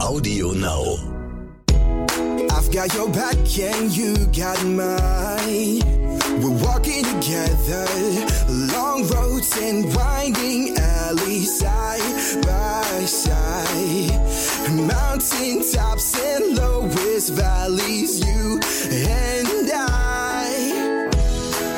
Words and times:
Audio 0.00 0.52
Now. 0.52 0.96
I've 2.50 2.70
got 2.72 2.92
your 2.94 3.08
back 3.10 3.36
and 3.58 3.96
you 3.96 4.16
got 4.26 4.62
mine. 4.64 5.80
We're 6.42 6.64
walking 6.64 7.04
together, 7.04 7.86
long 8.72 9.06
roads 9.08 9.56
and 9.60 9.94
winding 9.94 10.76
alleys, 10.78 11.58
side 11.58 12.42
by 12.44 13.04
side. 13.04 14.20
Mountain 14.70 15.62
tops 15.72 16.18
and 16.20 16.56
lowest 16.56 17.32
valleys, 17.32 18.20
you 18.26 18.60
and. 18.90 19.63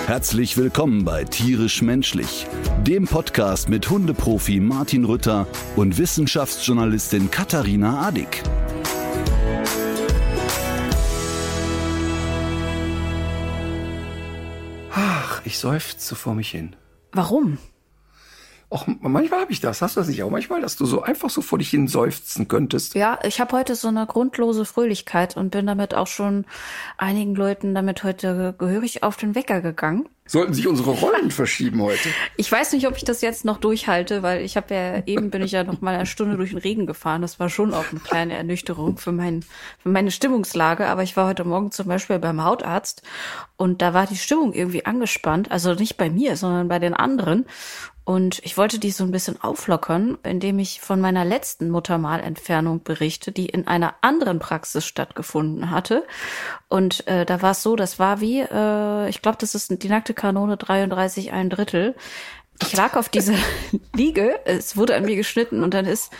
Herzlich 0.06 0.56
willkommen 0.56 1.04
bei 1.04 1.24
Tierisch 1.24 1.82
Menschlich, 1.82 2.46
dem 2.82 3.06
Podcast 3.06 3.68
mit 3.68 3.90
Hundeprofi 3.90 4.60
Martin 4.60 5.04
Rütter 5.04 5.48
und 5.74 5.98
Wissenschaftsjournalistin 5.98 7.28
Katharina 7.32 8.06
Adick. 8.06 8.40
Ach, 14.92 15.42
ich 15.44 15.58
seufze 15.58 16.14
vor 16.14 16.36
mich 16.36 16.52
hin. 16.52 16.76
Warum? 17.10 17.58
Och, 18.68 18.84
manchmal 19.00 19.42
habe 19.42 19.52
ich 19.52 19.60
das. 19.60 19.80
Hast 19.80 19.94
du 19.94 20.00
das 20.00 20.08
nicht 20.08 20.24
auch 20.24 20.30
manchmal, 20.30 20.60
dass 20.60 20.76
du 20.76 20.86
so 20.86 21.00
einfach 21.02 21.30
so 21.30 21.40
vor 21.40 21.58
dich 21.58 21.70
hin 21.70 21.86
seufzen 21.86 22.48
könntest? 22.48 22.96
Ja, 22.96 23.18
ich 23.22 23.40
habe 23.40 23.56
heute 23.56 23.76
so 23.76 23.86
eine 23.86 24.06
grundlose 24.06 24.64
Fröhlichkeit 24.64 25.36
und 25.36 25.50
bin 25.50 25.66
damit 25.66 25.94
auch 25.94 26.08
schon 26.08 26.46
einigen 26.98 27.36
Leuten 27.36 27.76
damit 27.76 28.02
heute 28.02 28.56
gehörig 28.58 29.04
auf 29.04 29.16
den 29.16 29.36
Wecker 29.36 29.60
gegangen. 29.60 30.08
Sollten 30.28 30.54
sich 30.54 30.66
unsere 30.66 30.90
Rollen 30.90 31.30
verschieben 31.30 31.80
heute? 31.80 32.08
Ich 32.36 32.50
weiß 32.50 32.72
nicht, 32.72 32.88
ob 32.88 32.96
ich 32.96 33.04
das 33.04 33.20
jetzt 33.20 33.44
noch 33.44 33.58
durchhalte, 33.58 34.24
weil 34.24 34.44
ich 34.44 34.56
habe 34.56 34.74
ja 34.74 35.02
eben 35.06 35.30
bin 35.30 35.42
ich 35.42 35.52
ja 35.52 35.62
noch 35.62 35.80
mal 35.80 35.94
eine 35.94 36.06
Stunde 36.06 36.36
durch 36.36 36.50
den 36.50 36.58
Regen 36.58 36.86
gefahren. 36.86 37.22
Das 37.22 37.38
war 37.38 37.48
schon 37.48 37.72
auch 37.72 37.84
eine 37.92 38.00
kleine 38.00 38.34
Ernüchterung 38.34 38.96
für, 38.96 39.12
mein, 39.12 39.44
für 39.78 39.88
meine 39.90 40.10
Stimmungslage. 40.10 40.88
Aber 40.88 41.04
ich 41.04 41.16
war 41.16 41.28
heute 41.28 41.44
Morgen 41.44 41.70
zum 41.70 41.86
Beispiel 41.86 42.18
beim 42.18 42.42
Hautarzt 42.42 43.02
und 43.56 43.80
da 43.80 43.94
war 43.94 44.08
die 44.08 44.16
Stimmung 44.16 44.52
irgendwie 44.52 44.84
angespannt. 44.84 45.52
Also 45.52 45.74
nicht 45.74 45.96
bei 45.96 46.10
mir, 46.10 46.36
sondern 46.36 46.66
bei 46.66 46.80
den 46.80 46.94
anderen. 46.94 47.46
Und 48.06 48.38
ich 48.44 48.56
wollte 48.56 48.78
die 48.78 48.92
so 48.92 49.02
ein 49.02 49.10
bisschen 49.10 49.42
auflockern, 49.42 50.16
indem 50.22 50.60
ich 50.60 50.80
von 50.80 51.00
meiner 51.00 51.24
letzten 51.24 51.70
Muttermalentfernung 51.70 52.84
berichte, 52.84 53.32
die 53.32 53.46
in 53.46 53.66
einer 53.66 53.96
anderen 54.00 54.38
Praxis 54.38 54.86
stattgefunden 54.86 55.72
hatte. 55.72 56.04
Und 56.68 57.04
äh, 57.08 57.26
da 57.26 57.42
war 57.42 57.50
es 57.50 57.64
so, 57.64 57.74
das 57.74 57.98
war 57.98 58.20
wie, 58.20 58.42
äh, 58.42 59.08
ich 59.08 59.22
glaube, 59.22 59.38
das 59.40 59.56
ist 59.56 59.82
die 59.82 59.88
nackte 59.88 60.14
Kanone 60.14 60.56
33 60.56 61.32
ein 61.32 61.50
Drittel. 61.50 61.96
Ich 62.62 62.76
lag 62.76 62.94
auf 62.94 63.08
dieser 63.08 63.34
Liege, 63.96 64.38
es 64.44 64.76
wurde 64.76 64.94
an 64.94 65.04
mir 65.04 65.16
geschnitten 65.16 65.64
und 65.64 65.74
dann 65.74 65.84
ist 65.84 66.12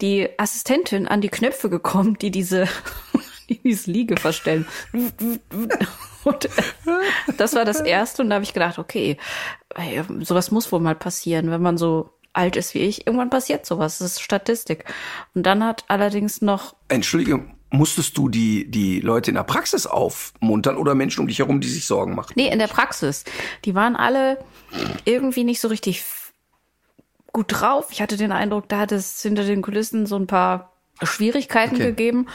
die 0.00 0.30
Assistentin 0.38 1.06
an 1.06 1.20
die 1.20 1.28
Knöpfe 1.28 1.68
gekommen, 1.68 2.16
die 2.18 2.30
diese, 2.30 2.66
die 3.50 3.58
diese 3.62 3.90
Liege 3.90 4.16
verstellen. 4.16 4.66
Und 6.24 6.48
das 7.36 7.54
war 7.54 7.64
das 7.64 7.80
erste 7.80 8.20
und 8.22 8.30
da 8.30 8.34
habe 8.34 8.42
ich 8.42 8.52
gedacht, 8.52 8.80
okay, 8.80 9.16
sowas 10.22 10.50
muss 10.50 10.70
wohl 10.72 10.80
mal 10.80 10.94
passieren, 10.94 11.50
wenn 11.50 11.62
man 11.62 11.76
so 11.78 12.10
alt 12.32 12.56
ist 12.56 12.74
wie 12.74 12.80
ich. 12.80 13.06
Irgendwann 13.06 13.30
passiert 13.30 13.66
sowas. 13.66 13.98
Das 13.98 14.12
ist 14.12 14.20
Statistik. 14.20 14.84
Und 15.34 15.44
dann 15.44 15.64
hat 15.64 15.84
allerdings 15.88 16.42
noch. 16.42 16.76
Entschuldige, 16.88 17.44
musstest 17.70 18.16
du 18.18 18.28
die, 18.28 18.70
die 18.70 19.00
Leute 19.00 19.30
in 19.30 19.36
der 19.36 19.42
Praxis 19.42 19.86
aufmuntern 19.86 20.76
oder 20.76 20.94
Menschen 20.94 21.20
um 21.20 21.28
dich 21.28 21.38
herum, 21.38 21.60
die 21.60 21.68
sich 21.68 21.86
Sorgen 21.86 22.14
machen? 22.14 22.32
Nee, 22.36 22.48
in 22.50 22.58
der 22.58 22.68
Praxis. 22.68 23.24
Die 23.64 23.74
waren 23.74 23.96
alle 23.96 24.38
irgendwie 25.04 25.44
nicht 25.44 25.60
so 25.60 25.68
richtig 25.68 26.04
gut 27.32 27.46
drauf. 27.48 27.88
Ich 27.90 28.00
hatte 28.00 28.16
den 28.16 28.32
Eindruck, 28.32 28.68
da 28.68 28.78
hat 28.78 28.92
es 28.92 29.20
hinter 29.22 29.44
den 29.44 29.62
Kulissen 29.62 30.06
so 30.06 30.16
ein 30.16 30.26
paar 30.26 30.72
Schwierigkeiten 31.02 31.74
Okay. 31.76 31.86
gegeben. 31.86 32.28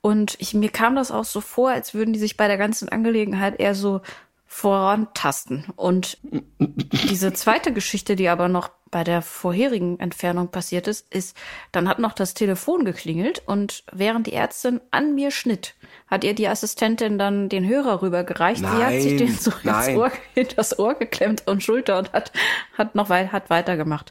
Und 0.00 0.36
ich, 0.40 0.54
mir 0.54 0.70
kam 0.70 0.96
das 0.96 1.10
auch 1.10 1.24
so 1.24 1.40
vor, 1.40 1.70
als 1.70 1.94
würden 1.94 2.12
die 2.12 2.18
sich 2.18 2.36
bei 2.36 2.48
der 2.48 2.58
ganzen 2.58 2.88
Angelegenheit 2.88 3.60
eher 3.60 3.74
so 3.74 4.00
vorantasten. 4.48 5.66
Und 5.76 6.18
diese 6.22 7.32
zweite 7.34 7.72
Geschichte, 7.72 8.16
die 8.16 8.28
aber 8.28 8.48
noch 8.48 8.70
bei 8.90 9.04
der 9.04 9.22
vorherigen 9.22 9.98
Entfernung 10.00 10.48
passiert 10.48 10.86
ist, 10.88 11.12
ist, 11.12 11.36
dann 11.72 11.88
hat 11.88 11.98
noch 11.98 12.12
das 12.12 12.34
Telefon 12.34 12.84
geklingelt 12.84 13.42
und 13.46 13.84
während 13.92 14.26
die 14.26 14.32
Ärztin 14.32 14.80
an 14.90 15.14
mir 15.14 15.30
schnitt, 15.30 15.74
hat 16.06 16.24
ihr 16.24 16.34
die 16.34 16.48
Assistentin 16.48 17.18
dann 17.18 17.48
den 17.48 17.66
Hörer 17.68 18.00
rübergereicht. 18.02 18.60
Sie 18.60 18.66
hat 18.66 18.92
sich 18.92 19.12
Nein, 19.12 19.18
den 19.18 19.34
so 19.36 19.50
ins 19.50 19.64
nein. 19.64 19.96
Ohr, 19.98 20.10
hinters 20.34 20.78
Ohr 20.78 20.94
geklemmt 20.94 21.42
und 21.46 21.62
Schulter 21.62 21.98
und 21.98 22.12
hat, 22.12 22.32
hat 22.78 22.94
noch 22.94 23.10
wei 23.10 23.26
hat 23.26 23.50
weitergemacht. 23.50 24.10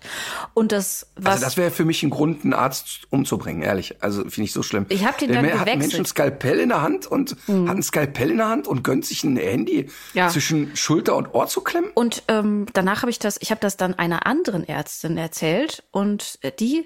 Und 0.53 0.71
das, 0.71 1.07
was 1.15 1.33
Also 1.33 1.45
das 1.45 1.57
wäre 1.57 1.71
für 1.71 1.85
mich 1.85 2.03
ein 2.03 2.09
Grund, 2.11 2.43
einen 2.43 2.53
Arzt 2.53 3.07
umzubringen, 3.09 3.63
ehrlich. 3.63 3.95
Also 4.01 4.21
finde 4.23 4.43
ich 4.43 4.53
so 4.53 4.61
schlimm. 4.61 4.85
Ich 4.89 5.05
hab 5.05 5.17
den 5.17 5.29
Der 5.29 5.37
dann 5.37 5.45
Mensch- 5.45 5.59
hat 5.59 5.67
ein 5.67 5.79
gewechselt. 5.79 5.93
Mensch 5.93 5.99
ein 5.99 6.05
Skalpell 6.05 6.59
in 6.59 6.69
der 6.69 6.81
Hand 6.81 7.07
und 7.07 7.31
hat 7.31 7.37
ein 7.75 7.83
Skalpell 7.83 8.31
in 8.31 8.37
der 8.37 8.49
Hand 8.49 8.67
und 8.67 8.83
gönnt 8.83 9.05
sich 9.05 9.23
ein 9.23 9.37
Handy 9.37 9.89
Ja. 10.13 10.27
zwischen 10.29 10.75
Schulter 10.75 11.15
und 11.15 11.33
Ohr 11.33 11.47
zu 11.47 11.61
klemmen. 11.61 11.89
Und 11.95 12.21
ähm, 12.27 12.67
danach 12.73 13.01
habe 13.01 13.09
ich 13.09 13.17
das, 13.19 13.37
ich 13.41 13.49
habe 13.49 13.61
das 13.61 13.77
dann 13.77 13.95
einer 13.97 14.27
anderen 14.27 14.66
Ärztin 14.67 15.17
erzählt 15.17 15.83
und 15.91 16.39
äh, 16.41 16.51
die 16.51 16.85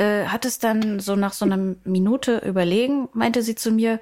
äh, 0.00 0.26
hat 0.28 0.46
es 0.46 0.58
dann 0.58 0.98
so 0.98 1.14
nach 1.14 1.34
so 1.34 1.44
einer 1.44 1.58
Minute 1.84 2.38
überlegen, 2.38 3.08
meinte 3.12 3.42
sie 3.42 3.54
zu 3.54 3.70
mir, 3.70 4.00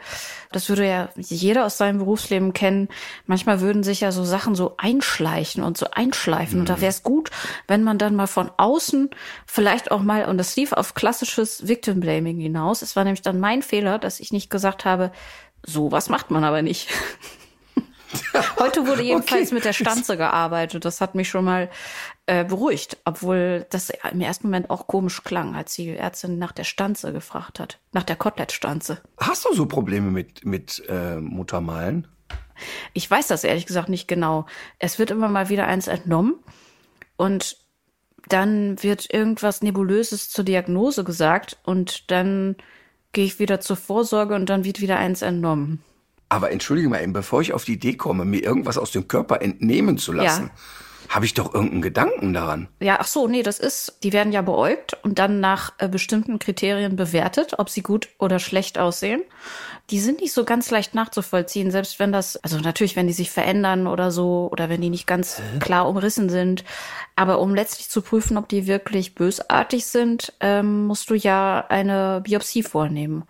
das 0.53 0.69
würde 0.69 0.87
ja 0.87 1.09
jeder 1.17 1.67
aus 1.67 1.77
seinem 1.77 1.99
Berufsleben 1.99 2.53
kennen. 2.53 2.89
Manchmal 3.27 3.61
würden 3.61 3.83
sich 3.83 4.01
ja 4.01 4.13
so 4.13 4.23
Sachen 4.23 4.55
so 4.55 4.75
einschleichen 4.77 5.65
und 5.65 5.77
so 5.77 5.87
einschleifen. 5.91 6.61
Und 6.61 6.69
da 6.69 6.81
wäre 6.81 6.91
es 6.91 7.03
gut, 7.03 7.31
wenn 7.67 7.83
man 7.83 7.99
dann 7.99 8.15
mal 8.15 8.29
von 8.29 8.51
außen 8.57 9.11
vielleicht 9.45 9.91
auch 9.91 10.01
mal, 10.03 10.27
und 10.27 10.39
das 10.39 10.55
lief 10.55 10.73
auf 10.73 10.95
klassisches 10.95 11.67
Victim 11.67 11.99
Blaming 11.99 12.39
hinaus. 12.39 12.83
Es 12.83 12.95
war 12.95 13.03
nämlich 13.03 13.23
dann 13.23 13.41
mein 13.41 13.63
Fehler, 13.63 13.99
dass 13.99 14.21
ich 14.21 14.33
nicht 14.33 14.51
gesagt 14.51 14.85
habe, 14.85 15.11
so 15.67 15.91
was 15.91 16.09
macht 16.09 16.31
man 16.31 16.45
aber 16.45 16.63
nicht. 16.63 16.91
Heute 18.59 18.87
wurde 18.87 19.03
jedenfalls 19.03 19.49
Okay. 19.49 19.55
mit 19.55 19.65
der 19.65 19.73
Stanze 19.73 20.17
gearbeitet. 20.17 20.85
Das 20.85 21.01
hat 21.01 21.17
mich 21.17 21.29
schon 21.29 21.45
mal 21.45 21.69
äh, 22.29 22.45
beruhigt, 22.45 22.99
obwohl 23.07 23.67
das 23.71 23.91
im 24.13 24.21
ersten 24.21 24.49
Moment 24.49 24.69
auch 24.69 24.87
komisch 24.87 25.25
klang, 25.25 25.57
als 25.57 25.75
die 25.75 25.89
Ärztin 25.89 26.39
nach 26.39 26.53
der 26.53 26.65
Stanze 26.65 27.11
gefragt 27.15 27.59
hat, 27.59 27.79
nach 27.93 28.03
der 28.03 28.17
Kotelettstanze. 28.17 29.01
Hast 29.17 29.47
du 29.47 29.55
so 29.55 29.65
Probleme 29.65 30.11
mit, 30.11 30.45
mit 30.45 30.83
äh, 30.91 31.17
Muttermalen? 31.17 32.07
Ich 32.93 33.11
weiß 33.11 33.29
das 33.29 33.45
ehrlich 33.45 33.65
gesagt 33.65 33.89
nicht 33.89 34.09
genau. 34.09 34.45
Es 34.79 34.99
wird 34.99 35.11
immer 35.11 35.29
mal 35.29 35.49
wieder 35.49 35.67
eins 35.67 35.87
entnommen 35.87 36.35
und 37.17 37.57
dann 38.29 38.83
wird 38.83 39.11
irgendwas 39.11 39.63
Nebulöses 39.63 40.29
zur 40.29 40.45
Diagnose 40.45 41.05
gesagt 41.05 41.57
und 41.65 42.11
dann 42.11 42.57
gehe 43.13 43.25
ich 43.25 43.39
wieder 43.39 43.61
zur 43.61 43.77
Vorsorge 43.77 44.35
und 44.35 44.51
dann 44.51 44.65
wird 44.65 44.83
wieder 44.83 44.99
eins 44.99 45.23
entnommen. 45.23 45.83
Aber 46.29 46.51
entschuldige 46.51 46.91
mal 46.91 47.03
eben, 47.03 47.15
bevor 47.15 47.41
ich 47.41 47.55
auf 47.55 47.65
die 47.65 47.73
Idee 47.73 47.97
komme, 47.97 48.27
mir 48.27 48.43
irgendwas 48.43 48.77
aus 48.77 48.91
dem 48.91 49.09
Körper 49.09 49.41
entnehmen 49.41 49.97
zu 49.97 50.13
lassen, 50.13 50.51
habe 51.09 51.25
ich 51.25 51.35
doch 51.35 51.55
irgendeinen 51.55 51.83
Gedanken 51.83 52.33
daran. 52.33 52.69
Ja, 52.81 52.99
ach 53.01 53.07
so, 53.07 53.29
nee, 53.29 53.43
das 53.43 53.59
ist, 53.59 53.99
die 54.03 54.13
werden 54.13 54.33
ja 54.33 54.43
beäugt 54.43 54.97
und 55.03 55.19
dann 55.19 55.41
nach 55.41 55.73
äh, 55.79 55.89
bestimmten 55.89 56.39
Kriterien 56.39 56.97
bewertet, 56.97 57.59
ob 57.59 57.71
sie 57.71 57.83
gut 57.83 58.09
oder 58.19 58.39
schlecht 58.39 58.79
aussehen. 58.79 59.23
Die 59.91 60.01
sind 60.01 60.21
nicht 60.21 60.35
so 60.35 60.45
ganz 60.45 60.71
leicht 60.71 60.95
nachzuvollziehen, 60.95 61.71
selbst 61.71 61.99
wenn 61.99 62.13
das, 62.13 62.37
also 62.37 62.59
natürlich, 62.59 62.95
wenn 62.95 63.07
die 63.07 63.15
sich 63.15 63.31
verändern 63.31 63.87
oder 63.87 64.11
so, 64.11 64.49
oder 64.53 64.69
wenn 64.69 64.83
die 64.83 64.91
nicht 64.91 65.07
ganz 65.07 65.41
klar 65.61 65.89
umrissen 65.89 66.29
sind. 66.29 66.63
Aber 67.17 67.39
um 67.41 67.55
letztlich 67.55 67.89
zu 67.89 68.03
prüfen, 68.03 68.37
ob 68.37 68.49
die 68.49 68.67
wirklich 68.67 69.15
bösartig 69.15 69.87
sind, 69.87 70.35
ähm, 70.41 70.87
musst 70.87 71.09
du 71.09 71.15
ja 71.15 71.65
eine 71.69 72.21
Biopsie 72.23 72.63
vornehmen. 72.63 73.25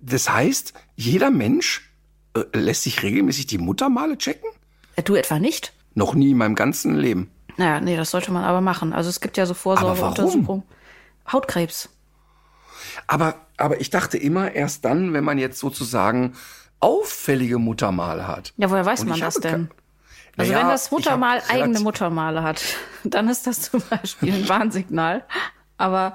Das 0.00 0.30
heißt, 0.30 0.74
jeder 0.94 1.30
Mensch 1.30 1.90
äh, 2.34 2.44
lässt 2.56 2.84
sich 2.84 3.02
regelmäßig 3.02 3.46
die 3.46 3.58
Muttermale 3.58 4.16
checken? 4.16 4.48
Äh, 4.94 5.02
Du 5.02 5.16
etwa 5.16 5.40
nicht? 5.40 5.72
Noch 5.96 6.14
nie 6.14 6.30
in 6.30 6.36
meinem 6.36 6.54
ganzen 6.54 6.94
Leben. 6.94 7.30
Naja, 7.56 7.80
nee, 7.80 7.96
das 7.96 8.10
sollte 8.10 8.30
man 8.30 8.44
aber 8.44 8.60
machen. 8.60 8.92
Also 8.92 9.08
es 9.08 9.20
gibt 9.20 9.38
ja 9.38 9.46
so? 9.46 9.54
Vorsorgeuntersuchungen. 9.54 10.62
Hautkrebs. 11.32 11.88
Aber, 13.06 13.34
aber 13.56 13.80
ich 13.80 13.88
dachte 13.88 14.18
immer 14.18 14.52
erst 14.52 14.84
dann, 14.84 15.14
wenn 15.14 15.24
man 15.24 15.38
jetzt 15.38 15.58
sozusagen 15.58 16.34
auffällige 16.80 17.58
Muttermale 17.58 18.28
hat. 18.28 18.52
Ja, 18.58 18.70
woher 18.70 18.84
weiß 18.84 19.00
Und 19.00 19.08
man 19.08 19.20
das 19.20 19.36
denn? 19.36 19.70
Also 20.36 20.52
Naja, 20.52 20.64
wenn 20.64 20.70
das 20.70 20.90
Muttermal 20.90 21.42
eigene 21.48 21.80
Muttermale 21.80 22.42
hat, 22.42 22.62
dann 23.04 23.28
ist 23.28 23.46
das 23.46 23.62
zum 23.62 23.82
Beispiel 23.88 24.34
ein 24.34 24.48
Warnsignal. 24.48 25.24
Aber 25.78 26.12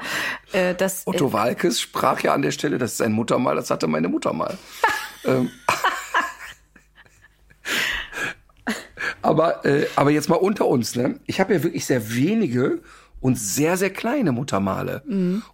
äh, 0.53 0.75
das 0.75 1.07
Otto 1.07 1.33
Walkes 1.33 1.81
sprach 1.81 2.21
ja 2.21 2.35
an 2.35 2.44
der 2.44 2.51
Stelle, 2.51 2.77
das 2.77 2.94
ist 2.94 3.01
ein 3.01 3.13
Muttermal, 3.13 3.56
das 3.56 3.71
hatte 3.71 3.88
meine 3.88 4.09
Mutter 4.09 4.33
mal. 4.33 4.57
ähm, 5.25 5.50
aber, 9.21 9.65
äh, 9.65 9.88
aber 9.95 10.12
jetzt 10.12 10.29
mal 10.29 10.35
unter 10.35 10.68
uns, 10.68 10.95
ne? 10.95 11.19
Ich 11.25 11.39
habe 11.39 11.53
ja 11.53 11.63
wirklich 11.63 11.85
sehr 11.85 12.13
wenige 12.13 12.81
und 13.19 13.38
sehr, 13.38 13.77
sehr 13.77 13.91
kleine 13.91 14.31
Muttermale. 14.31 15.03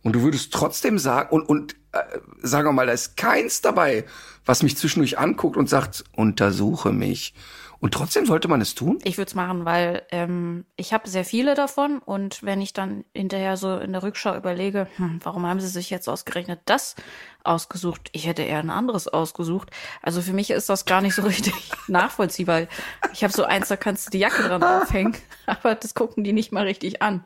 Und 0.03 0.13
du 0.15 0.21
würdest 0.21 0.53
trotzdem 0.53 0.97
sagen, 0.99 1.29
und, 1.31 1.43
und 1.43 1.75
äh, 1.91 1.99
sagen 2.41 2.67
wir 2.67 2.71
mal, 2.71 2.87
da 2.87 2.93
ist 2.93 3.17
keins 3.17 3.61
dabei, 3.61 4.05
was 4.45 4.63
mich 4.63 4.77
zwischendurch 4.77 5.19
anguckt 5.19 5.57
und 5.57 5.69
sagt, 5.69 6.05
untersuche 6.15 6.93
mich. 6.93 7.33
Und 7.79 7.93
trotzdem 7.93 8.25
sollte 8.25 8.47
man 8.47 8.59
es 8.59 8.73
tun? 8.73 8.99
Ich 9.03 9.17
würde 9.17 9.29
es 9.29 9.35
machen, 9.35 9.65
weil 9.65 10.03
ähm, 10.11 10.65
ich 10.75 10.93
habe 10.93 11.07
sehr 11.07 11.25
viele 11.25 11.53
davon 11.53 11.99
und 11.99 12.41
wenn 12.41 12.59
ich 12.59 12.73
dann 12.73 13.05
hinterher 13.13 13.55
so 13.55 13.77
in 13.77 13.93
der 13.93 14.01
Rückschau 14.01 14.35
überlege, 14.35 14.87
hm, 14.95 15.19
warum 15.23 15.45
haben 15.45 15.59
sie 15.59 15.67
sich 15.67 15.89
jetzt 15.89 16.07
ausgerechnet 16.09 16.61
das 16.65 16.95
ausgesucht? 17.43 18.09
Ich 18.13 18.25
hätte 18.25 18.41
eher 18.41 18.59
ein 18.59 18.71
anderes 18.71 19.07
ausgesucht. 19.07 19.69
Also 20.01 20.21
für 20.21 20.33
mich 20.33 20.49
ist 20.49 20.69
das 20.69 20.85
gar 20.85 21.01
nicht 21.01 21.13
so 21.13 21.21
richtig 21.23 21.53
nachvollziehbar. 21.87 22.67
Ich 23.13 23.23
habe 23.23 23.33
so 23.33 23.43
eins, 23.43 23.67
da 23.67 23.77
kannst 23.77 24.07
du 24.07 24.11
die 24.11 24.19
Jacke 24.19 24.41
dran 24.41 24.63
aufhängen, 24.63 25.15
aber 25.45 25.75
das 25.75 25.93
gucken 25.93 26.23
die 26.23 26.33
nicht 26.33 26.51
mal 26.51 26.63
richtig 26.63 27.01
an. 27.01 27.23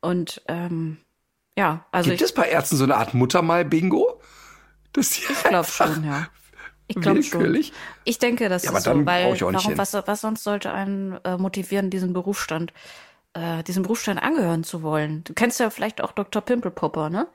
Und 0.00 0.42
ähm, 0.48 0.98
ja, 1.56 1.86
also 1.92 2.10
Gibt 2.10 2.20
ich, 2.20 2.26
es 2.26 2.34
bei 2.34 2.48
Ärzten 2.48 2.76
so 2.76 2.84
eine 2.84 2.96
Art 2.96 3.14
Muttermal-Bingo? 3.14 4.20
Das 4.92 5.18
ich 5.18 5.26
glaube 5.44 5.68
schon, 5.68 6.04
ja. 6.04 6.28
Ich 6.88 6.96
glaube 7.00 7.22
schon. 7.22 7.54
Ich 8.04 8.18
denke, 8.18 8.48
das 8.48 8.64
Ja, 8.64 8.76
ist 8.76 8.84
so, 8.84 9.06
weil 9.06 9.34
ich 9.34 9.44
auch 9.44 9.50
nicht 9.50 9.58
warum, 9.58 9.70
hin. 9.72 9.78
was, 9.78 9.94
was 9.94 10.20
sonst 10.20 10.42
sollte 10.42 10.72
einen 10.72 11.12
äh, 11.24 11.36
motivieren, 11.36 11.90
diesen 11.90 12.12
Berufsstand, 12.14 12.72
äh, 13.34 13.62
diesem 13.62 13.82
Berufsstand 13.82 14.22
angehören 14.22 14.64
zu 14.64 14.82
wollen? 14.82 15.22
Du 15.24 15.34
kennst 15.34 15.60
ja 15.60 15.70
vielleicht 15.70 16.00
auch 16.00 16.12
Dr. 16.12 16.42
Pimpelpopper, 16.42 17.10
ne? 17.10 17.28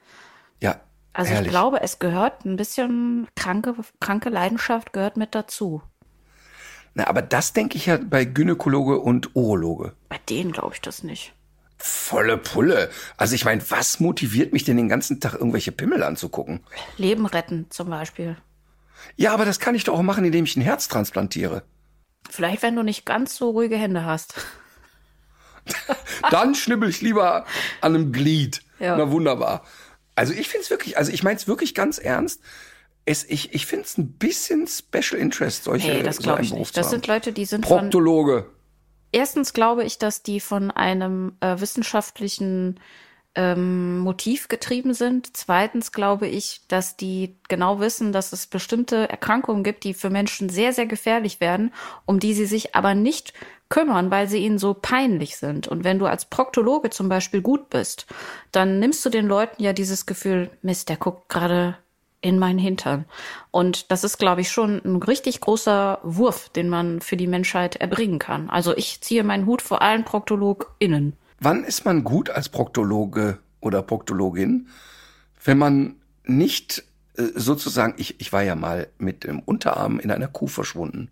Ja. 0.60 0.82
Also 1.14 1.32
herrlich. 1.32 1.48
ich 1.48 1.52
glaube, 1.52 1.82
es 1.82 2.00
gehört 2.00 2.44
ein 2.46 2.56
bisschen 2.56 3.28
kranke, 3.36 3.76
kranke 4.00 4.30
Leidenschaft 4.30 4.92
gehört 4.94 5.16
mit 5.18 5.36
dazu. 5.36 5.84
Na, 6.96 7.08
aber 7.08 7.22
das 7.22 7.54
denke 7.54 7.78
ich 7.78 7.86
ja 7.86 7.98
bei 7.98 8.26
Gynäkologe 8.26 9.00
und 9.00 9.36
Urologe. 9.36 9.94
Bei 10.10 10.20
denen 10.30 10.52
glaube 10.52 10.74
ich 10.76 10.82
das 10.82 11.04
nicht. 11.04 11.34
Volle 11.78 12.38
Pulle. 12.38 12.90
Also 13.18 13.36
ich 13.36 13.46
meine, 13.46 13.62
was 13.70 14.00
motiviert 14.00 14.54
mich 14.54 14.64
denn 14.64 14.78
den 14.78 14.90
ganzen 14.90 15.20
Tag 15.20 15.34
irgendwelche 15.34 15.72
Pimmel 15.72 16.02
anzugucken? 16.04 16.62
Leben 16.98 17.26
retten 17.26 17.68
zum 17.70 17.90
Beispiel. 17.90 18.38
Ja, 19.16 19.34
aber 19.34 19.46
das 19.46 19.60
kann 19.60 19.76
ich 19.76 19.84
doch 19.84 19.94
auch 19.94 20.02
machen, 20.02 20.26
indem 20.26 20.46
ich 20.46 20.56
ein 20.56 20.62
Herz 20.62 20.88
transplantiere. 20.88 21.64
Vielleicht, 22.30 22.64
wenn 22.64 22.76
du 22.76 22.84
nicht 22.84 23.06
ganz 23.06 23.36
so 23.36 23.52
ruhige 23.52 23.78
Hände 23.78 24.06
hast. 24.06 24.36
Dann 26.30 26.56
schnibbel 26.56 26.90
ich 26.90 27.02
lieber 27.02 27.46
an 27.82 27.96
einem 27.96 28.12
Glied. 28.12 28.62
Ja. 28.80 28.98
Na 28.98 29.12
wunderbar. 29.12 29.64
Also 30.16 30.34
ich 30.34 30.50
finde 30.50 30.64
es 30.64 30.70
wirklich, 30.70 30.98
also 30.98 31.12
ich 31.12 31.24
meine 31.24 31.38
es 31.38 31.48
wirklich 31.48 31.74
ganz 31.74 31.98
ernst. 31.98 32.42
Es, 33.06 33.24
ich 33.24 33.54
ich 33.54 33.66
finde 33.66 33.86
es 33.86 33.98
ein 33.98 34.14
bisschen 34.14 34.68
Special 34.68 35.20
Interest, 35.20 35.64
solche 35.66 35.88
Nee, 35.88 36.04
das 36.04 36.18
so 36.18 36.22
ich 36.38 36.50
Beruf 36.50 36.60
nicht. 36.60 36.78
Das 36.78 36.90
sind 36.90 37.08
Leute, 37.08 37.34
die 37.34 37.46
sind 37.46 37.66
von, 37.66 37.80
Proktologe. 37.82 38.50
erstens 39.12 39.54
glaube 39.54 39.84
ich, 39.84 39.98
dass 40.00 40.24
die 40.24 40.40
von 40.40 40.72
einem 40.72 41.36
äh, 41.42 41.60
wissenschaftlichen 41.60 42.80
ähm, 43.36 44.00
Motiv 44.00 44.48
getrieben 44.48 44.94
sind. 44.94 45.36
Zweitens 45.36 45.92
glaube 45.92 46.28
ich, 46.28 46.62
dass 46.68 46.98
die 46.98 47.36
genau 47.50 47.80
wissen, 47.80 48.12
dass 48.12 48.34
es 48.34 48.48
bestimmte 48.48 49.10
Erkrankungen 49.10 49.64
gibt, 49.64 49.84
die 49.84 49.94
für 49.94 50.10
Menschen 50.10 50.50
sehr, 50.50 50.74
sehr 50.74 50.86
gefährlich 50.86 51.40
werden, 51.40 51.74
um 52.06 52.20
die 52.20 52.34
sie 52.34 52.46
sich 52.46 52.76
aber 52.76 52.94
nicht 52.96 53.34
kümmern, 53.70 54.12
weil 54.12 54.28
sie 54.28 54.38
ihnen 54.38 54.60
so 54.60 54.76
peinlich 54.76 55.38
sind. 55.38 55.68
Und 55.68 55.84
wenn 55.84 55.98
du 55.98 56.06
als 56.06 56.26
Proktologe 56.26 56.92
zum 56.92 57.10
Beispiel 57.10 57.42
gut 57.42 57.70
bist, 57.70 58.06
dann 58.52 58.80
nimmst 58.80 59.04
du 59.04 59.10
den 59.10 59.26
Leuten 59.28 59.64
ja 59.64 59.74
dieses 59.74 60.06
Gefühl, 60.06 60.52
Mist, 60.62 60.90
der 60.90 60.98
guckt 60.98 61.28
gerade 61.30 61.78
in 62.22 62.40
meinen 62.40 62.60
Hintern. 62.60 63.06
Und 63.52 63.92
das 63.92 64.04
ist, 64.04 64.18
glaube 64.18 64.42
ich, 64.42 64.52
schon 64.52 64.82
ein 64.86 65.02
richtig 65.02 65.42
großer 65.42 66.00
Wurf, 66.04 66.50
den 66.50 66.70
man 66.70 67.02
für 67.02 67.18
die 67.18 67.28
Menschheit 67.28 67.76
erbringen 67.78 68.20
kann. 68.20 68.50
Also 68.50 68.78
ich 68.78 69.02
ziehe 69.02 69.24
meinen 69.24 69.46
Hut 69.46 69.62
vor 69.62 69.82
allen 69.82 70.06
ProktologInnen. 70.06 71.18
Wann 71.40 71.64
ist 71.64 71.86
man 71.86 72.04
gut 72.04 72.30
als 72.30 72.50
Proktologe 72.50 73.40
oder 73.60 73.82
Proktologin, 73.82 74.68
wenn 75.44 75.58
man 75.58 75.96
nicht 76.26 76.84
äh, 77.18 77.24
sozusagen, 77.36 77.96
ich, 77.98 78.20
ich 78.20 78.32
war 78.34 78.44
ja 78.44 78.56
mal 78.56 78.88
mit 78.98 79.24
dem 79.24 79.40
Unterarm 79.40 80.00
in 80.00 80.12
einer 80.12 80.28
Kuh 80.28 80.48
verschwunden 80.48 81.10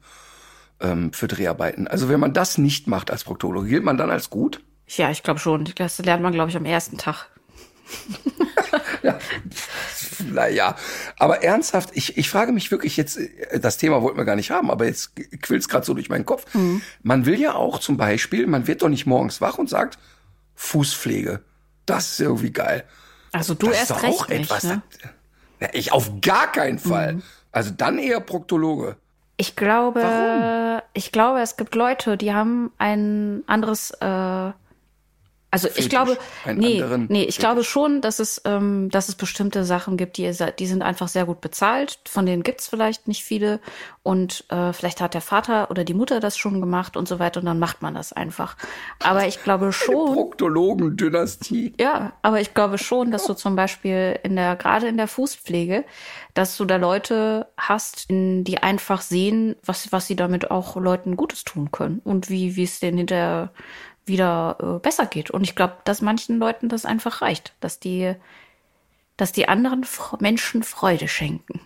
ähm, 0.80 1.14
für 1.14 1.28
Dreharbeiten. 1.28 1.88
Also 1.88 2.10
wenn 2.10 2.20
man 2.20 2.34
das 2.34 2.58
nicht 2.58 2.88
macht 2.88 3.12
als 3.12 3.24
Proktologe, 3.24 3.68
gilt 3.68 3.84
man 3.84 3.98
dann 3.98 4.10
als 4.10 4.30
gut? 4.30 4.64
Ja, 4.88 5.12
ich 5.12 5.24
glaube 5.24 5.40
schon. 5.40 5.70
Das 5.76 6.00
lernt 6.00 6.24
man, 6.24 6.34
glaube 6.34 6.50
ich, 6.50 6.58
am 6.58 6.66
ersten 6.66 6.98
Tag. 6.98 7.28
Naja, 10.30 10.76
aber 11.18 11.44
ernsthaft, 11.44 11.92
ich, 11.94 12.18
ich 12.18 12.30
frage 12.30 12.52
mich 12.52 12.72
wirklich 12.72 12.98
jetzt, 12.98 13.18
äh, 13.18 13.60
das 13.60 13.78
Thema 13.78 14.02
wollten 14.02 14.18
wir 14.18 14.26
gar 14.26 14.36
nicht 14.36 14.52
haben, 14.52 14.70
aber 14.70 14.86
jetzt 14.86 15.12
quillt's 15.42 15.68
gerade 15.68 15.86
so 15.86 15.94
durch 15.94 16.10
meinen 16.10 16.26
Kopf. 16.26 16.46
Man 17.04 17.26
will 17.26 17.40
ja 17.40 17.56
auch 17.56 17.80
zum 17.80 17.98
Beispiel, 17.98 18.48
man 18.48 18.68
wird 18.68 18.82
doch 18.82 18.90
nicht 18.90 19.06
morgens 19.06 19.42
wach 19.42 19.58
und 19.58 19.70
sagt, 19.70 19.98
Fußpflege. 20.56 21.42
Das 21.86 22.12
ist 22.12 22.20
irgendwie 22.20 22.52
geil. 22.52 22.84
Also 23.32 23.54
du 23.54 23.68
das 23.68 23.78
erst 23.78 23.92
ist 23.92 23.98
doch 23.98 24.04
recht 24.04 24.20
auch 24.22 24.28
nicht, 24.28 24.52
etwas. 24.52 24.64
ne? 24.64 24.82
Ich 25.74 25.92
auf 25.92 26.22
gar 26.22 26.52
keinen 26.52 26.80
Fall. 26.80 27.16
Mhm. 27.16 27.24
Also 27.52 27.72
dann 27.76 27.98
eher 27.98 28.20
Proktologe. 28.20 28.96
Ich 29.38 29.56
glaube, 29.56 30.84
ich 30.94 31.12
glaube, 31.12 31.42
es 31.42 31.58
gibt 31.58 31.74
Leute, 31.74 32.16
die 32.16 32.34
haben 32.34 32.72
ein 32.78 33.44
anderes, 33.48 33.92
äh, 34.00 34.52
also 35.52 35.68
ich 35.68 35.74
Fetisch, 35.74 35.90
glaube, 35.90 36.18
einen 36.46 36.60
nee, 36.60 36.82
nee, 37.10 37.24
ich 37.24 37.36
Fetisch. 37.36 37.40
glaube 37.40 37.64
schon, 37.66 38.00
dass 38.00 38.20
es, 38.20 38.42
ähm, 38.46 38.90
dass 38.90 39.10
es 39.10 39.16
bestimmte 39.16 39.66
Sachen 39.66 39.98
gibt, 39.98 40.16
die, 40.16 40.32
die 40.58 40.66
sind 40.66 40.82
einfach 40.82 41.10
sehr 41.10 41.26
gut 41.26 41.42
bezahlt. 41.42 42.00
Von 42.08 42.26
denen 42.26 42.44
gibt's 42.44 42.70
vielleicht 42.70 43.10
nicht 43.10 43.24
viele 43.24 43.60
und 44.02 44.46
äh, 44.50 44.72
vielleicht 44.72 45.02
hat 45.02 45.14
der 45.14 45.22
Vater 45.22 45.70
oder 45.70 45.84
die 45.84 45.94
Mutter 45.94 46.22
das 46.22 46.38
schon 46.38 46.62
gemacht 46.62 46.96
und 46.96 47.08
so 47.08 47.20
weiter 47.20 47.42
und 47.42 47.46
dann 47.48 47.60
macht 47.60 47.82
man 47.82 47.94
das 47.94 48.14
einfach. 48.14 48.56
Aber 49.04 49.28
ich 49.28 49.44
glaube 49.44 49.74
schon. 49.74 50.14
Proktologen-Dynastie. 50.14 51.74
Ja, 51.80 52.14
aber 52.22 52.40
ich 52.40 52.54
glaube 52.54 52.78
schon, 52.78 53.12
dass 53.12 53.26
du 53.26 53.34
zum 53.34 53.58
Beispiel 53.58 54.18
in 54.24 54.38
der, 54.38 54.56
gerade 54.56 54.88
in 54.88 54.96
der 54.96 55.10
Fußpflege, 55.10 55.84
dass 56.34 56.56
du 56.56 56.64
da 56.64 56.78
Leute 56.78 57.48
hast, 57.58 58.06
die 58.10 58.58
einfach 58.64 59.02
sehen, 59.02 59.58
was, 59.66 59.92
was 59.92 60.08
sie 60.08 60.16
damit 60.16 60.50
auch 60.50 60.78
Leuten 60.78 61.18
Gutes 61.18 61.44
tun 61.44 61.72
können 61.72 62.00
und 62.06 62.30
wie, 62.30 62.56
wie 62.56 62.64
es 62.64 62.80
denen 62.80 63.00
hinterher 63.00 63.52
wieder 64.06 64.58
äh, 64.60 64.80
besser 64.80 65.06
geht. 65.06 65.32
Und 65.32 65.44
ich 65.44 65.56
glaube, 65.56 65.78
dass 65.86 66.02
manchen 66.02 66.40
Leuten 66.40 66.70
das 66.70 66.86
einfach 66.86 67.22
reicht, 67.22 67.54
dass 67.60 67.80
die, 67.80 68.14
dass 69.18 69.32
die 69.32 69.48
anderen 69.48 69.84
Fre- 69.84 70.22
Menschen 70.22 70.64
Freude 70.64 71.08
schenken. 71.08 71.62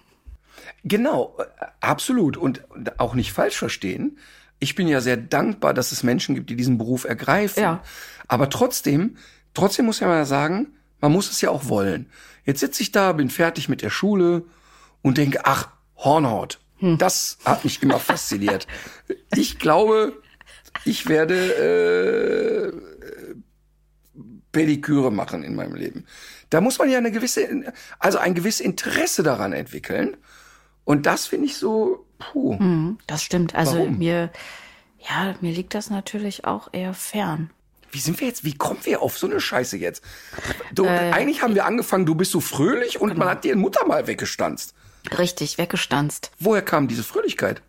Genau, 0.84 1.36
äh, 1.40 1.66
absolut. 1.82 2.38
Und 2.38 2.64
auch 3.00 3.14
nicht 3.14 3.32
falsch 3.32 3.58
verstehen. 3.58 4.18
Ich 4.60 4.76
bin 4.76 4.88
ja 4.88 5.02
sehr 5.02 5.18
dankbar, 5.18 5.74
dass 5.74 5.92
es 5.92 6.04
Menschen 6.04 6.36
gibt, 6.36 6.50
die 6.50 6.56
diesen 6.56 6.78
Beruf 6.78 7.04
ergreifen. 7.06 7.62
Ja. 7.62 7.84
Aber 8.28 8.50
trotzdem, 8.50 9.18
trotzdem 9.54 9.86
muss 9.86 10.00
ja 10.00 10.08
mal 10.08 10.26
sagen, 10.26 10.74
man 11.02 11.12
muss 11.12 11.30
es 11.30 11.42
ja 11.42 11.50
auch 11.50 11.68
wollen. 11.68 12.10
Jetzt 12.46 12.60
sitze 12.60 12.82
ich 12.84 12.92
da, 12.92 13.12
bin 13.12 13.30
fertig 13.30 13.70
mit 13.70 13.82
der 13.82 13.90
Schule 13.90 14.44
und 15.02 15.18
denke, 15.18 15.42
ach, 15.46 15.70
Hornhaut. 15.98 16.60
Das 16.82 17.38
hat 17.46 17.64
mich 17.64 17.82
immer 17.82 18.00
fasziniert. 18.00 18.68
Ich 19.36 19.60
glaube, 19.60 20.22
ich 20.86 21.08
werde 21.08 22.72
äh, 22.74 22.74
Pediküre 24.52 25.12
machen 25.12 25.44
in 25.44 25.56
meinem 25.56 25.76
Leben. 25.76 26.06
Da 26.50 26.62
muss 26.62 26.80
man 26.80 26.90
ja 26.90 26.98
eine 26.98 27.12
gewisse, 27.12 27.74
also 28.00 28.18
ein 28.20 28.34
gewisses 28.36 28.62
Interesse 28.62 29.24
daran 29.24 29.52
entwickeln. 29.54 30.16
Und 30.86 31.06
das 31.06 31.26
finde 31.28 31.48
ich 31.48 31.58
so, 31.58 32.06
puh. 32.20 32.54
Mhm, 32.54 32.98
das 33.08 33.24
stimmt. 33.24 33.56
Also 33.56 33.80
Warum? 33.80 33.98
mir, 33.98 34.32
ja, 35.00 35.36
mir 35.42 35.52
liegt 35.54 35.74
das 35.74 35.90
natürlich 35.90 36.46
auch 36.46 36.70
eher 36.72 36.94
fern. 36.94 37.50
Wie 37.92 38.00
sind 38.00 38.20
wir 38.20 38.28
jetzt, 38.28 38.44
wie 38.44 38.54
kommen 38.56 38.80
wir 38.84 39.02
auf 39.02 39.18
so 39.18 39.28
eine 39.28 39.40
Scheiße 39.40 39.78
jetzt? 39.78 40.04
Du, 40.74 40.86
Äh, 40.86 41.12
eigentlich 41.12 41.42
haben 41.42 41.56
wir 41.56 41.66
angefangen, 41.66 42.06
du 42.06 42.14
bist 42.16 42.32
so 42.32 42.40
fröhlich 42.42 43.02
und 43.02 43.10
Genau. 43.10 43.20
man 43.20 43.30
hat 43.30 43.44
dir 43.44 43.56
Mutter 43.56 43.86
mal 43.88 44.06
weggestanzt. 44.08 44.74
Richtig, 45.18 45.58
weggestanzt. 45.58 46.32
Woher 46.40 46.62
kam 46.62 46.88
diese 46.88 47.04
Fröhlichkeit? 47.04 47.62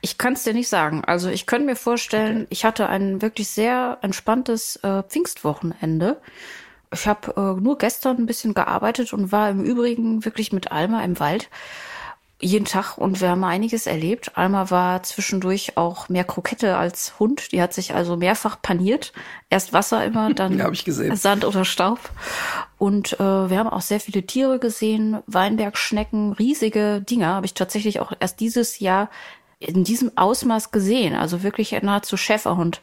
Ich 0.00 0.18
kann 0.18 0.34
es 0.34 0.42
dir 0.44 0.54
nicht 0.54 0.68
sagen. 0.68 1.04
Also 1.04 1.28
ich 1.28 1.46
könnte 1.46 1.66
mir 1.66 1.76
vorstellen, 1.76 2.46
ich 2.50 2.64
hatte 2.64 2.88
ein 2.88 3.22
wirklich 3.22 3.48
sehr 3.48 3.98
entspanntes 4.02 4.76
äh, 4.76 5.02
Pfingstwochenende. 5.02 6.20
Ich 6.92 7.06
habe 7.06 7.34
äh, 7.36 7.60
nur 7.60 7.78
gestern 7.78 8.18
ein 8.18 8.26
bisschen 8.26 8.54
gearbeitet 8.54 9.12
und 9.12 9.32
war 9.32 9.48
im 9.48 9.62
Übrigen 9.62 10.24
wirklich 10.24 10.52
mit 10.52 10.72
Alma 10.72 11.02
im 11.04 11.20
Wald 11.20 11.48
jeden 12.40 12.64
Tag 12.64 12.96
und 12.96 13.20
wir 13.20 13.28
haben 13.30 13.44
einiges 13.44 13.86
erlebt. 13.86 14.36
Alma 14.36 14.70
war 14.70 15.02
zwischendurch 15.02 15.76
auch 15.76 16.08
mehr 16.08 16.24
Krokette 16.24 16.76
als 16.76 17.18
Hund. 17.18 17.52
Die 17.52 17.60
hat 17.60 17.74
sich 17.74 17.94
also 17.94 18.16
mehrfach 18.16 18.60
paniert. 18.60 19.12
Erst 19.50 19.72
Wasser 19.72 20.04
immer, 20.04 20.32
dann 20.34 20.58
Ja, 20.58 20.64
hab 20.64 20.72
ich 20.72 20.84
gesehen. 20.84 21.14
Sand 21.16 21.44
oder 21.44 21.64
Staub. 21.64 21.98
Und 22.78 23.14
äh, 23.14 23.50
wir 23.50 23.58
haben 23.58 23.68
auch 23.68 23.82
sehr 23.82 24.00
viele 24.00 24.24
Tiere 24.24 24.58
gesehen, 24.58 25.18
Weinbergschnecken, 25.26 26.32
riesige 26.32 27.02
Dinger. 27.02 27.34
Habe 27.34 27.46
ich 27.46 27.54
tatsächlich 27.54 28.00
auch 28.00 28.12
erst 28.18 28.40
dieses 28.40 28.78
Jahr 28.78 29.10
in 29.60 29.84
diesem 29.84 30.16
Ausmaß 30.16 30.72
gesehen. 30.72 31.14
Also 31.14 31.42
wirklich 31.42 31.80
nahezu 31.82 32.16
Schäferhund. 32.16 32.82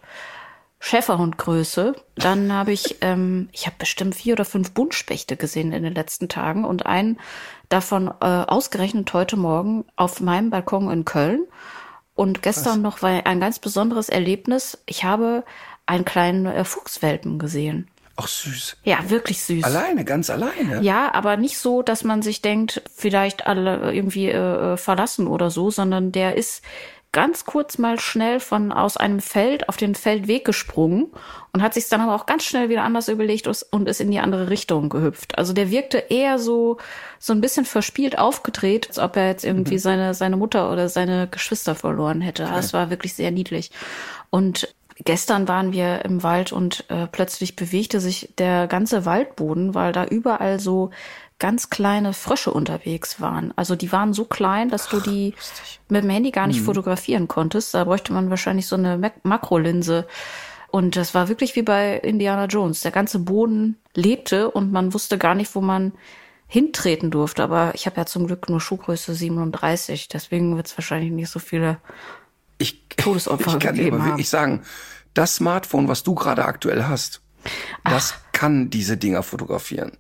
Schäferhundgröße. 0.80 1.96
Dann 2.16 2.54
habe 2.54 2.72
ich, 2.72 2.98
ähm, 3.02 3.50
ich 3.52 3.66
habe 3.66 3.76
bestimmt 3.80 4.14
vier 4.14 4.34
oder 4.34 4.46
fünf 4.46 4.72
Buntspechte 4.72 5.36
gesehen 5.36 5.74
in 5.74 5.84
den 5.84 5.96
letzten 5.96 6.30
Tagen 6.30 6.66
und 6.66 6.86
einen 6.86 7.20
davon 7.68 8.08
äh, 8.22 8.26
ausgerechnet 8.26 9.12
heute 9.14 9.38
Morgen 9.38 9.86
auf 9.96 10.22
meinem 10.22 10.52
Balkon 10.52 10.92
in 10.92 11.04
Köln. 11.04 11.48
Und 12.14 12.42
gestern 12.42 12.82
noch 12.82 13.02
war 13.02 13.26
ein 13.26 13.40
ganz 13.40 13.60
besonderes 13.60 14.10
Erlebnis. 14.10 14.78
Ich 14.86 15.04
habe 15.04 15.44
einen 15.88 16.06
kleinen 16.06 16.46
äh, 16.46 16.64
Fuchswelpen 16.64 17.40
gesehen. 17.40 17.90
Ach 18.20 18.28
süß. 18.28 18.78
Ja, 18.84 19.10
wirklich 19.10 19.44
süß. 19.44 19.64
Alleine, 19.64 20.04
ganz 20.04 20.32
alleine. 20.32 20.82
Ja, 20.82 21.14
aber 21.14 21.38
nicht 21.38 21.60
so, 21.60 21.84
dass 21.84 22.04
man 22.04 22.24
sich 22.24 22.42
denkt, 22.42 22.82
vielleicht 22.94 23.46
alle 23.46 23.94
irgendwie 23.94 24.30
äh, 24.30 24.74
äh, 24.74 24.78
verlassen 24.78 25.28
oder 25.28 25.52
so, 25.52 25.70
sondern 25.70 26.12
der 26.12 26.36
ist 26.36 26.64
ganz 27.12 27.46
kurz 27.46 27.78
mal 27.78 28.00
schnell 28.00 28.40
von 28.40 28.72
aus 28.72 28.98
einem 28.98 29.22
Feld 29.22 29.70
auf 29.70 29.78
den 29.78 29.96
Feldweg 29.96 30.46
gesprungen 30.46 31.12
und 31.54 31.62
hat 31.62 31.76
sich 31.76 31.88
dann 31.90 32.02
aber 32.02 32.16
auch 32.16 32.26
ganz 32.26 32.44
schnell 32.44 32.70
wieder 32.70 32.84
anders 32.84 33.08
überlegt 33.08 33.48
und 33.72 33.88
ist 33.88 34.02
in 34.02 34.12
die 34.12 34.20
andere 34.20 34.50
Richtung 34.50 34.90
gehüpft. 34.90 35.38
Also 35.38 35.54
der 35.54 35.72
wirkte 35.72 35.98
eher 35.98 36.38
so 36.38 36.78
so 37.20 37.34
ein 37.34 37.42
bisschen 37.42 37.66
verspielt 37.66 38.18
aufgedreht, 38.18 38.88
als 38.90 39.00
ob 39.00 39.16
er 39.16 39.28
jetzt 39.28 39.46
irgendwie 39.46 39.76
mhm. 39.76 39.80
seine 39.80 40.14
seine 40.16 40.38
Mutter 40.38 40.72
oder 40.72 40.90
seine 40.90 41.28
Geschwister 41.28 41.76
verloren 41.76 42.22
hätte. 42.22 42.44
Okay. 42.44 42.56
Das 42.56 42.74
war 42.74 42.90
wirklich 42.90 43.14
sehr 43.14 43.32
niedlich. 43.32 43.72
Und 44.30 44.76
Gestern 45.04 45.48
waren 45.48 45.74
wir 45.74 46.06
im 46.06 46.24
Wald 46.24 46.52
und 46.52 46.86
äh, 46.90 47.08
plötzlich 47.08 47.56
bewegte 47.56 48.00
sich 48.00 48.34
der 48.38 48.68
ganze 48.68 49.06
Waldboden, 49.06 49.76
weil 49.76 49.92
da 49.92 50.06
überall 50.06 50.60
so 50.60 50.90
ganz 51.40 51.70
kleine 51.70 52.14
Frösche 52.14 52.52
unterwegs 52.52 53.22
waren. 53.22 53.54
Also 53.56 53.76
die 53.76 53.92
waren 53.92 54.14
so 54.14 54.26
klein, 54.26 54.70
dass 54.70 54.90
du 54.90 55.00
die 55.00 55.36
Ach, 55.38 55.90
mit 55.90 56.04
dem 56.04 56.10
Handy 56.10 56.32
gar 56.32 56.48
nicht 56.48 56.62
mhm. 56.62 56.66
fotografieren 56.66 57.28
konntest. 57.28 57.74
Da 57.74 57.84
bräuchte 57.84 58.12
man 58.12 58.30
wahrscheinlich 58.30 58.66
so 58.66 58.76
eine 58.76 58.98
Mak 58.98 59.24
Makrolinse. 59.24 60.08
Und 60.72 60.96
das 60.96 61.14
war 61.14 61.30
wirklich 61.30 61.56
wie 61.56 61.62
bei 61.62 61.98
Indiana 61.98 62.46
Jones. 62.46 62.82
Der 62.82 62.92
ganze 62.92 63.20
Boden 63.20 63.78
lebte 63.94 64.50
und 64.50 64.72
man 64.72 64.94
wusste 64.94 65.18
gar 65.18 65.36
nicht, 65.36 65.54
wo 65.54 65.62
man 65.62 65.94
hintreten 66.48 67.12
durfte. 67.12 67.44
Aber 67.44 67.72
ich 67.76 67.86
habe 67.86 67.98
ja 67.98 68.06
zum 68.06 68.26
Glück 68.26 68.50
nur 68.50 68.60
Schuhgröße 68.60 69.14
37. 69.14 70.08
Deswegen 70.08 70.56
wird 70.56 70.68
es 70.68 70.78
wahrscheinlich 70.78 71.12
nicht 71.12 71.30
so 71.30 71.40
viele 71.40 71.78
ich, 72.58 72.88
Todesopfer 72.98 73.54
ich 73.54 73.60
kann 73.60 73.76
dir 73.76 73.94
aber 73.94 74.06
wirklich 74.06 74.30
sagen, 74.30 74.62
das 75.14 75.36
Smartphone, 75.36 75.88
was 75.88 76.04
du 76.04 76.16
gerade 76.16 76.46
aktuell 76.46 76.84
hast, 76.86 77.22
Ach. 77.84 77.92
das 77.92 78.14
kann 78.32 78.70
diese 78.70 78.98
Dinger 78.98 79.24
fotografieren. 79.24 79.94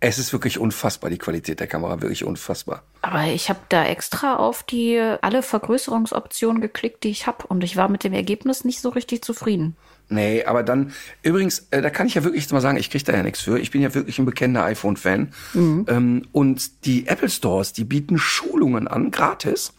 Es 0.00 0.18
ist 0.18 0.32
wirklich 0.34 0.58
unfassbar, 0.58 1.08
die 1.08 1.16
Qualität 1.16 1.60
der 1.60 1.66
Kamera, 1.66 2.02
wirklich 2.02 2.24
unfassbar. 2.24 2.82
Aber 3.00 3.24
ich 3.24 3.48
habe 3.48 3.60
da 3.70 3.86
extra 3.86 4.36
auf 4.36 4.62
die 4.62 4.98
alle 5.22 5.42
Vergrößerungsoptionen 5.42 6.60
geklickt, 6.60 7.04
die 7.04 7.10
ich 7.10 7.26
habe. 7.26 7.46
Und 7.46 7.64
ich 7.64 7.76
war 7.76 7.88
mit 7.88 8.04
dem 8.04 8.12
Ergebnis 8.12 8.64
nicht 8.64 8.80
so 8.80 8.90
richtig 8.90 9.24
zufrieden. 9.24 9.76
Nee, 10.10 10.44
aber 10.44 10.62
dann, 10.62 10.92
übrigens, 11.22 11.68
äh, 11.70 11.80
da 11.80 11.88
kann 11.88 12.06
ich 12.06 12.14
ja 12.14 12.24
wirklich 12.24 12.50
mal 12.50 12.60
sagen, 12.60 12.76
ich 12.76 12.90
kriege 12.90 13.04
da 13.04 13.14
ja 13.14 13.22
nichts 13.22 13.40
für. 13.40 13.58
Ich 13.58 13.70
bin 13.70 13.80
ja 13.80 13.94
wirklich 13.94 14.18
ein 14.18 14.26
bekennender 14.26 14.64
iPhone-Fan. 14.64 15.32
Mhm. 15.54 15.86
Ähm, 15.88 16.28
und 16.32 16.84
die 16.84 17.06
Apple 17.06 17.30
Stores, 17.30 17.72
die 17.72 17.84
bieten 17.84 18.18
Schulungen 18.18 18.88
an, 18.88 19.10
gratis. 19.10 19.72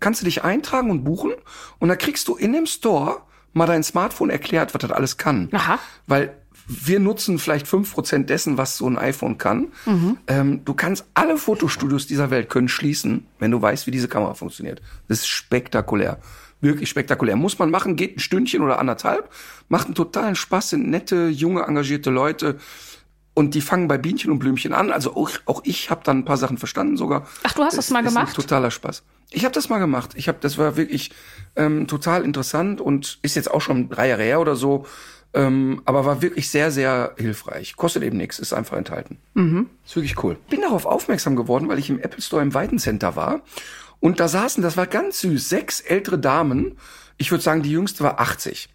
Kannst 0.00 0.20
du 0.20 0.24
dich 0.24 0.44
eintragen 0.44 0.90
und 0.90 1.04
buchen. 1.04 1.32
Und 1.78 1.88
da 1.88 1.96
kriegst 1.96 2.28
du 2.28 2.36
in 2.36 2.52
dem 2.52 2.66
Store 2.66 3.22
mal 3.52 3.66
dein 3.66 3.82
Smartphone 3.82 4.30
erklärt, 4.30 4.74
was 4.74 4.80
das 4.80 4.90
alles 4.90 5.16
kann. 5.16 5.48
Aha. 5.52 5.78
Weil 6.06 6.34
wir 6.66 7.00
nutzen 7.00 7.38
vielleicht 7.38 7.66
fünf 7.66 7.92
Prozent 7.92 8.30
dessen, 8.30 8.56
was 8.56 8.76
so 8.76 8.88
ein 8.88 8.98
iPhone 8.98 9.38
kann. 9.38 9.68
Mhm. 9.84 10.18
Ähm, 10.26 10.64
du 10.64 10.74
kannst 10.74 11.04
alle 11.14 11.36
Fotostudios 11.36 12.06
dieser 12.06 12.30
Welt 12.30 12.48
können 12.48 12.68
schließen, 12.68 13.26
wenn 13.38 13.50
du 13.50 13.60
weißt, 13.60 13.86
wie 13.86 13.90
diese 13.90 14.08
Kamera 14.08 14.34
funktioniert. 14.34 14.80
Das 15.08 15.18
ist 15.18 15.28
spektakulär. 15.28 16.18
Wirklich 16.60 16.88
spektakulär. 16.88 17.34
Muss 17.36 17.58
man 17.58 17.70
machen, 17.70 17.96
geht 17.96 18.16
ein 18.16 18.20
Stündchen 18.20 18.62
oder 18.62 18.78
anderthalb, 18.78 19.28
macht 19.68 19.86
einen 19.86 19.96
totalen 19.96 20.36
Spaß, 20.36 20.70
sind 20.70 20.88
nette, 20.88 21.28
junge, 21.28 21.62
engagierte 21.62 22.10
Leute. 22.10 22.58
Und 23.34 23.54
die 23.54 23.62
fangen 23.62 23.88
bei 23.88 23.96
Bienchen 23.96 24.30
und 24.30 24.38
Blümchen 24.38 24.74
an. 24.74 24.90
Also 24.92 25.16
auch, 25.16 25.30
auch 25.46 25.62
ich 25.64 25.90
habe 25.90 26.02
dann 26.04 26.18
ein 26.18 26.24
paar 26.24 26.36
Sachen 26.36 26.58
verstanden 26.58 26.96
sogar. 26.96 27.26
Ach, 27.42 27.52
du 27.52 27.62
hast 27.62 27.78
das, 27.78 27.86
das 27.86 27.90
mal 27.90 28.02
gemacht? 28.02 28.34
totaler 28.34 28.70
Spaß. 28.70 29.02
Ich 29.30 29.44
habe 29.44 29.54
das 29.54 29.70
mal 29.70 29.78
gemacht. 29.78 30.10
Ich 30.16 30.28
habe, 30.28 30.38
das 30.40 30.58
war 30.58 30.76
wirklich 30.76 31.12
ähm, 31.56 31.86
total 31.86 32.24
interessant 32.24 32.80
und 32.80 33.18
ist 33.22 33.34
jetzt 33.34 33.50
auch 33.50 33.62
schon 33.62 33.88
drei 33.88 34.08
Jahre 34.08 34.22
her 34.22 34.40
oder 34.40 34.54
so. 34.54 34.86
Ähm, 35.34 35.80
aber 35.86 36.04
war 36.04 36.20
wirklich 36.20 36.50
sehr, 36.50 36.70
sehr 36.70 37.14
hilfreich. 37.16 37.76
Kostet 37.76 38.02
eben 38.02 38.18
nichts, 38.18 38.38
ist 38.38 38.52
einfach 38.52 38.76
enthalten. 38.76 39.16
Mhm. 39.32 39.70
Ist 39.86 39.96
wirklich 39.96 40.22
cool. 40.22 40.36
Bin 40.50 40.60
darauf 40.60 40.84
aufmerksam 40.84 41.36
geworden, 41.36 41.68
weil 41.68 41.78
ich 41.78 41.88
im 41.88 41.98
Apple 41.98 42.20
Store 42.20 42.42
im 42.42 42.52
Weitencenter 42.52 43.16
war. 43.16 43.40
Und 43.98 44.20
da 44.20 44.28
saßen, 44.28 44.62
das 44.62 44.76
war 44.76 44.86
ganz 44.86 45.20
süß, 45.20 45.48
sechs 45.48 45.80
ältere 45.80 46.18
Damen. 46.18 46.76
Ich 47.16 47.30
würde 47.30 47.42
sagen, 47.42 47.62
die 47.62 47.70
jüngste 47.70 48.04
war 48.04 48.20
80. 48.20 48.68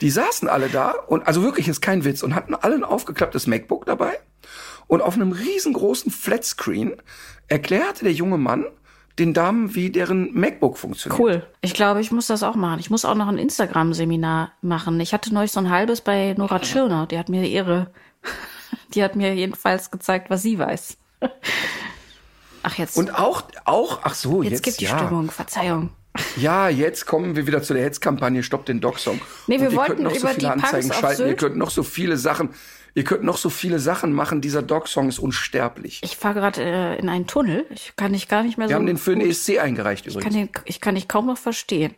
Die 0.00 0.10
saßen 0.10 0.48
alle 0.48 0.68
da 0.68 0.90
und, 0.90 1.26
also 1.26 1.42
wirklich 1.42 1.68
ist 1.68 1.80
kein 1.80 2.04
Witz, 2.04 2.22
und 2.22 2.34
hatten 2.34 2.54
alle 2.54 2.74
ein 2.74 2.84
aufgeklapptes 2.84 3.46
MacBook 3.46 3.86
dabei. 3.86 4.18
Und 4.86 5.02
auf 5.02 5.14
einem 5.14 5.32
riesengroßen 5.32 6.10
Flatscreen 6.10 6.94
erklärte 7.48 8.04
der 8.04 8.12
junge 8.12 8.38
Mann, 8.38 8.66
den 9.18 9.34
Damen, 9.34 9.74
wie 9.74 9.90
deren 9.90 10.32
MacBook 10.32 10.78
funktioniert. 10.78 11.20
Cool. 11.20 11.46
Ich 11.60 11.74
glaube, 11.74 12.00
ich 12.00 12.12
muss 12.12 12.28
das 12.28 12.42
auch 12.42 12.54
machen. 12.54 12.78
Ich 12.78 12.88
muss 12.88 13.04
auch 13.04 13.16
noch 13.16 13.28
ein 13.28 13.38
Instagram-Seminar 13.38 14.52
machen. 14.62 15.00
Ich 15.00 15.12
hatte 15.12 15.34
neulich 15.34 15.52
so 15.52 15.60
ein 15.60 15.70
halbes 15.70 16.00
bei 16.00 16.34
Nora 16.38 16.60
Tschirner. 16.60 17.06
Die 17.06 17.18
hat 17.18 17.28
mir 17.28 17.44
ihre, 17.44 17.90
die 18.94 19.02
hat 19.02 19.16
mir 19.16 19.34
jedenfalls 19.34 19.90
gezeigt, 19.90 20.30
was 20.30 20.42
sie 20.42 20.58
weiß. 20.58 20.96
Ach, 22.62 22.74
jetzt. 22.74 22.96
Und 22.96 23.14
auch, 23.14 23.42
auch, 23.64 24.00
ach 24.02 24.14
so, 24.14 24.42
jetzt. 24.42 24.52
Jetzt 24.52 24.62
gibt 24.62 24.80
die 24.80 24.84
ja. 24.84 24.98
Stimmung, 24.98 25.30
Verzeihung. 25.30 25.90
Ja, 26.36 26.68
jetzt 26.68 27.06
kommen 27.06 27.36
wir 27.36 27.46
wieder 27.46 27.62
zu 27.62 27.74
der 27.74 27.84
Hetzkampagne 27.84 28.42
Stopp 28.42 28.66
den 28.66 28.80
Dogsong. 28.80 29.20
Nee, 29.46 29.60
wir 29.60 29.74
wollten 29.74 30.02
noch 30.02 30.10
über 30.10 30.20
so 30.20 30.26
viele 30.28 30.38
die 30.38 30.46
Anzeigen 30.46 30.92
schalten. 30.92 31.28
Ihr 31.28 31.36
könnt 31.36 31.56
noch 31.56 31.70
so 31.70 31.82
viele 31.82 32.16
Sachen, 32.16 32.50
Ihr 32.94 33.04
könnt 33.04 33.22
noch 33.22 33.36
so 33.36 33.48
viele 33.48 33.78
Sachen 33.78 34.12
machen. 34.12 34.40
Dieser 34.40 34.60
Dog-Song 34.60 35.08
ist 35.08 35.20
unsterblich. 35.20 36.00
Ich 36.02 36.16
fahre 36.16 36.34
gerade 36.34 36.62
äh, 36.62 36.98
in 36.98 37.08
einen 37.08 37.28
Tunnel. 37.28 37.64
Ich 37.70 37.92
kann 37.94 38.10
nicht 38.10 38.28
gar 38.28 38.42
nicht 38.42 38.58
mehr 38.58 38.68
Wir 38.68 38.70
so. 38.70 38.72
Wir 38.72 38.76
haben 38.76 38.86
den 38.86 38.96
für 38.96 39.14
den 39.14 39.20
ESC 39.20 39.58
eingereicht 39.60 40.06
übrigens. 40.06 40.24
Ich 40.24 40.32
kann, 40.32 40.48
den, 40.48 40.62
ich 40.64 40.80
kann 40.80 40.94
dich 40.96 41.06
kaum 41.06 41.26
noch 41.26 41.38
verstehen. 41.38 41.94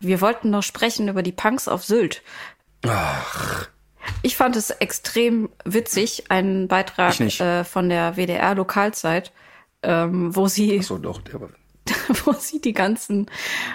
Wir 0.00 0.20
wollten 0.20 0.50
noch 0.50 0.64
sprechen 0.64 1.06
über 1.06 1.22
die 1.22 1.30
Punks 1.30 1.68
auf 1.68 1.84
Sylt. 1.84 2.22
Ach. 2.84 3.68
Ich 4.22 4.36
fand 4.36 4.56
es 4.56 4.70
extrem 4.70 5.48
witzig, 5.64 6.24
einen 6.28 6.66
Beitrag 6.66 7.20
äh, 7.20 7.62
von 7.62 7.88
der 7.88 8.16
WDR 8.16 8.56
Lokalzeit, 8.56 9.32
ähm, 9.84 10.34
wo 10.34 10.48
sie. 10.48 10.78
Ach 10.80 10.82
so, 10.82 10.98
doch, 10.98 11.20
der 11.22 11.40
war 11.40 11.50
wo 12.24 12.32
sie 12.32 12.60
die 12.60 12.72
ganzen 12.72 13.26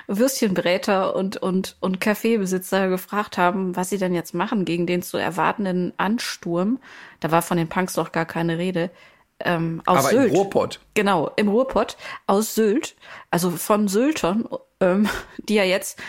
Würstchenbräter 0.07 1.15
und, 1.15 1.37
und, 1.37 1.75
und 1.79 1.99
Kaffeebesitzer 1.99 2.87
gefragt 2.89 3.37
haben, 3.37 3.75
was 3.75 3.89
sie 3.89 3.97
denn 3.97 4.13
jetzt 4.13 4.33
machen 4.33 4.65
gegen 4.65 4.87
den 4.87 5.01
zu 5.01 5.17
erwartenden 5.17 5.93
Ansturm. 5.97 6.79
Da 7.19 7.31
war 7.31 7.41
von 7.41 7.57
den 7.57 7.69
Punks 7.69 7.93
doch 7.93 8.11
gar 8.11 8.25
keine 8.25 8.57
Rede. 8.57 8.91
Ähm, 9.39 9.81
aus 9.85 9.99
Aber 9.99 10.09
Sylt. 10.09 10.29
im 10.29 10.35
Ruhrpott. 10.35 10.79
Genau, 10.93 11.31
im 11.35 11.47
Ruhrpott 11.49 11.97
aus 12.25 12.55
Sylt, 12.55 12.95
also 13.29 13.51
von 13.51 13.87
Syltern, 13.87 14.47
ähm, 14.79 15.07
die 15.37 15.55
ja 15.55 15.63
jetzt 15.63 15.99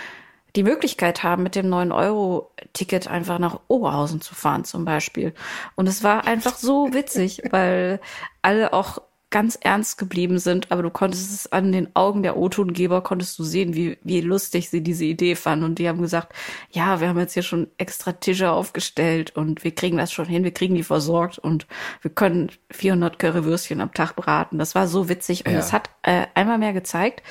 die 0.56 0.62
Möglichkeit 0.62 1.22
haben, 1.22 1.42
mit 1.42 1.54
dem 1.54 1.66
9-Euro-Ticket 1.66 3.06
einfach 3.06 3.38
nach 3.38 3.60
Oberhausen 3.68 4.20
zu 4.22 4.34
fahren 4.34 4.64
zum 4.64 4.84
Beispiel. 4.84 5.34
Und 5.74 5.88
es 5.88 6.02
war 6.02 6.26
einfach 6.26 6.56
so 6.56 6.92
witzig, 6.94 7.42
weil 7.50 8.00
alle 8.40 8.72
auch 8.72 9.02
ganz 9.30 9.58
ernst 9.60 9.98
geblieben 9.98 10.38
sind, 10.38 10.72
aber 10.72 10.82
du 10.82 10.90
konntest 10.90 11.30
es 11.32 11.52
an 11.52 11.70
den 11.70 11.94
Augen 11.94 12.22
der 12.22 12.38
O-Tongeber 12.38 13.02
konntest 13.02 13.38
du 13.38 13.44
sehen, 13.44 13.74
wie, 13.74 13.98
wie 14.02 14.22
lustig 14.22 14.70
sie 14.70 14.82
diese 14.82 15.04
Idee 15.04 15.34
fanden. 15.34 15.66
Und 15.66 15.78
die 15.78 15.88
haben 15.88 16.00
gesagt, 16.00 16.32
ja, 16.70 17.00
wir 17.00 17.08
haben 17.08 17.18
jetzt 17.18 17.34
hier 17.34 17.42
schon 17.42 17.68
extra 17.76 18.12
Tische 18.12 18.50
aufgestellt 18.50 19.36
und 19.36 19.64
wir 19.64 19.74
kriegen 19.74 19.98
das 19.98 20.12
schon 20.12 20.24
hin, 20.24 20.44
wir 20.44 20.54
kriegen 20.54 20.74
die 20.74 20.82
versorgt 20.82 21.38
und 21.38 21.66
wir 22.00 22.10
können 22.10 22.50
400 22.70 23.18
Currywürstchen 23.18 23.82
am 23.82 23.92
Tag 23.92 24.16
braten. 24.16 24.58
Das 24.58 24.74
war 24.74 24.88
so 24.88 25.10
witzig 25.10 25.44
und 25.46 25.52
es 25.52 25.72
hat 25.72 25.90
äh, 26.02 26.26
einmal 26.34 26.58
mehr 26.58 26.72
gezeigt, 26.72 27.22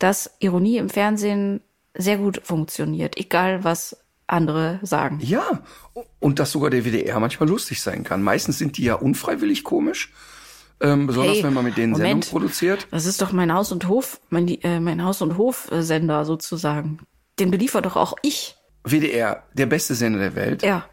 dass 0.00 0.34
Ironie 0.40 0.78
im 0.78 0.90
Fernsehen 0.90 1.60
sehr 1.96 2.18
gut 2.18 2.40
funktioniert, 2.42 3.16
egal 3.16 3.62
was 3.62 3.96
andere 4.26 4.80
sagen. 4.82 5.20
Ja, 5.20 5.62
und 6.18 6.38
dass 6.40 6.50
sogar 6.50 6.70
der 6.70 6.84
WDR 6.84 7.20
manchmal 7.20 7.48
lustig 7.48 7.80
sein 7.80 8.02
kann. 8.02 8.22
Meistens 8.22 8.58
sind 8.58 8.76
die 8.76 8.84
ja 8.84 8.94
unfreiwillig 8.94 9.62
komisch 9.62 10.12
ähm, 10.84 11.06
besonders 11.06 11.36
hey, 11.36 11.44
wenn 11.44 11.54
man 11.54 11.64
mit 11.64 11.76
denen 11.76 11.92
Moment, 11.92 12.24
Sendung 12.24 12.40
produziert. 12.40 12.86
Das 12.90 13.06
ist 13.06 13.22
doch 13.22 13.32
mein 13.32 13.52
Haus 13.52 13.72
und 13.72 13.88
Hof, 13.88 14.20
mein, 14.28 14.48
äh, 14.48 14.80
mein 14.80 15.02
Haus 15.02 15.22
und 15.22 15.38
Hof-Sender 15.38 16.24
sozusagen. 16.24 16.98
Den 17.38 17.50
beliefert 17.50 17.86
doch 17.86 17.96
auch 17.96 18.14
ich. 18.22 18.56
WDR, 18.84 19.44
der 19.54 19.66
beste 19.66 19.94
Sender 19.94 20.18
der 20.18 20.34
Welt. 20.34 20.62
Ja. 20.62 20.84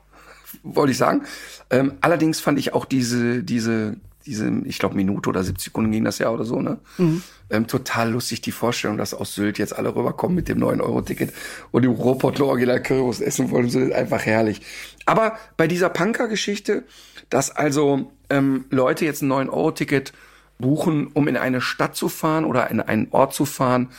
Wollte 0.63 0.91
ich 0.91 0.98
sagen. 0.98 1.24
Ähm, 1.69 1.93
allerdings 2.01 2.39
fand 2.39 2.57
ich 2.57 2.74
auch 2.74 2.86
diese, 2.86 3.43
diese, 3.43 3.98
diese, 4.25 4.50
ich 4.65 4.79
glaube, 4.79 4.95
Minute 4.95 5.29
oder 5.29 5.43
70 5.43 5.65
Sekunden 5.65 5.91
ging 5.91 6.05
das 6.05 6.19
ja 6.19 6.29
oder 6.29 6.45
so, 6.45 6.62
ne? 6.62 6.79
Mhm. 6.98 7.21
Ähm, 7.50 7.67
total 7.67 8.12
lustig 8.12 8.41
die 8.41 8.51
Vorstellung, 8.51 8.98
dass 8.98 9.13
aus 9.13 9.36
Sylt 9.36 9.57
jetzt 9.57 9.75
alle 9.75 9.93
rüberkommen 9.93 10.36
mit 10.36 10.48
dem 10.48 10.60
9-Euro-Ticket 10.60 11.33
und 11.71 11.81
dem 11.81 11.91
Ruhrpottler 11.91 12.45
Original 12.45 12.81
Currywurst 12.81 13.21
essen 13.21 13.51
wollen. 13.51 13.69
So 13.69 13.79
ist 13.79 13.91
einfach 13.91 14.25
herrlich. 14.25 14.62
Aber 15.05 15.38
bei 15.57 15.67
dieser 15.67 15.89
Punker-Geschichte, 15.89 16.86
dass 17.29 17.51
also 17.51 18.12
ähm, 18.32 18.66
Leute 18.70 19.06
jetzt 19.06 19.22
ein 19.22 19.32
9-Euro-Ticket 19.32 20.14
buchen, 20.58 21.08
um 21.08 21.28
in 21.28 21.38
eine 21.38 21.62
Stadt 21.62 21.96
zu 21.96 22.10
fahren 22.10 22.46
oder 22.46 22.70
in 22.70 22.80
einen 22.80 23.08
Ort 23.12 23.34
zu 23.34 23.46
fahren, 23.46 23.90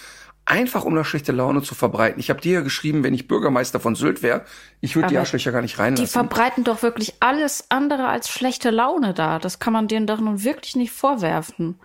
einfach 0.44 0.84
um 0.84 0.94
da 0.94 1.04
schlechte 1.04 1.32
Laune 1.32 1.62
zu 1.62 1.74
verbreiten. 1.74 2.18
Ich 2.18 2.30
habe 2.30 2.40
dir 2.40 2.54
ja 2.54 2.60
geschrieben, 2.62 3.04
wenn 3.04 3.14
ich 3.14 3.28
Bürgermeister 3.28 3.80
von 3.80 3.94
Sylt 3.94 4.22
wäre, 4.22 4.44
ich 4.80 4.96
würde 4.96 5.08
die 5.08 5.18
Arschlöcher 5.18 5.52
gar 5.52 5.62
nicht 5.62 5.78
reinlassen. 5.78 6.04
Die 6.04 6.10
verbreiten 6.10 6.64
doch 6.64 6.82
wirklich 6.82 7.14
alles 7.20 7.66
andere 7.68 8.08
als 8.08 8.28
schlechte 8.28 8.70
Laune 8.70 9.14
da. 9.14 9.38
Das 9.38 9.58
kann 9.58 9.72
man 9.72 9.88
denen 9.88 10.06
doch 10.06 10.20
nun 10.20 10.42
wirklich 10.42 10.74
nicht 10.76 10.92
vorwerfen. 10.92 11.78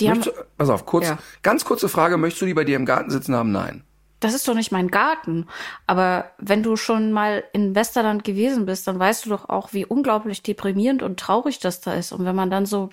Die 0.00 0.10
haben, 0.10 0.22
du, 0.22 0.32
pass 0.58 0.70
auf, 0.70 0.86
kurz, 0.86 1.06
ja. 1.06 1.18
ganz 1.42 1.64
kurze 1.64 1.88
Frage, 1.88 2.16
möchtest 2.16 2.42
du 2.42 2.46
die 2.46 2.54
bei 2.54 2.64
dir 2.64 2.76
im 2.76 2.84
Garten 2.84 3.10
sitzen 3.10 3.34
haben? 3.34 3.52
Nein 3.52 3.84
das 4.20 4.34
ist 4.34 4.48
doch 4.48 4.54
nicht 4.54 4.72
mein 4.72 4.88
Garten. 4.88 5.46
Aber 5.86 6.30
wenn 6.38 6.62
du 6.62 6.76
schon 6.76 7.12
mal 7.12 7.44
in 7.52 7.74
Westerland 7.74 8.24
gewesen 8.24 8.66
bist, 8.66 8.86
dann 8.86 8.98
weißt 8.98 9.26
du 9.26 9.30
doch 9.30 9.48
auch, 9.48 9.72
wie 9.72 9.84
unglaublich 9.84 10.42
deprimierend 10.42 11.02
und 11.02 11.20
traurig 11.20 11.58
das 11.58 11.80
da 11.80 11.94
ist. 11.94 12.12
Und 12.12 12.24
wenn 12.24 12.36
man 12.36 12.50
dann 12.50 12.66
so 12.66 12.90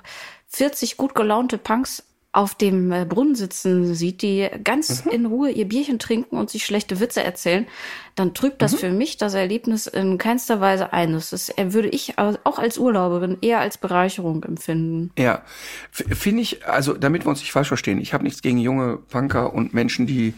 40 0.47 0.97
gut 0.97 1.15
gelaunte 1.15 1.57
Punks 1.57 2.03
auf 2.33 2.55
dem 2.55 2.91
äh, 2.93 3.05
Brunnen 3.05 3.35
sitzen 3.35 3.93
sieht, 3.93 4.21
die 4.21 4.47
ganz 4.63 5.03
mhm. 5.03 5.11
in 5.11 5.25
Ruhe 5.25 5.51
ihr 5.51 5.67
Bierchen 5.67 5.99
trinken 5.99 6.37
und 6.37 6.49
sich 6.49 6.65
schlechte 6.65 7.01
Witze 7.01 7.21
erzählen, 7.21 7.67
dann 8.15 8.33
trübt 8.33 8.61
das 8.61 8.73
mhm. 8.73 8.77
für 8.77 8.89
mich 8.89 9.17
das 9.17 9.33
Erlebnis 9.33 9.85
in 9.85 10.17
keinster 10.17 10.61
Weise 10.61 10.93
ein. 10.93 11.11
Das 11.11 11.33
ist, 11.33 11.57
äh, 11.57 11.73
würde 11.73 11.89
ich 11.89 12.17
auch 12.17 12.57
als 12.57 12.77
Urlauberin 12.77 13.37
eher 13.41 13.59
als 13.59 13.77
Bereicherung 13.77 14.43
empfinden. 14.43 15.11
Ja, 15.17 15.43
finde 15.91 16.41
ich, 16.41 16.65
also 16.65 16.93
damit 16.93 17.25
wir 17.25 17.29
uns 17.29 17.41
nicht 17.41 17.51
falsch 17.51 17.67
verstehen, 17.67 17.99
ich 17.99 18.13
habe 18.13 18.23
nichts 18.23 18.41
gegen 18.41 18.57
junge 18.57 18.97
Punker 18.97 19.53
und 19.53 19.73
Menschen, 19.73 20.07
die 20.07 20.33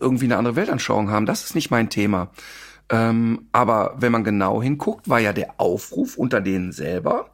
irgendwie 0.00 0.26
eine 0.26 0.36
andere 0.36 0.56
Weltanschauung 0.56 1.10
haben. 1.10 1.26
Das 1.26 1.44
ist 1.44 1.54
nicht 1.54 1.70
mein 1.70 1.90
Thema. 1.90 2.30
Ähm, 2.90 3.48
aber 3.52 3.94
wenn 3.98 4.12
man 4.12 4.24
genau 4.24 4.62
hinguckt, 4.62 5.08
war 5.08 5.18
ja 5.18 5.32
der 5.32 5.54
Aufruf 5.58 6.16
unter 6.16 6.40
denen 6.40 6.72
selber, 6.72 7.30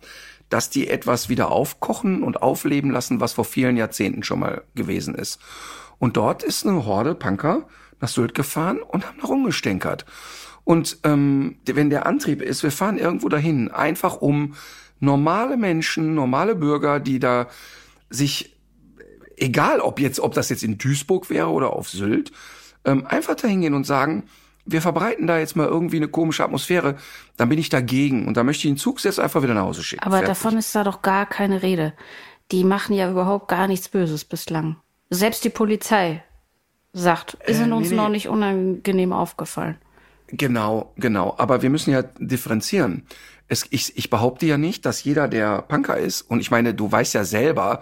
dass 0.48 0.70
die 0.70 0.88
etwas 0.88 1.28
wieder 1.28 1.50
aufkochen 1.50 2.22
und 2.22 2.42
aufleben 2.42 2.90
lassen, 2.90 3.20
was 3.20 3.32
vor 3.32 3.44
vielen 3.44 3.76
Jahrzehnten 3.76 4.22
schon 4.22 4.40
mal 4.40 4.62
gewesen 4.74 5.14
ist. 5.14 5.40
Und 5.98 6.16
dort 6.16 6.42
ist 6.42 6.66
eine 6.66 6.84
Horde 6.86 7.14
Punker 7.14 7.66
nach 8.00 8.08
Sylt 8.08 8.34
gefahren 8.34 8.80
und 8.80 9.06
haben 9.06 9.18
da 9.20 9.26
rumgestänkert. 9.26 10.06
Und 10.64 10.98
ähm, 11.04 11.56
wenn 11.66 11.90
der 11.90 12.06
Antrieb 12.06 12.42
ist, 12.42 12.62
wir 12.62 12.70
fahren 12.70 12.98
irgendwo 12.98 13.28
dahin, 13.28 13.70
einfach 13.70 14.20
um 14.20 14.54
normale 14.98 15.56
Menschen, 15.56 16.14
normale 16.14 16.54
Bürger, 16.54 17.00
die 17.00 17.18
da 17.18 17.48
sich, 18.08 18.56
egal 19.40 19.80
ob 19.80 19.98
jetzt, 20.00 20.20
ob 20.20 20.34
das 20.34 20.48
jetzt 20.48 20.62
in 20.62 20.78
Duisburg 20.78 21.30
wäre 21.30 21.48
oder 21.48 21.72
auf 21.72 21.88
Sylt, 21.88 22.32
ähm, 22.84 23.06
einfach 23.06 23.34
dahin 23.34 23.60
gehen 23.60 23.74
und 23.74 23.84
sagen, 23.84 24.24
wir 24.64 24.82
verbreiten 24.82 25.26
da 25.26 25.38
jetzt 25.38 25.56
mal 25.56 25.66
irgendwie 25.66 25.96
eine 25.96 26.08
komische 26.08 26.44
Atmosphäre, 26.44 26.96
dann 27.36 27.48
bin 27.48 27.58
ich 27.58 27.68
dagegen 27.68 28.26
und 28.28 28.36
da 28.36 28.44
möchte 28.44 28.66
ich 28.66 28.72
den 28.72 28.78
Zug 28.78 29.02
jetzt 29.02 29.18
einfach 29.18 29.42
wieder 29.42 29.54
nach 29.54 29.64
Hause 29.64 29.82
schicken. 29.82 30.02
Aber 30.02 30.18
Fertig. 30.18 30.28
davon 30.28 30.58
ist 30.58 30.74
da 30.74 30.84
doch 30.84 31.02
gar 31.02 31.26
keine 31.26 31.62
Rede. 31.62 31.94
Die 32.52 32.64
machen 32.64 32.94
ja 32.94 33.10
überhaupt 33.10 33.48
gar 33.48 33.66
nichts 33.66 33.88
Böses 33.88 34.24
bislang. 34.24 34.76
Selbst 35.08 35.44
die 35.44 35.50
Polizei 35.50 36.22
sagt, 36.92 37.34
ist 37.46 37.60
äh, 37.60 37.70
uns 37.70 37.90
nee, 37.90 37.96
noch 37.96 38.08
nicht 38.08 38.28
unangenehm 38.28 39.12
aufgefallen. 39.12 39.76
Genau, 40.28 40.92
genau. 40.96 41.34
Aber 41.38 41.62
wir 41.62 41.70
müssen 41.70 41.90
ja 41.90 42.02
differenzieren. 42.02 43.06
Es, 43.48 43.66
ich, 43.70 43.96
ich 43.96 44.10
behaupte 44.10 44.46
ja 44.46 44.58
nicht, 44.58 44.86
dass 44.86 45.02
jeder, 45.02 45.26
der 45.26 45.62
Punker 45.62 45.96
ist, 45.96 46.22
und 46.22 46.40
ich 46.40 46.50
meine, 46.50 46.74
du 46.74 46.90
weißt 46.90 47.14
ja 47.14 47.24
selber, 47.24 47.80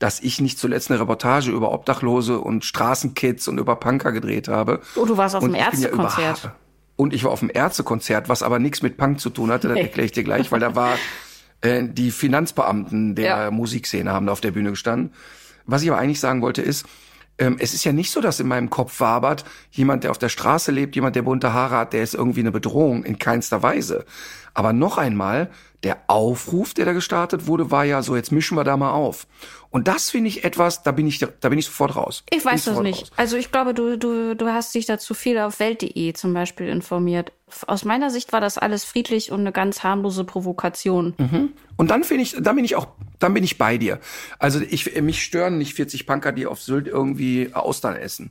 dass 0.00 0.18
ich 0.18 0.40
nicht 0.40 0.58
zuletzt 0.58 0.90
eine 0.90 0.98
Reportage 0.98 1.52
über 1.52 1.70
Obdachlose 1.72 2.40
und 2.40 2.64
Straßenkids 2.64 3.46
und 3.46 3.58
über 3.58 3.76
Punker 3.76 4.10
gedreht 4.10 4.48
habe. 4.48 4.80
Oh, 4.96 5.04
du 5.04 5.16
warst 5.16 5.36
auf 5.36 5.44
dem 5.44 5.54
Ärztekonzert. 5.54 6.42
Ja 6.42 6.54
und 7.00 7.14
ich 7.14 7.24
war 7.24 7.30
auf 7.30 7.40
dem 7.40 7.50
Ärztekonzert, 7.52 8.28
was 8.28 8.42
aber 8.42 8.58
nichts 8.58 8.82
mit 8.82 8.98
Punk 8.98 9.20
zu 9.20 9.30
tun 9.30 9.50
hatte, 9.50 9.68
das 9.68 9.78
erkläre 9.78 10.04
ich 10.04 10.12
dir 10.12 10.22
gleich, 10.22 10.52
weil 10.52 10.60
da 10.60 10.74
war 10.74 10.98
äh, 11.62 11.82
die 11.88 12.10
Finanzbeamten 12.10 13.14
der 13.14 13.24
ja. 13.24 13.50
Musikszene 13.50 14.12
haben 14.12 14.26
da 14.26 14.32
auf 14.32 14.42
der 14.42 14.50
Bühne 14.50 14.68
gestanden. 14.70 15.14
Was 15.64 15.82
ich 15.82 15.90
aber 15.90 15.98
eigentlich 15.98 16.20
sagen 16.20 16.42
wollte 16.42 16.60
ist, 16.60 16.84
ähm, 17.38 17.56
es 17.58 17.72
ist 17.72 17.84
ja 17.84 17.92
nicht 17.92 18.10
so, 18.10 18.20
dass 18.20 18.38
in 18.38 18.46
meinem 18.46 18.68
Kopf 18.68 19.00
wabert, 19.00 19.46
jemand, 19.70 20.04
der 20.04 20.10
auf 20.10 20.18
der 20.18 20.28
Straße 20.28 20.72
lebt, 20.72 20.94
jemand, 20.94 21.16
der 21.16 21.22
bunte 21.22 21.54
Haare 21.54 21.78
hat, 21.78 21.94
der 21.94 22.02
ist 22.02 22.14
irgendwie 22.14 22.40
eine 22.40 22.52
Bedrohung, 22.52 23.02
in 23.02 23.18
keinster 23.18 23.62
Weise. 23.62 24.04
Aber 24.52 24.74
noch 24.74 24.98
einmal, 24.98 25.48
der 25.82 25.96
Aufruf, 26.08 26.74
der 26.74 26.84
da 26.84 26.92
gestartet 26.92 27.46
wurde, 27.46 27.70
war 27.70 27.84
ja 27.84 28.02
so, 28.02 28.14
jetzt 28.14 28.30
mischen 28.30 28.58
wir 28.58 28.64
da 28.64 28.76
mal 28.76 28.90
auf. 28.90 29.26
Und 29.70 29.86
das 29.86 30.10
finde 30.10 30.28
ich 30.28 30.42
etwas, 30.42 30.82
da 30.82 30.90
bin 30.90 31.06
ich, 31.06 31.20
da 31.20 31.48
bin 31.48 31.58
ich 31.58 31.66
sofort 31.66 31.94
raus. 31.94 32.24
Ich 32.30 32.44
weiß 32.44 32.64
das 32.64 32.80
nicht. 32.80 33.02
Raus. 33.02 33.12
Also 33.16 33.36
ich 33.36 33.52
glaube, 33.52 33.72
du, 33.72 33.96
du, 33.96 34.34
du 34.34 34.48
hast 34.48 34.74
dich 34.74 34.84
dazu 34.84 35.14
viel 35.14 35.38
auf 35.38 35.60
Welt.de 35.60 36.12
zum 36.12 36.34
Beispiel 36.34 36.68
informiert. 36.68 37.32
Aus 37.68 37.84
meiner 37.84 38.10
Sicht 38.10 38.32
war 38.32 38.40
das 38.40 38.58
alles 38.58 38.84
friedlich 38.84 39.30
und 39.30 39.40
eine 39.40 39.52
ganz 39.52 39.84
harmlose 39.84 40.24
Provokation. 40.24 41.14
Mhm. 41.18 41.52
Und 41.76 41.90
dann 41.90 42.02
finde 42.02 42.24
ich, 42.24 42.36
dann 42.40 42.56
bin 42.56 42.64
ich 42.64 42.74
auch, 42.74 42.88
dann 43.20 43.32
bin 43.32 43.44
ich 43.44 43.58
bei 43.58 43.78
dir. 43.78 44.00
Also 44.40 44.60
ich, 44.60 45.00
mich 45.00 45.22
stören 45.22 45.58
nicht 45.58 45.74
40 45.74 46.04
Punker, 46.04 46.32
die 46.32 46.46
auf 46.46 46.60
Sylt 46.60 46.88
irgendwie 46.88 47.50
Austern 47.52 47.94
essen. 47.94 48.30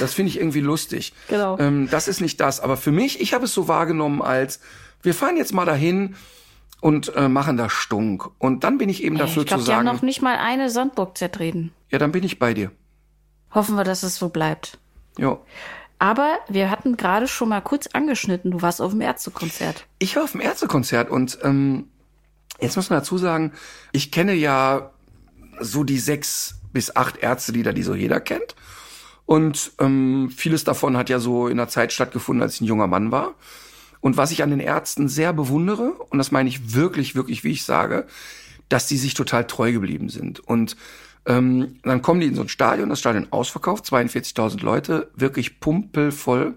Das 0.00 0.14
finde 0.14 0.30
ich 0.30 0.38
irgendwie 0.38 0.60
lustig. 0.60 1.12
Genau. 1.28 1.58
Ähm, 1.58 1.88
das 1.90 2.08
ist 2.08 2.20
nicht 2.20 2.40
das. 2.40 2.60
Aber 2.60 2.78
für 2.78 2.90
mich, 2.90 3.20
ich 3.20 3.34
habe 3.34 3.44
es 3.44 3.52
so 3.52 3.68
wahrgenommen 3.68 4.22
als, 4.22 4.60
wir 5.02 5.14
fahren 5.14 5.36
jetzt 5.36 5.52
mal 5.52 5.66
dahin, 5.66 6.16
und 6.80 7.14
äh, 7.16 7.28
machen 7.28 7.56
da 7.56 7.68
Stunk. 7.68 8.30
Und 8.38 8.64
dann 8.64 8.78
bin 8.78 8.88
ich 8.88 9.02
eben 9.02 9.18
dafür 9.18 9.42
ich 9.42 9.48
glaub, 9.48 9.60
zu 9.60 9.66
sagen. 9.66 9.84
Die 9.84 9.88
haben 9.88 9.96
noch 9.96 10.02
nicht 10.02 10.22
mal 10.22 10.36
eine 10.36 10.70
Sandburg 10.70 11.18
zertreten. 11.18 11.72
Ja, 11.90 11.98
dann 11.98 12.12
bin 12.12 12.24
ich 12.24 12.38
bei 12.38 12.54
dir. 12.54 12.70
Hoffen 13.52 13.76
wir, 13.76 13.84
dass 13.84 14.02
es 14.02 14.16
so 14.16 14.28
bleibt. 14.28 14.78
Ja. 15.16 15.38
Aber 15.98 16.38
wir 16.48 16.70
hatten 16.70 16.96
gerade 16.96 17.26
schon 17.26 17.48
mal 17.48 17.60
kurz 17.60 17.88
angeschnitten, 17.88 18.52
du 18.52 18.62
warst 18.62 18.80
auf 18.80 18.92
dem 18.92 19.00
Ärztekonzert. 19.00 19.86
Ich 19.98 20.14
war 20.14 20.24
auf 20.24 20.32
dem 20.32 20.40
Ärztekonzert 20.40 21.10
und 21.10 21.38
ähm, 21.42 21.88
jetzt 22.60 22.76
muss 22.76 22.88
man 22.88 23.00
dazu 23.00 23.18
sagen, 23.18 23.52
ich 23.90 24.12
kenne 24.12 24.34
ja 24.34 24.92
so 25.60 25.82
die 25.82 25.98
sechs 25.98 26.60
bis 26.72 26.94
acht 26.94 27.16
Ärztelieder, 27.16 27.72
die 27.72 27.82
so 27.82 27.94
jeder 27.94 28.20
kennt. 28.20 28.54
Und 29.26 29.72
ähm, 29.80 30.30
vieles 30.34 30.64
davon 30.64 30.96
hat 30.96 31.10
ja 31.10 31.18
so 31.18 31.48
in 31.48 31.56
der 31.56 31.68
Zeit 31.68 31.92
stattgefunden, 31.92 32.42
als 32.42 32.54
ich 32.54 32.60
ein 32.60 32.66
junger 32.66 32.86
Mann 32.86 33.10
war. 33.10 33.34
Und 34.00 34.16
was 34.16 34.30
ich 34.30 34.42
an 34.42 34.50
den 34.50 34.60
Ärzten 34.60 35.08
sehr 35.08 35.32
bewundere, 35.32 35.92
und 35.92 36.18
das 36.18 36.30
meine 36.30 36.48
ich 36.48 36.74
wirklich, 36.74 37.14
wirklich, 37.14 37.44
wie 37.44 37.52
ich 37.52 37.64
sage, 37.64 38.06
dass 38.68 38.86
die 38.86 38.96
sich 38.96 39.14
total 39.14 39.46
treu 39.46 39.72
geblieben 39.72 40.08
sind. 40.08 40.40
Und 40.40 40.76
ähm, 41.26 41.76
dann 41.82 42.02
kommen 42.02 42.20
die 42.20 42.26
in 42.26 42.34
so 42.34 42.42
ein 42.42 42.48
Stadion, 42.48 42.88
das 42.88 43.00
Stadion 43.00 43.28
ausverkauft, 43.30 43.84
42.000 43.86 44.62
Leute, 44.62 45.10
wirklich 45.14 45.60
pumpelvoll. 45.60 46.54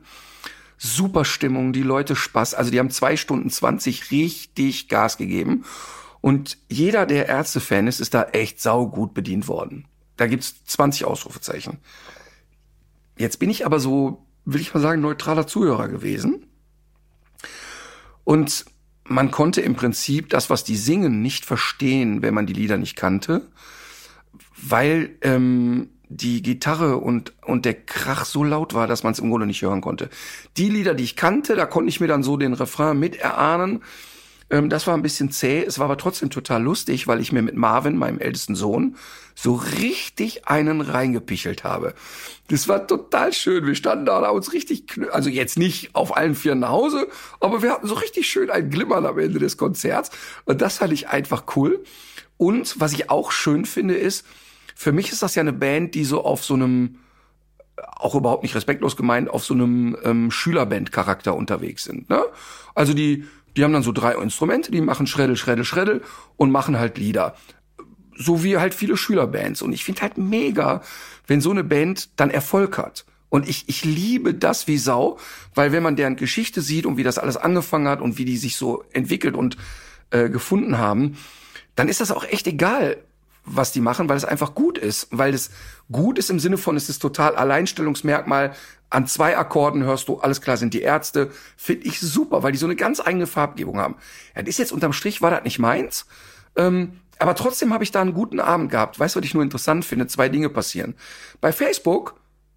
Super 0.77 1.25
Stimmung, 1.25 1.73
die 1.73 1.83
Leute 1.83 2.15
Spaß. 2.15 2.53
Also 2.55 2.71
die 2.71 2.79
haben 2.79 2.89
zwei 2.89 3.15
Stunden 3.15 3.49
20 3.49 4.11
richtig 4.11 4.87
Gas 4.87 5.17
gegeben. 5.17 5.63
Und 6.21 6.57
jeder, 6.69 7.05
der 7.05 7.27
Ärzte-Fan 7.27 7.87
ist, 7.87 7.99
ist 7.99 8.13
da 8.13 8.23
echt 8.23 8.61
saugut 8.61 9.13
bedient 9.13 9.47
worden. 9.47 9.85
Da 10.17 10.27
gibt's 10.27 10.63
20 10.65 11.05
Ausrufezeichen. 11.05 11.79
Jetzt 13.17 13.37
bin 13.37 13.49
ich 13.49 13.65
aber 13.65 13.79
so, 13.79 14.25
will 14.45 14.61
ich 14.61 14.73
mal 14.73 14.79
sagen, 14.79 15.01
neutraler 15.01 15.47
Zuhörer 15.47 15.87
gewesen 15.87 16.47
und 18.23 18.65
man 19.03 19.31
konnte 19.31 19.61
im 19.61 19.75
Prinzip 19.75 20.29
das, 20.29 20.49
was 20.49 20.63
die 20.63 20.77
singen, 20.77 21.21
nicht 21.21 21.45
verstehen, 21.45 22.21
wenn 22.21 22.33
man 22.33 22.45
die 22.45 22.53
Lieder 22.53 22.77
nicht 22.77 22.95
kannte, 22.95 23.47
weil 24.55 25.17
ähm, 25.21 25.89
die 26.07 26.41
Gitarre 26.41 26.97
und, 26.97 27.33
und 27.45 27.65
der 27.65 27.73
Krach 27.73 28.25
so 28.25 28.43
laut 28.43 28.73
war, 28.73 28.87
dass 28.87 29.03
man 29.03 29.13
es 29.13 29.19
im 29.19 29.29
Grunde 29.29 29.47
nicht 29.47 29.61
hören 29.61 29.81
konnte. 29.81 30.09
Die 30.57 30.69
Lieder, 30.69 30.93
die 30.93 31.03
ich 31.03 31.15
kannte, 31.15 31.55
da 31.55 31.65
konnte 31.65 31.89
ich 31.89 32.01
mir 32.01 32.07
dann 32.07 32.23
so 32.23 32.37
den 32.37 32.53
Refrain 32.53 32.99
mit 32.99 33.15
erahnen. 33.15 33.81
Ähm, 34.51 34.69
das 34.69 34.85
war 34.85 34.93
ein 34.93 35.01
bisschen 35.01 35.31
zäh, 35.31 35.63
es 35.63 35.79
war 35.79 35.85
aber 35.85 35.97
trotzdem 35.97 36.29
total 36.29 36.61
lustig, 36.61 37.07
weil 37.07 37.21
ich 37.21 37.31
mir 37.31 37.41
mit 37.41 37.55
Marvin, 37.55 37.97
meinem 37.97 38.19
ältesten 38.19 38.53
Sohn, 38.53 38.97
so 39.33 39.55
richtig 39.55 40.47
einen 40.47 40.81
reingepichelt 40.81 41.63
habe. 41.63 41.93
Das 42.49 42.67
war 42.67 42.85
total 42.85 43.31
schön. 43.31 43.65
Wir 43.65 43.75
standen 43.75 44.05
da, 44.05 44.19
da 44.19 44.29
uns 44.29 44.51
richtig, 44.51 44.99
also 45.11 45.29
jetzt 45.29 45.57
nicht 45.57 45.95
auf 45.95 46.15
allen 46.15 46.35
Vieren 46.35 46.59
nach 46.59 46.69
Hause, 46.69 47.07
aber 47.39 47.63
wir 47.63 47.71
hatten 47.71 47.87
so 47.87 47.95
richtig 47.95 48.29
schön 48.29 48.49
ein 48.49 48.69
Glimmern 48.69 49.05
am 49.05 49.17
Ende 49.17 49.39
des 49.39 49.55
Konzerts. 49.55 50.11
Und 50.43 50.61
das 50.61 50.77
fand 50.77 50.91
ich 50.91 51.07
einfach 51.07 51.45
cool. 51.55 51.81
Und 52.35 52.79
was 52.79 52.91
ich 52.91 53.09
auch 53.09 53.31
schön 53.31 53.65
finde, 53.65 53.95
ist, 53.95 54.25
für 54.75 54.91
mich 54.91 55.11
ist 55.11 55.23
das 55.23 55.35
ja 55.35 55.41
eine 55.41 55.53
Band, 55.53 55.95
die 55.95 56.03
so 56.03 56.25
auf 56.25 56.43
so 56.43 56.55
einem, 56.55 56.97
auch 57.77 58.15
überhaupt 58.15 58.43
nicht 58.43 58.55
respektlos 58.55 58.97
gemeint, 58.97 59.29
auf 59.29 59.45
so 59.45 59.53
einem 59.53 59.95
ähm, 60.03 60.29
Schülerband-Charakter 60.29 61.35
unterwegs 61.35 61.85
sind. 61.85 62.09
Ne? 62.09 62.21
Also 62.75 62.93
die, 62.93 63.25
die 63.55 63.63
haben 63.63 63.73
dann 63.73 63.83
so 63.83 63.91
drei 63.91 64.13
Instrumente, 64.15 64.71
die 64.71 64.81
machen 64.81 65.07
Schreddel, 65.07 65.35
Schreddel, 65.35 65.65
Schreddel 65.65 66.01
und 66.37 66.51
machen 66.51 66.79
halt 66.79 66.97
Lieder 66.97 67.35
so 68.21 68.43
wie 68.43 68.57
halt 68.57 68.73
viele 68.73 68.97
Schülerbands. 68.97 69.61
Und 69.61 69.73
ich 69.73 69.83
finde 69.83 70.01
halt 70.01 70.17
mega, 70.17 70.81
wenn 71.27 71.41
so 71.41 71.51
eine 71.51 71.63
Band 71.63 72.09
dann 72.19 72.29
Erfolg 72.29 72.77
hat. 72.77 73.05
Und 73.29 73.47
ich, 73.47 73.69
ich 73.69 73.85
liebe 73.85 74.33
das 74.33 74.67
wie 74.67 74.77
Sau, 74.77 75.17
weil 75.55 75.71
wenn 75.71 75.83
man 75.83 75.95
deren 75.95 76.17
Geschichte 76.17 76.61
sieht 76.61 76.85
und 76.85 76.97
wie 76.97 77.03
das 77.03 77.17
alles 77.17 77.37
angefangen 77.37 77.87
hat 77.87 78.01
und 78.01 78.17
wie 78.17 78.25
die 78.25 78.37
sich 78.37 78.57
so 78.57 78.83
entwickelt 78.91 79.35
und 79.35 79.57
äh, 80.09 80.29
gefunden 80.29 80.77
haben, 80.77 81.17
dann 81.75 81.87
ist 81.87 82.01
das 82.01 82.11
auch 82.11 82.25
echt 82.25 82.47
egal, 82.47 82.97
was 83.43 83.71
die 83.71 83.81
machen, 83.81 84.09
weil 84.09 84.17
es 84.17 84.25
einfach 84.25 84.53
gut 84.53 84.77
ist. 84.77 85.07
Weil 85.11 85.33
es 85.33 85.51
gut 85.91 86.17
ist 86.17 86.29
im 86.29 86.39
Sinne 86.39 86.57
von, 86.57 86.75
es 86.75 86.89
ist 86.89 86.99
total 86.99 87.35
Alleinstellungsmerkmal. 87.35 88.53
An 88.89 89.07
zwei 89.07 89.37
Akkorden 89.37 89.83
hörst 89.83 90.07
du, 90.07 90.19
alles 90.19 90.41
klar, 90.41 90.57
sind 90.57 90.73
die 90.73 90.81
Ärzte. 90.81 91.31
Finde 91.57 91.87
ich 91.87 91.99
super, 91.99 92.43
weil 92.43 92.51
die 92.51 92.57
so 92.57 92.65
eine 92.65 92.75
ganz 92.75 92.99
eigene 92.99 93.27
Farbgebung 93.27 93.77
haben. 93.77 93.95
Ja, 94.35 94.41
das 94.41 94.49
ist 94.49 94.59
jetzt 94.59 94.71
unterm 94.71 94.93
Strich, 94.93 95.21
war 95.21 95.31
das 95.31 95.43
nicht 95.43 95.59
meins. 95.59 96.05
Ähm, 96.55 96.99
aber 97.19 97.35
trotzdem 97.35 97.73
habe 97.73 97.83
ich 97.83 97.91
da 97.91 98.01
einen 98.01 98.13
guten 98.13 98.39
Abend 98.39 98.71
gehabt. 98.71 98.99
Weißt 98.99 99.15
du, 99.15 99.19
was 99.19 99.25
ich 99.25 99.33
nur 99.33 99.43
interessant 99.43 99.85
finde? 99.85 100.07
Zwei 100.07 100.27
Dinge 100.27 100.49
passieren. 100.49 100.95
Bei 101.39 101.51
Facebook 101.51 102.15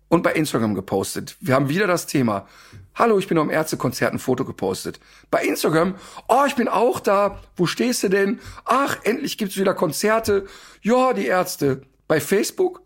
und 0.09 0.23
bei 0.23 0.33
Instagram 0.33 0.75
gepostet. 0.75 1.37
Wir 1.41 1.55
haben 1.55 1.69
wieder 1.69 1.87
das 1.87 2.07
Thema. 2.07 2.47
Hallo, 2.95 3.19
ich 3.19 3.29
bin 3.29 3.39
am 3.39 3.51
Ärztekonzert 3.51 4.13
ein 4.13 4.19
Foto 4.19 4.45
gepostet. 4.45 5.01
Bei 5.31 5.45
Instagram, 5.45 5.97
oh, 6.29 6.45
ich 6.47 6.55
bin 6.55 6.69
auch 6.69 7.01
da. 7.01 7.41
Wo 7.57 7.67
stehst 7.67 8.03
du 8.03 8.09
denn? 8.09 8.41
Ach, 8.65 8.99
endlich 9.03 9.37
gibt's 9.37 9.57
wieder 9.57 9.75
Konzerte. 9.75 10.47
Ja, 10.83 11.13
die 11.13 11.27
Ärzte. 11.27 11.83
Bei 12.07 12.21
Facebook, 12.21 12.83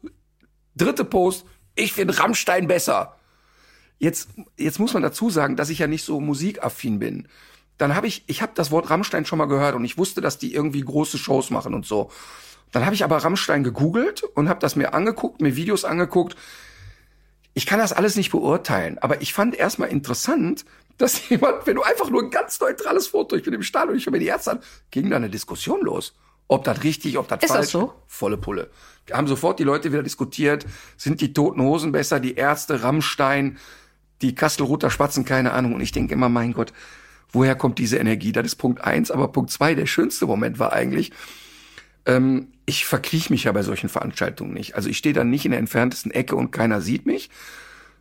dritte 0.77 1.05
Post, 1.05 1.45
ich 1.75 1.93
finde 1.93 2.19
Rammstein 2.19 2.67
besser. 2.67 3.17
Jetzt, 3.99 4.29
jetzt 4.57 4.79
muss 4.79 4.95
man 4.95 5.03
dazu 5.03 5.29
sagen, 5.29 5.57
dass 5.57 5.71
ich 5.71 5.81
ja 5.81 5.87
nicht 5.87 6.05
so 6.05 6.21
musikaffin 6.21 6.99
bin 6.99 7.29
dann 7.79 7.95
habe 7.95 8.09
ich, 8.09 8.25
ich 8.27 8.43
habe 8.43 8.53
das 8.55 8.71
Wort 8.71 8.91
Rammstein 8.91 9.25
schon 9.25 9.39
mal 9.39 9.47
gehört 9.47 9.75
und 9.75 9.85
ich 9.85 9.97
wusste, 9.97 10.21
dass 10.21 10.37
die 10.37 10.53
irgendwie 10.53 10.81
große 10.81 11.17
Shows 11.17 11.51
machen 11.51 11.75
und 11.75 11.87
so. 11.87 12.11
Dann 12.73 12.85
habe 12.85 12.95
ich 12.95 13.05
aber 13.05 13.17
Rammstein 13.17 13.65
gegoogelt 13.65 14.25
und 14.35 14.49
habe 14.49 14.61
das 14.61 14.77
mir 14.77 14.93
angeguckt, 14.93 15.41
mir 15.41 15.57
Videos 15.57 15.85
angeguckt. 15.85 16.37
Ich 17.59 17.67
kann 17.67 17.81
das 17.81 17.93
alles 17.93 18.15
nicht 18.15 18.31
beurteilen, 18.31 18.99
aber 18.99 19.21
ich 19.21 19.33
fand 19.33 19.57
erstmal 19.57 19.89
interessant, 19.89 20.65
dass 20.97 21.29
jemand, 21.29 21.67
wenn 21.67 21.75
du 21.75 21.83
einfach 21.83 22.09
nur 22.09 22.23
ein 22.23 22.31
ganz 22.31 22.61
neutrales 22.61 23.09
Foto, 23.09 23.35
ich 23.35 23.43
bin 23.43 23.53
im 23.53 23.65
Stadion, 23.65 23.97
ich 23.97 24.07
höre 24.07 24.13
mir 24.13 24.21
die 24.21 24.29
Ärzte 24.29 24.53
an, 24.53 24.61
ging 24.93 25.11
da 25.11 25.17
eine 25.17 25.29
Diskussion 25.29 25.81
los. 25.81 26.15
Ob 26.47 26.63
das 26.63 26.85
richtig, 26.85 27.19
ob 27.19 27.27
das 27.27 27.43
Ist 27.43 27.49
das 27.49 27.57
falsch 27.57 27.71
so? 27.71 27.95
Volle 28.07 28.37
Pulle. 28.37 28.71
Haben 29.11 29.27
sofort 29.27 29.59
die 29.59 29.65
Leute 29.65 29.91
wieder 29.91 30.05
diskutiert, 30.05 30.67
sind 30.97 31.21
die 31.21 31.33
toten 31.33 31.61
Hosen 31.61 31.91
besser, 31.91 32.21
die 32.21 32.37
Ärzte, 32.37 32.85
Rammstein, 32.85 33.59
die 34.23 34.37
Kastelruther 34.37 34.91
Spatzen, 34.91 35.25
keine 35.25 35.53
Ahnung. 35.53 35.75
Und 35.75 35.81
ich 35.81 35.91
denke 35.91 36.15
immer, 36.15 36.29
mein 36.29 36.53
Gott, 36.53 36.73
woher 37.33 37.57
kommt 37.57 37.81
diese 37.81 37.97
Energie? 37.97 38.31
Das 38.31 38.47
ist 38.47 38.55
Punkt 38.55 38.85
eins. 38.85 39.11
Aber 39.11 39.33
Punkt 39.33 39.51
zwei, 39.51 39.75
der 39.75 39.87
schönste 39.87 40.27
Moment 40.27 40.61
war 40.61 40.73
eigentlich, 40.73 41.11
ähm, 42.07 42.49
ich 42.67 42.85
verkriech 42.85 43.31
mich 43.31 43.45
ja 43.45 43.53
bei 43.53 43.63
solchen 43.63 43.89
Veranstaltungen 43.89 44.53
nicht. 44.53 44.75
Also 44.75 44.89
ich 44.89 44.99
stehe 44.99 45.15
dann 45.15 45.31
nicht 45.31 45.45
in 45.45 45.53
der 45.53 45.61
entferntesten 45.61 46.11
Ecke 46.11 46.37
und 46.37 46.51
keiner 46.51 46.81
sieht 46.81 47.07
mich, 47.07 47.31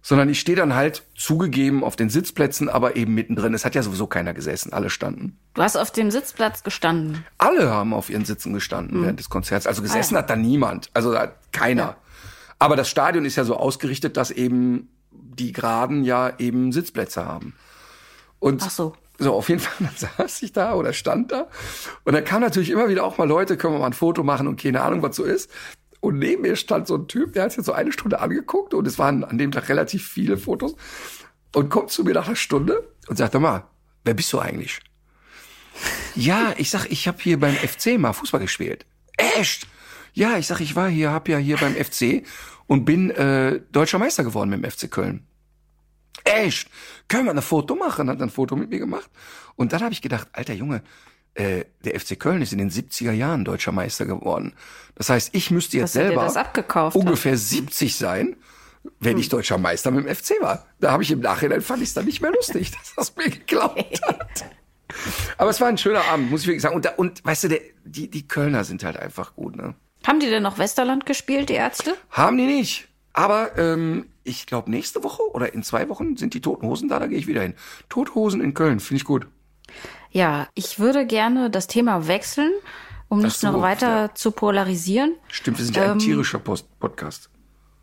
sondern 0.02 0.30
ich 0.30 0.40
stehe 0.40 0.56
dann 0.56 0.74
halt 0.74 1.04
zugegeben 1.16 1.84
auf 1.84 1.96
den 1.96 2.10
Sitzplätzen, 2.10 2.70
aber 2.70 2.96
eben 2.96 3.14
mittendrin. 3.14 3.54
Es 3.54 3.66
hat 3.66 3.76
ja 3.76 3.84
sowieso 3.84 4.08
keiner 4.08 4.34
gesessen, 4.34 4.72
alle 4.72 4.90
standen. 4.90 5.38
Du 5.54 5.62
hast 5.62 5.76
auf 5.76 5.92
dem 5.92 6.12
Sitzplatz 6.12 6.64
gestanden. 6.64 7.26
Alle 7.38 7.70
haben 7.70 7.94
auf 7.94 8.10
ihren 8.10 8.26
Sitzen 8.26 8.54
gestanden 8.54 9.02
während 9.04 9.20
des 9.20 9.30
Konzerts. 9.30 9.68
Also 9.68 9.82
gesessen 9.82 10.18
hat 10.18 10.30
da 10.30 10.36
niemand, 10.36 10.90
also 10.94 11.12
da 11.12 11.34
keiner. 11.52 11.98
Aber 12.60 12.76
das 12.76 12.90
Stadion 12.90 13.26
ist 13.26 13.36
ja 13.36 13.44
so 13.44 13.58
ausgerichtet, 13.58 14.18
dass 14.18 14.32
eben 14.32 14.90
die 15.12 15.52
Geraden 15.52 16.04
ja 16.04 16.34
eben 16.40 16.72
Sitzplätze 16.72 17.26
haben. 17.26 17.54
Und 18.40 18.64
Ach 18.64 18.70
so. 18.70 18.96
So, 19.18 19.34
auf 19.34 19.50
jeden 19.50 19.60
Fall 19.62 19.88
dann 19.88 20.10
saß 20.18 20.42
ich 20.44 20.54
da 20.54 20.74
oder 20.74 20.94
stand 20.94 21.32
da. 21.32 21.48
Und 22.04 22.14
dann 22.14 22.24
kamen 22.24 22.42
natürlich 22.42 22.70
immer 22.70 22.90
wieder 22.90 23.04
auch 23.04 23.18
mal 23.18 23.28
Leute, 23.28 23.58
können 23.58 23.74
wir 23.74 23.80
mal 23.80 23.88
ein 23.88 23.94
Foto 23.94 24.24
machen 24.24 24.48
und 24.48 24.62
keine 24.62 24.82
Ahnung, 24.82 25.02
was 25.02 25.16
so 25.16 25.24
ist. 25.24 25.50
Und 26.00 26.20
neben 26.20 26.44
mir 26.44 26.56
stand 26.56 26.88
so 26.88 26.96
ein 26.96 27.08
Typ, 27.08 27.34
der 27.34 27.44
hat 27.44 27.52
sich 27.52 27.66
so 27.66 27.74
eine 27.74 27.92
Stunde 27.92 28.20
angeguckt 28.20 28.74
und 28.74 28.88
es 28.88 29.00
waren 29.00 29.24
an 29.24 29.38
dem 29.38 29.52
Tag 29.52 29.70
relativ 29.70 30.08
viele 30.08 30.38
Fotos 30.38 30.76
und 31.56 31.70
kommt 31.70 31.90
zu 31.90 32.04
mir 32.04 32.14
nach 32.14 32.28
einer 32.28 32.36
Stunde 32.36 32.88
und 33.08 33.18
sagt, 33.18 33.34
"Hör 33.34 33.42
mal, 33.42 33.64
wer 34.04 34.14
bist 34.14 34.32
du 34.32 34.40
eigentlich? 34.40 34.80
ja, 36.16 36.54
ich 36.58 36.70
sag, 36.70 36.88
ich 36.92 37.08
habe 37.08 37.18
hier 37.22 37.40
beim 37.40 37.54
FC 37.54 37.98
mal 37.98 38.14
Fußball 38.14 38.42
gespielt. 38.42 38.86
Echt? 39.18 39.68
Ja, 40.14 40.38
ich 40.38 40.48
sag, 40.48 40.60
ich 40.60 40.76
war 40.76 40.90
hier, 40.90 41.12
hab 41.12 41.30
ja 41.30 41.38
hier 41.38 41.58
beim 41.58 41.76
FC 41.76 42.24
und 42.66 42.86
bin 42.86 43.12
äh, 43.12 43.62
deutscher 43.72 44.00
Meister 44.00 44.24
geworden 44.24 44.50
mit 44.50 44.64
dem 44.64 44.72
FC 44.72 44.90
Köln. 44.90 45.27
Echt? 46.24 46.70
Können 47.08 47.26
wir 47.26 47.32
ein 47.32 47.42
Foto 47.42 47.76
machen? 47.76 48.10
Hat 48.10 48.22
ein 48.22 48.30
Foto 48.30 48.56
mit 48.56 48.70
mir 48.70 48.80
gemacht. 48.80 49.10
Und 49.56 49.74
dann 49.74 49.82
habe 49.82 49.94
ich 49.94 50.02
gedacht, 50.02 50.28
alter 50.34 50.54
Junge, 50.54 50.82
äh, 51.36 51.66
der 51.86 52.00
FC 52.00 52.20
Köln 52.20 52.42
ist 52.42 52.52
in 52.52 52.58
den 52.58 52.72
70er 52.72 53.12
Jahren 53.12 53.46
deutscher 53.46 53.72
Meister 53.72 54.06
geworden. 54.06 54.54
Das 54.96 55.10
heißt, 55.10 55.30
ich 55.34 55.52
müsste 55.52 55.78
jetzt 55.78 55.96
er 55.96 56.08
selber 56.08 56.36
abgekauft 56.36 56.96
hat. 56.96 57.02
ungefähr 57.02 57.38
70 57.38 57.96
sein, 57.96 58.36
wenn 59.00 59.18
ich 59.18 59.30
deutscher 59.30 59.58
Meister 59.58 59.92
mit 59.92 60.06
dem 60.06 60.16
FC 60.16 60.42
war. 60.42 60.66
Da 60.80 60.92
habe 60.92 61.04
ich 61.04 61.12
im 61.12 61.20
Nachhinein 61.20 61.62
fand 61.62 61.82
ich 61.82 61.90
es 61.90 61.94
dann 61.94 62.06
nicht 62.06 62.22
mehr 62.22 62.32
lustig, 62.32 62.72
dass 62.78 62.96
das 62.96 63.16
mir 63.16 63.30
geglaubt 63.30 64.02
hat. 64.08 64.46
Aber 65.38 65.50
es 65.50 65.62
war 65.62 65.68
ein 65.68 65.78
schöner 65.78 66.04
Abend, 66.06 66.32
muss 66.32 66.42
ich 66.42 66.48
wirklich 66.48 66.62
sagen. 66.62 66.76
Und, 66.76 66.86
da, 66.86 66.92
und 66.92 67.24
weißt 67.24 67.44
du, 67.46 67.48
der, 67.50 67.62
die, 67.84 68.10
die 68.10 68.28
Kölner 68.28 68.64
sind 68.64 68.84
halt 68.84 68.98
einfach 68.98 69.36
gut, 69.36 69.56
ne? 69.56 69.76
Haben 70.06 70.20
die 70.20 70.30
denn 70.30 70.44
noch 70.44 70.58
Westerland 70.58 71.06
gespielt, 71.06 71.50
die 71.50 71.56
Ärzte? 71.56 71.96
Haben 72.12 72.38
die 72.38 72.46
nicht. 72.46 72.88
Aber 73.14 73.58
ähm, 73.58 74.08
ich 74.28 74.46
glaube, 74.46 74.70
nächste 74.70 75.04
Woche 75.04 75.24
oder 75.34 75.54
in 75.54 75.64
zwei 75.64 75.90
Wochen 75.90 76.18
sind 76.18 76.34
die 76.34 76.42
Toten 76.42 76.68
Hosen 76.68 76.90
da, 76.90 77.00
da 77.00 77.08
gehe 77.08 77.18
ich 77.18 77.28
wieder 77.28 77.42
hin. 77.42 77.54
Tote 77.90 78.14
Hosen 78.16 78.42
in 78.42 78.54
Köln, 78.54 78.80
finde 78.80 78.98
ich 79.02 79.06
gut. 79.06 79.28
Ja, 80.12 80.48
ich 80.54 80.80
würde 80.80 81.06
gerne 81.06 81.50
das 81.50 81.68
Thema 81.68 82.08
wechseln, 82.08 82.52
um 83.10 83.20
nicht 83.20 83.42
noch 83.44 83.62
weiter 83.62 83.90
ja. 84.08 84.14
zu 84.16 84.32
polarisieren. 84.32 85.16
Stimmt, 85.30 85.58
wir 85.58 85.66
sind 85.66 85.76
ja 85.78 85.84
ein 85.84 85.92
Ähm, 85.92 86.00
tierischer 86.00 86.40
Post 86.40 86.68
Podcast. 86.80 87.30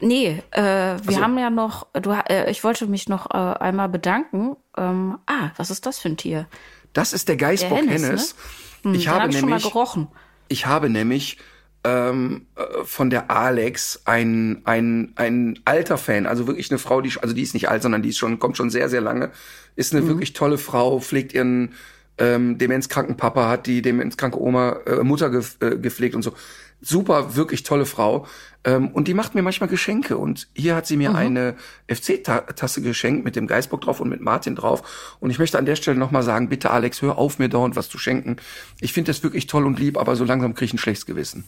Nee, 0.00 0.42
äh, 0.50 0.62
wir 0.62 0.98
so. 1.14 1.20
haben 1.20 1.38
ja 1.38 1.50
noch, 1.50 1.86
du, 1.94 2.10
äh, 2.10 2.50
ich 2.50 2.62
wollte 2.64 2.86
mich 2.86 3.08
noch 3.08 3.30
äh, 3.30 3.36
einmal 3.38 3.88
bedanken. 3.88 4.56
Ähm, 4.76 5.18
ah, 5.26 5.50
was 5.56 5.70
ist 5.70 5.86
das 5.86 5.98
für 5.98 6.08
ein 6.08 6.16
Tier? 6.16 6.46
Das 6.92 7.12
ist 7.12 7.28
der 7.28 7.36
Geisbock 7.36 7.78
Der 7.78 7.88
Hennes, 7.88 8.02
Hennes. 8.02 8.34
Hm, 8.82 8.94
Ich 8.94 9.08
habe 9.08 9.20
hab 9.22 9.30
ich 9.30 9.38
schon 9.38 9.48
mal 9.48 9.56
nämlich, 9.56 9.72
gerochen. 9.72 10.08
ich 10.48 10.66
habe 10.66 10.90
nämlich 10.90 11.38
ähm, 11.84 12.46
äh, 12.56 12.62
von 12.84 13.10
der 13.10 13.30
Alex 13.30 14.00
ein, 14.06 14.62
ein, 14.64 15.12
ein 15.16 15.58
alter 15.64 15.98
Fan, 15.98 16.26
also 16.26 16.46
wirklich 16.46 16.70
eine 16.70 16.78
Frau, 16.78 17.00
die, 17.00 17.12
also 17.20 17.34
die 17.34 17.42
ist 17.42 17.54
nicht 17.54 17.68
alt, 17.68 17.82
sondern 17.82 18.02
die 18.02 18.08
ist 18.08 18.18
schon, 18.18 18.38
kommt 18.38 18.56
schon 18.56 18.70
sehr, 18.70 18.88
sehr 18.88 19.00
lange, 19.02 19.30
ist 19.76 19.92
Mhm. 19.92 19.98
eine 20.00 20.08
wirklich 20.08 20.32
tolle 20.32 20.58
Frau, 20.58 21.00
pflegt 21.00 21.34
ihren 21.34 21.74
ähm, 22.16 22.58
demenzkranken 22.58 23.16
Papa, 23.16 23.48
hat 23.48 23.66
die 23.66 23.82
demenzkranke 23.82 24.40
Oma, 24.40 24.78
äh, 24.86 25.02
Mutter 25.02 25.30
gef 25.30 25.56
äh, 25.60 25.76
gepflegt 25.76 26.14
und 26.14 26.22
so. 26.22 26.32
Super, 26.80 27.34
wirklich 27.34 27.62
tolle 27.62 27.86
Frau. 27.86 28.26
Ähm, 28.62 28.88
und 28.88 29.08
die 29.08 29.14
macht 29.14 29.34
mir 29.34 29.42
manchmal 29.42 29.68
Geschenke. 29.70 30.16
Und 30.18 30.48
hier 30.54 30.76
hat 30.76 30.86
sie 30.86 30.96
Mhm. 30.96 31.02
mir 31.02 31.14
eine 31.16 31.54
FC-Tasse 31.88 32.82
geschenkt 32.82 33.24
mit 33.24 33.36
dem 33.36 33.46
Geistbock 33.46 33.80
drauf 33.80 34.00
und 34.00 34.10
mit 34.10 34.20
Martin 34.20 34.54
drauf. 34.54 35.16
Und 35.18 35.30
ich 35.30 35.38
möchte 35.38 35.58
an 35.58 35.66
der 35.66 35.76
Stelle 35.76 35.96
nochmal 35.98 36.22
sagen, 36.22 36.48
bitte 36.48 36.70
Alex, 36.70 37.00
hör 37.02 37.18
auf, 37.18 37.38
mir 37.38 37.48
dauernd 37.48 37.74
was 37.74 37.88
zu 37.88 37.98
schenken. 37.98 38.36
Ich 38.80 38.92
finde 38.92 39.10
das 39.10 39.22
wirklich 39.22 39.46
toll 39.46 39.64
und 39.66 39.78
lieb, 39.80 39.96
aber 39.96 40.14
so 40.14 40.24
langsam 40.24 40.54
kriege 40.54 40.66
ich 40.66 40.74
ein 40.74 40.78
schlechtes 40.78 41.06
Gewissen. 41.06 41.44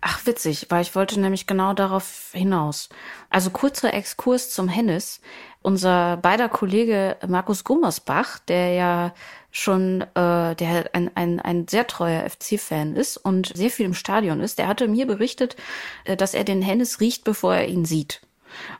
Ach, 0.00 0.24
witzig, 0.26 0.66
weil 0.68 0.82
ich 0.82 0.94
wollte 0.94 1.18
nämlich 1.18 1.46
genau 1.46 1.74
darauf 1.74 2.30
hinaus. 2.32 2.88
Also 3.30 3.50
kurzer 3.50 3.92
Exkurs 3.92 4.50
zum 4.50 4.68
Hennis. 4.68 5.20
Unser 5.60 6.18
beider 6.18 6.48
Kollege 6.48 7.16
Markus 7.26 7.64
Gummersbach, 7.64 8.38
der 8.38 8.72
ja 8.74 9.14
schon, 9.50 10.02
äh, 10.02 10.54
der 10.54 10.90
ein, 10.92 11.10
ein, 11.16 11.40
ein 11.40 11.66
sehr 11.66 11.86
treuer 11.86 12.28
FC-Fan 12.30 12.94
ist 12.94 13.16
und 13.16 13.52
sehr 13.56 13.70
viel 13.70 13.86
im 13.86 13.94
Stadion 13.94 14.40
ist, 14.40 14.58
der 14.58 14.68
hatte 14.68 14.86
mir 14.86 15.06
berichtet, 15.06 15.56
äh, 16.04 16.16
dass 16.16 16.34
er 16.34 16.44
den 16.44 16.62
Hennis 16.62 17.00
riecht, 17.00 17.24
bevor 17.24 17.56
er 17.56 17.66
ihn 17.66 17.84
sieht. 17.84 18.20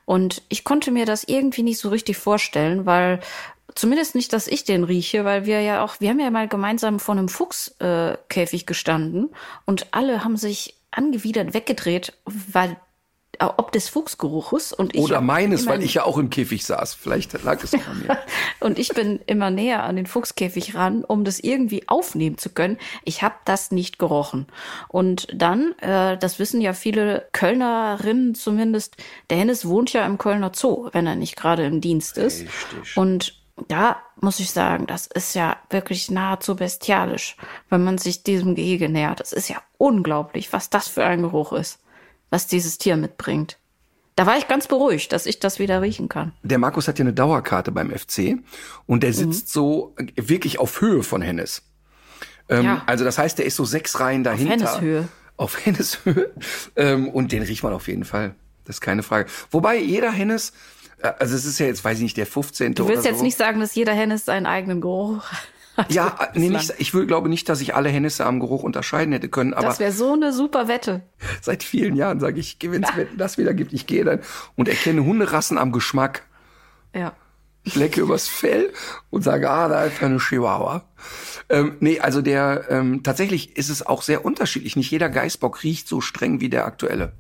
Und 0.05 0.43
ich 0.49 0.63
konnte 0.63 0.93
mir 0.93 1.05
das 1.05 1.25
irgendwie 1.25 1.65
nicht 1.65 1.79
so 1.79 1.89
richtig 1.89 2.17
vorstellen, 2.17 2.87
weil 2.87 3.21
zumindest 3.75 4.15
nicht, 4.15 4.33
dass 4.33 4.47
ich 4.47 4.65
den 4.65 4.85
rieche, 4.85 5.25
weil 5.25 5.47
wir 5.47 5.61
ja 5.63 5.85
auch, 5.85 6.01
wir 6.01 6.11
haben 6.11 6.21
ja 6.21 6.31
mal 6.31 6.49
gemeinsam 6.49 7.01
vor 7.01 7.17
einem 7.17 7.29
Fuchskäfig 7.29 8.63
äh, 8.63 8.65
gestanden 8.65 9.31
und 9.67 9.89
alle 9.91 10.25
haben 10.25 10.37
sich 10.37 10.78
angewidert 10.99 11.55
weggedreht, 11.55 12.13
weil 12.25 12.77
äh, 13.41 13.45
ob 13.45 13.71
des 13.73 13.89
Fuchsgeruches 13.89 14.73
und 14.73 14.95
ich 14.95 15.03
Oder 15.03 15.21
meines, 15.21 15.67
weil 15.67 15.83
ich 15.83 15.95
ja 15.95 16.05
auch 16.05 16.19
im 16.19 16.29
Käfig 16.29 16.65
saß. 16.65 16.95
Vielleicht 16.95 17.41
lag 17.45 17.63
es 17.63 17.73
an 17.73 18.03
mir. 18.03 18.19
und 18.61 18.79
ich 18.79 18.89
bin 18.89 19.21
immer 19.27 19.51
näher 19.51 19.85
an 19.85 19.97
den 19.97 20.07
Fuchskäfig 20.07 20.75
ran, 20.75 21.05
um 21.05 21.25
das 21.25 21.39
irgendwie 21.39 21.89
aufnehmen 21.89 22.39
zu 22.39 22.51
können. 22.51 22.79
Ich 23.05 23.23
habe 23.23 23.37
das 23.45 23.71
nicht 23.71 23.99
gerochen. 23.99 24.47
Und 24.89 25.29
dann, 25.33 25.79
äh, 25.79 26.19
das 26.19 26.39
wissen 26.39 26.61
ja 26.61 26.73
viele 26.73 27.29
Kölnerinnen 27.33 28.35
zumindest, 28.35 28.97
der 29.31 29.39
Hennes 29.39 29.67
wohnt 29.67 29.93
ja 29.93 30.05
im 30.05 30.19
Kölner 30.19 30.51
Zoo, 30.55 30.89
wenn 30.93 31.07
er 31.07 31.15
nicht 31.15 31.37
gerade 31.37 31.65
im 31.65 31.81
Dienst 31.81 32.19
ist. 32.19 32.41
Richtig. 32.41 32.97
Und 32.97 33.38
da 33.69 33.97
muss 34.21 34.41
ich 34.41 34.51
sagen, 34.51 34.87
das 34.87 35.07
ist 35.07 35.35
ja 35.35 35.57
wirklich 35.71 36.11
nahezu 36.11 36.57
bestialisch, 36.57 37.37
wenn 37.71 37.83
man 37.85 37.99
sich 37.99 38.23
diesem 38.23 38.55
Gehege 38.55 38.89
nähert. 38.89 39.21
Es 39.21 39.33
ist 39.33 39.49
ja 39.49 39.57
unglaublich, 39.79 40.53
was 40.53 40.71
das 40.71 40.89
für 40.89 41.05
ein 41.05 41.23
Geruch 41.23 41.53
ist, 41.53 41.79
was 42.31 42.47
dieses 42.47 42.79
Tier 42.79 42.97
mitbringt. 42.97 43.59
Da 44.17 44.27
war 44.27 44.37
ich 44.37 44.49
ganz 44.49 44.67
beruhigt, 44.67 45.13
dass 45.13 45.27
ich 45.27 45.39
das 45.39 45.59
wieder 45.61 45.81
riechen 45.81 46.09
kann. 46.09 46.33
Der 46.43 46.59
Markus 46.59 46.89
hat 46.89 46.99
ja 46.99 47.05
eine 47.05 47.13
Dauerkarte 47.13 47.71
beim 47.71 47.91
FC 47.97 48.39
und 48.87 49.03
der 49.05 49.13
sitzt 49.15 49.53
so 49.53 49.95
äh, 49.97 50.07
wirklich 50.17 50.59
auf 50.59 50.81
Höhe 50.81 51.05
von 51.05 51.23
Hennes. 51.23 51.63
Ähm, 52.49 52.65
Ja. 52.65 52.83
Also 52.87 53.05
das 53.05 53.17
heißt, 53.19 53.39
der 53.39 53.47
ist 53.47 53.55
so 53.57 53.65
sechs 53.65 54.01
Reihen 54.01 54.25
dahinter. 54.25 54.75
Henneshöhe. 54.75 55.09
Auf 55.37 55.65
Henneshöhe. 55.65 56.33
ähm, 56.75 57.09
und 57.09 57.31
den 57.31 57.45
riecht 57.45 57.63
man 57.63 57.73
auf 57.73 57.87
jeden 57.87 58.05
Fall. 58.05 58.35
Das 58.65 58.77
ist 58.77 58.81
keine 58.81 59.05
Frage. 59.05 59.31
Wobei 59.53 59.79
jeder 59.79 60.11
Hennes, 60.11 60.53
also 61.03 61.35
es 61.35 61.45
ist 61.45 61.59
ja 61.59 61.67
jetzt, 61.67 61.85
weiß 61.85 61.99
ich 61.99 62.03
nicht, 62.03 62.17
der 62.17 62.27
15. 62.27 62.75
Du 62.75 62.89
willst 62.89 63.05
jetzt 63.05 63.19
so. 63.19 63.25
nicht 63.25 63.37
sagen, 63.37 63.61
dass 63.61 63.75
jeder 63.75 63.93
Hennes 63.93 64.25
seinen 64.25 64.47
eigenen 64.47 64.81
Geruch 64.81 65.25
hat. 65.77 65.93
Ja, 65.93 66.29
nee, 66.35 66.49
nicht, 66.49 66.75
ich 66.79 66.93
will, 66.93 67.07
glaube 67.07 67.29
nicht, 67.29 67.49
dass 67.49 67.61
ich 67.61 67.75
alle 67.75 67.89
Hennisse 67.89 68.27
am 68.27 68.41
Geruch 68.41 68.65
unterscheiden 68.65 69.13
hätte 69.13 69.29
können, 69.29 69.55
aber 69.55 69.69
Das 69.69 69.79
wäre 69.79 69.93
so 69.93 70.13
eine 70.13 70.33
super 70.33 70.67
Wette. 70.67 71.03
seit 71.41 71.63
vielen 71.63 71.95
Jahren 71.95 72.19
sage 72.19 72.41
ich, 72.41 72.59
wenn 72.63 72.83
es 72.83 72.91
das 73.17 73.39
wieder 73.39 73.55
gibt, 73.55 73.73
ich 73.73 73.87
gehe 73.87 74.05
dann 74.05 74.21
und 74.57 74.69
erkenne 74.69 75.05
Hunderassen 75.05 75.57
am 75.57 75.73
Geschmack. 75.73 76.25
Ja. 76.95 77.13
Ich 77.65 77.75
lecke 77.75 78.01
übers 78.01 78.29
Fell 78.29 78.73
und 79.11 79.23
sage, 79.23 79.51
ah, 79.51 79.69
da 79.69 79.85
ist 79.85 80.03
eine 80.03 80.19
Chihuahua. 80.19 80.85
Ähm, 81.51 81.77
nee, 81.81 82.01
also 82.01 82.23
der, 82.23 82.65
ähm, 82.71 83.03
tatsächlich 83.03 83.57
ist 83.57 83.69
es 83.69 83.85
auch 83.85 84.03
sehr 84.03 84.25
unterschiedlich. 84.25 84.75
Nicht 84.75 84.91
jeder 84.91 85.09
Geißbock 85.09 85.63
riecht 85.63 85.87
so 85.87 86.01
streng 86.01 86.41
wie 86.41 86.49
der 86.49 86.65
aktuelle. 86.65 87.13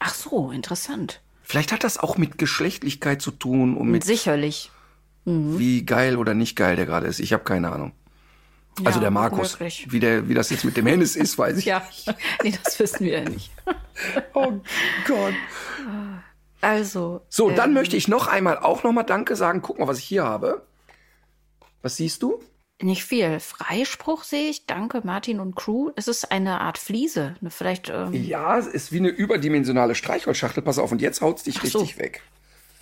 Ach 0.00 0.14
so, 0.14 0.50
interessant. 0.50 1.20
Vielleicht 1.50 1.72
hat 1.72 1.82
das 1.82 1.98
auch 1.98 2.16
mit 2.16 2.38
Geschlechtlichkeit 2.38 3.20
zu 3.20 3.32
tun 3.32 3.76
und 3.76 3.90
mit 3.90 4.04
Sicherlich. 4.04 4.70
wie 5.24 5.84
geil 5.84 6.16
oder 6.16 6.32
nicht 6.32 6.54
geil 6.54 6.76
der 6.76 6.86
gerade 6.86 7.08
ist. 7.08 7.18
Ich 7.18 7.32
habe 7.32 7.42
keine 7.42 7.72
Ahnung. 7.72 7.90
Also 8.84 8.98
Ja, 8.98 9.00
der 9.00 9.10
Markus. 9.10 9.54
möglich. 9.58 9.88
Wie, 9.90 9.98
der, 9.98 10.28
wie 10.28 10.34
das 10.34 10.50
jetzt 10.50 10.64
mit 10.64 10.76
dem 10.76 10.86
Hennes 10.86 11.16
ist, 11.16 11.36
weiß 11.36 11.58
ich 11.58 11.64
Ja, 11.66 11.82
nee, 12.44 12.56
das 12.62 12.78
wissen 12.78 13.04
wir 13.04 13.22
ja 13.22 13.28
nicht. 13.28 13.50
Oh 14.32 14.60
Gott. 15.08 15.34
Also. 16.60 17.26
So, 17.28 17.50
dann 17.50 17.70
ähm, 17.70 17.74
möchte 17.74 17.96
ich 17.96 18.06
noch 18.06 18.28
einmal 18.28 18.56
auch 18.56 18.84
noch 18.84 18.92
mal 18.92 19.02
Danke 19.02 19.34
sagen. 19.34 19.60
Guck 19.60 19.80
mal, 19.80 19.88
was 19.88 19.98
ich 19.98 20.04
hier 20.04 20.22
habe. 20.22 20.64
Was 21.82 21.96
siehst 21.96 22.22
du? 22.22 22.40
Nicht 22.82 23.04
viel. 23.04 23.40
Freispruch 23.40 24.24
sehe 24.24 24.48
ich. 24.50 24.66
Danke, 24.66 25.02
Martin 25.04 25.38
und 25.40 25.54
Crew. 25.54 25.90
Es 25.96 26.08
ist 26.08 26.32
eine 26.32 26.60
Art 26.60 26.78
Fliese. 26.78 27.34
Vielleicht. 27.48 27.90
Ähm, 27.90 28.12
Ja, 28.14 28.58
es 28.58 28.66
ist 28.66 28.90
wie 28.92 28.98
eine 28.98 29.08
überdimensionale 29.08 29.94
Streichholzschachtel. 29.94 30.62
Pass 30.62 30.78
auf, 30.78 30.90
und 30.90 31.02
jetzt 31.02 31.20
haut's 31.20 31.42
dich 31.42 31.56
Ach 31.58 31.66
so. 31.66 31.78
richtig 31.80 31.98
weg. 31.98 32.22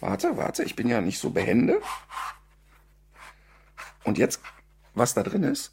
Warte, 0.00 0.36
warte, 0.36 0.62
ich 0.62 0.76
bin 0.76 0.88
ja 0.88 1.00
nicht 1.00 1.18
so 1.18 1.30
behende. 1.30 1.80
Und 4.04 4.18
jetzt, 4.18 4.40
was 4.94 5.14
da 5.14 5.22
drin 5.24 5.42
ist, 5.42 5.72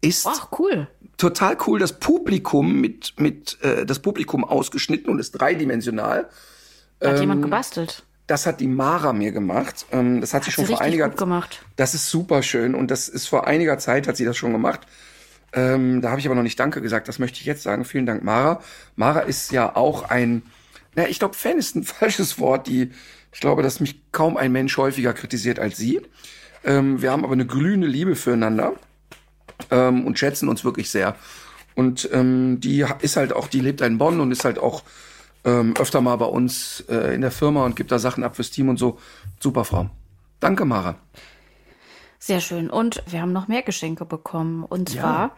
ist 0.00 0.26
Ach, 0.26 0.48
cool. 0.58 0.88
total 1.18 1.56
cool. 1.66 1.78
Das 1.78 1.98
Publikum 2.00 2.80
mit, 2.80 3.18
mit 3.20 3.60
äh, 3.62 3.84
das 3.84 4.00
Publikum 4.00 4.44
ausgeschnitten 4.44 5.10
und 5.10 5.18
ist 5.18 5.32
dreidimensional. 5.32 6.28
Hat 7.02 7.14
Ähm, 7.16 7.20
jemand 7.20 7.42
gebastelt. 7.42 8.04
Das 8.26 8.46
hat 8.46 8.60
die 8.60 8.66
Mara 8.66 9.12
mir 9.12 9.32
gemacht. 9.32 9.86
Ähm, 9.92 10.20
das 10.20 10.34
hat 10.34 10.44
sie 10.44 10.48
Hat 10.48 10.54
schon 10.54 10.66
sie 10.66 10.72
vor 10.72 10.82
einiger 10.82 11.08
gut 11.08 11.18
gemacht. 11.18 11.64
Das 11.76 11.94
ist 11.94 12.10
super 12.10 12.42
schön 12.42 12.74
und 12.74 12.90
das 12.90 13.08
ist 13.08 13.28
vor 13.28 13.46
einiger 13.46 13.78
Zeit 13.78 14.08
hat 14.08 14.16
sie 14.16 14.24
das 14.24 14.36
schon 14.36 14.52
gemacht. 14.52 14.80
Ähm, 15.52 16.02
da 16.02 16.10
habe 16.10 16.20
ich 16.20 16.26
aber 16.26 16.34
noch 16.34 16.42
nicht 16.42 16.58
Danke 16.58 16.82
gesagt. 16.82 17.08
Das 17.08 17.18
möchte 17.18 17.40
ich 17.40 17.46
jetzt 17.46 17.62
sagen. 17.62 17.84
Vielen 17.84 18.06
Dank, 18.06 18.24
Mara. 18.24 18.60
Mara 18.96 19.20
ist 19.20 19.52
ja 19.52 19.76
auch 19.76 20.08
ein, 20.10 20.42
na, 20.94 21.08
ich 21.08 21.18
glaube, 21.18 21.34
Fan 21.34 21.58
ist 21.58 21.76
ein 21.76 21.84
falsches 21.84 22.38
Wort. 22.38 22.66
Die, 22.66 22.90
ich 23.32 23.40
glaube, 23.40 23.62
dass 23.62 23.80
mich 23.80 24.00
kaum 24.12 24.36
ein 24.36 24.52
Mensch 24.52 24.76
häufiger 24.76 25.12
kritisiert 25.12 25.58
als 25.58 25.76
sie. 25.76 26.00
Ähm, 26.64 27.00
wir 27.00 27.12
haben 27.12 27.24
aber 27.24 27.34
eine 27.34 27.46
glühende 27.46 27.86
Liebe 27.86 28.16
füreinander 28.16 28.74
ähm, 29.70 30.04
und 30.04 30.18
schätzen 30.18 30.48
uns 30.48 30.64
wirklich 30.64 30.90
sehr. 30.90 31.14
Und 31.74 32.08
ähm, 32.12 32.58
die 32.58 32.84
ist 33.02 33.16
halt 33.16 33.32
auch, 33.32 33.48
die 33.48 33.60
lebt 33.60 33.82
in 33.82 33.98
Bonn 33.98 34.18
und 34.20 34.32
ist 34.32 34.44
halt 34.44 34.58
auch 34.58 34.82
ähm, 35.46 35.72
öfter 35.78 36.00
mal 36.02 36.16
bei 36.16 36.26
uns 36.26 36.80
äh, 36.88 37.14
in 37.14 37.22
der 37.22 37.30
Firma 37.30 37.64
und 37.64 37.76
gibt 37.76 37.90
da 37.92 37.98
Sachen 37.98 38.24
ab 38.24 38.36
fürs 38.36 38.50
Team 38.50 38.68
und 38.68 38.76
so. 38.76 38.98
Super 39.40 39.64
Frau. 39.64 39.88
Danke, 40.40 40.64
Mara. 40.66 40.96
Sehr 42.18 42.40
schön. 42.40 42.68
Und 42.68 43.02
wir 43.06 43.22
haben 43.22 43.32
noch 43.32 43.48
mehr 43.48 43.62
Geschenke 43.62 44.04
bekommen. 44.04 44.64
Und 44.64 44.92
Ja. 44.92 45.00
zwar, 45.00 45.36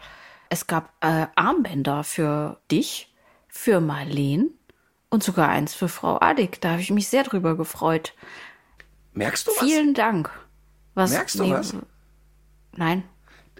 es 0.48 0.66
gab 0.66 0.92
äh, 1.00 1.26
Armbänder 1.36 2.02
für 2.02 2.58
dich, 2.70 3.14
für 3.48 3.80
Marleen 3.80 4.50
und 5.10 5.22
sogar 5.22 5.48
eins 5.50 5.74
für 5.74 5.88
Frau 5.88 6.18
Adik. 6.20 6.60
Da 6.60 6.72
habe 6.72 6.80
ich 6.80 6.90
mich 6.90 7.08
sehr 7.08 7.22
drüber 7.22 7.56
gefreut. 7.56 8.14
Merkst 9.12 9.46
du 9.46 9.50
was? 9.52 9.58
Vielen 9.60 9.94
Dank. 9.94 10.30
Was, 10.94 11.10
Merkst 11.12 11.38
du 11.38 11.50
was? 11.50 11.76
Nein. 12.76 13.04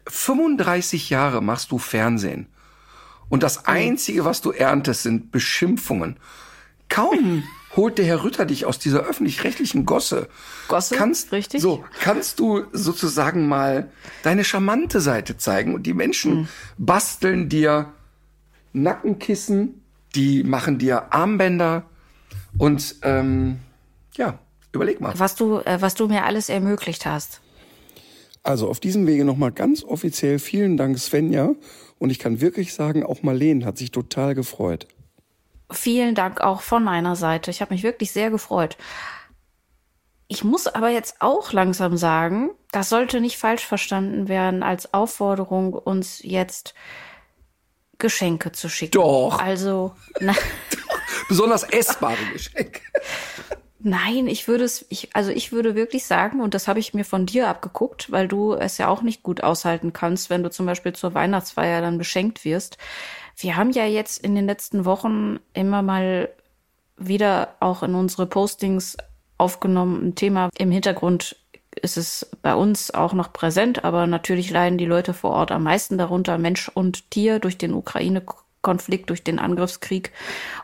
35 0.06 1.10
Jahre 1.10 1.42
machst 1.42 1.70
du 1.70 1.78
Fernsehen. 1.78 2.48
Und 3.28 3.42
das 3.42 3.66
Einzige, 3.66 4.24
was 4.24 4.40
du 4.40 4.50
erntest, 4.52 5.02
sind 5.02 5.30
Beschimpfungen. 5.32 6.16
Kaum 6.88 7.42
holt 7.76 7.98
der 7.98 8.06
Herr 8.06 8.24
Rütter 8.24 8.46
dich 8.46 8.64
aus 8.64 8.78
dieser 8.78 9.00
öffentlich-rechtlichen 9.00 9.84
Gosse. 9.84 10.28
Gosse, 10.68 10.96
kannst, 10.96 11.32
richtig. 11.32 11.60
So, 11.60 11.84
kannst 12.00 12.40
du 12.40 12.64
sozusagen 12.72 13.46
mal 13.46 13.90
deine 14.22 14.44
charmante 14.44 15.00
Seite 15.00 15.36
zeigen. 15.36 15.74
Und 15.74 15.84
die 15.84 15.94
Menschen 15.94 16.32
Hm. 16.32 16.48
basteln 16.78 17.48
dir 17.48 17.92
Nackenkissen, 18.72 19.82
die 20.14 20.42
machen 20.44 20.78
dir 20.78 21.12
Armbänder. 21.12 21.84
Und 22.56 22.96
ähm, 23.02 23.58
ja, 24.16 24.38
überleg 24.72 25.00
mal. 25.00 25.12
Was 25.18 25.34
du, 25.34 25.58
äh, 25.58 25.80
was 25.80 25.94
du 25.94 26.08
mir 26.08 26.24
alles 26.24 26.48
ermöglicht 26.48 27.06
hast. 27.06 27.40
Also 28.42 28.68
auf 28.68 28.80
diesem 28.80 29.06
Wege 29.06 29.24
nochmal 29.24 29.52
ganz 29.52 29.84
offiziell 29.84 30.38
vielen 30.38 30.76
Dank, 30.76 30.98
Svenja. 30.98 31.50
Und 31.98 32.10
ich 32.10 32.18
kann 32.18 32.40
wirklich 32.40 32.74
sagen, 32.74 33.04
auch 33.04 33.22
Marleen 33.22 33.64
hat 33.64 33.78
sich 33.78 33.90
total 33.90 34.34
gefreut. 34.34 34.86
Vielen 35.70 36.14
Dank 36.14 36.40
auch 36.40 36.62
von 36.62 36.82
meiner 36.82 37.16
Seite. 37.16 37.50
Ich 37.50 37.60
habe 37.60 37.74
mich 37.74 37.82
wirklich 37.82 38.12
sehr 38.12 38.30
gefreut. 38.30 38.76
Ich 40.28 40.44
muss 40.44 40.66
aber 40.66 40.90
jetzt 40.90 41.16
auch 41.20 41.52
langsam 41.52 41.96
sagen, 41.96 42.50
das 42.70 42.88
sollte 42.88 43.20
nicht 43.20 43.38
falsch 43.38 43.66
verstanden 43.66 44.28
werden 44.28 44.62
als 44.62 44.92
Aufforderung, 44.92 45.72
uns 45.72 46.20
jetzt 46.22 46.74
Geschenke 47.98 48.52
zu 48.52 48.68
schicken. 48.68 48.92
Doch. 48.92 49.40
Also, 49.40 49.94
na, 50.20 50.34
Besonders 51.28 51.64
essbare 51.64 52.16
Geschenke. 52.32 52.80
nein, 53.80 54.26
ich 54.26 54.48
würde 54.48 54.64
es, 54.64 54.86
ich, 54.88 55.14
also 55.14 55.30
ich 55.30 55.52
würde 55.52 55.74
wirklich 55.74 56.04
sagen, 56.04 56.40
und 56.40 56.54
das 56.54 56.68
habe 56.68 56.80
ich 56.80 56.94
mir 56.94 57.04
von 57.04 57.26
dir 57.26 57.48
abgeguckt, 57.48 58.10
weil 58.10 58.28
du 58.28 58.54
es 58.54 58.78
ja 58.78 58.88
auch 58.88 59.02
nicht 59.02 59.22
gut 59.22 59.42
aushalten 59.42 59.92
kannst, 59.92 60.30
wenn 60.30 60.42
du 60.42 60.50
zum 60.50 60.66
Beispiel 60.66 60.92
zur 60.92 61.14
Weihnachtsfeier 61.14 61.80
dann 61.80 61.98
beschenkt 61.98 62.44
wirst. 62.44 62.78
Wir 63.36 63.56
haben 63.56 63.70
ja 63.70 63.84
jetzt 63.84 64.24
in 64.24 64.34
den 64.34 64.46
letzten 64.46 64.84
Wochen 64.84 65.38
immer 65.54 65.82
mal 65.82 66.30
wieder 66.96 67.54
auch 67.60 67.82
in 67.82 67.94
unsere 67.94 68.26
Postings 68.26 68.96
aufgenommen, 69.36 70.08
ein 70.08 70.14
Thema 70.16 70.50
im 70.58 70.72
Hintergrund 70.72 71.36
ist 71.80 71.96
es 71.96 72.28
bei 72.42 72.54
uns 72.54 72.92
auch 72.92 73.12
noch 73.12 73.32
präsent, 73.32 73.84
aber 73.84 74.06
natürlich 74.06 74.50
leiden 74.50 74.78
die 74.78 74.86
Leute 74.86 75.14
vor 75.14 75.30
Ort 75.30 75.52
am 75.52 75.62
meisten 75.62 75.96
darunter, 75.96 76.38
Mensch 76.38 76.68
und 76.68 77.10
Tier, 77.10 77.38
durch 77.38 77.56
den 77.56 77.72
Ukraine-Konflikt, 78.58 79.10
durch 79.10 79.22
den 79.22 79.38
Angriffskrieg. 79.38 80.12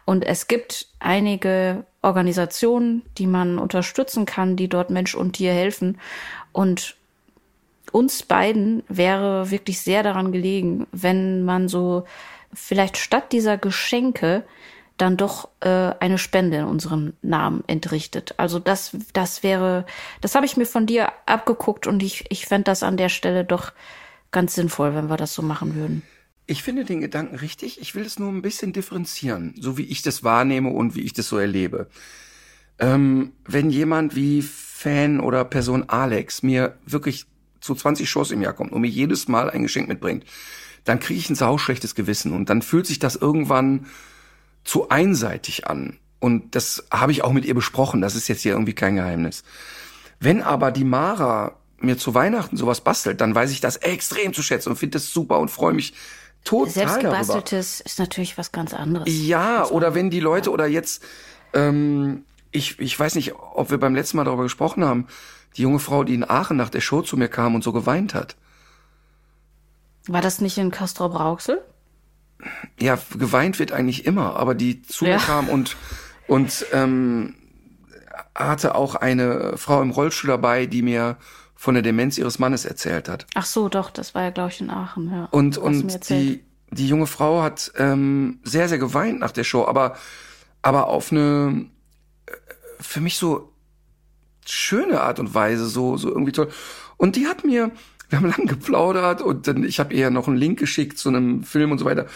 Und 0.04 0.24
es 0.24 0.46
gibt 0.46 0.88
einige 0.98 1.84
Organisationen, 2.02 3.02
die 3.18 3.26
man 3.26 3.58
unterstützen 3.58 4.26
kann, 4.26 4.56
die 4.56 4.68
dort 4.68 4.90
Mensch 4.90 5.14
und 5.14 5.34
Tier 5.34 5.52
helfen. 5.52 5.98
Und 6.52 6.96
uns 7.92 8.22
beiden 8.22 8.82
wäre 8.88 9.50
wirklich 9.50 9.80
sehr 9.80 10.02
daran 10.02 10.32
gelegen, 10.32 10.86
wenn 10.92 11.44
man 11.44 11.68
so 11.68 12.04
vielleicht 12.52 12.96
statt 12.96 13.32
dieser 13.32 13.58
Geschenke 13.58 14.44
dann 14.96 15.16
doch 15.16 15.48
äh, 15.58 15.92
eine 15.98 16.18
Spende 16.18 16.58
in 16.58 16.64
unserem 16.66 17.14
Namen 17.20 17.64
entrichtet. 17.66 18.34
Also 18.36 18.60
das, 18.60 18.96
das 19.12 19.42
wäre, 19.42 19.86
das 20.20 20.36
habe 20.36 20.46
ich 20.46 20.56
mir 20.56 20.66
von 20.66 20.86
dir 20.86 21.08
abgeguckt 21.26 21.88
und 21.88 22.00
ich, 22.00 22.26
ich 22.30 22.46
fände 22.46 22.64
das 22.64 22.84
an 22.84 22.96
der 22.96 23.08
Stelle 23.08 23.44
doch 23.44 23.72
ganz 24.30 24.54
sinnvoll, 24.54 24.94
wenn 24.94 25.10
wir 25.10 25.16
das 25.16 25.34
so 25.34 25.42
machen 25.42 25.74
würden. 25.74 26.02
Ich 26.46 26.62
finde 26.62 26.84
den 26.84 27.00
Gedanken 27.00 27.36
richtig. 27.36 27.80
Ich 27.80 27.94
will 27.94 28.04
es 28.04 28.18
nur 28.18 28.30
ein 28.30 28.42
bisschen 28.42 28.72
differenzieren, 28.72 29.54
so 29.58 29.78
wie 29.78 29.84
ich 29.84 30.02
das 30.02 30.22
wahrnehme 30.22 30.70
und 30.70 30.94
wie 30.94 31.00
ich 31.00 31.14
das 31.14 31.28
so 31.28 31.38
erlebe. 31.38 31.88
Ähm, 32.78 33.32
wenn 33.46 33.70
jemand 33.70 34.14
wie 34.14 34.42
Fan 34.42 35.20
oder 35.20 35.44
Person 35.44 35.88
Alex 35.88 36.42
mir 36.42 36.76
wirklich 36.84 37.26
zu 37.60 37.74
20 37.74 38.08
Shows 38.08 38.30
im 38.30 38.42
Jahr 38.42 38.52
kommt 38.52 38.72
und 38.72 38.82
mir 38.82 38.88
jedes 38.88 39.26
Mal 39.28 39.48
ein 39.48 39.62
Geschenk 39.62 39.88
mitbringt, 39.88 40.24
dann 40.84 41.00
kriege 41.00 41.18
ich 41.18 41.30
ein 41.30 41.34
sauschlechtes 41.34 41.94
Gewissen 41.94 42.32
und 42.32 42.50
dann 42.50 42.60
fühlt 42.60 42.86
sich 42.86 42.98
das 42.98 43.16
irgendwann 43.16 43.86
zu 44.64 44.90
einseitig 44.90 45.66
an. 45.66 45.98
Und 46.18 46.54
das 46.54 46.84
habe 46.90 47.12
ich 47.12 47.22
auch 47.22 47.32
mit 47.32 47.46
ihr 47.46 47.54
besprochen. 47.54 48.00
Das 48.00 48.16
ist 48.16 48.28
jetzt 48.28 48.42
hier 48.42 48.52
irgendwie 48.52 48.74
kein 48.74 48.96
Geheimnis. 48.96 49.44
Wenn 50.20 50.42
aber 50.42 50.72
die 50.72 50.84
Mara 50.84 51.56
mir 51.78 51.96
zu 51.96 52.14
Weihnachten 52.14 52.56
sowas 52.56 52.82
bastelt, 52.82 53.20
dann 53.20 53.34
weiß 53.34 53.50
ich 53.50 53.60
das 53.60 53.76
extrem 53.76 54.32
zu 54.32 54.42
schätzen 54.42 54.70
und 54.70 54.76
finde 54.76 54.98
das 54.98 55.10
super 55.10 55.38
und 55.38 55.50
freue 55.50 55.74
mich 55.74 55.94
total 56.44 56.66
darüber. 56.66 56.70
Selbstgebasteltes 56.70 57.80
ist 57.80 57.98
natürlich 57.98 58.38
was 58.38 58.52
ganz 58.52 58.74
anderes. 58.74 59.06
Ja, 59.08 59.66
oder 59.66 59.94
wenn 59.94 60.10
die 60.10 60.20
Leute 60.20 60.50
oder 60.50 60.66
jetzt, 60.66 61.02
ähm, 61.52 62.24
ich, 62.52 62.78
ich 62.78 62.98
weiß 62.98 63.14
nicht, 63.16 63.34
ob 63.34 63.70
wir 63.70 63.78
beim 63.78 63.94
letzten 63.94 64.16
Mal 64.18 64.24
darüber 64.24 64.42
gesprochen 64.44 64.84
haben, 64.84 65.06
die 65.56 65.62
junge 65.62 65.78
Frau, 65.78 66.04
die 66.04 66.14
in 66.14 66.28
Aachen 66.28 66.56
nach 66.56 66.68
der 66.70 66.80
Show 66.80 67.02
zu 67.02 67.16
mir 67.16 67.28
kam 67.28 67.54
und 67.54 67.64
so 67.64 67.72
geweint 67.72 68.14
hat. 68.14 68.36
War 70.06 70.20
das 70.20 70.40
nicht 70.40 70.58
in 70.58 70.70
Castro 70.70 71.08
Brauxel? 71.08 71.62
Ja, 72.78 72.98
geweint 73.18 73.58
wird 73.58 73.72
eigentlich 73.72 74.04
immer, 74.04 74.36
aber 74.36 74.54
die 74.54 74.82
zu 74.82 75.06
Ja. 75.06 75.16
mir 75.16 75.20
kam 75.22 75.48
und, 75.48 75.76
und 76.26 76.66
ähm, 76.72 77.34
hatte 78.34 78.74
auch 78.74 78.96
eine 78.96 79.56
Frau 79.56 79.80
im 79.80 79.90
Rollstuhl 79.90 80.28
dabei, 80.28 80.66
die 80.66 80.82
mir 80.82 81.16
von 81.54 81.74
der 81.74 81.82
Demenz 81.82 82.18
ihres 82.18 82.38
Mannes 82.38 82.64
erzählt 82.64 83.08
hat. 83.08 83.26
Ach 83.34 83.46
so, 83.46 83.68
doch, 83.68 83.90
das 83.90 84.14
war 84.14 84.22
ja, 84.22 84.30
glaube 84.30 84.50
ich, 84.50 84.60
in 84.60 84.70
Aachen, 84.70 85.10
ja. 85.10 85.28
Und, 85.30 85.56
und 85.56 86.10
die, 86.10 86.44
die 86.70 86.88
junge 86.88 87.06
Frau 87.06 87.42
hat 87.42 87.72
ähm, 87.76 88.40
sehr, 88.42 88.68
sehr 88.68 88.78
geweint 88.78 89.20
nach 89.20 89.32
der 89.32 89.44
Show, 89.44 89.64
aber, 89.64 89.96
aber 90.62 90.88
auf 90.88 91.12
eine 91.12 91.66
äh, 92.26 92.32
für 92.80 93.00
mich 93.00 93.16
so 93.16 93.52
schöne 94.44 95.00
Art 95.00 95.18
und 95.20 95.34
Weise, 95.34 95.66
so, 95.66 95.96
so 95.96 96.08
irgendwie 96.08 96.32
toll. 96.32 96.48
Und 96.96 97.16
die 97.16 97.26
hat 97.26 97.44
mir, 97.44 97.70
wir 98.08 98.18
haben 98.18 98.26
lang 98.28 98.46
geplaudert 98.46 99.22
und 99.22 99.46
dann, 99.48 99.64
ich 99.64 99.80
habe 99.80 99.94
ihr 99.94 100.00
ja 100.00 100.10
noch 100.10 100.28
einen 100.28 100.36
Link 100.36 100.58
geschickt 100.58 100.98
zu 100.98 101.08
einem 101.08 101.44
Film 101.44 101.72
und 101.72 101.78
so 101.78 101.84
weiter. 101.84 102.06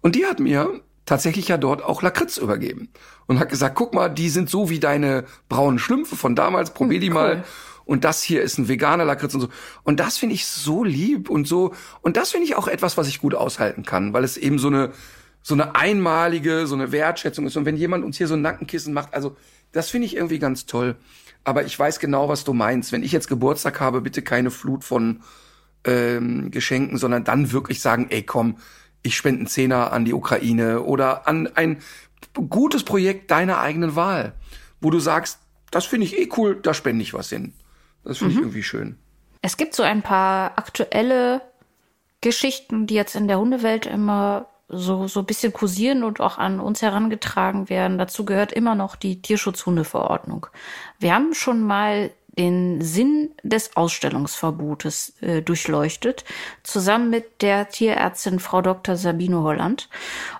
Und 0.00 0.14
die 0.16 0.26
hat 0.26 0.40
mir 0.40 0.80
tatsächlich 1.06 1.48
ja 1.48 1.58
dort 1.58 1.82
auch 1.82 2.02
Lakritz 2.02 2.38
übergeben 2.38 2.88
und 3.26 3.38
hat 3.38 3.50
gesagt, 3.50 3.74
guck 3.74 3.94
mal, 3.94 4.08
die 4.08 4.30
sind 4.30 4.48
so 4.48 4.70
wie 4.70 4.80
deine 4.80 5.24
braunen 5.48 5.78
Schlümpfe 5.78 6.16
von 6.16 6.34
damals, 6.34 6.72
probier 6.72 7.00
die 7.00 7.08
Hm, 7.08 7.14
mal. 7.14 7.44
Und 7.84 8.04
das 8.04 8.22
hier 8.22 8.42
ist 8.42 8.58
ein 8.58 8.68
veganer 8.68 9.04
Lakritz 9.04 9.34
und 9.34 9.42
so. 9.42 9.48
Und 9.82 10.00
das 10.00 10.18
finde 10.18 10.34
ich 10.34 10.46
so 10.46 10.84
lieb 10.84 11.28
und 11.28 11.46
so. 11.46 11.74
Und 12.02 12.16
das 12.16 12.30
finde 12.30 12.46
ich 12.46 12.56
auch 12.56 12.68
etwas, 12.68 12.96
was 12.96 13.08
ich 13.08 13.20
gut 13.20 13.34
aushalten 13.34 13.84
kann, 13.84 14.12
weil 14.12 14.24
es 14.24 14.36
eben 14.36 14.58
so 14.58 14.68
eine, 14.68 14.92
so 15.42 15.54
eine 15.54 15.74
einmalige, 15.74 16.66
so 16.66 16.74
eine 16.74 16.92
Wertschätzung 16.92 17.46
ist. 17.46 17.56
Und 17.56 17.66
wenn 17.66 17.76
jemand 17.76 18.04
uns 18.04 18.16
hier 18.16 18.28
so 18.28 18.34
ein 18.34 18.42
Nackenkissen 18.42 18.94
macht, 18.94 19.12
also 19.14 19.36
das 19.72 19.90
finde 19.90 20.06
ich 20.06 20.16
irgendwie 20.16 20.38
ganz 20.38 20.66
toll. 20.66 20.96
Aber 21.44 21.64
ich 21.64 21.78
weiß 21.78 21.98
genau, 21.98 22.28
was 22.28 22.44
du 22.44 22.54
meinst. 22.54 22.92
Wenn 22.92 23.02
ich 23.02 23.12
jetzt 23.12 23.28
Geburtstag 23.28 23.80
habe, 23.80 24.00
bitte 24.00 24.22
keine 24.22 24.50
Flut 24.50 24.82
von 24.82 25.20
ähm, 25.84 26.50
Geschenken, 26.50 26.96
sondern 26.96 27.24
dann 27.24 27.52
wirklich 27.52 27.80
sagen, 27.80 28.06
ey 28.08 28.22
komm, 28.22 28.56
ich 29.02 29.16
spende 29.16 29.40
einen 29.40 29.46
Zehner 29.46 29.92
an 29.92 30.06
die 30.06 30.14
Ukraine 30.14 30.80
oder 30.80 31.28
an 31.28 31.48
ein 31.54 31.78
gutes 32.48 32.84
Projekt 32.84 33.30
deiner 33.30 33.60
eigenen 33.60 33.94
Wahl, 33.94 34.32
wo 34.80 34.90
du 34.90 34.98
sagst, 34.98 35.38
das 35.70 35.84
finde 35.84 36.06
ich 36.06 36.18
eh 36.18 36.28
cool, 36.36 36.58
da 36.60 36.72
spende 36.72 37.02
ich 37.02 37.12
was 37.12 37.28
hin. 37.28 37.52
Das 38.04 38.18
finde 38.18 38.34
ich 38.34 38.40
irgendwie 38.40 38.62
schön. 38.62 38.98
Es 39.42 39.56
gibt 39.56 39.74
so 39.74 39.82
ein 39.82 40.02
paar 40.02 40.52
aktuelle 40.56 41.42
Geschichten, 42.20 42.86
die 42.86 42.94
jetzt 42.94 43.14
in 43.14 43.28
der 43.28 43.38
Hundewelt 43.38 43.86
immer 43.86 44.46
so, 44.68 45.06
so 45.08 45.20
ein 45.20 45.26
bisschen 45.26 45.52
kursieren 45.52 46.02
und 46.02 46.20
auch 46.20 46.38
an 46.38 46.60
uns 46.60 46.82
herangetragen 46.82 47.68
werden. 47.68 47.98
Dazu 47.98 48.24
gehört 48.24 48.52
immer 48.52 48.74
noch 48.74 48.96
die 48.96 49.20
Tierschutzhundeverordnung. 49.20 50.46
Wir 50.98 51.14
haben 51.14 51.34
schon 51.34 51.62
mal 51.62 52.10
den 52.38 52.80
Sinn 52.80 53.30
des 53.42 53.76
Ausstellungsverbotes 53.76 55.14
äh, 55.20 55.42
durchleuchtet, 55.42 56.24
zusammen 56.62 57.10
mit 57.10 57.42
der 57.42 57.68
Tierärztin 57.68 58.40
Frau 58.40 58.60
Dr. 58.60 58.96
Sabine 58.96 59.42
Holland. 59.42 59.88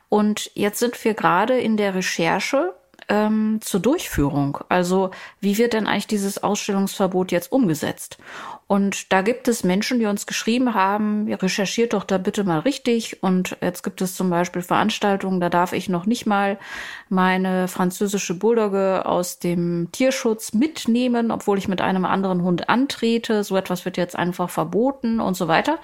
Und 0.09 0.51
jetzt 0.55 0.81
sind 0.81 1.03
wir 1.05 1.15
gerade 1.15 1.59
in 1.59 1.77
der 1.77 1.95
Recherche 1.95 2.75
ähm, 3.09 3.59
zur 3.61 3.81
Durchführung. 3.81 4.59
Also 4.69 5.11
wie 5.41 5.59
wird 5.59 5.73
denn 5.73 5.87
eigentlich 5.87 6.07
dieses 6.07 6.43
Ausstellungsverbot 6.43 7.33
jetzt 7.33 7.53
umgesetzt? 7.53 8.19
Und 8.67 9.13
da 9.13 9.21
gibt 9.21 9.47
es 9.47 9.63
Menschen, 9.63 9.99
die 9.99 10.07
uns 10.07 10.27
geschrieben 10.27 10.75
haben, 10.75 11.33
recherchiert 11.33 11.93
doch 11.93 12.05
da 12.05 12.17
bitte 12.17 12.45
mal 12.45 12.61
richtig. 12.61 13.23
Und 13.23 13.57
jetzt 13.61 13.83
gibt 13.83 14.01
es 14.01 14.15
zum 14.15 14.31
Beispiel 14.31 14.63
Veranstaltungen, 14.63 15.41
da 15.41 15.51
darf 15.51 15.73
ich 15.73 15.89
noch 15.89 16.07
nicht 16.07 16.25
mal 16.25 16.59
meine 17.11 17.69
französische 17.69 18.35
Bulldogge 18.35 19.05
aus 19.05 19.39
dem 19.39 19.89
Tierschutz 19.93 20.55
mitnehmen, 20.55 21.31
obwohl 21.31 21.59
ich 21.59 21.69
mit 21.69 21.83
einem 21.83 22.07
anderen 22.07 22.43
Hund 22.43 22.69
antrete. 22.71 23.45
So 23.45 23.57
etwas 23.57 23.85
wird 23.85 23.99
jetzt 23.99 24.17
einfach 24.17 24.49
verboten 24.49 25.21
und 25.21 25.37
so 25.37 25.47
weiter. 25.47 25.79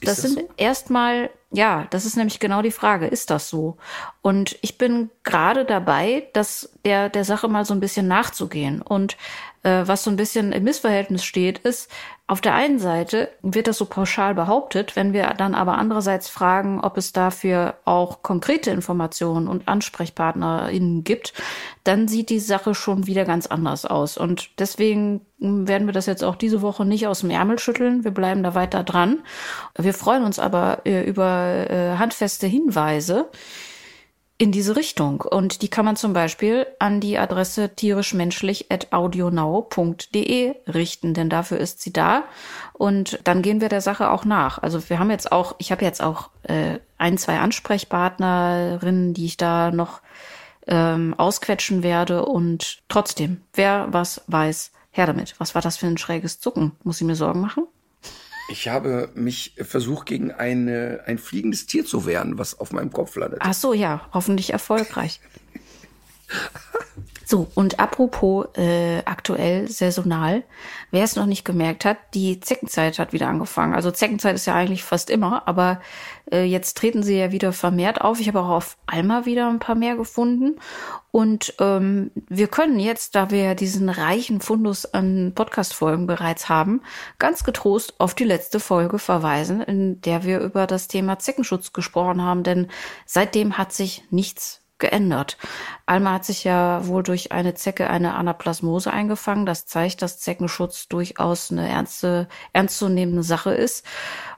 Das, 0.00 0.16
das, 0.16 0.22
sind 0.22 0.38
so? 0.40 0.48
erstmal 0.56 1.30
ja, 1.54 1.86
das 1.90 2.04
ist 2.04 2.16
nämlich 2.16 2.40
genau 2.40 2.62
die 2.62 2.72
Frage. 2.72 3.06
Ist 3.06 3.30
das 3.30 3.48
so? 3.48 3.76
Und 4.22 4.58
ich 4.60 4.76
bin 4.76 5.10
gerade 5.22 5.64
dabei, 5.64 6.28
dass 6.32 6.70
der, 6.84 7.08
der 7.08 7.24
Sache 7.24 7.46
mal 7.46 7.64
so 7.64 7.74
ein 7.74 7.80
bisschen 7.80 8.08
nachzugehen. 8.08 8.82
Und 8.82 9.16
was 9.64 10.04
so 10.04 10.10
ein 10.10 10.16
bisschen 10.16 10.52
im 10.52 10.64
Missverhältnis 10.64 11.24
steht, 11.24 11.58
ist, 11.58 11.90
auf 12.26 12.40
der 12.40 12.54
einen 12.54 12.78
Seite 12.78 13.28
wird 13.42 13.66
das 13.66 13.76
so 13.76 13.84
pauschal 13.84 14.34
behauptet, 14.34 14.96
wenn 14.96 15.12
wir 15.12 15.26
dann 15.36 15.54
aber 15.54 15.76
andererseits 15.76 16.30
fragen, 16.30 16.80
ob 16.80 16.96
es 16.96 17.12
dafür 17.12 17.74
auch 17.84 18.22
konkrete 18.22 18.70
Informationen 18.70 19.46
und 19.46 19.68
AnsprechpartnerInnen 19.68 21.04
gibt, 21.04 21.34
dann 21.84 22.08
sieht 22.08 22.30
die 22.30 22.38
Sache 22.38 22.74
schon 22.74 23.06
wieder 23.06 23.26
ganz 23.26 23.46
anders 23.46 23.84
aus. 23.84 24.16
Und 24.16 24.58
deswegen 24.58 25.20
werden 25.38 25.86
wir 25.86 25.92
das 25.92 26.06
jetzt 26.06 26.24
auch 26.24 26.36
diese 26.36 26.62
Woche 26.62 26.86
nicht 26.86 27.06
aus 27.06 27.20
dem 27.20 27.28
Ärmel 27.28 27.58
schütteln. 27.58 28.04
Wir 28.04 28.10
bleiben 28.10 28.42
da 28.42 28.54
weiter 28.54 28.84
dran. 28.84 29.22
Wir 29.76 29.92
freuen 29.92 30.24
uns 30.24 30.38
aber 30.38 30.80
äh, 30.86 31.02
über 31.04 31.68
äh, 31.68 31.98
handfeste 31.98 32.46
Hinweise, 32.46 33.28
in 34.36 34.50
diese 34.50 34.74
Richtung. 34.76 35.20
Und 35.20 35.62
die 35.62 35.68
kann 35.68 35.84
man 35.84 35.94
zum 35.96 36.12
Beispiel 36.12 36.66
an 36.78 37.00
die 37.00 37.18
Adresse 37.18 37.74
tierischmenschlich.audionau.de 37.74 40.54
richten, 40.66 41.14
denn 41.14 41.30
dafür 41.30 41.58
ist 41.58 41.80
sie 41.80 41.92
da. 41.92 42.24
Und 42.72 43.20
dann 43.24 43.42
gehen 43.42 43.60
wir 43.60 43.68
der 43.68 43.80
Sache 43.80 44.10
auch 44.10 44.24
nach. 44.24 44.58
Also 44.58 44.90
wir 44.90 44.98
haben 44.98 45.10
jetzt 45.10 45.30
auch, 45.30 45.54
ich 45.58 45.70
habe 45.70 45.84
jetzt 45.84 46.02
auch 46.02 46.30
äh, 46.42 46.80
ein, 46.98 47.16
zwei 47.16 47.38
Ansprechpartnerinnen, 47.38 49.14
die 49.14 49.26
ich 49.26 49.36
da 49.36 49.70
noch 49.70 50.00
ähm, 50.66 51.14
ausquetschen 51.16 51.84
werde. 51.84 52.24
Und 52.24 52.82
trotzdem, 52.88 53.40
wer 53.52 53.86
was 53.92 54.22
weiß, 54.26 54.72
her 54.90 55.06
damit. 55.06 55.36
Was 55.38 55.54
war 55.54 55.62
das 55.62 55.76
für 55.76 55.86
ein 55.86 55.98
schräges 55.98 56.40
Zucken? 56.40 56.72
Muss 56.82 57.00
ich 57.00 57.06
mir 57.06 57.14
Sorgen 57.14 57.40
machen? 57.40 57.68
Ich 58.48 58.68
habe 58.68 59.10
mich 59.14 59.54
versucht, 59.58 60.06
gegen 60.06 60.30
eine, 60.30 61.02
ein 61.06 61.18
fliegendes 61.18 61.66
Tier 61.66 61.84
zu 61.86 62.06
wehren, 62.06 62.38
was 62.38 62.58
auf 62.58 62.72
meinem 62.72 62.92
Kopf 62.92 63.16
landet. 63.16 63.40
Ach 63.42 63.54
so, 63.54 63.72
ja, 63.72 64.08
hoffentlich 64.12 64.52
erfolgreich. 64.52 65.20
So, 67.34 67.48
und 67.56 67.80
apropos 67.80 68.46
äh, 68.56 69.02
aktuell 69.06 69.66
saisonal, 69.68 70.44
wer 70.92 71.02
es 71.02 71.16
noch 71.16 71.26
nicht 71.26 71.44
gemerkt 71.44 71.84
hat, 71.84 71.96
die 72.14 72.38
Zeckenzeit 72.38 73.00
hat 73.00 73.12
wieder 73.12 73.26
angefangen. 73.26 73.74
Also 73.74 73.90
Zeckenzeit 73.90 74.36
ist 74.36 74.46
ja 74.46 74.54
eigentlich 74.54 74.84
fast 74.84 75.10
immer, 75.10 75.48
aber 75.48 75.80
äh, 76.30 76.44
jetzt 76.44 76.76
treten 76.76 77.02
sie 77.02 77.18
ja 77.18 77.32
wieder 77.32 77.52
vermehrt 77.52 78.00
auf. 78.00 78.20
Ich 78.20 78.28
habe 78.28 78.40
auch 78.40 78.50
auf 78.50 78.76
Alma 78.86 79.24
wieder 79.24 79.48
ein 79.48 79.58
paar 79.58 79.74
mehr 79.74 79.96
gefunden. 79.96 80.60
Und 81.10 81.54
ähm, 81.58 82.12
wir 82.28 82.46
können 82.46 82.78
jetzt, 82.78 83.16
da 83.16 83.32
wir 83.32 83.42
ja 83.42 83.54
diesen 83.56 83.88
reichen 83.88 84.40
Fundus 84.40 84.86
an 84.86 85.32
Podcast-Folgen 85.34 86.06
bereits 86.06 86.48
haben, 86.48 86.82
ganz 87.18 87.42
getrost 87.42 87.94
auf 87.98 88.14
die 88.14 88.22
letzte 88.22 88.60
Folge 88.60 89.00
verweisen, 89.00 89.60
in 89.60 90.00
der 90.02 90.22
wir 90.22 90.38
über 90.38 90.68
das 90.68 90.86
Thema 90.86 91.18
Zeckenschutz 91.18 91.72
gesprochen 91.72 92.22
haben. 92.22 92.44
Denn 92.44 92.68
seitdem 93.06 93.58
hat 93.58 93.72
sich 93.72 94.04
nichts 94.10 94.63
geändert. 94.78 95.38
Alma 95.86 96.14
hat 96.14 96.24
sich 96.24 96.44
ja 96.44 96.86
wohl 96.86 97.02
durch 97.02 97.32
eine 97.32 97.54
Zecke 97.54 97.88
eine 97.88 98.14
Anaplasmose 98.14 98.92
eingefangen. 98.92 99.46
Das 99.46 99.66
zeigt, 99.66 100.02
dass 100.02 100.18
Zeckenschutz 100.18 100.88
durchaus 100.88 101.50
eine 101.50 101.68
ernste, 101.68 102.28
ernstzunehmende 102.52 103.22
Sache 103.22 103.54
ist. 103.54 103.84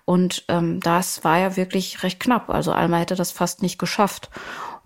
Und 0.05 0.45
ähm, 0.49 0.81
das 0.81 1.25
war 1.25 1.39
ja 1.39 1.57
wirklich 1.57 2.03
recht 2.03 2.21
knapp. 2.21 2.51
Also 2.51 2.73
Alma 2.73 2.99
hätte 2.99 3.17
das 3.17 3.33
fast 3.33 3.63
nicht 3.63 3.79
geschafft. 3.79 4.31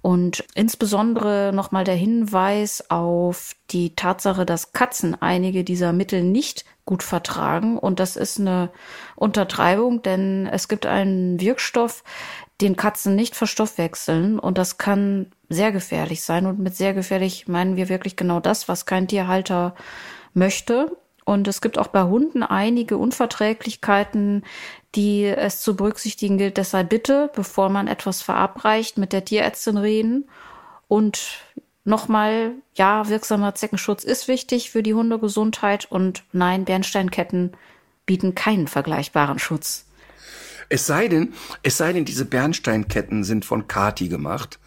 Und 0.03 0.45
insbesondere 0.55 1.53
nochmal 1.55 1.85
der 1.85 1.95
Hinweis 1.95 2.91
auf 2.91 3.55
die 3.71 3.95
Tatsache, 3.95 4.47
dass 4.47 4.73
Katzen 4.73 5.21
einige 5.21 5.63
dieser 5.63 5.93
Mittel 5.93 6.23
nicht 6.23 6.65
gut 6.87 7.03
vertragen. 7.03 7.79
Und 7.79 8.01
das 8.01 8.17
ist 8.17 8.41
eine 8.41 8.71
Untertreibung, 9.15 10.03
denn 10.03 10.49
es 10.51 10.69
gibt 10.69 10.87
einen 10.87 11.39
Wirkstoff, 11.39 12.03
den 12.63 12.77
Katzen 12.77 13.15
nicht 13.15 13.37
verstoffwechseln. 13.37 14.39
Und 14.39 14.57
das 14.57 14.79
kann 14.79 15.33
sehr 15.51 15.73
gefährlich 15.73 16.23
sein. 16.23 16.47
Und 16.47 16.59
mit 16.59 16.75
sehr 16.75 16.95
gefährlich 16.95 17.49
meinen 17.49 17.77
wir 17.77 17.91
wirklich 17.91 18.17
genau 18.17 18.41
das, 18.41 18.69
was 18.69 18.87
kein 18.87 19.09
Tierhalter 19.09 19.75
möchte. 20.33 20.97
Und 21.25 21.47
es 21.47 21.61
gibt 21.61 21.77
auch 21.77 21.89
bei 21.89 22.05
Hunden 22.05 22.43
einige 22.43 22.97
Unverträglichkeiten, 22.97 24.45
die 24.95 25.25
es 25.27 25.61
zu 25.61 25.77
berücksichtigen 25.77 26.39
gilt. 26.39 26.57
Deshalb 26.57 26.89
bitte, 26.89 27.31
bevor 27.35 27.69
man 27.69 27.89
etwas 27.89 28.23
verabreicht, 28.23 28.97
mit 28.97 29.13
der 29.13 29.25
Tierärztin 29.25 29.77
reden. 29.77 30.29
Und 30.89 31.45
nochmal, 31.85 32.53
ja, 32.75 33.09
wirksamer 33.09 33.55
Zeckenschutz 33.55 34.05
ist 34.05 34.29
wichtig 34.29 34.71
für 34.71 34.83
die 34.83 34.95
Hundegesundheit. 34.95 35.87
Und 35.91 36.25
nein, 36.33 36.65
Bernsteinketten 36.65 37.53
bieten 38.07 38.35
keinen 38.35 38.69
vergleichbaren 38.69 39.39
Schutz. 39.39 39.87
Es 40.69 40.87
sei 40.87 41.09
denn, 41.09 41.35
es 41.65 41.77
sei 41.77 41.93
denn, 41.93 42.05
diese 42.05 42.25
Bernsteinketten 42.25 43.25
sind 43.25 43.45
von 43.45 43.67
Kati 43.67 44.09
gemacht. 44.09 44.60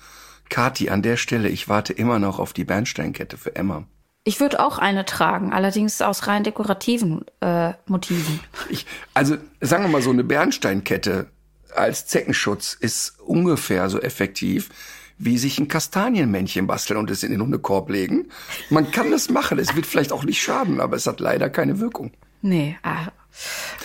Kati, 0.54 0.92
an 0.92 1.02
der 1.02 1.18
Stelle, 1.18 1.50
ich 1.50 1.68
warte 1.68 1.94
immer 1.94 2.20
noch 2.20 2.38
auf 2.38 2.54
die 2.54 2.64
Bernsteinkette 2.64 3.38
für 3.38 3.56
Emma. 3.56 3.86
Ich 4.24 4.40
würde 4.40 4.60
auch 4.60 4.78
eine 4.78 5.04
tragen, 5.04 5.52
allerdings 5.52 6.00
aus 6.00 6.28
rein 6.28 6.44
dekorativen 6.44 7.26
äh, 7.42 7.74
Motiven. 7.88 8.40
Ich, 8.70 8.86
also 9.16 9.38
sagen 9.62 9.84
wir 9.84 9.90
mal 9.90 10.04
so, 10.04 10.12
eine 10.12 10.24
Bernsteinkette 10.24 11.26
als 11.74 12.06
Zeckenschutz 12.06 12.78
ist 12.80 13.20
ungefähr 13.20 13.90
so 13.90 14.00
effektiv, 14.00 14.70
wie 15.18 15.40
sich 15.40 15.58
ein 15.58 15.70
Kastanienmännchen 15.70 16.68
basteln 16.68 17.00
und 17.00 17.10
es 17.10 17.24
in 17.24 17.32
den 17.32 17.42
Hundekorb 17.42 17.90
legen. 17.90 18.30
Man 18.70 18.92
kann 18.92 19.10
das 19.10 19.32
machen, 19.32 19.58
es 19.58 19.76
wird 19.76 19.88
vielleicht 19.88 20.12
auch 20.12 20.24
nicht 20.24 20.40
schaden, 20.40 20.80
aber 20.80 20.98
es 20.98 21.08
hat 21.08 21.20
leider 21.20 21.50
keine 21.50 21.80
Wirkung. 21.80 22.12
Nee, 22.44 22.78
ah, 22.84 23.08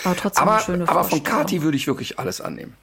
aber 0.05 0.17
trotzdem 0.17 0.43
aber, 0.43 0.57
eine 0.57 0.65
schöne 0.65 0.89
Aber 0.91 1.05
von 1.05 1.25
Kati 1.25 1.63
würde 1.63 1.79
ich 1.79 1.87
wirklich 1.87 2.19
alles 2.19 2.43
annehmen. 2.43 2.75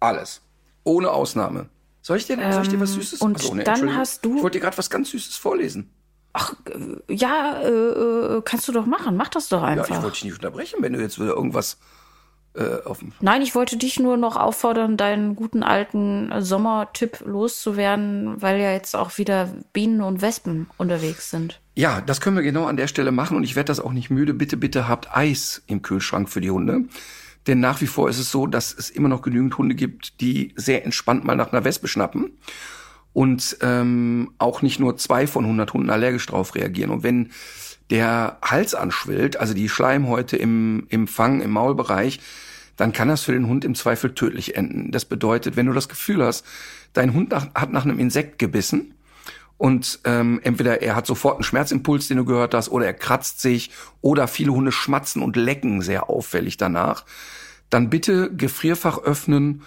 Alles. 0.00 0.40
Ohne 0.82 1.10
Ausnahme. 1.10 1.68
Soll 2.02 2.16
ich 2.16 2.26
dir, 2.26 2.38
ähm, 2.38 2.52
soll 2.52 2.62
ich 2.62 2.68
dir 2.68 2.80
was 2.80 2.90
ähm, 2.94 3.02
Süßes? 3.02 3.20
Und 3.20 3.36
Achso, 3.36 3.54
nee, 3.54 3.64
dann 3.64 3.94
hast 3.96 4.24
du. 4.24 4.36
Ich 4.36 4.42
wollte 4.42 4.58
dir 4.58 4.62
gerade 4.62 4.78
was 4.78 4.90
ganz 4.90 5.10
Süßes 5.10 5.36
vorlesen. 5.36 5.90
Ach, 6.32 6.54
äh, 6.66 7.14
ja, 7.14 7.60
äh, 7.62 7.68
äh, 7.68 8.42
kannst 8.44 8.68
du 8.68 8.72
doch 8.72 8.86
machen. 8.86 9.16
Mach 9.16 9.28
das 9.28 9.48
doch 9.48 9.62
einfach. 9.62 9.88
Ja, 9.88 9.96
ich 9.96 10.02
wollte 10.02 10.14
dich 10.14 10.24
nicht 10.24 10.34
unterbrechen, 10.34 10.78
wenn 10.80 10.92
du 10.92 11.00
jetzt 11.00 11.18
wieder 11.18 11.34
irgendwas 11.34 11.78
äh, 12.54 12.82
auf 12.84 13.00
dem. 13.00 13.12
Nein, 13.20 13.42
ich 13.42 13.54
wollte 13.54 13.76
dich 13.76 14.00
nur 14.00 14.16
noch 14.16 14.36
auffordern, 14.36 14.96
deinen 14.96 15.36
guten 15.36 15.62
alten 15.62 16.32
Sommertipp 16.40 17.20
loszuwerden, 17.24 18.40
weil 18.40 18.60
ja 18.60 18.72
jetzt 18.72 18.96
auch 18.96 19.18
wieder 19.18 19.52
Bienen 19.72 20.00
und 20.00 20.22
Wespen 20.22 20.68
unterwegs 20.78 21.30
sind. 21.30 21.60
Ja, 21.74 22.00
das 22.00 22.20
können 22.20 22.36
wir 22.36 22.42
genau 22.42 22.66
an 22.66 22.76
der 22.76 22.88
Stelle 22.88 23.12
machen 23.12 23.36
und 23.36 23.44
ich 23.44 23.56
werde 23.56 23.68
das 23.68 23.80
auch 23.80 23.92
nicht 23.92 24.10
müde. 24.10 24.34
Bitte, 24.34 24.56
bitte 24.56 24.88
habt 24.88 25.16
Eis 25.16 25.62
im 25.66 25.82
Kühlschrank 25.82 26.28
für 26.28 26.40
die 26.40 26.50
Hunde. 26.50 26.84
Denn 27.46 27.60
nach 27.60 27.80
wie 27.80 27.86
vor 27.86 28.08
ist 28.08 28.18
es 28.18 28.30
so, 28.30 28.46
dass 28.46 28.72
es 28.72 28.90
immer 28.90 29.08
noch 29.08 29.22
genügend 29.22 29.56
Hunde 29.56 29.74
gibt, 29.74 30.20
die 30.20 30.52
sehr 30.56 30.84
entspannt 30.84 31.24
mal 31.24 31.36
nach 31.36 31.52
einer 31.52 31.64
Wespe 31.64 31.88
schnappen 31.88 32.32
und 33.12 33.56
ähm, 33.62 34.32
auch 34.38 34.62
nicht 34.62 34.78
nur 34.78 34.96
zwei 34.96 35.26
von 35.26 35.44
100 35.44 35.72
Hunden 35.72 35.90
allergisch 35.90 36.26
drauf 36.26 36.54
reagieren. 36.54 36.90
Und 36.90 37.02
wenn 37.02 37.30
der 37.88 38.38
Hals 38.42 38.74
anschwillt, 38.74 39.36
also 39.38 39.54
die 39.54 39.68
Schleimhäute 39.68 40.36
im, 40.36 40.86
im 40.90 41.08
Fang, 41.08 41.40
im 41.40 41.50
Maulbereich, 41.50 42.20
dann 42.76 42.92
kann 42.92 43.08
das 43.08 43.22
für 43.22 43.32
den 43.32 43.46
Hund 43.46 43.64
im 43.64 43.74
Zweifel 43.74 44.14
tödlich 44.14 44.56
enden. 44.56 44.90
Das 44.90 45.04
bedeutet, 45.04 45.56
wenn 45.56 45.66
du 45.66 45.72
das 45.72 45.88
Gefühl 45.88 46.24
hast, 46.24 46.46
dein 46.92 47.12
Hund 47.14 47.30
nach, 47.30 47.54
hat 47.54 47.72
nach 47.72 47.84
einem 47.84 47.98
Insekt 47.98 48.38
gebissen 48.38 48.94
und 49.60 50.00
ähm, 50.04 50.40
entweder 50.42 50.80
er 50.80 50.96
hat 50.96 51.06
sofort 51.06 51.34
einen 51.34 51.42
Schmerzimpuls, 51.42 52.08
den 52.08 52.16
du 52.16 52.24
gehört 52.24 52.54
hast, 52.54 52.70
oder 52.70 52.86
er 52.86 52.94
kratzt 52.94 53.42
sich, 53.42 53.70
oder 54.00 54.26
viele 54.26 54.52
Hunde 54.54 54.72
schmatzen 54.72 55.20
und 55.20 55.36
lecken 55.36 55.82
sehr 55.82 56.08
auffällig 56.08 56.56
danach, 56.56 57.04
dann 57.68 57.90
bitte 57.90 58.34
Gefrierfach 58.34 59.02
öffnen, 59.02 59.60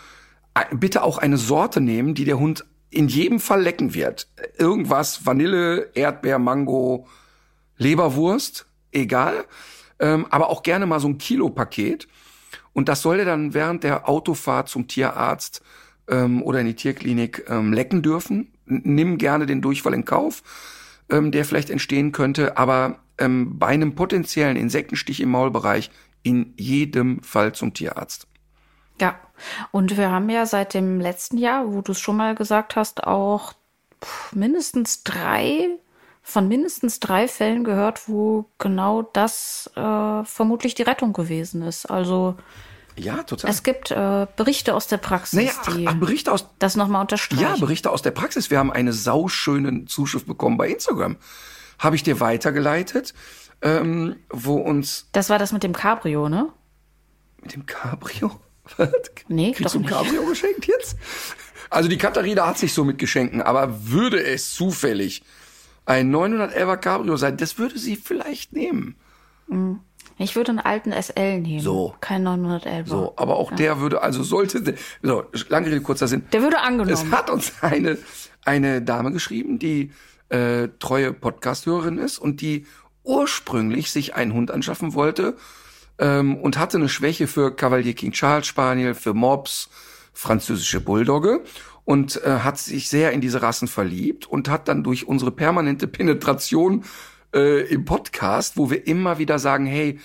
bitte 0.71 1.03
auch 1.03 1.19
eine 1.19 1.37
Sorte 1.37 1.79
nehmen, 1.79 2.15
die 2.15 2.25
der 2.25 2.39
Hund 2.39 2.65
in 2.89 3.07
jedem 3.07 3.39
Fall 3.39 3.61
lecken 3.61 3.93
wird. 3.93 4.29
Irgendwas, 4.57 5.27
Vanille, 5.27 5.91
Erdbeer, 5.93 6.39
Mango, 6.39 7.05
Leberwurst, 7.77 8.65
egal. 8.91 9.45
ähm, 9.99 10.25
aber 10.31 10.49
auch 10.49 10.63
gerne 10.63 10.87
mal 10.87 10.99
so 10.99 11.07
ein 11.07 11.19
Kilopaket. 11.19 12.07
Und 12.73 12.89
das 12.89 13.03
soll 13.03 13.19
er 13.19 13.25
dann 13.25 13.53
während 13.53 13.83
der 13.83 14.09
Autofahrt 14.09 14.69
zum 14.69 14.87
Tierarzt 14.87 15.61
ähm, 16.07 16.41
oder 16.41 16.61
in 16.61 16.65
die 16.65 16.75
Tierklinik 16.75 17.45
ähm, 17.47 17.73
lecken 17.73 18.01
dürfen. 18.01 18.52
Nimm 18.65 19.17
gerne 19.17 19.45
den 19.45 19.61
Durchfall 19.61 19.93
in 19.93 20.05
Kauf, 20.05 20.43
ähm, 21.09 21.31
der 21.31 21.45
vielleicht 21.45 21.69
entstehen 21.69 22.11
könnte, 22.11 22.57
aber 22.57 22.99
ähm, 23.17 23.57
bei 23.59 23.67
einem 23.67 23.95
potenziellen 23.95 24.57
Insektenstich 24.57 25.19
im 25.19 25.29
Maulbereich 25.29 25.91
in 26.23 26.53
jedem 26.57 27.21
Fall 27.21 27.53
zum 27.53 27.73
Tierarzt. 27.73 28.27
Ja, 28.99 29.19
und 29.71 29.97
wir 29.97 30.11
haben 30.11 30.29
ja 30.29 30.45
seit 30.45 30.73
dem 30.73 31.01
letzten 31.01 31.37
Jahr, 31.37 31.71
wo 31.71 31.81
du 31.81 31.91
es 31.91 31.99
schon 31.99 32.17
mal 32.17 32.35
gesagt 32.35 32.75
hast, 32.75 33.05
auch 33.05 33.53
mindestens 34.31 35.03
drei 35.03 35.79
von 36.23 36.47
mindestens 36.47 37.01
drei 37.01 37.27
Fällen 37.27 37.65
gehört, 37.65 38.07
wo 38.07 38.45
genau 38.57 39.01
das 39.01 39.69
äh, 39.75 40.23
vermutlich 40.23 40.73
die 40.73 40.83
Rettung 40.83 41.11
gewesen 41.11 41.61
ist. 41.63 41.85
Also 41.85 42.35
ja, 42.95 43.23
total. 43.23 43.49
Es 43.49 43.63
gibt 43.63 43.91
äh, 43.91 44.27
Berichte 44.35 44.75
aus 44.75 44.87
der 44.87 44.97
Praxis, 44.97 45.33
naja, 45.33 45.51
ach, 45.59 45.75
die 45.75 45.87
ach, 45.87 45.95
Berichte 45.95 46.31
aus 46.31 46.45
das 46.59 46.75
nochmal 46.75 47.01
unterstreichen. 47.01 47.41
Ja, 47.41 47.55
Berichte 47.55 47.89
aus 47.89 48.01
der 48.01 48.11
Praxis. 48.11 48.49
Wir 48.49 48.59
haben 48.59 48.71
eine 48.71 48.93
sauschöne 48.93 49.85
Zuschrift 49.85 50.27
bekommen 50.27 50.57
bei 50.57 50.69
Instagram. 50.69 51.17
Habe 51.79 51.95
ich 51.95 52.03
dir 52.03 52.19
weitergeleitet, 52.19 53.13
ähm, 53.61 54.15
wo 54.29 54.55
uns. 54.55 55.07
Das 55.11 55.29
war 55.29 55.39
das 55.39 55.51
mit 55.51 55.63
dem 55.63 55.73
Cabrio, 55.73 56.29
ne? 56.29 56.49
Mit 57.41 57.53
dem 57.53 57.65
Cabrio? 57.65 58.39
nee, 59.27 59.51
Kriegst 59.51 59.75
doch 59.75 59.81
du 59.81 59.85
ein 59.85 59.89
Cabrio 59.89 60.25
geschenkt 60.25 60.67
jetzt? 60.67 60.97
Also 61.69 61.89
die 61.89 61.97
Katharina 61.97 62.47
hat 62.47 62.57
sich 62.57 62.73
so 62.73 62.83
mit 62.83 62.99
Geschenken, 62.99 63.41
aber 63.41 63.89
würde 63.89 64.23
es 64.23 64.53
zufällig 64.53 65.23
ein 65.85 66.13
911er 66.15 66.77
Cabrio 66.77 67.17
sein, 67.17 67.37
das 67.37 67.57
würde 67.57 67.77
sie 67.77 67.95
vielleicht 67.95 68.53
nehmen. 68.53 68.95
Ich 70.17 70.35
würde 70.35 70.51
einen 70.51 70.59
alten 70.59 70.91
SL 70.91 71.39
nehmen. 71.39 71.59
So. 71.59 71.95
Kein 72.01 72.23
911. 72.23 72.87
So, 72.87 73.13
aber 73.15 73.37
auch 73.37 73.51
der 73.51 73.79
würde, 73.79 74.01
also 74.01 74.23
sollte, 74.23 74.75
so, 75.01 75.23
lange 75.49 75.67
Rede, 75.67 75.81
kurzer 75.81 76.07
Sinn. 76.07 76.23
Der 76.31 76.41
würde 76.41 76.57
Es 76.57 76.63
angenommen. 76.63 77.11
hat 77.11 77.29
uns 77.29 77.53
eine, 77.61 77.97
eine 78.45 78.81
Dame 78.81 79.11
geschrieben, 79.11 79.59
die 79.59 79.91
äh, 80.29 80.69
treue 80.79 81.13
Podcast-Hörerin 81.13 81.97
ist 81.97 82.19
und 82.19 82.41
die 82.41 82.65
ursprünglich 83.03 83.91
sich 83.91 84.15
einen 84.15 84.33
Hund 84.33 84.51
anschaffen 84.51 84.93
wollte 84.93 85.35
ähm, 85.99 86.37
und 86.37 86.57
hatte 86.57 86.77
eine 86.77 86.89
Schwäche 86.89 87.27
für 87.27 87.55
Cavalier 87.55 87.93
King 87.93 88.11
Charles 88.11 88.47
Spaniel, 88.47 88.93
für 88.93 89.13
Mops, 89.13 89.69
französische 90.13 90.79
Bulldogge 90.79 91.41
und 91.85 92.23
äh, 92.23 92.39
hat 92.39 92.57
sich 92.57 92.87
sehr 92.89 93.11
in 93.11 93.21
diese 93.21 93.41
Rassen 93.41 93.67
verliebt 93.67 94.25
und 94.25 94.49
hat 94.49 94.67
dann 94.67 94.83
durch 94.83 95.07
unsere 95.07 95.31
permanente 95.31 95.87
Penetration 95.87 96.85
äh, 97.33 97.61
im 97.67 97.85
Podcast, 97.85 98.57
wo 98.57 98.69
wir 98.69 98.87
immer 98.87 99.17
wieder 99.17 99.39
sagen, 99.39 99.65
hey, 99.65 99.99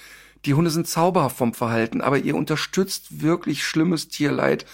die 0.44 0.54
Hunde 0.54 0.70
sind 0.70 0.86
zauberhaft 0.86 1.36
vom 1.36 1.54
Verhalten, 1.54 2.00
aber 2.00 2.18
ihr 2.18 2.34
unterstützt 2.36 3.22
wirklich 3.22 3.64
schlimmes 3.64 4.08
Tierleid, 4.08 4.66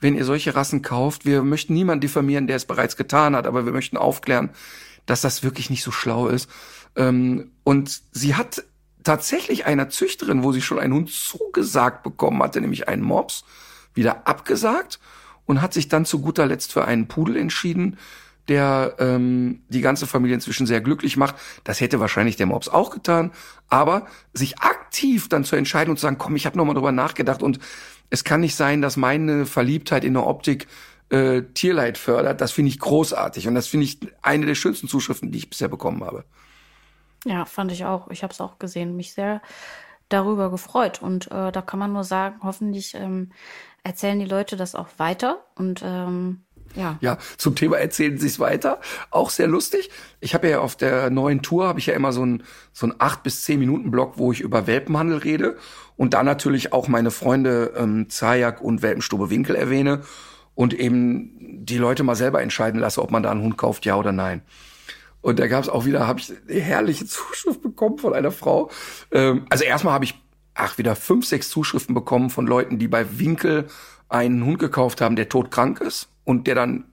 wenn 0.00 0.14
ihr 0.16 0.24
solche 0.24 0.54
Rassen 0.54 0.82
kauft. 0.82 1.24
Wir 1.24 1.42
möchten 1.42 1.74
niemanden 1.74 2.00
diffamieren, 2.00 2.46
der 2.46 2.56
es 2.56 2.64
bereits 2.64 2.96
getan 2.96 3.34
hat, 3.34 3.46
aber 3.46 3.64
wir 3.64 3.72
möchten 3.72 3.96
aufklären, 3.96 4.50
dass 5.06 5.20
das 5.20 5.42
wirklich 5.42 5.70
nicht 5.70 5.82
so 5.82 5.90
schlau 5.90 6.28
ist. 6.28 6.48
Ähm, 6.96 7.50
und 7.64 8.00
sie 8.12 8.36
hat 8.36 8.64
tatsächlich 9.02 9.66
einer 9.66 9.88
Züchterin, 9.88 10.42
wo 10.42 10.52
sie 10.52 10.62
schon 10.62 10.78
einen 10.78 10.94
Hund 10.94 11.10
zugesagt 11.10 12.02
bekommen 12.02 12.42
hatte, 12.42 12.60
nämlich 12.60 12.88
einen 12.88 13.02
Mops, 13.02 13.44
wieder 13.94 14.28
abgesagt 14.28 15.00
und 15.46 15.62
hat 15.62 15.72
sich 15.72 15.88
dann 15.88 16.04
zu 16.04 16.20
guter 16.20 16.46
Letzt 16.46 16.72
für 16.72 16.84
einen 16.84 17.08
Pudel 17.08 17.36
entschieden, 17.36 17.98
der 18.48 18.94
ähm, 18.98 19.62
die 19.68 19.80
ganze 19.80 20.06
Familie 20.06 20.34
inzwischen 20.34 20.66
sehr 20.66 20.80
glücklich 20.80 21.16
macht. 21.16 21.36
Das 21.64 21.80
hätte 21.80 22.00
wahrscheinlich 22.00 22.36
der 22.36 22.46
Mops 22.46 22.68
auch 22.68 22.90
getan, 22.90 23.32
aber 23.68 24.06
sich 24.32 24.58
aktiv 24.58 25.28
dann 25.28 25.44
zu 25.44 25.56
entscheiden 25.56 25.90
und 25.90 25.96
zu 25.96 26.02
sagen, 26.02 26.18
komm, 26.18 26.36
ich 26.36 26.46
habe 26.46 26.56
noch 26.56 26.64
mal 26.64 26.74
drüber 26.74 26.92
nachgedacht 26.92 27.42
und 27.42 27.58
es 28.10 28.24
kann 28.24 28.40
nicht 28.40 28.56
sein, 28.56 28.80
dass 28.80 28.96
meine 28.96 29.46
Verliebtheit 29.46 30.04
in 30.04 30.14
der 30.14 30.26
Optik 30.26 30.66
äh, 31.10 31.42
Tierleid 31.54 31.98
fördert. 31.98 32.40
Das 32.40 32.52
finde 32.52 32.70
ich 32.70 32.78
großartig 32.78 33.48
und 33.48 33.54
das 33.54 33.66
finde 33.66 33.84
ich 33.84 33.98
eine 34.22 34.46
der 34.46 34.54
schönsten 34.54 34.88
Zuschriften, 34.88 35.30
die 35.30 35.38
ich 35.38 35.50
bisher 35.50 35.68
bekommen 35.68 36.02
habe. 36.04 36.24
Ja, 37.24 37.44
fand 37.44 37.72
ich 37.72 37.84
auch. 37.84 38.08
Ich 38.10 38.22
habe 38.22 38.32
es 38.32 38.40
auch 38.40 38.58
gesehen, 38.58 38.96
mich 38.96 39.12
sehr 39.12 39.42
darüber 40.08 40.50
gefreut. 40.50 41.02
Und 41.02 41.30
äh, 41.30 41.52
da 41.52 41.62
kann 41.62 41.78
man 41.78 41.92
nur 41.92 42.04
sagen, 42.04 42.40
hoffentlich 42.42 42.94
ähm, 42.94 43.32
erzählen 43.82 44.18
die 44.18 44.24
Leute 44.24 44.56
das 44.56 44.74
auch 44.74 44.88
weiter. 44.98 45.44
Und 45.54 45.82
ähm, 45.84 46.44
ja. 46.74 46.98
Ja, 47.00 47.18
zum 47.36 47.54
Thema 47.54 47.78
erzählen 47.78 48.18
Sie 48.18 48.26
es 48.26 48.38
weiter. 48.38 48.80
Auch 49.10 49.30
sehr 49.30 49.46
lustig. 49.46 49.90
Ich 50.20 50.34
habe 50.34 50.48
ja 50.48 50.60
auf 50.60 50.76
der 50.76 51.10
neuen 51.10 51.42
Tour 51.42 51.66
habe 51.66 51.78
ich 51.78 51.86
ja 51.86 51.94
immer 51.94 52.12
so 52.12 52.24
ein 52.24 52.42
so 52.72 52.86
ein 52.86 52.94
acht 52.98 53.22
bis 53.22 53.42
zehn 53.42 53.58
Minuten 53.58 53.90
Blog, 53.90 54.14
wo 54.16 54.32
ich 54.32 54.40
über 54.40 54.66
Welpenhandel 54.66 55.18
rede 55.18 55.56
und 55.96 56.14
da 56.14 56.22
natürlich 56.22 56.72
auch 56.72 56.88
meine 56.88 57.10
Freunde 57.10 57.72
ähm, 57.76 58.08
Zajak 58.08 58.60
und 58.60 58.82
Welpenstube 58.82 59.30
Winkel 59.30 59.56
erwähne 59.56 60.02
und 60.54 60.74
eben 60.74 61.64
die 61.64 61.78
Leute 61.78 62.02
mal 62.02 62.14
selber 62.14 62.42
entscheiden 62.42 62.80
lasse, 62.80 63.02
ob 63.02 63.10
man 63.10 63.22
da 63.22 63.30
einen 63.30 63.42
Hund 63.42 63.56
kauft, 63.56 63.84
ja 63.84 63.96
oder 63.96 64.12
nein. 64.12 64.42
Und 65.20 65.38
da 65.38 65.46
gab 65.46 65.62
es 65.62 65.68
auch 65.68 65.84
wieder, 65.84 66.06
habe 66.06 66.20
ich 66.20 66.32
eine 66.48 66.60
herrliche 66.60 67.06
Zuschrift 67.06 67.62
bekommen 67.62 67.98
von 67.98 68.14
einer 68.14 68.30
Frau. 68.30 68.70
Ähm, 69.10 69.46
also 69.50 69.64
erstmal 69.64 69.94
habe 69.94 70.04
ich, 70.04 70.14
ach, 70.54 70.78
wieder 70.78 70.96
fünf, 70.96 71.26
sechs 71.26 71.48
Zuschriften 71.48 71.94
bekommen 71.94 72.30
von 72.30 72.46
Leuten, 72.46 72.78
die 72.78 72.88
bei 72.88 73.18
Winkel 73.18 73.66
einen 74.08 74.44
Hund 74.44 74.58
gekauft 74.58 75.00
haben, 75.00 75.16
der 75.16 75.28
todkrank 75.28 75.80
ist 75.80 76.08
und 76.24 76.46
der 76.46 76.54
dann 76.54 76.84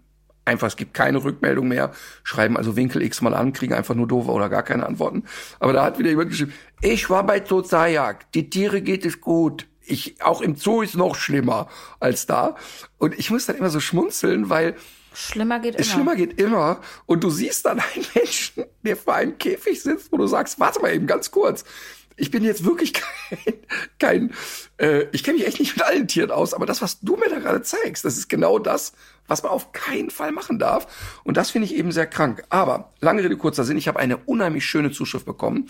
einfach, 0.45 0.67
es 0.67 0.75
gibt 0.75 0.93
keine 0.93 1.23
Rückmeldung 1.23 1.67
mehr, 1.67 1.91
schreiben 2.23 2.57
also 2.57 2.75
Winkel 2.75 3.01
X 3.01 3.21
mal 3.21 3.33
an, 3.33 3.53
kriegen 3.53 3.73
einfach 3.73 3.95
nur 3.95 4.07
doofe 4.07 4.31
oder 4.31 4.49
gar 4.49 4.63
keine 4.63 4.85
Antworten. 4.85 5.23
Aber 5.59 5.73
da 5.73 5.83
hat 5.83 5.99
wieder 5.99 6.09
jemand 6.09 6.29
geschrieben, 6.29 6.53
ich 6.81 7.09
war 7.09 7.25
bei 7.25 7.39
Zozajak, 7.39 8.31
die 8.33 8.49
Tiere 8.49 8.81
geht 8.81 9.05
es 9.05 9.21
gut. 9.21 9.67
Ich, 9.87 10.21
auch 10.23 10.41
im 10.41 10.55
Zoo 10.55 10.81
ist 10.81 10.95
noch 10.95 11.15
schlimmer 11.15 11.67
als 11.99 12.25
da. 12.25 12.55
Und 12.97 13.17
ich 13.19 13.29
muss 13.29 13.45
dann 13.45 13.55
immer 13.55 13.69
so 13.69 13.79
schmunzeln, 13.79 14.49
weil 14.49 14.75
Schlimmer 15.13 15.59
geht 15.59 15.75
es 15.75 15.87
immer. 15.87 15.93
schlimmer 15.93 16.15
geht 16.15 16.39
immer. 16.41 16.81
Und 17.05 17.23
du 17.23 17.29
siehst 17.29 17.65
dann 17.65 17.79
einen 17.79 18.05
Menschen, 18.15 18.65
der 18.83 18.97
vor 18.97 19.13
einem 19.13 19.37
Käfig 19.37 19.81
sitzt, 19.81 20.11
wo 20.11 20.17
du 20.17 20.27
sagst, 20.27 20.59
warte 20.59 20.81
mal 20.81 20.93
eben 20.93 21.07
ganz 21.07 21.31
kurz. 21.31 21.63
Ich 22.17 22.31
bin 22.31 22.43
jetzt 22.43 22.63
wirklich 22.63 22.93
kein, 22.93 23.53
kein 23.99 24.33
äh, 24.77 25.05
ich 25.11 25.23
kenne 25.23 25.37
mich 25.37 25.47
echt 25.47 25.59
nicht 25.59 25.75
mit 25.75 25.85
allen 25.85 26.07
Tieren 26.07 26.31
aus, 26.31 26.53
aber 26.53 26.65
das, 26.65 26.81
was 26.81 26.99
du 26.99 27.15
mir 27.15 27.29
da 27.29 27.39
gerade 27.39 27.61
zeigst, 27.61 28.05
das 28.05 28.17
ist 28.17 28.29
genau 28.29 28.59
das, 28.59 28.93
was 29.27 29.43
man 29.43 29.51
auf 29.51 29.71
keinen 29.71 30.09
Fall 30.09 30.31
machen 30.31 30.59
darf. 30.59 31.19
Und 31.23 31.37
das 31.37 31.51
finde 31.51 31.67
ich 31.67 31.75
eben 31.75 31.91
sehr 31.91 32.07
krank. 32.07 32.43
Aber, 32.49 32.93
lange 32.99 33.23
Rede, 33.23 33.37
kurzer 33.37 33.63
Sinn, 33.63 33.77
ich 33.77 33.87
habe 33.87 33.99
eine 33.99 34.17
unheimlich 34.17 34.65
schöne 34.65 34.91
Zuschrift 34.91 35.25
bekommen. 35.25 35.67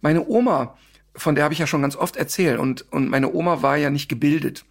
Meine 0.00 0.26
Oma, 0.26 0.76
von 1.14 1.34
der 1.34 1.44
habe 1.44 1.54
ich 1.54 1.60
ja 1.60 1.66
schon 1.66 1.82
ganz 1.82 1.96
oft 1.96 2.16
erzählt, 2.16 2.58
und, 2.58 2.90
und 2.92 3.08
meine 3.08 3.32
Oma 3.32 3.62
war 3.62 3.76
ja 3.76 3.90
nicht 3.90 4.08
gebildet. 4.08 4.64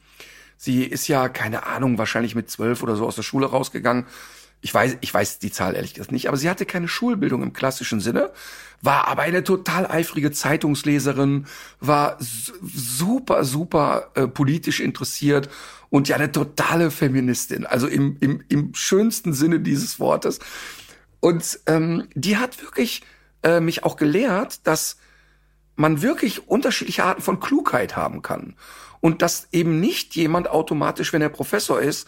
Sie 0.57 0.83
ist 0.83 1.07
ja, 1.07 1.29
keine 1.29 1.65
Ahnung, 1.67 1.97
wahrscheinlich 1.97 2.33
mit 2.33 2.49
zwölf 2.49 2.81
oder 2.81 2.95
so 2.95 3.05
aus 3.05 3.15
der 3.15 3.23
Schule 3.23 3.45
rausgegangen. 3.47 4.05
Ich 4.61 4.73
weiß, 4.73 4.97
ich 5.01 5.13
weiß 5.13 5.39
die 5.39 5.51
Zahl 5.51 5.75
ehrlich 5.75 5.93
gesagt 5.93 6.11
nicht, 6.11 6.27
aber 6.27 6.37
sie 6.37 6.49
hatte 6.49 6.65
keine 6.65 6.87
Schulbildung 6.87 7.43
im 7.43 7.53
klassischen 7.53 7.99
Sinne, 7.99 8.31
war 8.81 9.07
aber 9.07 9.21
eine 9.21 9.43
total 9.43 9.85
eifrige 9.85 10.31
Zeitungsleserin, 10.31 11.45
war 11.79 12.17
su- 12.19 12.53
super, 12.63 13.43
super 13.43 14.11
äh, 14.15 14.27
politisch 14.27 14.79
interessiert 14.79 15.49
und 15.89 16.07
ja 16.07 16.15
eine 16.15 16.31
totale 16.31 16.91
Feministin, 16.91 17.65
also 17.65 17.87
im, 17.87 18.17
im, 18.19 18.43
im 18.49 18.73
schönsten 18.73 19.33
Sinne 19.33 19.59
dieses 19.59 19.99
Wortes. 19.99 20.39
Und 21.19 21.59
ähm, 21.67 22.07
die 22.13 22.37
hat 22.37 22.61
wirklich 22.61 23.03
äh, 23.43 23.59
mich 23.59 23.83
auch 23.83 23.95
gelehrt, 23.95 24.65
dass 24.67 24.97
man 25.75 26.01
wirklich 26.01 26.47
unterschiedliche 26.47 27.03
Arten 27.03 27.21
von 27.21 27.39
Klugheit 27.39 27.95
haben 27.95 28.21
kann. 28.23 28.55
Und 28.99 29.21
dass 29.21 29.47
eben 29.51 29.79
nicht 29.79 30.15
jemand 30.15 30.49
automatisch, 30.49 31.13
wenn 31.13 31.21
er 31.21 31.29
Professor 31.29 31.79
ist, 31.79 32.07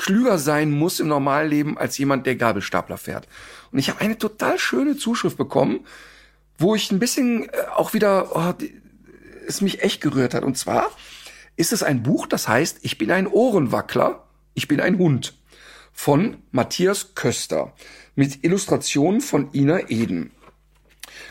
klüger 0.00 0.38
sein 0.38 0.70
muss 0.70 0.98
im 0.98 1.08
Normalleben 1.08 1.76
als 1.76 1.98
jemand, 1.98 2.24
der 2.24 2.36
Gabelstapler 2.36 2.96
fährt. 2.96 3.28
Und 3.70 3.78
ich 3.78 3.90
habe 3.90 4.00
eine 4.00 4.16
total 4.16 4.58
schöne 4.58 4.96
Zuschrift 4.96 5.36
bekommen, 5.36 5.80
wo 6.56 6.74
ich 6.74 6.90
ein 6.90 6.98
bisschen 6.98 7.50
äh, 7.50 7.66
auch 7.76 7.92
wieder, 7.92 8.34
oh, 8.34 8.64
es 9.46 9.60
mich 9.60 9.82
echt 9.82 10.00
gerührt 10.00 10.32
hat. 10.32 10.42
Und 10.42 10.56
zwar 10.56 10.90
ist 11.56 11.74
es 11.74 11.82
ein 11.82 12.02
Buch, 12.02 12.26
das 12.26 12.48
heißt, 12.48 12.78
ich 12.80 12.96
bin 12.96 13.10
ein 13.10 13.26
Ohrenwackler, 13.26 14.24
ich 14.54 14.68
bin 14.68 14.80
ein 14.80 14.96
Hund 14.96 15.34
von 15.92 16.38
Matthias 16.50 17.14
Köster 17.14 17.74
mit 18.14 18.42
Illustrationen 18.42 19.20
von 19.20 19.50
Ina 19.52 19.90
Eden. 19.90 20.30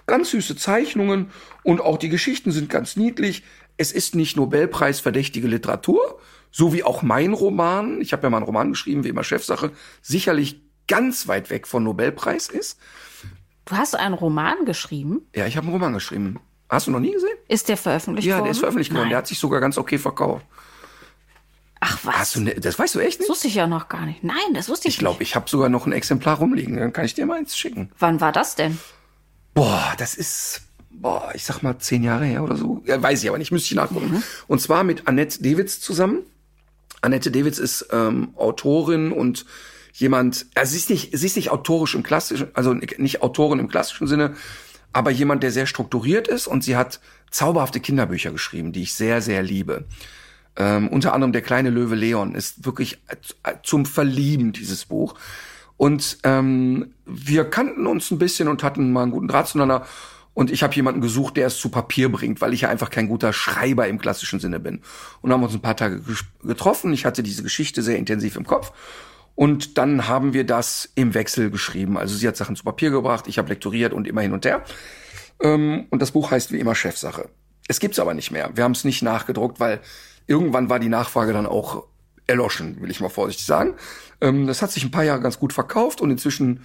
Ganz 0.06 0.30
süße 0.30 0.56
Zeichnungen 0.56 1.32
und 1.64 1.82
auch 1.82 1.98
die 1.98 2.10
Geschichten 2.10 2.52
sind 2.52 2.70
ganz 2.70 2.96
niedlich. 2.96 3.44
Es 3.78 3.92
ist 3.92 4.14
nicht 4.14 4.38
Nobelpreis-verdächtige 4.38 5.48
Literatur, 5.48 6.20
so 6.52 6.74
wie 6.74 6.84
auch 6.84 7.02
mein 7.02 7.34
Roman, 7.34 8.02
ich 8.02 8.14
habe 8.14 8.24
ja 8.24 8.30
mal 8.30 8.38
einen 8.38 8.46
Roman 8.46 8.70
geschrieben, 8.72 9.04
wie 9.04 9.10
immer 9.10 9.24
Chefsache, 9.24 9.72
sicherlich 10.02 10.62
ganz 10.88 11.28
weit 11.28 11.50
weg 11.50 11.68
von 11.68 11.84
Nobelpreis 11.84 12.48
ist. 12.50 12.80
Du 13.66 13.76
hast 13.78 13.96
einen 13.96 14.16
Roman 14.16 14.66
geschrieben. 14.66 15.22
Ja, 15.36 15.46
ich 15.46 15.56
habe 15.58 15.66
einen 15.68 15.74
Roman 15.74 15.94
geschrieben. 15.94 16.40
Hast 16.70 16.88
du 16.88 16.92
noch 16.92 17.00
nie 17.00 17.12
gesehen? 17.14 17.36
Ist 17.48 17.70
der 17.70 17.78
veröffentlicht 17.78 18.28
Ja, 18.28 18.36
worden? 18.36 18.44
der 18.46 18.52
ist 18.52 18.60
veröffentlicht 18.60 18.92
worden. 18.92 19.02
Nein. 19.04 19.10
Der 19.10 19.18
hat 19.20 19.28
sich 19.28 19.38
sogar 19.40 19.60
ganz 19.60 19.78
okay 19.78 19.98
verkauft. 19.98 20.46
Ach 21.82 21.98
was? 22.04 22.16
Hast 22.16 22.36
du 22.36 22.42
ne, 22.42 22.56
das 22.56 22.78
weißt 22.78 22.96
du 22.96 23.00
echt 23.00 23.14
das 23.14 23.20
nicht? 23.22 23.30
wusste 23.30 23.48
ich 23.48 23.56
ja 23.56 23.66
noch 23.68 23.88
gar 23.88 24.06
nicht. 24.06 24.24
Nein, 24.24 24.36
das 24.54 24.68
wusste 24.70 24.88
ich, 24.88 24.96
Ich 24.96 25.00
glaube, 25.00 25.24
ich 25.24 25.36
habe 25.36 25.50
sogar 25.50 25.70
noch 25.70 25.86
ein 25.86 25.94
Exemplar 25.94 26.38
rumliegen. 26.38 26.76
Dann 26.78 26.92
kann 26.94 27.06
ich 27.06 27.14
dir 27.14 27.26
mal 27.26 27.38
eins 27.38 27.56
schicken. 27.58 27.82
nicht. 27.84 27.94
Wann 28.00 28.20
war 28.22 28.32
das 28.32 28.56
denn? 28.56 28.78
Boah, 29.54 29.94
das 29.98 30.16
ist 30.16 30.62
boah, 30.92 31.32
ich 31.34 31.46
sag 31.46 31.62
mal 31.64 31.78
zehn 31.80 32.04
Jahre 32.04 32.26
her 32.26 32.44
oder 32.44 32.58
so. 32.58 32.82
Ja, 32.86 33.02
weiß 33.02 33.24
ich 33.24 33.30
aber 33.30 33.38
nicht, 33.38 33.52
müsste 33.52 33.68
ich 33.68 33.76
nachgucken. 33.76 34.22
Und 34.48 34.60
zwar 34.60 34.84
mit 34.84 35.08
Annette 35.08 35.42
Dewitz 35.42 35.80
zusammen. 35.80 36.24
Annette 37.02 37.32
Dewitz 37.32 37.58
ist 37.60 37.88
ähm, 37.92 38.34
Autorin 38.36 39.12
und 39.12 39.46
jemand, 39.94 40.46
also 40.56 40.72
sie 40.72 40.78
ist 40.78 40.90
nicht, 40.90 41.18
sie 41.18 41.26
ist 41.26 41.36
nicht 41.36 41.52
autorisch 41.52 41.96
im 41.96 42.04
klassischen, 42.04 42.48
also 42.54 42.74
nicht 42.74 43.22
Autorin 43.22 43.60
im 43.60 43.68
klassischen 43.68 44.08
Sinne, 44.08 44.36
aber 44.94 45.12
jemand, 45.12 45.44
der 45.44 45.52
sehr 45.52 45.66
strukturiert 45.66 46.28
ist 46.28 46.48
und 46.48 46.64
sie 46.64 46.76
hat 46.76 47.00
zauberhafte 47.32 47.80
Kinderbücher 47.80 48.32
geschrieben, 48.32 48.72
die 48.72 48.84
ich 48.84 48.94
sehr, 48.94 49.22
sehr 49.22 49.44
liebe. 49.44 49.86
Ähm, 50.56 50.88
unter 50.90 51.14
anderem 51.14 51.32
Der 51.32 51.42
kleine 51.42 51.70
Löwe 51.70 51.96
Leon 51.96 52.36
ist 52.36 52.66
wirklich 52.66 53.02
zum 53.64 53.86
Verlieben 53.86 54.52
dieses 54.52 54.86
Buch. 54.86 55.16
Und 55.78 56.18
ähm, 56.24 56.94
wir 57.06 57.46
kannten 57.46 57.88
uns 57.88 58.12
ein 58.12 58.20
bisschen 58.20 58.50
und 58.50 58.64
hatten 58.64 58.92
mal 58.92 59.04
einen 59.04 59.12
guten 59.12 59.30
Draht 59.30 59.48
zueinander. 59.48 59.86
Und 60.40 60.52
ich 60.52 60.64
habe 60.64 60.74
jemanden 60.74 61.02
gesucht, 61.02 61.36
der 61.36 61.48
es 61.48 61.58
zu 61.58 61.68
Papier 61.68 62.10
bringt, 62.10 62.40
weil 62.40 62.54
ich 62.54 62.62
ja 62.62 62.70
einfach 62.70 62.90
kein 62.90 63.10
guter 63.10 63.34
Schreiber 63.34 63.90
im 63.90 64.00
klassischen 64.00 64.40
Sinne 64.40 64.62
bin. 64.62 64.80
Und 65.20 65.34
haben 65.34 65.44
uns 65.44 65.54
ein 65.54 65.60
paar 65.60 65.76
Tage 65.76 66.02
getroffen. 66.42 66.94
Ich 66.94 67.04
hatte 67.04 67.24
diese 67.24 67.44
Geschichte 67.44 67.82
sehr 67.82 67.98
intensiv 67.98 68.38
im 68.38 68.46
Kopf. 68.46 68.72
Und 69.36 69.78
dann 69.78 70.08
haben 70.08 70.32
wir 70.32 70.46
das 70.46 70.90
im 70.96 71.14
Wechsel 71.14 71.52
geschrieben. 71.52 71.98
Also 71.98 72.16
sie 72.16 72.26
hat 72.26 72.38
Sachen 72.38 72.56
zu 72.56 72.64
Papier 72.64 72.90
gebracht, 72.90 73.28
ich 73.28 73.38
habe 73.38 73.50
lektoriert 73.50 73.92
und 73.92 74.08
immer 74.08 74.22
hin 74.22 74.32
und 74.32 74.46
her. 74.46 74.64
Ähm, 75.42 75.88
und 75.90 76.02
das 76.02 76.12
Buch 76.12 76.32
heißt 76.32 76.54
wie 76.54 76.60
immer 76.62 76.74
Chefsache. 76.74 77.28
Es 77.68 77.82
gibt's 77.82 78.00
aber 78.00 78.14
nicht 78.14 78.32
mehr. 78.32 78.50
Wir 78.56 78.64
haben 78.64 78.72
es 78.72 78.86
nicht 78.86 79.02
nachgedruckt, 79.02 79.60
weil 79.60 79.82
irgendwann 80.26 80.70
war 80.70 80.80
die 80.80 80.88
Nachfrage 80.88 81.34
dann 81.34 81.48
auch 81.48 81.86
erloschen, 82.28 82.82
will 82.82 82.92
ich 82.92 83.02
mal 83.02 83.10
vorsichtig 83.10 83.46
sagen. 83.46 83.74
Ähm, 84.22 84.48
das 84.48 84.62
hat 84.62 84.72
sich 84.72 84.86
ein 84.86 84.92
paar 84.92 85.04
Jahre 85.04 85.20
ganz 85.20 85.38
gut 85.38 85.52
verkauft 85.52 86.00
und 86.00 86.12
inzwischen 86.12 86.62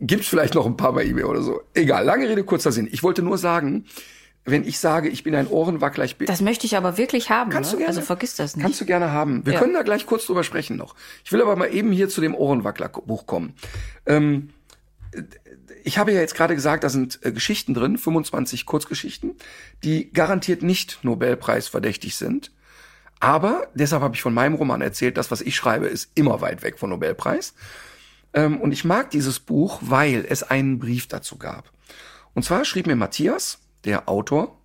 gibt's 0.00 0.28
vielleicht 0.28 0.54
noch 0.54 0.66
ein 0.66 0.76
paar 0.76 0.92
bei 0.92 1.04
eBay 1.04 1.24
oder 1.24 1.42
so. 1.42 1.60
Egal, 1.74 2.04
lange 2.04 2.28
Rede, 2.28 2.44
kurzer 2.44 2.72
Sinn. 2.72 2.88
Ich 2.90 3.02
wollte 3.02 3.22
nur 3.22 3.38
sagen, 3.38 3.84
wenn 4.44 4.64
ich 4.64 4.78
sage, 4.78 5.08
ich 5.08 5.24
bin 5.24 5.34
ein 5.34 5.48
Ohrenwackler, 5.48 6.04
ich 6.04 6.16
bin. 6.16 6.26
Das 6.26 6.40
möchte 6.40 6.66
ich 6.66 6.76
aber 6.76 6.98
wirklich 6.98 7.30
haben. 7.30 7.50
Kannst 7.50 7.72
ne? 7.72 7.74
du 7.74 7.78
gerne, 7.78 7.88
also 7.96 8.00
vergiss 8.00 8.36
das 8.36 8.56
nicht. 8.56 8.62
Kannst 8.62 8.80
du 8.80 8.86
gerne 8.86 9.10
haben. 9.12 9.44
Wir 9.44 9.54
Ja. 9.54 9.58
können 9.58 9.74
da 9.74 9.82
gleich 9.82 10.06
kurz 10.06 10.26
drüber 10.26 10.44
sprechen 10.44 10.76
noch. 10.76 10.94
Ich 11.24 11.32
will 11.32 11.42
aber 11.42 11.56
mal 11.56 11.74
eben 11.74 11.90
hier 11.90 12.08
zu 12.08 12.20
dem 12.20 12.34
Ohrenwackler-Buch 12.34 13.26
kommen. 13.26 13.54
Ähm, 14.06 14.50
ich 15.82 15.98
habe 15.98 16.12
ja 16.12 16.20
jetzt 16.20 16.34
gerade 16.34 16.54
gesagt, 16.54 16.84
da 16.84 16.88
sind 16.88 17.18
äh, 17.22 17.32
Geschichten 17.32 17.74
drin, 17.74 17.98
25 17.98 18.66
Kurzgeschichten, 18.66 19.34
die 19.82 20.12
garantiert 20.12 20.62
nicht 20.62 21.00
Nobelpreis 21.02 21.68
verdächtig 21.68 22.16
sind. 22.16 22.52
Aber 23.18 23.66
deshalb 23.74 24.02
habe 24.02 24.14
ich 24.14 24.22
von 24.22 24.34
meinem 24.34 24.54
Roman 24.54 24.80
erzählt, 24.82 25.16
das, 25.16 25.30
was 25.30 25.40
ich 25.40 25.56
schreibe, 25.56 25.86
ist 25.86 26.10
immer 26.14 26.40
weit 26.40 26.62
weg 26.62 26.78
von 26.78 26.90
Nobelpreis. 26.90 27.54
Ähm, 28.36 28.60
und 28.60 28.70
ich 28.70 28.84
mag 28.84 29.10
dieses 29.10 29.40
Buch, 29.40 29.80
weil 29.80 30.24
es 30.28 30.44
einen 30.44 30.78
Brief 30.78 31.08
dazu 31.08 31.38
gab. 31.38 31.72
Und 32.34 32.44
zwar 32.44 32.64
schrieb 32.64 32.86
mir 32.86 32.94
Matthias, 32.94 33.58
der 33.84 34.08
Autor, 34.08 34.60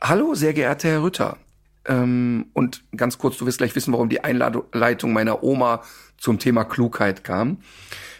Hallo, 0.00 0.34
sehr 0.34 0.52
geehrter 0.52 0.88
Herr 0.88 1.02
Rütter. 1.02 1.38
Ähm, 1.86 2.46
und 2.52 2.84
ganz 2.96 3.18
kurz, 3.18 3.38
du 3.38 3.46
wirst 3.46 3.58
gleich 3.58 3.74
wissen, 3.74 3.92
warum 3.92 4.10
die 4.10 4.22
Einleitung 4.22 5.12
meiner 5.12 5.42
Oma 5.42 5.82
zum 6.18 6.38
Thema 6.38 6.64
Klugheit 6.64 7.24
kam. 7.24 7.58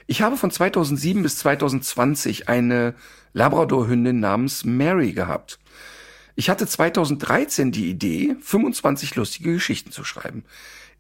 Ich 0.07 0.23
habe 0.23 0.37
von 0.37 0.51
2007 0.51 1.23
bis 1.23 1.39
2020 1.39 2.49
eine 2.49 2.95
Labrador-Hündin 3.35 4.21
namens 4.21 4.65
Mary 4.65 5.13
gehabt. 5.13 5.59
Ich 6.37 6.51
hatte 6.51 6.67
2013 6.67 7.73
die 7.73 7.89
Idee, 7.89 8.37
25 8.41 9.15
lustige 9.15 9.53
Geschichten 9.53 9.93
zu 9.93 10.05
schreiben. 10.05 10.45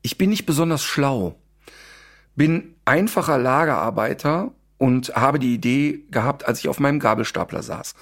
Ich 0.02 0.18
bin 0.18 0.30
nicht 0.30 0.46
besonders 0.46 0.84
schlau, 0.84 1.36
bin 2.36 2.74
einfacher 2.84 3.38
Lagerarbeiter 3.38 4.52
und 4.78 5.14
habe 5.14 5.38
die 5.38 5.54
Idee 5.54 6.04
gehabt, 6.10 6.46
als 6.46 6.58
ich 6.60 6.68
auf 6.68 6.80
meinem 6.80 7.00
Gabelstapler 7.00 7.62
saß. 7.62 7.94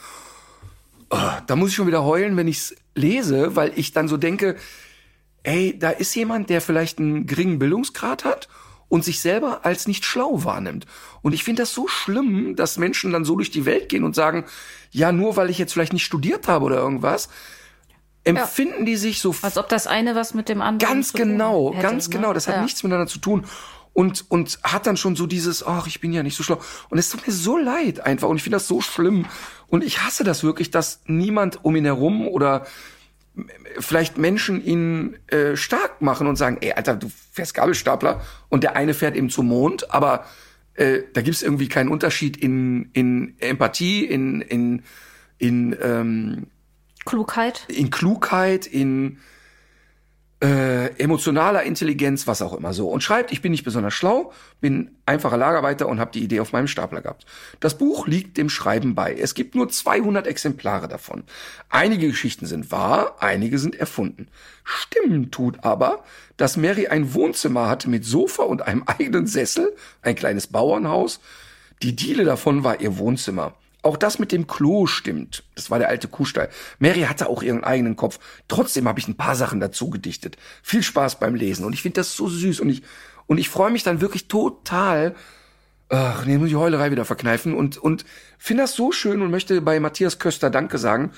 Oh, 1.11 1.19
da 1.47 1.57
muss 1.57 1.71
ich 1.71 1.77
schon 1.77 1.87
wieder 1.87 2.05
heulen, 2.05 2.37
wenn 2.37 2.49
ich's 2.49 2.75
lese, 2.95 3.55
weil 3.55 3.73
ich 3.77 3.93
dann 3.93 4.09
so 4.09 4.17
denke, 4.17 4.57
ey, 5.43 5.79
da 5.79 5.91
ist 5.91 6.15
jemand, 6.15 6.49
der 6.51 6.61
vielleicht 6.61 6.99
einen 6.99 7.27
geringen 7.27 7.59
Bildungsgrad 7.59 8.25
hat 8.25 8.49
und 8.89 9.05
sich 9.05 9.21
selber 9.21 9.65
als 9.65 9.87
nicht 9.87 10.05
schlau 10.05 10.45
wahrnimmt. 10.45 10.87
Und 11.21 11.35
ich 11.35 11.45
finde 11.45 11.63
das 11.63 11.75
so 11.75 11.89
schlimm, 11.89 12.57
dass 12.57 12.79
Menschen 12.79 13.13
dann 13.13 13.25
so 13.25 13.37
durch 13.37 13.51
die 13.51 13.65
Welt 13.67 13.89
gehen 13.89 14.05
und 14.05 14.15
sagen, 14.15 14.45
ja, 14.91 15.13
nur 15.13 15.37
weil 15.37 15.51
ich 15.51 15.59
jetzt 15.59 15.73
vielleicht 15.73 15.93
nicht 15.93 16.05
studiert 16.05 16.49
habe 16.49 16.65
oder 16.65 16.77
irgendwas, 16.77 17.29
empfinden 18.25 18.87
die 18.87 18.97
sich 18.97 19.21
so 19.21 19.35
Als 19.43 19.59
ob 19.59 19.69
das 19.69 19.87
eine 19.87 20.15
was 20.15 20.35
mit 20.35 20.49
dem 20.49 20.63
anderen 20.63 20.95
Ganz 20.95 21.09
zu 21.13 21.19
tun 21.19 21.29
genau, 21.29 21.73
hätte, 21.73 21.83
ganz 21.83 22.09
ne? 22.09 22.17
genau. 22.17 22.33
Das 22.33 22.49
hat 22.49 22.57
Ja. 22.57 22.63
nichts 22.63 22.83
miteinander 22.83 23.09
zu 23.11 23.19
tun. 23.19 23.45
Und, 23.95 24.31
und 24.31 24.59
hat 24.63 24.87
dann 24.87 24.97
schon 24.97 25.17
so 25.17 25.27
dieses, 25.27 25.67
ach, 25.67 25.87
ich 25.87 26.01
bin 26.01 26.13
ja 26.13 26.23
nicht 26.23 26.37
so 26.37 26.43
schlau. 26.43 26.61
Und 26.89 26.99
es 26.99 27.11
tut 27.11 27.27
mir 27.27 27.33
so 27.33 27.59
leid 27.59 28.01
einfach. 28.01 28.29
Und 28.29 28.37
ich 28.37 28.43
finde 28.43 28.57
das 28.57 28.67
so 28.67 28.81
schlimm. 28.81 29.27
Und 29.69 29.85
ich 29.85 30.03
hasse 30.03 30.25
das 30.25 30.43
wirklich, 30.43 30.71
dass 30.71 31.03
niemand 31.07 31.65
um 31.65 31.77
ihn 31.77 31.85
herum 31.85 32.27
oder 32.27 32.67
vielleicht 33.79 34.19
Menschen 34.19 34.63
ihn 34.65 35.17
äh, 35.29 35.57
stark 35.57 36.03
machen 36.03 36.27
und 36.27 36.37
sagen, 36.37 36.59
ey, 36.61 36.73
Alter, 36.73 36.97
du 36.97 37.11
fährst 37.33 37.55
Gabelstapler 37.55 38.21
und 38.49 38.63
der 38.63 38.77
eine 38.77 38.95
fährt 38.95 39.17
eben 39.17 39.31
zum 39.31 39.49
Mond, 39.49 39.91
aber 39.93 40.27
äh, 40.75 41.03
da 41.13 41.23
gibt's 41.23 41.43
irgendwie 41.43 41.69
keinen 41.69 41.89
Unterschied 41.89 42.37
in, 42.37 42.91
in 42.93 43.35
Empathie, 43.39 44.05
in, 44.05 44.43
in, 44.43 44.83
in, 45.39 45.77
ähm, 45.83 46.47
Klugheit. 47.05 47.65
in 47.69 47.91
Klugheit, 47.91 48.67
in 48.67 49.19
äh, 50.43 50.89
emotionaler 50.99 51.63
Intelligenz, 51.63 52.27
was 52.27 52.43
auch 52.43 52.53
immer 52.53 52.73
so. 52.73 52.89
Und 52.89 53.03
schreibt, 53.03 53.31
ich 53.31 53.43
bin 53.43 53.53
nicht 53.53 53.63
besonders 53.63 53.95
schlau, 53.95 54.33
bin 54.61 54.91
einfacher 55.07 55.37
Lagerarbeiter 55.37 55.87
und 55.87 56.01
habe 56.01 56.11
die 56.11 56.25
Idee 56.25 56.41
auf 56.41 56.53
meinem 56.53 56.67
Stapler 56.67 57.01
gehabt. 57.01 57.27
Das 57.61 57.79
Buch 57.79 58.09
liegt 58.09 58.37
dem 58.37 58.51
Schreiben 58.51 58.97
bei. 58.97 59.15
Es 59.15 59.35
gibt 59.35 59.55
nur 59.55 59.69
200 59.69 60.27
Exemplare 60.27 60.89
davon. 60.89 61.23
Einige 61.69 62.09
Geschichten 62.09 62.47
sind 62.47 62.73
wahr, 62.73 63.17
einige 63.21 63.59
sind 63.61 63.77
erfunden. 63.77 64.27
Stimmen 64.65 65.31
tut 65.31 65.63
aber, 65.63 66.03
dass 66.37 66.57
Mary 66.57 66.89
ein 66.89 67.15
Wohnzimmer 67.15 67.69
hatte 67.69 67.89
mit 67.89 68.05
Sofa 68.05 68.43
und 68.43 68.63
einem 68.63 68.83
eigenen 68.87 69.29
Sessel, 69.29 69.73
ein 70.03 70.17
kleines 70.17 70.49
Bauernhaus. 70.49 71.21
Die 71.83 71.95
Diele 71.95 72.25
davon 72.25 72.65
war 72.65 72.81
ihr 72.81 72.99
Wohnzimmer. 72.99 73.55
Auch 73.83 73.97
das 73.97 74.21
mit 74.21 74.31
dem 74.31 74.47
Klo 74.47 74.87
stimmt. 74.87 75.43
Das 75.57 75.71
war 75.71 75.81
der 75.81 75.89
alte 75.89 76.07
Kuhstall. 76.07 76.49
Mary 76.79 77.03
hatte 77.03 77.29
auch 77.29 77.43
ihren 77.43 77.65
eigenen 77.65 77.97
Kopf. 77.97 78.21
Trotzdem 78.47 78.87
habe 78.87 79.01
ich 79.01 79.09
ein 79.09 79.17
paar 79.17 79.35
Sachen 79.35 79.59
dazu 79.59 79.91
gedichtet. 79.91 80.37
Viel 80.63 80.85
Spaß 80.85 81.19
beim 81.19 81.35
Lesen. 81.35 81.65
Und 81.65 81.73
ich 81.73 81.83
finde 81.83 81.97
das 81.97 82.15
so 82.15 82.29
süß. 82.29 82.61
Und 82.61 82.71
ich, 82.71 82.83
und 83.27 83.39
ich 83.39 83.49
freue 83.49 83.73
mich 83.73 83.83
dann 83.83 84.01
wirklich 84.01 84.29
total. 84.29 85.17
Ach, 85.89 86.25
nee, 86.25 86.39
muss 86.39 86.47
ich 86.47 86.53
die 86.53 86.57
Heulerei 86.57 86.93
wieder 86.93 87.05
verkneifen. 87.05 87.55
Und, 87.55 87.77
und 87.77 88.05
finde 88.39 88.63
das 88.63 88.75
so 88.75 88.93
schön 88.93 89.21
und 89.21 89.33
möchte 89.33 89.61
bei 89.61 89.81
Matthias 89.81 90.21
Köster 90.21 90.49
Danke 90.49 90.79
sagen, 90.79 91.11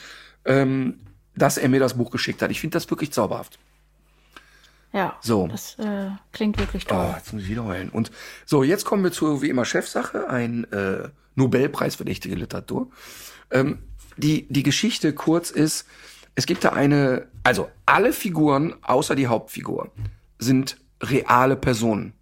ähm, 0.46 1.00
dass 1.36 1.58
er 1.58 1.68
mir 1.68 1.80
das 1.80 1.94
Buch 1.94 2.10
geschickt 2.10 2.40
hat. 2.40 2.50
Ich 2.50 2.60
finde 2.60 2.76
das 2.76 2.88
wirklich 2.88 3.12
zauberhaft. 3.12 3.58
Ja. 4.94 5.18
So. 5.20 5.48
Das 5.48 5.76
äh, 5.80 6.10
klingt 6.32 6.58
wirklich 6.58 6.86
toll. 6.86 7.10
Oh, 7.10 7.14
jetzt 7.16 7.32
muss 7.32 7.42
ich 7.42 7.48
wieder 7.48 7.64
heulen. 7.64 7.90
Und 7.90 8.12
so, 8.46 8.62
jetzt 8.62 8.84
kommen 8.84 9.02
wir 9.02 9.10
zu, 9.10 9.42
wie 9.42 9.50
immer, 9.50 9.64
Chefsache, 9.64 10.28
ein 10.30 10.70
äh, 10.72 11.08
Nobelpreisverdächtige 11.34 12.36
Literatur. 12.36 12.90
Ähm, 13.50 13.80
die, 14.16 14.46
die 14.48 14.62
Geschichte 14.62 15.12
kurz 15.12 15.50
ist, 15.50 15.86
es 16.36 16.46
gibt 16.46 16.62
da 16.62 16.70
eine, 16.70 17.26
also 17.42 17.68
alle 17.86 18.12
Figuren 18.12 18.76
außer 18.82 19.16
die 19.16 19.26
Hauptfigur 19.26 19.90
sind 20.38 20.76
reale 21.02 21.56
Personen. 21.56 22.12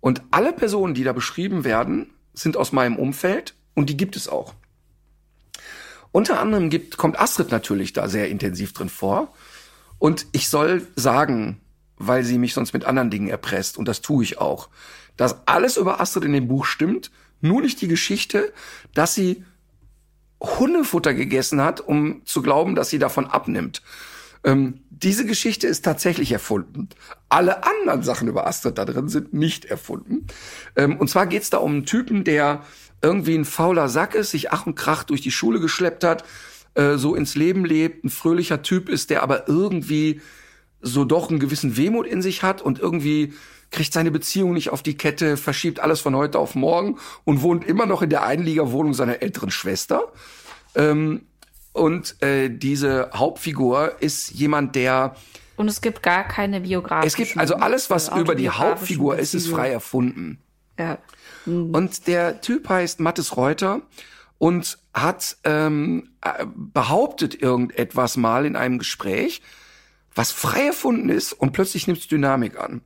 Und 0.00 0.22
alle 0.30 0.54
Personen, 0.54 0.94
die 0.94 1.04
da 1.04 1.12
beschrieben 1.12 1.64
werden, 1.64 2.14
sind 2.32 2.56
aus 2.56 2.72
meinem 2.72 2.96
Umfeld 2.96 3.54
und 3.74 3.90
die 3.90 3.96
gibt 3.96 4.16
es 4.16 4.26
auch. 4.26 4.54
Unter 6.12 6.40
anderem 6.40 6.70
gibt, 6.70 6.96
kommt 6.96 7.20
Astrid 7.20 7.50
natürlich 7.50 7.92
da 7.92 8.08
sehr 8.08 8.30
intensiv 8.30 8.72
drin 8.72 8.88
vor. 8.88 9.34
Und 9.98 10.26
ich 10.32 10.48
soll 10.48 10.86
sagen, 10.96 11.60
weil 11.96 12.24
sie 12.24 12.38
mich 12.38 12.54
sonst 12.54 12.72
mit 12.72 12.84
anderen 12.84 13.10
Dingen 13.10 13.28
erpresst, 13.28 13.78
und 13.78 13.88
das 13.88 14.00
tue 14.00 14.22
ich 14.22 14.38
auch, 14.38 14.68
dass 15.16 15.46
alles 15.46 15.76
über 15.76 16.00
Astrid 16.00 16.24
in 16.24 16.32
dem 16.32 16.48
Buch 16.48 16.64
stimmt, 16.64 17.10
nur 17.40 17.60
nicht 17.60 17.80
die 17.80 17.88
Geschichte, 17.88 18.52
dass 18.94 19.14
sie 19.14 19.44
Hundefutter 20.40 21.14
gegessen 21.14 21.60
hat, 21.60 21.80
um 21.80 22.22
zu 22.24 22.42
glauben, 22.42 22.74
dass 22.74 22.90
sie 22.90 22.98
davon 22.98 23.26
abnimmt. 23.26 23.82
Ähm, 24.44 24.80
diese 24.90 25.26
Geschichte 25.26 25.66
ist 25.66 25.84
tatsächlich 25.84 26.30
erfunden. 26.30 26.88
Alle 27.28 27.64
anderen 27.64 28.02
Sachen 28.02 28.28
über 28.28 28.46
Astrid 28.46 28.78
da 28.78 28.84
drin 28.84 29.08
sind 29.08 29.34
nicht 29.34 29.64
erfunden. 29.64 30.26
Ähm, 30.76 30.96
und 30.96 31.10
zwar 31.10 31.26
geht's 31.26 31.50
da 31.50 31.58
um 31.58 31.72
einen 31.72 31.86
Typen, 31.86 32.22
der 32.22 32.62
irgendwie 33.02 33.36
ein 33.36 33.44
fauler 33.44 33.88
Sack 33.88 34.14
ist, 34.14 34.30
sich 34.30 34.52
Ach 34.52 34.66
und 34.66 34.76
Krach 34.76 35.04
durch 35.04 35.20
die 35.20 35.30
Schule 35.30 35.60
geschleppt 35.60 36.04
hat, 36.04 36.24
äh, 36.78 36.96
so 36.96 37.16
ins 37.16 37.34
Leben 37.34 37.64
lebt, 37.64 38.04
ein 38.04 38.08
fröhlicher 38.08 38.62
Typ 38.62 38.88
ist, 38.88 39.10
der 39.10 39.24
aber 39.24 39.48
irgendwie 39.48 40.20
so 40.80 41.04
doch 41.04 41.28
einen 41.28 41.40
gewissen 41.40 41.76
Wehmut 41.76 42.06
in 42.06 42.22
sich 42.22 42.44
hat 42.44 42.62
und 42.62 42.78
irgendwie 42.78 43.32
kriegt 43.72 43.92
seine 43.92 44.12
Beziehung 44.12 44.54
nicht 44.54 44.70
auf 44.70 44.80
die 44.80 44.96
Kette, 44.96 45.36
verschiebt 45.36 45.80
alles 45.80 46.00
von 46.00 46.14
heute 46.14 46.38
auf 46.38 46.54
morgen 46.54 46.96
und 47.24 47.42
wohnt 47.42 47.66
immer 47.66 47.84
noch 47.84 48.00
in 48.00 48.10
der 48.10 48.22
Einliegerwohnung 48.22 48.94
seiner 48.94 49.20
älteren 49.22 49.50
Schwester. 49.50 50.12
Ähm, 50.76 51.22
und 51.72 52.22
äh, 52.22 52.48
diese 52.48 53.10
Hauptfigur 53.12 53.96
ist 53.98 54.30
jemand, 54.30 54.76
der 54.76 55.16
Und 55.56 55.66
es 55.66 55.80
gibt 55.80 56.00
gar 56.00 56.28
keine 56.28 56.60
biografischen. 56.60 57.08
es 57.08 57.16
gibt 57.16 57.40
also 57.40 57.56
alles, 57.56 57.90
was 57.90 58.08
über 58.08 58.36
die 58.36 58.50
Hauptfigur 58.50 59.18
ist, 59.18 59.34
ist 59.34 59.48
frei 59.48 59.70
erfunden. 59.70 60.38
Ja. 60.78 60.98
Und 61.44 62.06
der 62.06 62.40
Typ 62.40 62.68
heißt 62.68 63.00
Mattes 63.00 63.36
Reuter 63.36 63.82
und 64.38 64.78
hat 64.94 65.36
ähm, 65.44 66.10
äh, 66.22 66.46
behauptet 66.54 67.40
irgendetwas 67.40 68.16
mal 68.16 68.46
in 68.46 68.56
einem 68.56 68.78
Gespräch, 68.78 69.42
was 70.14 70.32
frei 70.32 70.66
erfunden 70.66 71.08
ist 71.08 71.32
und 71.32 71.52
plötzlich 71.52 71.86
nimmt 71.86 71.98
es 71.98 72.08
Dynamik 72.08 72.58
an. 72.58 72.80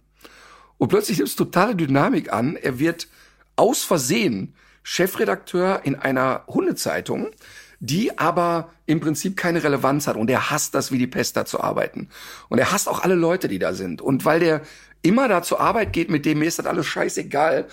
Und 0.78 0.88
plötzlich 0.88 1.18
nimmt 1.18 1.28
es 1.28 1.36
totale 1.36 1.76
Dynamik 1.76 2.32
an. 2.32 2.57
Er 2.57 2.78
wird 2.78 3.09
aus 3.57 3.84
Versehen 3.84 4.55
Chefredakteur 4.82 5.82
in 5.84 5.94
einer 5.94 6.44
Hundezeitung, 6.48 7.30
die 7.78 8.18
aber 8.18 8.70
im 8.86 9.00
Prinzip 9.00 9.36
keine 9.36 9.62
Relevanz 9.62 10.07
hat. 10.07 10.16
Und 10.16 10.28
er 10.28 10.50
hasst 10.50 10.74
das 10.74 10.90
wie 10.90 10.98
die 10.98 11.07
Pest, 11.07 11.36
da 11.36 11.44
zu 11.44 11.61
arbeiten. 11.61 12.09
Und 12.48 12.59
er 12.59 12.72
hasst 12.72 12.88
auch 12.88 13.03
alle 13.03 13.14
Leute, 13.14 13.48
die 13.48 13.59
da 13.59 13.74
sind. 13.74 14.03
Und 14.03 14.24
weil 14.24 14.40
der 14.40 14.62
immer 15.03 15.28
da 15.28 15.42
zur 15.42 15.61
Arbeit 15.61 15.92
geht, 15.92 16.11
mit 16.11 16.24
dem 16.24 16.40
mir 16.40 16.46
ist 16.46 16.59
das 16.59 16.66
alles 16.66 16.86
scheißegal, 16.86 17.68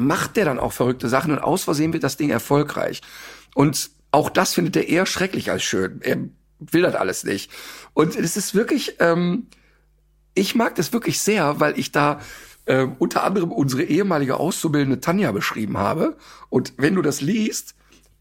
macht 0.00 0.36
der 0.36 0.44
dann 0.44 0.58
auch 0.58 0.72
verrückte 0.72 1.08
Sachen 1.08 1.32
und 1.32 1.38
aus 1.38 1.64
Versehen 1.64 1.92
wird 1.92 2.04
das 2.04 2.16
Ding 2.16 2.30
erfolgreich. 2.30 3.00
Und 3.54 3.90
auch 4.10 4.30
das 4.30 4.54
findet 4.54 4.76
er 4.76 4.88
eher 4.88 5.06
schrecklich 5.06 5.50
als 5.50 5.62
schön. 5.62 6.00
Er 6.02 6.18
will 6.58 6.82
das 6.82 6.94
alles 6.94 7.24
nicht. 7.24 7.50
Und 7.94 8.16
es 8.16 8.36
ist 8.36 8.54
wirklich, 8.54 8.96
ähm, 8.98 9.46
ich 10.34 10.54
mag 10.54 10.74
das 10.74 10.92
wirklich 10.92 11.20
sehr, 11.20 11.60
weil 11.60 11.78
ich 11.78 11.92
da 11.92 12.20
äh, 12.66 12.86
unter 12.98 13.24
anderem 13.24 13.52
unsere 13.52 13.82
ehemalige 13.82 14.38
Auszubildende 14.38 15.00
Tanja 15.00 15.32
beschrieben 15.32 15.78
habe. 15.78 16.16
Und 16.48 16.74
wenn 16.76 16.94
du 16.94 17.02
das 17.02 17.20
liest, 17.20 17.74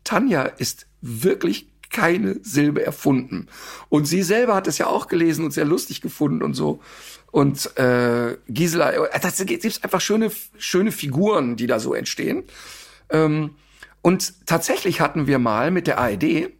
Tanja 0.03 0.43
ist 0.43 0.87
wirklich 1.01 1.67
keine 1.89 2.39
Silbe 2.43 2.85
erfunden. 2.85 3.47
Und 3.89 4.05
sie 4.05 4.21
selber 4.21 4.55
hat 4.55 4.67
es 4.67 4.77
ja 4.77 4.87
auch 4.87 5.07
gelesen 5.07 5.43
und 5.43 5.51
sehr 5.51 5.65
lustig 5.65 6.01
gefunden 6.01 6.43
und 6.43 6.53
so. 6.53 6.81
Und 7.31 7.77
äh, 7.77 8.37
Gisela, 8.47 8.91
äh, 8.91 9.19
das 9.19 9.43
gibt 9.45 9.83
einfach 9.83 10.01
schöne, 10.01 10.31
schöne 10.57 10.91
Figuren, 10.91 11.55
die 11.55 11.67
da 11.67 11.79
so 11.79 11.93
entstehen. 11.93 12.43
Ähm, 13.09 13.55
und 14.01 14.45
tatsächlich 14.47 15.01
hatten 15.01 15.27
wir 15.27 15.39
mal 15.39 15.71
mit 15.71 15.87
der 15.87 15.99
ARD, 15.99 16.51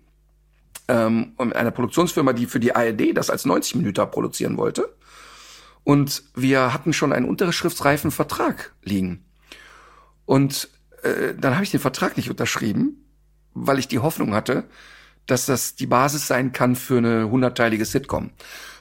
ähm, 0.88 1.34
einer 1.38 1.72
Produktionsfirma, 1.72 2.34
die 2.34 2.45
für 2.45 2.59
die 2.59 2.76
ARD 2.76 3.15
das 3.15 3.30
als 3.30 3.45
90 3.45 3.76
Minuten 3.76 4.11
produzieren 4.11 4.57
wollte. 4.57 4.95
Und 5.84 6.24
wir 6.36 6.74
hatten 6.74 6.93
schon 6.93 7.13
einen 7.13 7.28
unterschriftsreifen 7.28 8.11
Vertrag 8.11 8.74
liegen. 8.84 9.26
Und 10.26 10.70
äh, 11.03 11.34
dann 11.36 11.55
habe 11.55 11.63
ich 11.63 11.72
den 11.72 11.80
Vertrag 11.80 12.17
nicht 12.17 12.30
unterschrieben, 12.30 13.05
weil 13.53 13.80
ich 13.80 13.88
die 13.88 13.99
Hoffnung 13.99 14.34
hatte, 14.34 14.65
dass 15.26 15.45
das 15.45 15.76
die 15.76 15.88
Basis 15.88 16.28
sein 16.28 16.51
kann 16.51 16.76
für 16.76 16.97
eine 16.97 17.30
hundertteilige 17.30 17.86
Sitcom. 17.86 18.32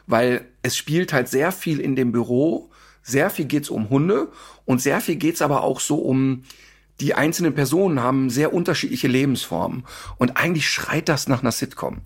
Weil 0.09 0.47
es 0.63 0.77
spielt 0.77 1.13
halt 1.13 1.29
sehr 1.29 1.53
viel 1.53 1.79
in 1.79 1.95
dem 1.95 2.11
Büro, 2.11 2.71
sehr 3.03 3.31
viel 3.31 3.45
geht's 3.45 3.71
um 3.71 3.89
Hunde 3.91 4.29
und 4.65 4.83
sehr 4.83 5.01
viel 5.01 5.17
geht's 5.17 5.41
aber 5.43 5.63
auch 5.63 5.79
so 5.79 5.97
um 5.97 6.43
die 7.01 7.15
einzelnen 7.15 7.55
Personen 7.55 8.03
haben 8.03 8.29
sehr 8.29 8.53
unterschiedliche 8.53 9.07
Lebensformen. 9.07 9.85
Und 10.17 10.37
eigentlich 10.37 10.69
schreit 10.69 11.09
das 11.09 11.29
nach 11.29 11.43
einer 11.43 11.53
Sitcom. 11.53 11.99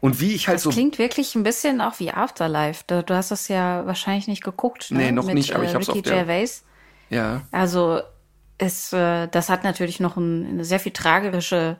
Und 0.00 0.20
wie 0.20 0.32
ich 0.32 0.48
halt 0.48 0.56
das 0.56 0.64
so. 0.64 0.70
klingt 0.70 0.98
wirklich 0.98 1.36
ein 1.36 1.44
bisschen 1.44 1.80
auch 1.80 2.00
wie 2.00 2.10
Afterlife. 2.10 2.82
Du, 2.88 3.04
du 3.04 3.14
hast 3.14 3.30
das 3.30 3.46
ja 3.46 3.86
wahrscheinlich 3.86 4.26
nicht 4.26 4.42
geguckt. 4.42 4.90
Ne? 4.90 4.98
Nee, 4.98 5.12
noch 5.12 5.26
Mit, 5.26 5.36
nicht, 5.36 5.54
aber 5.54 5.62
ich 5.62 5.70
äh, 5.70 5.74
hab's 5.74 5.88
Ricky 5.88 5.98
auf 6.00 6.04
der- 6.04 6.24
Gervais. 6.24 6.64
Ja. 7.10 7.42
Also 7.52 8.00
es, 8.58 8.92
äh, 8.92 9.28
das 9.28 9.50
hat 9.50 9.62
natürlich 9.62 10.00
noch 10.00 10.16
ein, 10.16 10.46
eine 10.46 10.64
sehr 10.64 10.80
viel 10.80 10.92
tragerische 10.92 11.76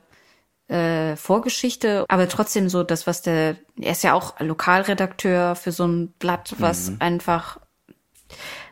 äh, 0.71 1.15
Vorgeschichte, 1.17 2.05
aber 2.07 2.29
trotzdem 2.29 2.69
so 2.69 2.83
das, 2.83 3.05
was 3.07 3.21
der, 3.21 3.57
er 3.79 3.91
ist 3.91 4.03
ja 4.03 4.13
auch 4.13 4.39
Lokalredakteur 4.39 5.55
für 5.55 5.71
so 5.71 5.85
ein 5.85 6.13
Blatt, 6.19 6.55
was 6.59 6.91
Mhm. 6.91 6.97
einfach, 6.99 7.59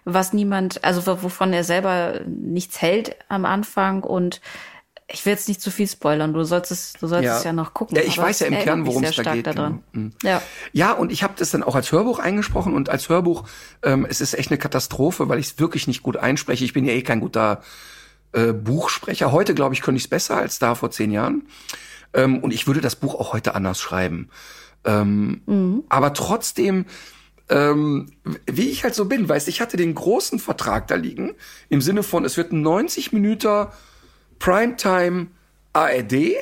was 0.06 0.34
niemand, 0.34 0.84
also 0.84 1.06
wo- 1.06 1.24
wovon 1.24 1.52
er 1.54 1.64
selber 1.64 2.22
nichts 2.26 2.82
hält 2.82 3.16
am 3.28 3.45
Anfang 3.45 4.04
und 4.04 4.39
ich 5.12 5.26
will 5.26 5.34
jetzt 5.34 5.47
nicht 5.47 5.60
zu 5.60 5.72
viel 5.72 5.88
spoilern, 5.88 6.34
du 6.34 6.43
sollst 6.43 6.72
es, 6.72 6.93
du 6.93 7.08
sollst 7.08 7.28
es 7.30 7.43
ja 7.43 7.52
noch 7.52 7.74
gucken. 7.74 7.97
Ja, 7.97 8.04
ich 8.04 8.16
weiß 8.18 8.41
ja 8.41 8.47
im 8.47 8.54
Kern, 8.60 8.86
worum 8.86 9.04
es 9.04 9.16
da 9.16 9.34
geht. 9.34 9.47
Daran. 9.47 9.84
genau. 9.91 10.06
Mhm. 10.06 10.14
Ja. 10.24 10.41
Ja, 10.72 10.91
und 10.93 11.12
ich 11.12 11.24
habe 11.24 11.34
das 11.36 11.50
dann 11.50 11.64
auch 11.64 11.74
als 11.76 11.91
Hörbuch 11.91 12.20
eingesprochen 12.20 12.76
und 12.76 12.89
als 12.89 13.10
Hörbuch, 13.10 13.43
ähm, 13.82 14.06
es 14.08 14.22
ist 14.22 14.36
echt 14.36 14.52
eine 14.52 14.60
Katastrophe, 14.60 15.28
weil 15.28 15.39
ich 15.39 15.47
es 15.47 15.60
wirklich 15.60 15.88
nicht 15.88 16.04
gut 16.04 16.16
einspreche. 16.16 16.64
Ich 16.64 16.74
bin 16.74 16.86
ja 16.86 16.93
eh 16.93 17.02
kein 17.02 17.22
guter 17.22 17.62
äh, 18.34 18.54
Buchsprecher. 18.54 19.32
Heute, 19.32 19.56
glaube 19.56 19.74
ich, 19.74 19.82
könnte 19.82 19.97
ich 19.97 20.04
es 20.04 20.10
besser 20.10 20.38
als 20.38 20.60
da 20.60 20.76
vor 20.76 20.91
zehn 20.91 21.12
Jahren. 21.12 21.47
Ähm, 22.14 22.39
und 22.39 22.53
ich 22.53 22.68
würde 22.68 22.82
das 22.82 22.95
Buch 22.95 23.16
auch 23.16 23.34
heute 23.34 23.55
anders 23.55 23.80
schreiben. 23.80 24.30
Ähm, 24.86 25.84
Aber 25.89 26.14
trotzdem, 26.14 26.86
ähm, 27.49 28.12
wie 28.45 28.70
ich 28.70 28.84
halt 28.84 28.95
so 28.95 29.05
bin, 29.05 29.28
weißt, 29.28 29.47
ich 29.47 29.62
hatte 29.62 29.78
den 29.78 29.95
großen 29.95 30.39
Vertrag 30.39 30.88
da 30.88 30.95
liegen, 30.95 31.36
im 31.70 31.82
Sinne 31.82 32.03
von, 32.03 32.26
es 32.26 32.38
wird 32.38 32.51
ein 32.51 32.62
90 32.62 33.12
Minuten 33.12 33.68
Primetime 34.39 35.28
ARD 35.74 36.36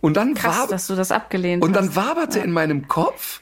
und 0.00 0.16
dann 0.16 0.34
Krass, 0.34 0.68
dass 0.68 0.86
du 0.86 0.94
das 0.94 1.12
abgelehnt 1.12 1.62
und 1.62 1.74
dann 1.74 1.88
hast. 1.88 1.96
waberte 1.96 2.40
in 2.40 2.50
meinem 2.50 2.88
Kopf, 2.88 3.40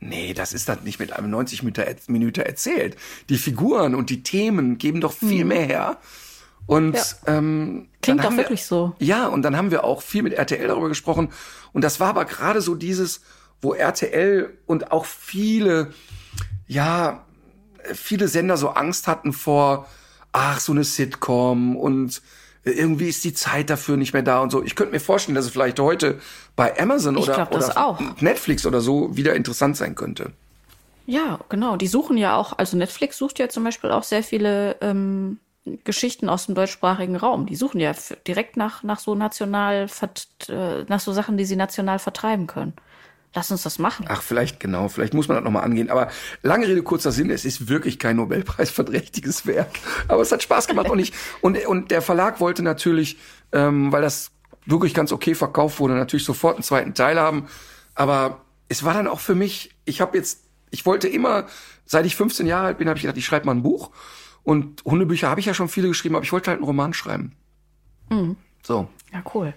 nee, 0.00 0.34
das 0.34 0.52
ist 0.52 0.68
dann 0.68 0.82
nicht 0.84 0.98
mit 0.98 1.12
einem 1.12 1.30
90 1.30 1.62
Minuten 1.62 1.96
Minute 2.08 2.44
erzählt. 2.44 2.96
Die 3.28 3.38
Figuren 3.38 3.94
und 3.94 4.10
die 4.10 4.22
Themen 4.22 4.78
geben 4.78 5.00
doch 5.00 5.12
viel 5.12 5.44
mehr 5.44 5.64
her. 5.64 5.98
Und 6.66 6.94
Ja. 6.96 7.02
ähm, 7.26 7.88
Klingt 8.02 8.20
doch 8.20 8.24
haben 8.24 8.36
wir- 8.36 8.44
wirklich 8.44 8.64
so. 8.64 8.94
Ja, 8.98 9.26
und 9.26 9.42
dann 9.42 9.56
haben 9.56 9.70
wir 9.70 9.84
auch 9.84 10.02
viel 10.02 10.22
mit 10.22 10.32
RTL 10.34 10.66
darüber 10.68 10.88
gesprochen. 10.88 11.30
Und 11.72 11.82
das 11.84 12.00
war 12.00 12.08
aber 12.08 12.24
gerade 12.24 12.60
so 12.60 12.74
dieses, 12.74 13.20
wo 13.60 13.74
RTL 13.74 14.56
und 14.66 14.92
auch 14.92 15.04
viele, 15.04 15.92
ja, 16.66 17.24
viele 17.92 18.28
Sender 18.28 18.56
so 18.56 18.70
Angst 18.70 19.06
hatten 19.08 19.32
vor, 19.32 19.86
ach, 20.32 20.60
so 20.60 20.72
eine 20.72 20.84
Sitcom 20.84 21.76
und 21.76 22.22
irgendwie 22.64 23.08
ist 23.10 23.22
die 23.24 23.34
Zeit 23.34 23.68
dafür 23.68 23.98
nicht 23.98 24.14
mehr 24.14 24.22
da 24.22 24.40
und 24.40 24.50
so. 24.50 24.62
Ich 24.62 24.74
könnte 24.74 24.92
mir 24.94 25.00
vorstellen, 25.00 25.34
dass 25.34 25.44
es 25.44 25.50
vielleicht 25.50 25.78
heute 25.78 26.18
bei 26.56 26.78
Amazon 26.80 27.16
Ich 27.18 27.24
oder, 27.24 27.34
glaub, 27.34 27.54
oder 27.54 27.76
auch. 27.76 28.00
Netflix 28.22 28.64
oder 28.64 28.80
so 28.80 29.14
wieder 29.16 29.34
interessant 29.34 29.76
sein 29.76 29.94
könnte. 29.94 30.32
Ja, 31.06 31.40
genau. 31.50 31.76
Die 31.76 31.86
suchen 31.86 32.16
ja 32.16 32.36
auch, 32.36 32.56
also 32.56 32.78
Netflix 32.78 33.18
sucht 33.18 33.38
ja 33.38 33.50
zum 33.50 33.64
Beispiel 33.64 33.90
auch 33.90 34.02
sehr 34.02 34.22
viele 34.22 34.76
ähm, 34.80 35.38
Geschichten 35.84 36.28
aus 36.28 36.46
dem 36.46 36.54
deutschsprachigen 36.54 37.16
Raum. 37.16 37.46
Die 37.46 37.56
suchen 37.56 37.80
ja 37.80 37.92
direkt 38.26 38.56
nach, 38.56 38.82
nach 38.82 38.98
so 38.98 39.14
national, 39.14 39.86
äh, 40.48 40.84
nach 40.88 41.00
so 41.00 41.12
Sachen, 41.12 41.36
die 41.36 41.46
sie 41.46 41.56
national 41.56 41.98
vertreiben 41.98 42.46
können. 42.46 42.74
Lass 43.34 43.50
uns 43.50 43.62
das 43.64 43.78
machen. 43.78 44.06
Ach, 44.08 44.22
vielleicht 44.22 44.60
genau, 44.60 44.88
vielleicht 44.88 45.12
muss 45.12 45.26
man 45.26 45.36
das 45.36 45.44
nochmal 45.44 45.64
angehen. 45.64 45.90
Aber 45.90 46.08
lange 46.42 46.68
Rede, 46.68 46.82
kurzer 46.82 47.10
Sinn, 47.10 47.30
es 47.30 47.44
ist 47.44 47.68
wirklich 47.68 47.98
kein 47.98 48.16
Nobelpreisverdächtiges 48.16 49.46
Werk. 49.46 49.70
Aber 50.06 50.22
es 50.22 50.30
hat 50.30 50.42
Spaß 50.42 50.68
gemacht 50.68 50.88
und 50.88 51.00
ich, 51.00 51.12
und, 51.40 51.58
und 51.66 51.90
der 51.90 52.02
Verlag 52.02 52.40
wollte 52.40 52.62
natürlich, 52.62 53.16
ähm, 53.52 53.90
weil 53.90 54.02
das 54.02 54.30
wirklich 54.66 54.94
ganz 54.94 55.12
okay 55.12 55.34
verkauft 55.34 55.80
wurde, 55.80 55.94
natürlich 55.94 56.24
sofort 56.24 56.56
einen 56.56 56.62
zweiten 56.62 56.94
Teil 56.94 57.18
haben. 57.18 57.48
Aber 57.94 58.42
es 58.68 58.84
war 58.84 58.94
dann 58.94 59.08
auch 59.08 59.20
für 59.20 59.34
mich, 59.34 59.74
ich 59.84 60.00
habe 60.00 60.16
jetzt, 60.16 60.44
ich 60.70 60.86
wollte 60.86 61.08
immer, 61.08 61.46
seit 61.86 62.06
ich 62.06 62.16
15 62.16 62.46
Jahre 62.46 62.66
alt 62.66 62.78
bin, 62.78 62.88
habe 62.88 62.98
ich 62.98 63.02
gedacht, 63.02 63.18
ich 63.18 63.26
schreibe 63.26 63.46
mal 63.46 63.52
ein 63.52 63.62
Buch. 63.62 63.90
Und 64.44 64.84
Hundebücher 64.84 65.28
habe 65.28 65.40
ich 65.40 65.46
ja 65.46 65.54
schon 65.54 65.68
viele 65.68 65.88
geschrieben, 65.88 66.14
aber 66.16 66.24
ich 66.24 66.32
wollte 66.32 66.50
halt 66.50 66.58
einen 66.58 66.66
Roman 66.66 66.92
schreiben. 66.94 67.34
So, 68.62 68.88
Ja, 69.12 69.22
cool. 69.34 69.52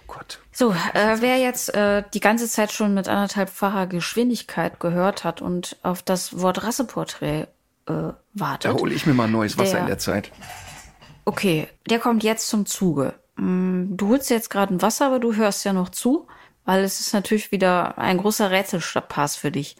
oh 0.00 0.02
Gott. 0.06 0.40
So, 0.52 0.72
äh, 0.72 1.16
wer 1.20 1.36
jetzt 1.38 1.72
äh, 1.74 2.02
die 2.14 2.20
ganze 2.20 2.48
Zeit 2.48 2.72
schon 2.72 2.94
mit 2.94 3.06
anderthalbfacher 3.08 3.86
Geschwindigkeit 3.86 4.80
gehört 4.80 5.22
hat 5.24 5.40
und 5.42 5.76
auf 5.82 6.02
das 6.02 6.40
Wort 6.40 6.64
Rasseporträt 6.64 7.42
äh, 7.42 7.46
Da 7.86 8.16
wartet, 8.34 8.72
hole 8.72 8.92
ich 8.94 9.06
mir 9.06 9.14
mal 9.14 9.24
ein 9.24 9.32
neues 9.32 9.56
Wasser 9.58 9.72
Der- 9.72 9.80
in 9.82 9.86
der 9.86 9.98
Zeit. 9.98 10.32
Okay, 11.24 11.68
der 11.88 11.98
kommt 11.98 12.22
jetzt 12.24 12.48
zum 12.48 12.64
Zuge. 12.66 13.14
Mm, 13.36 13.96
Du 13.96 14.08
holst 14.08 14.30
jetzt 14.30 14.48
gerade 14.50 14.74
ein 14.74 14.82
Wasser, 14.82 15.06
aber 15.06 15.18
du 15.20 15.34
hörst 15.36 15.64
ja 15.64 15.72
noch 15.74 15.90
zu, 15.90 16.26
weil 16.64 16.82
es 16.82 17.00
ist 17.00 17.12
natürlich 17.12 17.52
wieder 17.52 17.98
ein 17.98 18.16
großer 18.18 18.50
Rätselpass 18.50 19.36
für 19.36 19.50
dich. 19.50 19.76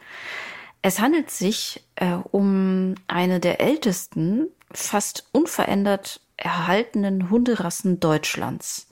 Es 0.83 1.01
handelt 1.01 1.31
sich 1.31 1.85
äh, 1.97 2.13
um 2.31 2.95
eine 3.09 3.41
der 3.41 3.61
ältesten, 3.61 4.49
fast 4.73 5.29
unverändert 5.33 6.21
erhaltenen 6.37 7.31
Hunderassen 7.31 7.99
Deutschlands. 8.01 8.87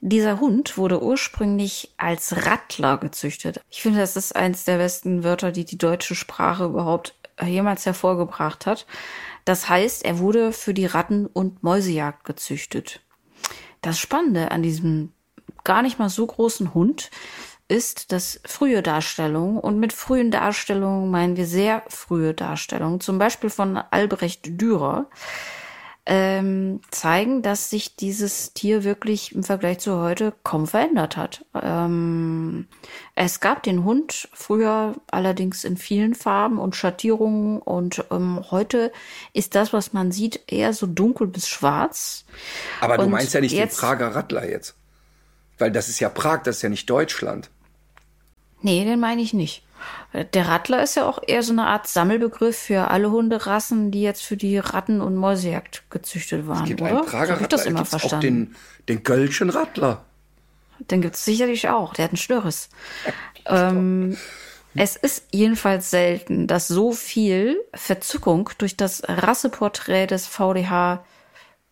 Dieser 0.00 0.40
Hund 0.40 0.76
wurde 0.76 1.02
ursprünglich 1.02 1.92
als 1.96 2.46
Rattler 2.46 2.98
gezüchtet. 2.98 3.60
Ich 3.70 3.82
finde, 3.82 4.00
das 4.00 4.16
ist 4.16 4.34
eins 4.34 4.64
der 4.64 4.78
besten 4.78 5.22
Wörter, 5.22 5.52
die 5.52 5.64
die 5.64 5.78
deutsche 5.78 6.14
Sprache 6.14 6.64
überhaupt 6.64 7.14
jemals 7.40 7.86
hervorgebracht 7.86 8.66
hat. 8.66 8.86
Das 9.44 9.68
heißt, 9.68 10.04
er 10.04 10.18
wurde 10.18 10.52
für 10.52 10.74
die 10.74 10.86
Ratten- 10.86 11.26
und 11.26 11.62
Mäusejagd 11.62 12.24
gezüchtet. 12.24 13.00
Das 13.80 13.98
Spannende 13.98 14.50
an 14.50 14.62
diesem 14.62 15.12
gar 15.64 15.82
nicht 15.82 15.98
mal 15.98 16.08
so 16.08 16.26
großen 16.26 16.74
Hund 16.74 17.10
ist, 17.72 18.12
dass 18.12 18.38
frühe 18.44 18.82
Darstellungen, 18.82 19.58
und 19.58 19.80
mit 19.80 19.94
frühen 19.94 20.30
Darstellungen 20.30 21.10
meinen 21.10 21.36
wir 21.36 21.46
sehr 21.46 21.82
frühe 21.88 22.34
Darstellungen, 22.34 23.00
zum 23.00 23.18
Beispiel 23.18 23.48
von 23.48 23.78
Albrecht 23.78 24.60
Dürer, 24.60 25.06
ähm, 26.04 26.80
zeigen, 26.90 27.42
dass 27.42 27.70
sich 27.70 27.96
dieses 27.96 28.52
Tier 28.52 28.82
wirklich 28.84 29.34
im 29.34 29.44
Vergleich 29.44 29.78
zu 29.78 30.00
heute 30.00 30.34
kaum 30.42 30.66
verändert 30.66 31.16
hat. 31.16 31.46
Ähm, 31.54 32.66
es 33.14 33.40
gab 33.40 33.62
den 33.62 33.84
Hund 33.84 34.28
früher 34.34 34.96
allerdings 35.10 35.64
in 35.64 35.76
vielen 35.76 36.14
Farben 36.14 36.58
und 36.58 36.74
Schattierungen 36.74 37.58
und 37.60 38.04
ähm, 38.10 38.44
heute 38.50 38.92
ist 39.32 39.54
das, 39.54 39.72
was 39.72 39.92
man 39.92 40.10
sieht, 40.12 40.40
eher 40.48 40.74
so 40.74 40.86
dunkel 40.86 41.28
bis 41.28 41.48
schwarz. 41.48 42.24
Aber 42.80 42.98
du 42.98 43.04
Und 43.04 43.12
meinst 43.12 43.32
ja 43.32 43.40
nicht 43.40 43.56
den 43.56 43.68
Prager 43.68 44.14
Rattler 44.14 44.46
jetzt. 44.46 44.74
Weil 45.56 45.70
das 45.70 45.88
ist 45.88 46.00
ja 46.00 46.08
Prag, 46.08 46.42
das 46.42 46.56
ist 46.56 46.62
ja 46.62 46.68
nicht 46.68 46.90
Deutschland. 46.90 47.48
Nee, 48.62 48.84
den 48.84 49.00
meine 49.00 49.22
ich 49.22 49.34
nicht. 49.34 49.62
Der 50.32 50.46
Rattler 50.46 50.82
ist 50.82 50.94
ja 50.94 51.06
auch 51.08 51.20
eher 51.26 51.42
so 51.42 51.52
eine 51.52 51.66
Art 51.66 51.88
Sammelbegriff 51.88 52.56
für 52.56 52.88
alle 52.88 53.10
Hunderassen, 53.10 53.90
die 53.90 54.02
jetzt 54.02 54.22
für 54.22 54.36
die 54.36 54.58
Ratten- 54.58 55.00
und 55.00 55.16
Mäusejagd 55.16 55.90
gezüchtet 55.90 56.46
waren, 56.46 56.62
Es 56.62 56.68
gibt 56.68 56.82
oder? 56.82 56.90
einen 56.90 57.06
Prager 57.06 57.36
so 57.36 57.42
ich 57.42 57.48
das 57.48 57.60
Rattler, 57.60 57.70
immer 57.70 57.80
gibt's 57.80 57.94
auch 57.94 58.00
verstanden. 58.00 58.26
den, 58.26 58.56
den 58.88 59.02
Kölschen 59.02 59.50
Rattler. 59.50 60.04
Den 60.90 61.02
gibt's 61.02 61.24
sicherlich 61.24 61.68
auch. 61.68 61.94
Der 61.94 62.04
hat 62.04 62.12
einen 62.12 62.18
Störres. 62.18 62.68
ähm, 63.46 64.16
es 64.74 64.96
ist 64.96 65.26
jedenfalls 65.32 65.90
selten, 65.90 66.46
dass 66.46 66.68
so 66.68 66.92
viel 66.92 67.60
Verzückung 67.74 68.50
durch 68.58 68.76
das 68.76 69.02
Rasseporträt 69.06 70.06
des 70.06 70.26
VDH 70.26 71.04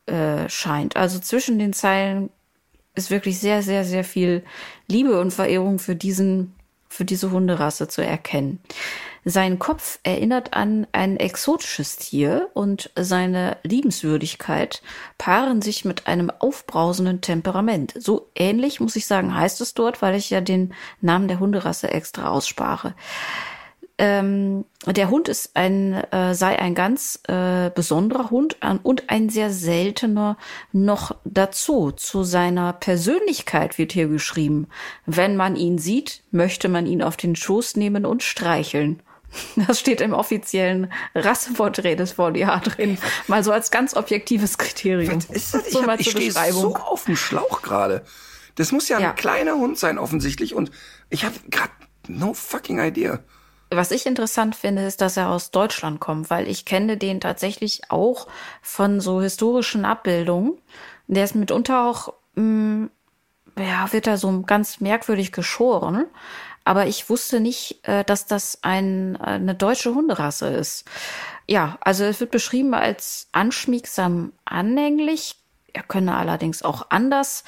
äh, 0.06 0.48
scheint. 0.48 0.96
Also 0.96 1.18
zwischen 1.18 1.58
den 1.58 1.72
Zeilen 1.72 2.30
ist 2.94 3.10
wirklich 3.10 3.38
sehr, 3.38 3.62
sehr, 3.62 3.84
sehr 3.84 4.04
viel 4.04 4.44
Liebe 4.86 5.18
und 5.20 5.32
Verehrung 5.32 5.78
für 5.78 5.96
diesen, 5.96 6.54
für 6.90 7.06
diese 7.06 7.30
Hunderasse 7.30 7.88
zu 7.88 8.04
erkennen. 8.04 8.60
Sein 9.24 9.58
Kopf 9.58 9.98
erinnert 10.02 10.54
an 10.54 10.86
ein 10.92 11.18
exotisches 11.18 11.96
Tier 11.96 12.48
und 12.52 12.90
seine 12.96 13.58
Liebenswürdigkeit 13.62 14.82
paaren 15.18 15.62
sich 15.62 15.84
mit 15.84 16.06
einem 16.06 16.30
aufbrausenden 16.30 17.20
Temperament. 17.20 17.94
So 17.96 18.30
ähnlich, 18.34 18.80
muss 18.80 18.96
ich 18.96 19.06
sagen, 19.06 19.34
heißt 19.34 19.60
es 19.60 19.74
dort, 19.74 20.02
weil 20.02 20.16
ich 20.16 20.30
ja 20.30 20.40
den 20.40 20.74
Namen 21.00 21.28
der 21.28 21.38
Hunderasse 21.38 21.90
extra 21.90 22.28
ausspare. 22.28 22.94
Ähm, 24.02 24.64
der 24.86 25.10
Hund 25.10 25.28
ist 25.28 25.50
ein, 25.56 25.92
äh, 26.10 26.34
sei 26.34 26.58
ein 26.58 26.74
ganz 26.74 27.20
äh, 27.28 27.68
besonderer 27.74 28.30
Hund 28.30 28.56
an, 28.60 28.78
und 28.78 29.10
ein 29.10 29.28
sehr 29.28 29.50
seltener 29.50 30.38
noch 30.72 31.14
dazu. 31.26 31.92
Zu 31.92 32.22
seiner 32.24 32.72
Persönlichkeit 32.72 33.76
wird 33.76 33.92
hier 33.92 34.08
geschrieben. 34.08 34.68
Wenn 35.04 35.36
man 35.36 35.54
ihn 35.54 35.76
sieht, 35.76 36.22
möchte 36.30 36.70
man 36.70 36.86
ihn 36.86 37.02
auf 37.02 37.18
den 37.18 37.36
Schoß 37.36 37.76
nehmen 37.76 38.06
und 38.06 38.22
streicheln. 38.22 39.02
Das 39.68 39.78
steht 39.78 40.00
im 40.00 40.14
offiziellen 40.14 40.90
Rasseporträt 41.14 41.96
des 41.96 42.12
VDH 42.12 42.60
drin. 42.60 42.96
Mal 43.28 43.44
so 43.44 43.52
als 43.52 43.70
ganz 43.70 43.94
objektives 43.94 44.56
Kriterium. 44.58 45.16
Was 45.18 45.26
ist 45.26 45.54
das? 45.54 45.66
Ich, 45.66 45.72
So 45.74 45.80
hab- 45.80 45.86
mal 45.86 46.00
ich 46.00 46.10
stehe 46.10 46.32
so 46.32 46.74
auf 46.74 47.04
dem 47.04 47.16
Schlauch 47.16 47.60
gerade. 47.62 48.02
Das 48.54 48.72
muss 48.72 48.88
ja 48.88 48.96
ein 48.96 49.02
Ja. 49.02 49.12
kleiner 49.12 49.54
Hund 49.56 49.78
sein, 49.78 49.98
offensichtlich. 49.98 50.54
Und 50.54 50.70
ich 51.10 51.24
habe 51.24 51.34
gerade 51.50 51.70
no 52.08 52.32
fucking 52.34 52.80
idea. 52.80 53.20
Was 53.72 53.92
ich 53.92 54.04
interessant 54.04 54.56
finde, 54.56 54.84
ist, 54.84 55.00
dass 55.00 55.16
er 55.16 55.30
aus 55.30 55.52
Deutschland 55.52 56.00
kommt, 56.00 56.28
weil 56.28 56.48
ich 56.48 56.64
kenne 56.64 56.96
den 56.96 57.20
tatsächlich 57.20 57.82
auch 57.88 58.26
von 58.62 59.00
so 59.00 59.22
historischen 59.22 59.84
Abbildungen. 59.84 60.58
Der 61.06 61.24
ist 61.24 61.36
mitunter 61.36 61.88
auch, 61.88 62.14
mh, 62.34 62.88
ja, 63.56 63.92
wird 63.92 64.08
er 64.08 64.18
so 64.18 64.42
ganz 64.42 64.80
merkwürdig 64.80 65.30
geschoren. 65.30 66.06
Aber 66.64 66.86
ich 66.86 67.08
wusste 67.08 67.40
nicht, 67.40 67.86
äh, 67.86 68.04
dass 68.04 68.26
das 68.26 68.58
ein, 68.62 69.16
eine 69.16 69.54
deutsche 69.54 69.94
Hunderasse 69.94 70.48
ist. 70.48 70.84
Ja, 71.46 71.78
also 71.80 72.04
es 72.04 72.20
wird 72.20 72.30
beschrieben 72.32 72.74
als 72.74 73.28
anschmiegsam 73.32 74.32
anhänglich. 74.44 75.36
Er 75.72 75.84
könne 75.84 76.16
allerdings 76.16 76.62
auch 76.62 76.86
anders, 76.90 77.44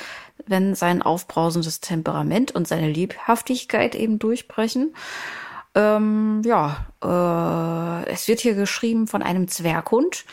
wenn 0.46 0.74
sein 0.74 1.02
aufbrausendes 1.02 1.80
Temperament 1.80 2.52
und 2.52 2.68
seine 2.68 2.88
Lebhaftigkeit 2.88 3.94
eben 3.96 4.18
durchbrechen. 4.18 4.94
Ähm, 5.74 6.42
ja, 6.44 6.86
äh, 7.02 8.10
es 8.10 8.28
wird 8.28 8.40
hier 8.40 8.54
geschrieben 8.54 9.06
von 9.06 9.22
einem 9.22 9.48
Zwerghund. 9.48 10.24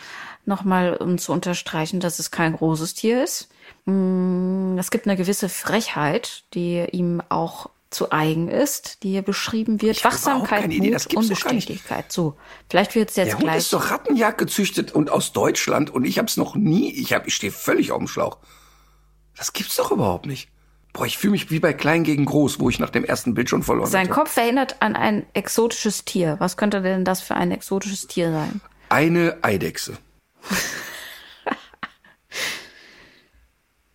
Nochmal, 0.46 0.96
um 0.98 1.18
zu 1.18 1.32
unterstreichen, 1.32 2.00
dass 2.00 2.20
es 2.20 2.32
kein 2.32 2.54
großes 2.54 2.94
Tier 2.96 3.24
ist. 3.24 3.50
Mm, 3.86 4.78
Es 4.80 4.90
gibt 4.92 5.06
eine 5.08 5.16
gewisse 5.16 5.48
Frechheit, 5.50 6.44
die 6.54 6.86
ihm 6.92 7.22
auch 7.30 7.70
zu 7.92 8.12
eigen 8.12 8.50
ist, 8.50 9.04
die 9.04 9.12
hier 9.12 9.22
beschrieben 9.22 9.82
wird. 9.82 9.98
Ich 9.98 10.04
Wachsamkeit, 10.04 10.62
keine 10.62 10.74
Idee, 10.76 10.88
Mut 10.88 10.96
das 10.96 11.08
gibt's 11.08 11.26
und. 11.26 11.30
Beständigkeit. 11.30 12.12
So, 12.12 12.36
vielleicht 12.70 12.94
wird 12.96 13.10
es 13.10 13.16
jetzt 13.16 13.28
Der 13.28 13.34
Hund 13.36 13.44
gleich. 13.46 13.58
ist 13.58 13.74
doch 13.74 13.90
Rattenjagd 13.92 14.38
gezüchtet 14.38 14.92
und 14.92 15.10
aus 15.10 15.34
Deutschland 15.34 15.90
und 15.90 16.06
ich 16.06 16.18
habe 16.18 16.28
es 16.28 16.38
noch 16.38 16.56
nie. 16.56 16.92
Ich 16.94 17.14
hab, 17.14 17.28
ich 17.28 17.36
stehe 17.36 17.52
völlig 17.52 17.92
auf 17.92 17.98
dem 18.00 18.08
Schlauch. 18.08 18.38
Das 19.38 19.54
gibt's 19.54 19.76
doch 19.76 19.92
überhaupt 19.92 20.26
nicht. 20.26 20.50
Boah, 20.94 21.06
ich 21.06 21.18
fühle 21.18 21.32
mich 21.32 21.52
wie 21.52 21.60
bei 21.60 21.74
Klein 21.74 22.04
gegen 22.04 22.26
Groß, 22.26 22.60
wo 22.60 22.70
ich 22.70 22.80
nach 22.80 22.90
dem 22.90 23.06
ersten 23.06 23.34
Bild 23.34 23.50
schon 23.50 23.64
verloren 23.64 23.90
Sein 23.90 24.08
hatte. 24.08 24.14
Kopf 24.14 24.38
erinnert 24.38 24.78
an 24.82 24.96
ein 24.96 25.26
exotisches 25.34 26.04
Tier. 26.06 26.38
Was 26.40 26.58
könnte 26.58 26.82
denn 26.82 27.06
das 27.06 27.22
für 27.22 27.36
ein 27.36 27.52
exotisches 27.52 28.08
Tier 28.08 28.32
sein? 28.32 28.62
Eine 28.90 29.38
Eidechse. 29.42 29.98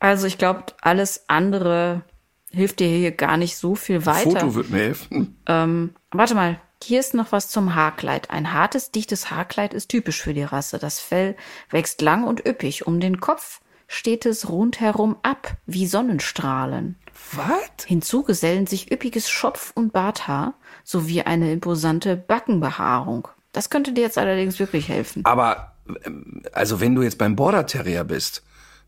Also 0.05 0.27
ich 0.27 0.37
glaube, 0.37 0.65
alles 0.83 1.25
andere 1.29 2.03
hilft 2.51 2.81
dir 2.81 2.89
hier 2.89 3.11
gar 3.11 3.39
nicht 3.39 3.57
so 3.57 3.75
viel 3.75 4.05
weiter. 4.05 4.33
Foto 4.33 4.55
wird 4.55 4.69
mir 4.69 4.81
helfen. 4.81 5.41
Ähm, 5.47 5.95
warte 6.11 6.35
mal, 6.35 6.61
hier 6.83 7.01
ist 7.01 7.15
noch 7.15 7.33
was 7.33 7.49
zum 7.49 7.75
Haarkleid. 7.75 8.31
Ein 8.31 8.53
hartes, 8.53 8.91
dichtes 8.91 9.31
Haarkleid 9.31 9.73
ist 9.73 9.89
typisch 9.89 10.21
für 10.21 10.35
die 10.35 10.43
Rasse. 10.43 10.79
Das 10.79 11.01
Fell 11.01 11.37
wächst 11.71 12.03
lang 12.03 12.25
und 12.25 12.47
üppig. 12.47 12.87
Um 12.87 13.01
den 13.01 13.19
Kopf 13.19 13.63
steht 13.87 14.27
es 14.27 14.49
rundherum 14.49 15.17
ab, 15.23 15.57
wie 15.67 15.87
Sonnenstrahlen. 15.87 16.97
Was? 17.33 17.85
Hinzu 17.87 18.23
gesellen 18.23 18.67
sich 18.67 18.91
üppiges 18.93 19.29
Schopf- 19.31 19.73
und 19.75 19.93
Barthaar 19.93 20.55
sowie 20.83 21.23
eine 21.23 21.53
imposante 21.53 22.17
Backenbehaarung. 22.17 23.29
Das 23.53 23.71
könnte 23.71 23.93
dir 23.93 24.03
jetzt 24.03 24.19
allerdings 24.19 24.59
wirklich 24.59 24.89
helfen. 24.89 25.25
Aber, 25.25 25.73
ähm, 26.05 26.43
also 26.53 26.81
wenn 26.81 26.95
du 26.95 27.03
jetzt 27.03 27.19
beim 27.19 27.37
Border 27.37 27.67
Terrier 27.67 28.05
bist, 28.05 28.43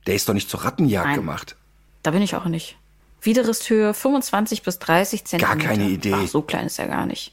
der 0.06 0.14
ist 0.14 0.28
doch 0.28 0.34
nicht 0.34 0.50
zur 0.50 0.64
Rattenjagd 0.64 1.06
Nein. 1.06 1.16
gemacht. 1.16 1.56
Da 2.02 2.10
bin 2.10 2.22
ich 2.22 2.34
auch 2.34 2.46
nicht. 2.46 2.76
Widerristhöhe 3.22 3.94
25 3.94 4.62
bis 4.62 4.78
30 4.78 5.24
Zentimeter. 5.24 5.56
keine 5.58 5.88
Idee. 5.88 6.14
Ach, 6.14 6.26
so 6.28 6.42
klein 6.42 6.66
ist 6.66 6.78
er 6.78 6.88
gar 6.88 7.06
nicht. 7.06 7.32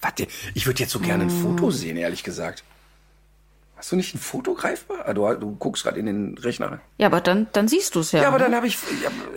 Warte, 0.00 0.26
ich 0.54 0.66
würde 0.66 0.80
jetzt 0.80 0.92
so 0.92 0.98
gerne 1.00 1.24
ein 1.24 1.28
Mm. 1.28 1.42
Foto 1.42 1.70
sehen, 1.70 1.96
ehrlich 1.96 2.24
gesagt. 2.24 2.64
Hast 3.82 3.90
du 3.90 3.96
nicht 3.96 4.14
ein 4.14 4.20
Foto 4.20 4.54
greifbar? 4.54 5.06
Ah, 5.08 5.12
Du, 5.12 5.26
du 5.34 5.56
guckst 5.56 5.82
gerade 5.82 5.98
in 5.98 6.06
den 6.06 6.38
Rechner 6.38 6.70
rein. 6.70 6.80
Ja, 6.98 7.08
aber 7.08 7.20
dann, 7.20 7.48
dann 7.52 7.66
siehst 7.66 7.96
du 7.96 7.98
es 8.00 8.12
ja. 8.12 8.22
Ja, 8.22 8.28
aber 8.28 8.38
ne? 8.38 8.44
dann 8.44 8.54
habe 8.54 8.68
ich. 8.68 8.78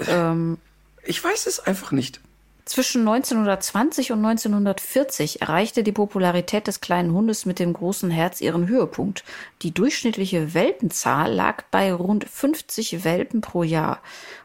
Ja, 0.08 0.32
Ähm. 0.32 0.60
ich 1.04 1.24
weiß 1.24 1.48
es 1.48 1.60
einfach 1.62 1.92
nicht. 1.92 2.22
Zwischen 2.64 3.02
1920 3.08 4.12
und 4.12 4.20
1940 4.24 5.42
erreichte 5.42 5.82
die 5.82 5.92
Popularität 5.92 6.68
des 6.68 6.80
kleinen 6.80 7.12
Hundes 7.12 7.48
mit 7.48 7.58
dem 7.58 7.74
großen 7.74 8.12
Herz 8.12 8.40
ihren 8.40 8.68
Höhepunkt. 8.68 9.24
Die 9.64 9.72
durchschnittliche 9.74 10.54
Welpenzahl 10.54 11.34
lag 11.34 11.64
bei 11.72 11.92
rund 11.92 12.30
50 12.30 13.04
Welpen 13.04 13.42
pro 13.42 13.64
Jahr. 13.64 14.00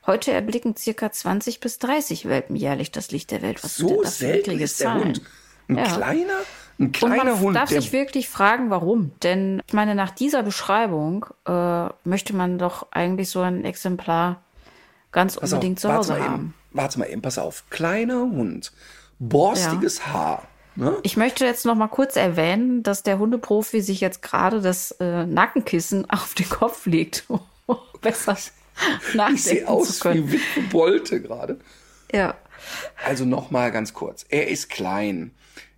Heute 0.07 0.33
erblicken 0.33 0.77
circa 0.77 1.13
20 1.13 1.61
bis 1.61 1.79
30 1.79 2.27
Welpen 2.27 2.57
jährlich 2.57 2.91
das 2.91 3.11
Licht 3.11 3.31
der 3.33 3.43
Welt. 3.43 3.63
Was 3.63 3.77
So 3.77 4.03
selten 4.05 4.59
ist 4.61 4.81
der 4.81 4.87
Zahlen? 4.87 5.03
Hund. 5.05 5.23
Ein 5.69 5.77
Ja. 5.77 5.85
kleiner, 5.85 6.39
ein 6.81 6.87
Und 6.87 6.93
kleiner 6.93 7.25
man 7.25 7.41
Hund. 7.41 7.57
darf 7.57 7.69
sich 7.69 7.93
wirklich 7.93 8.29
fragen, 8.29 8.71
warum. 8.71 9.13
Denn 9.23 9.63
ich 9.67 9.73
meine, 9.75 9.95
nach 9.95 10.11
dieser 10.11 10.43
Beschreibung 10.43 11.27
äh, 11.47 11.89
möchte 12.05 12.35
man 12.35 12.59
doch 12.59 12.87
eigentlich 12.91 13.29
so 13.31 13.41
ein 13.41 13.65
Exemplar 13.65 14.41
ganz 15.13 15.35
pass 15.37 15.53
auf, 15.53 15.59
unbedingt 15.59 15.79
zu 15.79 15.89
warte 15.89 15.99
Hause 16.15 16.25
haben. 16.25 16.35
Eben, 16.35 16.55
warte 16.73 16.99
mal 16.99 17.05
eben, 17.11 17.23
pass 17.23 17.39
auf. 17.39 17.65
Kleiner 17.71 18.21
Hund, 18.23 18.73
borstiges 19.19 20.07
Haar. 20.07 20.43
Ne? 20.77 20.97
Ich 21.03 21.17
möchte 21.17 21.45
jetzt 21.45 21.67
noch 21.67 21.75
mal 21.75 21.89
kurz 21.89 22.17
erwähnen, 22.17 22.83
dass 22.83 23.03
der 23.03 23.19
Hundeprofi 23.19 23.81
sich 23.83 24.01
jetzt 24.01 24.23
gerade 24.23 24.61
das 24.61 24.93
äh, 25.01 25.27
Nackenkissen 25.27 26.09
auf 26.11 26.35
den 26.35 26.49
Kopf 26.49 26.87
legt, 26.87 27.25
um 27.29 27.41
besser 28.01 28.37
Ich 28.37 28.53
sehe 29.13 29.17
nachdenken 29.17 29.67
zu 29.67 29.69
aus 29.69 30.01
können. 30.01 30.33
wie 30.33 30.41
Bolte 30.73 31.21
gerade. 31.21 31.59
Ja. 32.13 32.35
Also 33.05 33.25
noch 33.25 33.51
mal 33.51 33.71
ganz 33.71 33.93
kurz. 33.93 34.25
Er 34.29 34.49
ist 34.49 34.71
klein. 34.71 35.33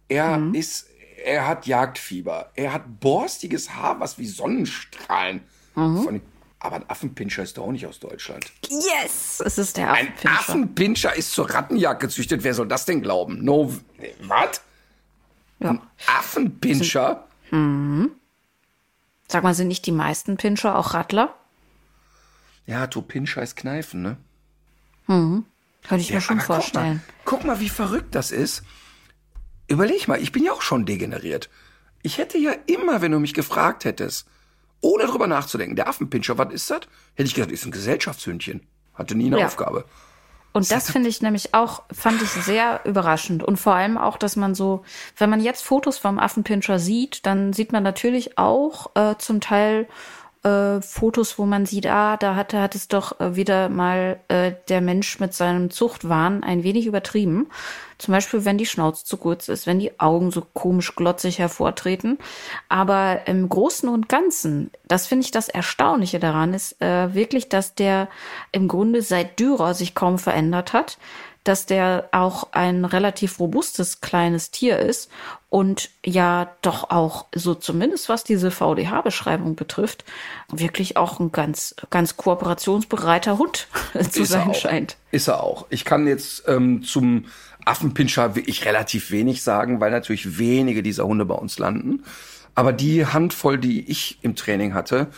Er 0.09 0.37
Mhm. 0.37 0.55
ist, 0.55 0.89
er 1.25 1.47
hat 1.47 1.67
Jagdfieber. 1.67 2.51
Er 2.55 2.73
hat 2.73 3.01
borstiges 3.01 3.75
Haar, 3.75 4.01
was 4.01 4.19
wie 4.19 4.27
Sonnenstrahlen. 4.27 5.43
Mhm. 5.75 6.03
Von, 6.03 6.21
aber 6.61 6.77
ein 6.77 6.89
Affenpinscher 6.89 7.43
ist 7.43 7.57
doch 7.59 7.65
auch 7.65 7.73
nicht 7.73 7.87
aus 7.87 7.99
Deutschland. 7.99 8.51
Yes! 8.69 9.43
Es 9.45 9.59
ist 9.59 9.77
der 9.77 9.93
Ein 9.93 10.09
Affenpinscher. 10.09 10.39
Affenpinscher 10.39 11.15
ist 11.17 11.33
zur 11.33 11.51
Rattenjagd 11.51 12.01
gezüchtet. 12.01 12.45
Wer 12.45 12.55
soll 12.55 12.69
das 12.69 12.85
denn 12.85 13.03
glauben? 13.03 13.43
No, 13.45 13.73
was? 14.21 14.61
Ja. 15.59 15.79
Affenpinscher? 16.07 17.27
Sag 19.29 19.43
mal, 19.43 19.55
sind 19.55 19.69
nicht 19.69 19.87
die 19.87 19.93
meisten 19.93 20.37
Pinscher 20.37 20.77
auch 20.79 20.95
Rattler? 20.95 21.35
Ja, 22.67 22.87
du 22.87 23.03
Pinscher 23.03 23.43
ist 23.43 23.57
Kneifen, 23.57 24.03
ne? 24.03 24.17
Könnte 25.07 25.45
ich 25.97 26.09
Ja, 26.11 26.15
mir 26.17 26.21
schon 26.21 26.39
aber 26.39 26.47
guck 26.47 26.49
mal, 26.49 26.55
vorstellen. 26.61 27.03
guck 27.25 27.45
mal, 27.45 27.61
wie 27.61 27.69
verrückt 27.69 28.15
das 28.15 28.31
ist. 28.31 28.63
Überleg 29.69 30.09
mal, 30.09 30.21
ich 30.21 30.33
bin 30.33 30.45
ja 30.45 30.53
auch 30.53 30.63
schon 30.63 30.85
degeneriert. 30.87 31.49
Ich 32.03 32.19
hätte 32.19 32.39
ja 32.39 32.53
immer, 32.67 33.01
wenn 33.01 33.13
du 33.13 33.21
mich 33.21 33.35
gefragt 33.35 33.85
hättest, 33.85 34.27
ohne 34.81 35.05
drüber 35.07 35.27
nachzudenken, 35.27 35.77
der 35.77 35.89
Affenpinscher, 35.89 36.37
was 36.39 36.53
ist 36.53 36.71
das? 36.71 36.81
Hätte 37.15 37.29
ich 37.29 37.35
gesagt, 37.35 37.53
ist 37.53 37.65
ein 37.65 37.71
Gesellschaftshündchen. 37.71 38.67
Hatte 38.95 39.15
nie 39.15 39.27
eine 39.27 39.39
Ja. 39.39 39.47
Aufgabe. 39.47 39.85
Und 40.55 40.71
das 40.71 40.91
finde 40.91 41.09
ich 41.09 41.23
nämlich 41.23 41.55
auch, 41.55 41.83
fand 41.91 42.21
ich 42.21 42.29
sehr 42.29 42.81
überraschend. 42.85 43.43
Und 43.43 43.57
vor 43.57 43.75
allem 43.75 43.97
auch, 43.97 44.19
dass 44.19 44.37
man 44.37 44.55
so, 44.55 44.83
wenn 45.17 45.31
man 45.31 45.41
jetzt 45.41 45.65
Fotos 45.65 45.97
vom 45.97 46.19
Affenpinscher 46.19 46.79
sieht, 46.79 47.25
dann 47.25 47.55
sieht 47.55 47.73
man 47.73 47.83
natürlich 47.83 48.37
auch 48.37 48.91
äh, 48.95 49.15
zum 49.17 49.41
Teil 49.41 49.89
äh, 50.45 50.81
Fotos, 50.81 51.39
wo 51.39 51.47
man 51.47 51.67
sieht, 51.67 51.87
ah, 51.87 52.17
da 52.17 52.35
hatte, 52.35 52.61
hat 52.61 52.75
es 52.75 52.89
doch 52.89 53.21
äh, 53.21 53.37
wieder 53.37 53.69
mal 53.69 54.19
äh, 54.29 54.53
der 54.69 54.81
Mensch 54.81 55.21
mit 55.21 55.35
seinem 55.35 55.71
Zuchtwahn 55.71 56.43
ein 56.43 56.65
wenig 56.65 56.87
übertrieben. 56.87 57.49
Zum 57.99 58.13
Beispiel, 58.13 58.45
wenn 58.45 58.59
die 58.59 58.67
Schnauze 58.67 59.05
zu 59.05 59.17
kurz 59.17 59.49
ist, 59.49 59.67
wenn 59.67 59.79
die 59.79 60.01
Augen 60.01 60.33
so 60.33 60.43
komisch 60.53 60.97
glotzig 60.97 61.39
hervortreten. 61.39 62.19
Aber 62.69 63.21
im 63.27 63.49
Großen 63.49 63.89
und 63.89 64.09
Ganzen, 64.09 64.73
das 64.89 65.07
finde 65.07 65.25
ich 65.25 65.31
das 65.31 65.49
Erstaunliche 65.49 66.19
daran, 66.19 66.55
ist 66.55 66.83
äh, 66.83 67.15
wirklich, 67.15 67.49
dass 67.49 67.75
der 67.77 68.09
im 68.51 68.67
Grunde 68.67 69.03
seit 69.03 69.39
Dürer 69.39 69.75
sich 69.75 69.95
kaum 69.95 70.19
verändert 70.19 70.73
hat 70.73 70.99
dass 71.45 71.67
der 71.67 72.09
auch 72.13 72.53
ein 72.53 72.85
relativ 72.85 73.41
robustes 73.41 74.01
kleines 74.01 74.53
Tier 74.53 74.79
ist 74.79 75.11
und 75.53 75.91
ja 76.03 76.57
doch 76.63 76.89
auch 76.89 77.27
so 77.35 77.55
zumindest 77.55 78.09
was 78.09 78.25
diese 78.25 78.51
VDH-Beschreibung 78.51 79.55
betrifft, 79.55 80.03
wirklich 80.51 80.97
auch 80.97 81.21
ein 81.21 81.31
ganz, 81.31 81.75
ganz 81.91 82.17
kooperationsbereiter 82.17 83.37
Hund 83.37 83.69
zu 84.11 84.23
Ist 84.23 84.31
sein 84.31 84.55
scheint. 84.55 84.97
Ist 85.11 85.29
er 85.29 85.43
auch. 85.43 85.67
Ich 85.69 85.85
kann 85.85 86.07
jetzt 86.07 86.45
ähm, 86.49 86.83
zum 86.83 87.27
Affenpinscher 87.67 88.35
wirklich 88.35 88.65
relativ 88.65 89.11
wenig 89.11 89.43
sagen, 89.43 89.79
weil 89.79 89.91
natürlich 89.91 90.39
wenige 90.39 90.83
dieser 90.83 91.05
Hunde 91.05 91.27
bei 91.27 91.35
uns 91.35 91.59
landen. 91.59 92.03
Aber 92.55 92.73
die 92.73 93.05
Handvoll, 93.05 93.59
die 93.59 93.91
ich 93.91 94.21
im 94.23 94.37
Training 94.37 94.73
hatte, 94.73 95.09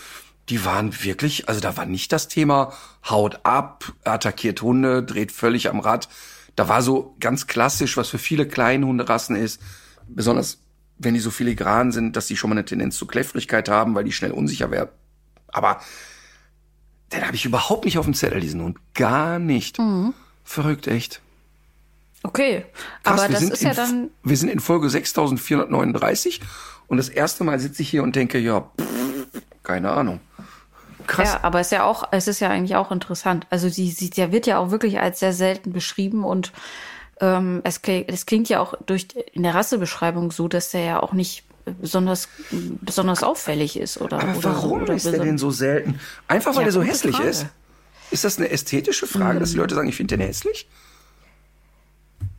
die 0.48 0.64
waren 0.64 1.04
wirklich, 1.04 1.48
also 1.48 1.60
da 1.60 1.76
war 1.76 1.86
nicht 1.86 2.10
das 2.10 2.26
Thema 2.26 2.72
haut 3.08 3.38
ab, 3.44 3.92
attackiert 4.02 4.62
Hunde, 4.62 5.04
dreht 5.04 5.30
völlig 5.30 5.70
am 5.70 5.78
Rad. 5.78 6.08
Da 6.56 6.68
war 6.68 6.82
so 6.82 7.14
ganz 7.20 7.46
klassisch, 7.46 7.96
was 7.96 8.08
für 8.08 8.18
viele 8.18 8.48
kleine 8.48 8.84
Hunderassen 8.84 9.36
ist, 9.36 9.60
besonders 10.08 10.58
wenn 10.98 11.14
die 11.14 11.20
so 11.20 11.30
filigran 11.30 11.92
sind, 11.92 12.16
dass 12.16 12.26
die 12.26 12.36
schon 12.36 12.50
mal 12.50 12.54
eine 12.54 12.64
Tendenz 12.64 12.96
zur 12.96 13.08
Kläffrigkeit 13.08 13.68
haben, 13.68 13.94
weil 13.94 14.04
die 14.04 14.12
schnell 14.12 14.30
unsicher 14.30 14.70
werden. 14.70 14.90
Aber 15.48 15.80
den 17.12 17.26
habe 17.26 17.34
ich 17.34 17.44
überhaupt 17.44 17.84
nicht 17.84 17.98
auf 17.98 18.04
dem 18.04 18.14
Zettel, 18.14 18.40
diesen 18.40 18.62
Hund. 18.62 18.78
Gar 18.94 19.38
nicht. 19.38 19.78
Verrückt, 20.44 20.86
echt. 20.86 21.20
Okay, 22.22 22.64
Krass, 23.02 23.20
aber 23.20 23.32
das 23.32 23.42
ist 23.42 23.62
ja 23.62 23.70
in, 23.70 23.76
dann, 23.76 24.10
Wir 24.22 24.36
sind 24.36 24.48
in 24.48 24.60
Folge 24.60 24.88
6439 24.88 26.40
und 26.86 26.96
das 26.96 27.10
erste 27.10 27.44
Mal 27.44 27.60
sitze 27.60 27.82
ich 27.82 27.90
hier 27.90 28.02
und 28.02 28.16
denke, 28.16 28.38
ja, 28.38 28.60
pff, 28.60 29.42
keine 29.62 29.90
Ahnung. 29.90 30.20
Krass. 31.06 31.34
ja, 31.34 31.40
aber 31.42 31.60
es 31.60 31.66
ist 31.66 31.72
ja 31.72 31.84
auch, 31.84 32.08
es 32.12 32.28
ist 32.28 32.40
ja 32.40 32.48
eigentlich 32.48 32.76
auch 32.76 32.90
interessant. 32.90 33.46
Also 33.50 33.68
die, 33.68 33.90
sie, 33.90 34.08
der 34.08 34.32
wird 34.32 34.46
ja 34.46 34.58
auch 34.58 34.70
wirklich 34.70 35.00
als 35.00 35.20
sehr 35.20 35.34
selten 35.34 35.74
beschrieben 35.74 36.24
und 36.24 36.52
ähm, 37.20 37.60
es, 37.64 37.82
klingt, 37.82 38.10
es 38.10 38.26
klingt 38.26 38.48
ja 38.48 38.60
auch 38.60 38.74
durch 38.86 39.08
in 39.32 39.42
der 39.42 39.54
Rassebeschreibung 39.54 40.32
so, 40.32 40.48
dass 40.48 40.70
der 40.70 40.84
ja 40.84 41.02
auch 41.02 41.12
nicht 41.12 41.44
besonders 41.80 42.28
besonders 42.50 43.22
auffällig 43.22 43.78
ist 43.78 44.00
oder 44.00 44.18
Aber 44.20 44.36
oder, 44.36 44.44
warum 44.50 44.82
oder 44.82 44.94
ist 44.94 45.06
der 45.06 45.18
denn 45.18 45.38
so 45.38 45.50
selten? 45.50 45.98
Einfach 46.28 46.54
weil 46.54 46.62
Ja, 46.62 46.68
er 46.68 46.72
so 46.72 46.82
hässlich 46.82 47.16
Frage. 47.16 47.28
ist? 47.30 47.46
Ist 48.10 48.24
das 48.24 48.36
eine 48.38 48.50
ästhetische 48.50 49.06
Frage, 49.06 49.40
dass 49.40 49.52
die 49.52 49.56
Leute 49.56 49.74
sagen, 49.74 49.88
ich 49.88 49.96
finde 49.96 50.18
den 50.18 50.26
hässlich? 50.26 50.68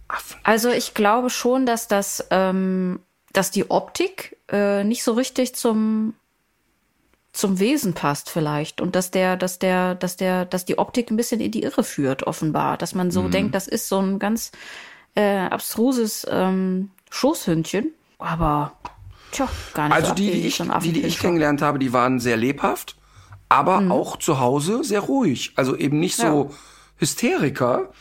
Affen. 0.07 0.38
Also 0.43 0.69
ich 0.69 0.93
glaube 0.93 1.30
schon, 1.32 1.65
dass 1.65 1.88
das, 1.88 2.26
ähm, 2.30 2.99
dass 3.34 3.49
die 3.51 3.69
Optik 3.71 4.38
äh, 4.51 4.84
nicht 4.84 5.03
so 5.03 5.13
richtig 5.13 5.55
zum 5.55 6.13
zum 7.36 7.59
Wesen 7.59 7.93
passt 7.93 8.29
vielleicht 8.29 8.79
und 8.81 8.95
dass 8.95 9.11
der, 9.11 9.36
dass 9.36 9.59
der, 9.59 9.95
dass 9.95 10.15
der, 10.15 10.45
dass 10.45 10.63
die 10.65 10.77
Optik 10.77 11.11
ein 11.11 11.17
bisschen 11.17 11.41
in 11.41 11.51
die 11.51 11.63
Irre 11.63 11.83
führt 11.83 12.23
offenbar, 12.23 12.77
dass 12.77 12.95
man 12.95 13.11
so 13.11 13.23
Mhm. 13.23 13.31
denkt, 13.31 13.55
das 13.55 13.67
ist 13.67 13.89
so 13.89 13.99
ein 13.99 14.19
ganz 14.19 14.51
äh, 15.15 15.39
abstruses 15.39 16.25
ähm, 16.29 16.91
Schoßhündchen, 17.09 17.93
aber 18.19 18.73
tja, 19.31 19.49
gar 19.73 19.89
nicht 19.89 19.95
Also 19.95 20.09
so 20.09 20.15
die, 20.15 20.31
die 20.31 20.47
ich, 20.47 20.57
die, 20.81 20.91
die 20.93 21.01
ich 21.01 21.19
kennengelernt 21.19 21.61
habe, 21.61 21.77
die 21.77 21.91
waren 21.91 22.19
sehr 22.19 22.38
lebhaft, 22.38 22.95
aber 23.49 23.81
Mhm. 23.81 23.91
auch 23.91 24.17
zu 24.17 24.39
Hause 24.39 24.83
sehr 24.83 25.01
ruhig. 25.01 25.51
Also 25.55 25.75
eben 25.75 25.99
nicht 25.99 26.15
so 26.15 26.51
Hysteriker 26.97 27.91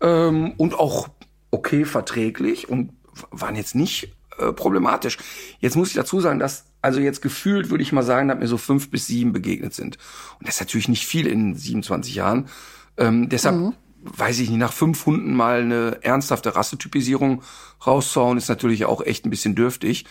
ähm, 0.00 0.54
und 0.56 0.74
auch 0.74 1.08
okay 1.52 1.84
verträglich 1.84 2.68
und 2.68 2.90
waren 3.30 3.54
jetzt 3.56 3.74
nicht 3.74 4.12
äh, 4.48 4.52
problematisch. 4.52 5.18
Jetzt 5.60 5.76
muss 5.76 5.88
ich 5.88 5.94
dazu 5.94 6.20
sagen, 6.20 6.38
dass 6.38 6.64
also 6.80 6.98
jetzt 7.00 7.22
gefühlt 7.22 7.70
würde 7.70 7.82
ich 7.82 7.92
mal 7.92 8.02
sagen, 8.02 8.28
dass 8.28 8.38
mir 8.38 8.48
so 8.48 8.58
fünf 8.58 8.90
bis 8.90 9.06
sieben 9.06 9.32
begegnet 9.32 9.72
sind. 9.74 9.98
Und 10.40 10.48
das 10.48 10.56
ist 10.56 10.60
natürlich 10.60 10.88
nicht 10.88 11.06
viel 11.06 11.26
in 11.26 11.54
27 11.54 12.14
Jahren. 12.14 12.48
Ähm, 12.96 13.28
deshalb 13.28 13.56
Mhm. 13.56 13.74
weiß 14.02 14.40
ich 14.40 14.50
nicht, 14.50 14.58
nach 14.58 14.72
fünf 14.72 15.06
Hunden 15.06 15.34
mal 15.34 15.60
eine 15.60 15.98
ernsthafte 16.02 16.56
Rassetypisierung 16.56 17.42
rauszuhauen, 17.86 18.36
ist 18.36 18.48
natürlich 18.48 18.84
auch 18.84 19.00
echt 19.00 19.24
ein 19.24 19.30
bisschen 19.30 19.54
dürftig. 19.54 20.06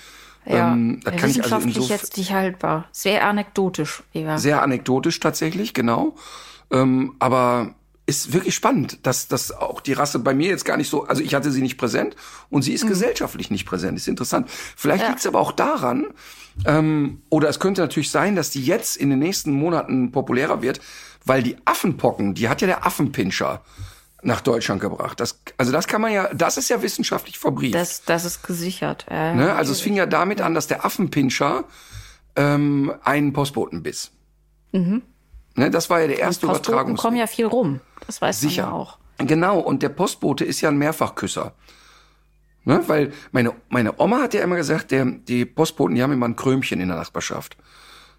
Ja, 0.45 0.71
Ähm, 0.73 1.01
da 1.03 1.11
kann 1.11 1.29
ich 1.29 1.43
also 1.43 1.57
wissenschaftlich 1.57 1.89
jetzt 1.89 2.17
nicht 2.17 2.32
haltbar. 2.32 2.88
Sehr 2.93 3.27
anekdotisch, 3.27 4.01
eher. 4.13 4.38
sehr 4.39 4.63
anekdotisch 4.63 5.19
tatsächlich, 5.19 5.73
genau. 5.73 6.15
Ähm, 6.71 7.15
aber 7.19 7.75
ist 8.18 8.34
wirklich 8.34 8.53
spannend, 8.55 8.99
dass, 9.05 9.28
dass 9.28 9.51
auch 9.51 9.82
die 9.82 9.93
Rasse 9.93 10.20
bei 10.20 10.34
mir 10.34 10.49
jetzt 10.49 10.66
gar 10.66 10.78
nicht 10.78 10.89
so, 10.89 11.05
also 11.05 11.22
ich 11.24 11.34
hatte 11.34 11.51
sie 11.51 11.62
nicht 11.62 11.78
präsent 11.78 12.16
und 12.49 12.62
sie 12.62 12.74
ist 12.74 12.88
gesellschaftlich 12.88 13.49
nicht 13.49 13.66
präsent. 13.66 13.97
Ist 13.97 14.07
interessant. 14.07 14.49
Vielleicht 14.49 14.99
Mhm. 14.99 15.03
Ja. 15.03 15.09
liegt 15.09 15.20
es 15.22 15.28
aber 15.28 15.39
auch 15.39 15.51
daran, 15.51 16.05
ähm, 16.66 17.22
oder 17.30 17.49
es 17.49 17.59
könnte 17.59 17.82
natürlich 17.82 18.12
sein, 18.12 18.36
dass 18.36 18.49
die 18.49 18.64
jetzt 18.64 18.97
in 18.97 19.09
den 19.09 19.20
nächsten 19.20 19.51
Monaten 19.51 20.12
populärer 20.12 20.62
wird, 20.62 20.80
weil 21.26 21.41
die 21.43 21.55
Affenpocken, 21.66 22.34
die 22.34 22.49
hat 22.49 22.62
ja 22.62 22.68
der 22.68 22.86
Affenpinscher 22.86 23.62
nach 24.24 24.41
Deutschland 24.41 24.82
gebracht. 24.82 25.20
Das, 25.20 25.39
also 25.57 25.72
das 25.72 25.88
kann 25.88 26.01
man 26.01 26.12
ja, 26.12 26.32
das 26.34 26.57
ist 26.57 26.70
ja 26.70 26.82
wissenschaftlich 26.82 27.39
verbrieft. 27.39 27.74
Das, 27.76 28.03
das 28.03 28.26
ist 28.26 28.43
gesichert. 28.43 29.05
Äh, 29.09 29.34
Ne? 29.34 29.53
Also 29.53 29.72
es 29.72 29.82
fing 29.82 29.95
ja 29.95 30.05
damit 30.05 30.41
an, 30.41 30.53
dass 30.53 30.68
der 30.68 30.86
Affenpinscher 30.86 31.64
ähm, 32.36 32.93
einen 33.03 33.34
Postboten 33.34 33.82
biss. 33.84 34.12
Ne? 35.56 35.70
Das 35.70 35.89
war 35.89 36.02
ja 36.02 36.08
der 36.08 36.20
erste 36.20 36.47
Postboten 36.47 36.74
Übertragungs. 36.74 37.02
kommen 37.02 37.18
ja 37.18 37.28
viel 37.28 37.45
rum. 37.45 37.80
Das 38.08 38.22
weiß 38.22 38.39
Sicher. 38.39 38.64
man 38.64 38.72
ja 38.72 38.78
auch. 38.78 38.97
Genau, 39.20 39.60
und 39.60 39.84
der 39.84 39.89
Postbote 39.89 40.45
ist 40.45 40.62
ja 40.62 40.70
ein 40.70 40.78
Mehrfachküsser. 40.78 41.54
Ne? 42.64 42.84
Weil 42.88 43.12
meine, 43.32 43.54
meine 43.70 43.99
Oma 43.99 44.22
hat 44.22 44.34
ja 44.34 44.41
immer 44.43 44.56
gesagt, 44.56 44.91
der, 44.91 45.06
die 45.06 45.45
Postboten, 45.45 45.95
die 45.95 46.02
haben 46.04 46.12
immer 46.14 46.28
ein 46.28 46.36
Krömchen 46.36 46.80
in 46.80 46.88
der 46.88 46.97
Nachbarschaft. 46.97 47.58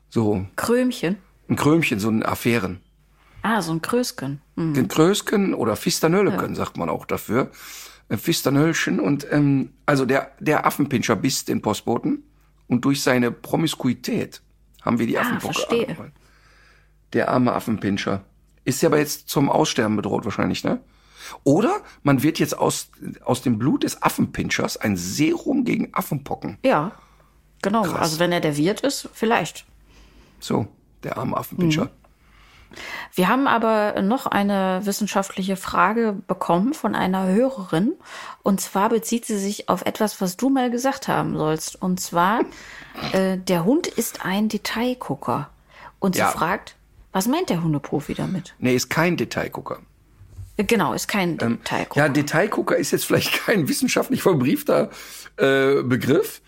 So 0.09 0.47
Krömchen. 0.57 1.16
ein 1.49 1.57
Krömchen, 1.57 1.99
so 1.99 2.09
ein 2.11 2.24
Affären. 2.24 2.80
Ah, 3.43 3.61
so 3.62 3.72
ein 3.72 3.83
Krösken. 3.83 4.41
Hm. 4.57 4.74
Den 4.74 4.87
Krösken 4.89 5.55
oder 5.55 5.74
Fisternölleken, 5.74 6.55
sagt 6.55 6.76
man 6.76 6.89
auch 6.89 7.07
dafür. 7.07 7.51
Ein 8.09 8.18
Fisternöllchen. 8.18 9.01
Und 9.01 9.26
ähm, 9.33 9.72
also 9.87 10.05
der, 10.05 10.30
der 10.39 10.66
Affenpinscher 10.66 11.16
biss 11.16 11.45
den 11.45 11.62
Postboten. 11.62 12.22
Und 12.68 12.85
durch 12.85 13.03
seine 13.03 13.33
Promiskuität 13.33 14.43
haben 14.83 14.99
wir 14.99 15.07
die 15.07 15.18
Ah, 15.18 15.41
verstehe. 15.41 15.83
angefangen. 15.83 16.12
Der 17.12 17.28
arme 17.28 17.52
Affenpinscher. 17.52 18.22
Ist 18.64 18.82
ja 18.82 18.88
aber 18.88 18.98
jetzt 18.98 19.28
zum 19.28 19.50
Aussterben 19.50 19.96
bedroht 19.96 20.24
wahrscheinlich, 20.24 20.64
ne? 20.64 20.80
Oder 21.44 21.80
man 22.02 22.22
wird 22.22 22.38
jetzt 22.38 22.56
aus, 22.58 22.90
aus 23.24 23.42
dem 23.42 23.58
Blut 23.58 23.84
des 23.84 24.02
Affenpinschers 24.02 24.76
ein 24.76 24.96
Serum 24.96 25.64
gegen 25.64 25.92
Affenpocken. 25.94 26.58
Ja, 26.64 26.92
genau. 27.62 27.82
Krass. 27.82 28.00
Also 28.00 28.18
wenn 28.18 28.32
er 28.32 28.40
der 28.40 28.56
Wirt 28.56 28.80
ist, 28.80 29.08
vielleicht. 29.12 29.64
So, 30.40 30.66
der 31.02 31.16
arme 31.18 31.36
Affenpinscher. 31.36 31.90
Wir 33.14 33.28
haben 33.28 33.46
aber 33.46 34.00
noch 34.02 34.26
eine 34.26 34.80
wissenschaftliche 34.84 35.56
Frage 35.56 36.16
bekommen 36.26 36.72
von 36.74 36.94
einer 36.94 37.26
Hörerin. 37.26 37.92
Und 38.42 38.60
zwar 38.60 38.88
bezieht 38.88 39.26
sie 39.26 39.38
sich 39.38 39.68
auf 39.68 39.84
etwas, 39.84 40.20
was 40.20 40.36
du 40.36 40.48
mal 40.48 40.70
gesagt 40.70 41.08
haben 41.08 41.36
sollst. 41.36 41.80
Und 41.80 42.00
zwar, 42.00 42.40
äh, 43.12 43.36
der 43.38 43.64
Hund 43.64 43.86
ist 43.86 44.24
ein 44.24 44.48
Detailgucker. 44.48 45.50
Und 45.98 46.14
sie 46.14 46.20
Ja. 46.20 46.28
fragt, 46.28 46.76
was 47.12 47.28
meint 47.28 47.50
der 47.50 47.62
Hundeprofi 47.62 48.14
damit? 48.14 48.54
Nee, 48.58 48.74
ist 48.74 48.88
kein 48.90 49.16
Detailgucker. 49.16 49.80
Äh, 50.56 50.64
Genau, 50.64 50.92
ist 50.92 51.08
kein 51.08 51.38
Ähm, 51.40 51.58
Detailgucker. 51.58 52.00
Ja, 52.00 52.08
Detailgucker 52.08 52.76
ist 52.76 52.90
jetzt 52.90 53.04
vielleicht 53.04 53.32
kein 53.46 53.68
wissenschaftlich 53.68 54.22
verbriefter 54.22 54.90
äh, 55.36 55.82
Begriff. 55.82 56.40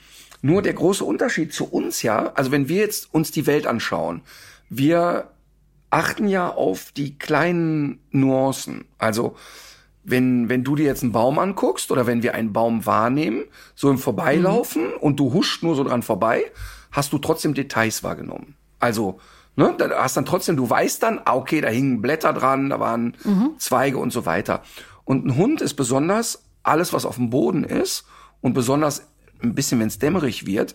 Nur 0.43 0.61
der 0.61 0.75
große 0.75 1.05
Unterschied 1.05 1.55
zu 1.55 1.65
uns 1.65 2.03
ja, 2.03 2.33
also 2.35 2.51
wenn 2.51 2.69
wir 2.69 2.77
jetzt 2.77 3.13
uns 3.15 3.31
die 3.31 3.47
Welt 3.47 3.67
anschauen, 3.67 4.21
wir 4.69 5.31
achten 5.89 6.29
ja 6.29 6.51
auf 6.51 6.93
die 6.93 7.19
kleinen 7.19 8.01
Nuancen. 8.11 8.85
Also 8.99 9.37
wenn, 10.03 10.51
wenn 10.51 10.63
du 10.63 10.77
dir 10.77 10.85
jetzt 10.85 11.03
einen 11.03 11.13
Baum 11.13 11.39
anguckst 11.39 11.91
oder 11.91 12.07
wenn 12.07 12.23
wir 12.23 12.35
einen 12.35 12.53
Baum 12.53 12.85
wahrnehmen, 12.85 13.45
so 13.75 13.91
im 13.91 13.97
Vorbeilaufen 13.97 14.93
und 14.93 15.19
du 15.19 15.33
huscht 15.33 15.63
nur 15.63 15.75
so 15.77 15.85
dran 15.85 16.03
vorbei, 16.03 16.45
hast 16.93 17.13
du 17.15 17.19
trotzdem 17.19 17.55
Details 17.55 18.03
wahrgenommen. 18.03 18.55
Also, 18.81 19.19
ne, 19.57 19.75
da 19.77 20.03
hast 20.03 20.17
dann 20.17 20.25
trotzdem, 20.25 20.57
du 20.57 20.69
weißt 20.69 21.03
dann, 21.03 21.21
ah, 21.25 21.35
okay, 21.35 21.61
da 21.61 21.69
hingen 21.69 22.03
Blätter 22.03 22.33
dran, 22.33 22.71
da 22.71 22.81
waren 22.81 23.15
Zweige 23.59 23.99
und 23.99 24.13
so 24.13 24.27
weiter. 24.27 24.63
Und 25.05 25.27
ein 25.27 25.37
Hund 25.37 25.61
ist 25.61 25.75
besonders 25.75 26.45
alles, 26.63 26.93
was 26.93 27.05
auf 27.05 27.17
dem 27.17 27.31
Boden 27.31 27.65
ist 27.65 28.05
und 28.41 28.55
besonders 28.55 29.07
ein 29.43 29.55
bisschen, 29.55 29.81
wenn 29.81 29.89
es 29.89 29.99
dämmerig 29.99 30.47
wird, 30.47 30.75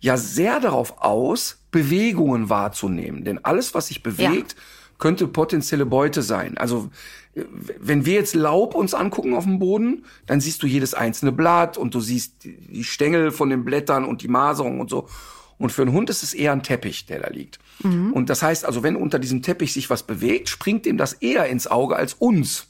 ja 0.00 0.16
sehr 0.16 0.58
darauf 0.58 1.00
aus, 1.02 1.58
Bewegungen 1.70 2.48
wahrzunehmen. 2.48 3.24
Denn 3.24 3.44
alles, 3.44 3.74
was 3.74 3.88
sich 3.88 4.02
bewegt, 4.02 4.56
könnte 4.98 5.26
potenzielle 5.26 5.86
Beute 5.86 6.22
sein. 6.22 6.56
Also 6.58 6.90
wenn 7.34 8.04
wir 8.04 8.14
jetzt 8.14 8.34
Laub 8.34 8.74
uns 8.74 8.94
angucken 8.94 9.34
auf 9.34 9.44
dem 9.44 9.58
Boden, 9.58 10.04
dann 10.26 10.40
siehst 10.40 10.62
du 10.62 10.66
jedes 10.66 10.94
einzelne 10.94 11.32
Blatt 11.32 11.78
und 11.78 11.94
du 11.94 12.00
siehst 12.00 12.44
die 12.44 12.84
Stängel 12.84 13.30
von 13.30 13.48
den 13.48 13.64
Blättern 13.64 14.04
und 14.04 14.22
die 14.22 14.28
Maserung 14.28 14.80
und 14.80 14.90
so. 14.90 15.08
Und 15.58 15.72
für 15.72 15.82
einen 15.82 15.92
Hund 15.92 16.10
ist 16.10 16.22
es 16.22 16.34
eher 16.34 16.52
ein 16.52 16.62
Teppich, 16.62 17.06
der 17.06 17.20
da 17.20 17.30
liegt. 17.30 17.58
Und 17.82 18.30
das 18.30 18.42
heißt 18.42 18.64
also, 18.64 18.82
wenn 18.84 18.94
unter 18.94 19.18
diesem 19.18 19.42
Teppich 19.42 19.72
sich 19.72 19.90
was 19.90 20.04
bewegt, 20.04 20.48
springt 20.48 20.86
dem 20.86 20.96
das 20.98 21.14
eher 21.14 21.46
ins 21.46 21.66
Auge 21.66 21.96
als 21.96 22.14
uns. 22.14 22.68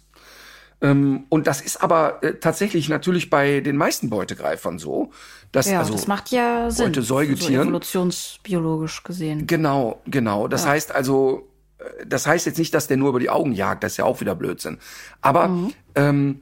Ähm, 0.80 1.24
und 1.28 1.46
das 1.46 1.60
ist 1.60 1.82
aber 1.82 2.22
äh, 2.22 2.34
tatsächlich 2.34 2.88
natürlich 2.88 3.30
bei 3.30 3.60
den 3.60 3.76
meisten 3.76 4.08
Beutegreifern 4.10 4.78
so. 4.78 5.12
Dass, 5.52 5.68
Ja, 5.68 5.80
also, 5.80 5.92
das 5.92 6.06
macht 6.06 6.30
ja 6.30 6.70
Sinn. 6.70 6.86
Beute 6.86 7.02
Säugetieren. 7.02 7.64
So 7.64 7.68
evolutionsbiologisch 7.68 9.02
gesehen. 9.04 9.46
Genau, 9.46 10.00
genau. 10.06 10.48
Das 10.48 10.66
heißt 10.66 10.92
also, 10.92 11.48
äh, 11.78 12.06
das 12.06 12.26
heißt 12.26 12.46
jetzt 12.46 12.58
nicht, 12.58 12.74
dass 12.74 12.86
der 12.88 12.96
nur 12.96 13.10
über 13.10 13.20
die 13.20 13.30
Augen 13.30 13.52
jagt, 13.52 13.84
das 13.84 13.92
ist 13.92 13.96
ja 13.98 14.04
auch 14.06 14.20
wieder 14.20 14.34
Blödsinn. 14.34 14.78
Aber 15.20 15.48
Mhm. 15.48 15.72
ähm, 15.94 16.40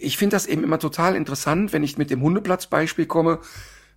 ich 0.00 0.16
finde 0.18 0.36
das 0.36 0.46
eben 0.46 0.62
immer 0.64 0.78
total 0.78 1.14
interessant, 1.16 1.72
wenn 1.72 1.82
ich 1.82 1.98
mit 1.98 2.10
dem 2.10 2.22
Hundeplatzbeispiel 2.22 3.06
komme. 3.06 3.40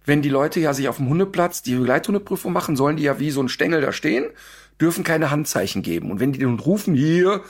Wenn 0.08 0.22
die 0.22 0.30
Leute 0.30 0.62
ja 0.62 0.74
sich 0.74 0.88
auf 0.88 0.97
dem 0.97 1.10
Hundeplatz 1.10 1.64
die 1.64 1.76
Begleithundeprüfung 1.76 2.53
machen, 2.53 2.78
sollen 2.78 2.95
die 2.95 3.03
ja 3.03 3.20
wie 3.20 3.30
so 3.30 3.43
ein 3.43 3.49
Stängel 3.49 3.82
da 3.82 3.91
stehen, 3.91 4.28
dürfen 4.80 5.03
keine 5.03 5.32
Handzeichen 5.32 5.82
geben. 5.82 6.12
Und 6.12 6.22
wenn 6.22 6.32
die 6.32 6.39
den 6.39 6.47
Hund 6.47 6.66
rufen, 6.66 6.95
hier, 6.95 7.43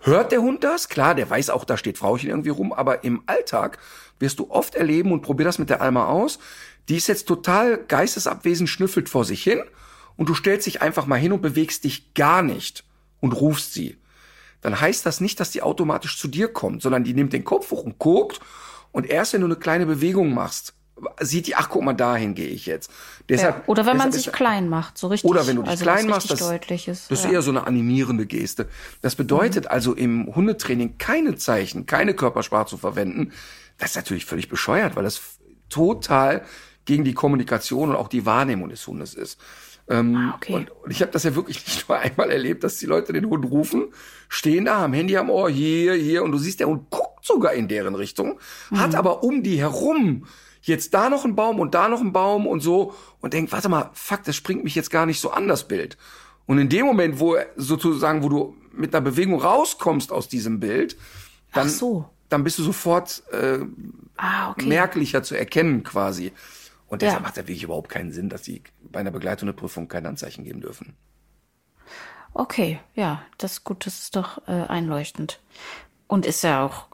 hört 0.00 0.30
der 0.30 0.42
Hund 0.42 0.62
das? 0.62 0.90
Klar, 0.90 1.14
der 1.14 1.30
weiß 1.30 1.48
auch, 1.48 1.64
da 1.64 1.78
steht 1.78 1.96
Frauchen 1.96 2.28
irgendwie 2.28 2.50
rum, 2.50 2.74
aber 2.74 3.02
im 3.02 3.22
Alltag 3.24 3.78
wirst 4.18 4.40
du 4.40 4.50
oft 4.50 4.74
erleben 4.74 5.10
und 5.10 5.22
probier 5.22 5.46
das 5.46 5.58
mit 5.58 5.70
der 5.70 5.80
Alma 5.80 6.04
aus. 6.04 6.38
Die 6.90 6.96
ist 6.96 7.06
jetzt 7.06 7.26
total 7.28 7.78
geistesabwesend, 7.78 8.68
schnüffelt 8.68 9.08
vor 9.08 9.24
sich 9.24 9.42
hin 9.42 9.62
und 10.16 10.28
du 10.28 10.34
stellst 10.34 10.66
dich 10.66 10.82
einfach 10.82 11.06
mal 11.06 11.16
hin 11.16 11.32
und 11.32 11.40
bewegst 11.40 11.84
dich 11.84 12.12
gar 12.12 12.42
nicht 12.42 12.84
und 13.20 13.32
rufst 13.32 13.72
sie. 13.72 13.96
Dann 14.60 14.78
heißt 14.78 15.06
das 15.06 15.22
nicht, 15.22 15.40
dass 15.40 15.50
die 15.50 15.62
automatisch 15.62 16.18
zu 16.18 16.28
dir 16.28 16.48
kommt, 16.48 16.82
sondern 16.82 17.04
die 17.04 17.14
nimmt 17.14 17.32
den 17.32 17.44
Kopf 17.44 17.70
hoch 17.70 17.84
und 17.84 17.98
guckt 17.98 18.40
und 18.92 19.06
erst 19.06 19.32
wenn 19.32 19.40
du 19.40 19.46
eine 19.46 19.56
kleine 19.56 19.86
Bewegung 19.86 20.34
machst, 20.34 20.75
sieht 21.20 21.46
die, 21.46 21.54
ach 21.56 21.68
guck 21.68 21.82
mal, 21.82 21.92
dahin 21.92 22.34
gehe 22.34 22.48
ich 22.48 22.64
jetzt. 22.66 22.90
Deshalb, 23.28 23.56
Ja. 23.58 23.62
Oder 23.66 23.82
wenn 23.86 23.96
man 23.98 24.08
deshalb 24.08 24.14
sich 24.14 24.26
ist- 24.28 24.32
klein 24.32 24.68
macht, 24.68 24.96
so 24.96 25.08
richtig. 25.08 25.28
oder 25.30 25.46
wenn 25.46 25.56
du 25.56 25.62
dich 25.62 25.70
also 25.72 25.82
klein 25.84 26.06
machst, 26.06 26.30
das, 26.30 26.38
deutlich 26.40 26.88
ist. 26.88 27.10
das 27.10 27.18
ist 27.18 27.24
ja. 27.24 27.28
Mhm. 27.30 27.34
eher 27.34 27.42
so 27.42 27.50
eine 27.50 27.66
animierende 27.66 28.24
Geste. 28.26 28.68
Das 29.02 29.14
bedeutet 29.14 29.66
also 29.68 29.92
im 29.94 30.34
Hundetraining 30.34 30.96
keine 30.98 31.36
Zeichen, 31.36 31.84
keine 31.86 32.14
Körpersprache 32.14 32.66
zu 32.66 32.76
verwenden. 32.78 33.32
Das 33.78 33.90
ist 33.90 33.96
natürlich 33.96 34.24
völlig 34.24 34.48
bescheuert, 34.48 34.96
weil 34.96 35.04
das 35.04 35.20
total 35.68 36.42
gegen 36.86 37.04
die 37.04 37.14
Kommunikation 37.14 37.90
und 37.90 37.96
auch 37.96 38.08
die 38.08 38.24
Wahrnehmung 38.24 38.68
des 38.70 38.86
Hundes 38.86 39.12
ist. 39.14 39.38
Ähm, 39.88 40.16
Ah, 40.16 40.34
okay. 40.36 40.54
und, 40.54 40.70
und 40.70 40.90
ich 40.90 41.00
habe 41.02 41.12
das 41.12 41.24
ja 41.24 41.34
wirklich 41.36 41.58
nicht 41.66 41.88
nur 41.88 41.98
einmal 41.98 42.30
erlebt, 42.30 42.64
dass 42.64 42.78
die 42.78 42.86
Leute 42.86 43.12
den 43.12 43.26
Hund 43.26 43.44
rufen, 43.50 43.88
stehen 44.28 44.64
da, 44.64 44.78
haben 44.80 44.92
Handy 44.94 45.16
am 45.16 45.30
Ohr, 45.30 45.50
hier, 45.50 45.94
hier, 45.94 46.22
und 46.22 46.32
du 46.32 46.38
siehst, 46.38 46.60
der 46.60 46.68
Hund 46.68 46.90
guckt 46.90 47.24
sogar 47.24 47.52
in 47.52 47.68
deren 47.68 47.94
Richtung, 47.94 48.38
hat 48.72 48.90
Mhm. 48.92 48.94
aber 48.96 49.22
um 49.24 49.42
die 49.42 49.58
herum 49.60 50.26
jetzt 50.66 50.94
da 50.94 51.08
noch 51.08 51.24
ein 51.24 51.34
Baum 51.36 51.60
und 51.60 51.74
da 51.74 51.88
noch 51.88 52.00
ein 52.00 52.12
Baum 52.12 52.46
und 52.46 52.60
so 52.60 52.94
und 53.20 53.32
denkt, 53.32 53.52
warte 53.52 53.68
mal, 53.68 53.90
fuck, 53.94 54.22
das 54.24 54.36
springt 54.36 54.64
mich 54.64 54.74
jetzt 54.74 54.90
gar 54.90 55.06
nicht 55.06 55.20
so 55.20 55.30
an 55.30 55.48
das 55.48 55.68
Bild. 55.68 55.96
Und 56.46 56.58
in 56.58 56.68
dem 56.68 56.86
Moment, 56.86 57.18
wo 57.20 57.36
sozusagen, 57.56 58.22
wo 58.22 58.28
du 58.28 58.56
mit 58.72 58.94
einer 58.94 59.02
Bewegung 59.02 59.40
rauskommst 59.40 60.12
aus 60.12 60.28
diesem 60.28 60.60
Bild, 60.60 60.96
dann, 61.52 61.68
so. 61.68 62.08
dann 62.28 62.44
bist 62.44 62.58
du 62.58 62.62
sofort 62.62 63.22
äh, 63.32 63.58
Ah, 64.16 64.50
okay. 64.50 64.66
merklicher 64.66 65.22
zu 65.22 65.36
erkennen 65.36 65.82
quasi. 65.82 66.32
Und 66.88 67.02
deshalb 67.02 67.20
Ja. 67.20 67.26
macht 67.26 67.36
da 67.36 67.42
wirklich 67.42 67.64
überhaupt 67.64 67.88
keinen 67.88 68.12
Sinn, 68.12 68.28
dass 68.28 68.42
die 68.42 68.62
bei 68.80 69.00
einer 69.00 69.10
Begleitung 69.10 69.46
der 69.46 69.54
Prüfung 69.54 69.88
kein 69.88 70.06
Anzeichen 70.06 70.44
geben 70.44 70.60
dürfen. 70.60 70.94
Okay, 72.32 72.78
ja, 72.94 73.22
das 73.38 73.52
ist 73.52 73.64
gut, 73.64 73.86
das 73.86 73.98
ist 74.00 74.16
doch 74.16 74.46
äh, 74.46 74.52
einleuchtend. 74.52 75.40
Und 76.06 76.26
ist 76.26 76.42
ja 76.42 76.64
auch, 76.64 76.86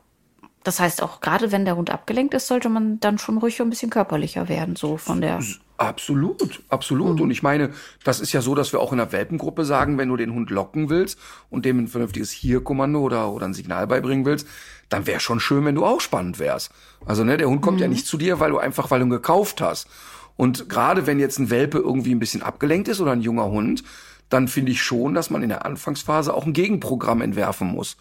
das 0.64 0.80
heißt 0.80 1.02
auch, 1.02 1.20
gerade 1.20 1.52
wenn 1.52 1.64
der 1.64 1.76
Hund 1.76 1.90
abgelenkt 1.90 2.34
ist, 2.34 2.46
sollte 2.46 2.68
man 2.68 3.00
dann 3.00 3.18
schon 3.18 3.38
ruhig 3.38 3.60
ein 3.60 3.70
bisschen 3.70 3.90
körperlicher 3.90 4.48
werden, 4.48 4.76
so 4.76 4.96
von 4.96 5.20
der. 5.20 5.40
Absolut, 5.76 6.62
absolut. 6.68 7.20
Und 7.20 7.30
ich 7.32 7.42
meine, 7.42 7.70
das 8.04 8.20
ist 8.20 8.32
ja 8.32 8.40
so, 8.40 8.54
dass 8.54 8.72
wir 8.72 8.78
auch 8.78 8.92
in 8.92 8.98
der 8.98 9.10
Welpengruppe 9.10 9.64
sagen, 9.64 9.98
wenn 9.98 10.08
du 10.08 10.16
den 10.16 10.32
Hund 10.32 10.50
locken 10.50 10.90
willst 10.90 11.18
und 11.50 11.64
dem 11.64 11.80
ein 11.80 11.88
vernünftiges 11.88 12.30
Hier-Kommando 12.30 13.00
oder, 13.00 13.30
oder 13.30 13.46
ein 13.46 13.54
Signal 13.54 13.88
beibringen 13.88 14.24
willst, 14.24 14.46
dann 14.88 15.06
wäre 15.06 15.18
schon 15.18 15.40
schön, 15.40 15.64
wenn 15.64 15.74
du 15.74 15.84
auch 15.84 16.00
spannend 16.00 16.38
wärst. 16.38 16.70
Also, 17.04 17.24
ne, 17.24 17.36
der 17.36 17.48
Hund 17.48 17.62
kommt 17.62 17.80
ja 17.80 17.88
nicht 17.88 18.06
zu 18.06 18.16
dir, 18.16 18.38
weil 18.38 18.50
du 18.50 18.58
einfach, 18.58 18.90
weil 18.92 19.00
du 19.00 19.06
ihn 19.06 19.10
gekauft 19.10 19.60
hast. 19.60 19.88
Und 20.36 20.68
gerade 20.68 21.06
wenn 21.06 21.18
jetzt 21.18 21.38
ein 21.38 21.50
Welpe 21.50 21.78
irgendwie 21.78 22.14
ein 22.14 22.20
bisschen 22.20 22.42
abgelenkt 22.42 22.88
ist 22.88 23.00
oder 23.00 23.12
ein 23.12 23.20
junger 23.20 23.46
Hund, 23.46 23.82
dann 24.28 24.48
finde 24.48 24.72
ich 24.72 24.82
schon, 24.82 25.14
dass 25.14 25.30
man 25.30 25.42
in 25.42 25.48
der 25.48 25.66
Anfangsphase 25.66 26.32
auch 26.32 26.46
ein 26.46 26.52
Gegenprogramm 26.52 27.20
entwerfen 27.20 27.68
muss. 27.68 27.96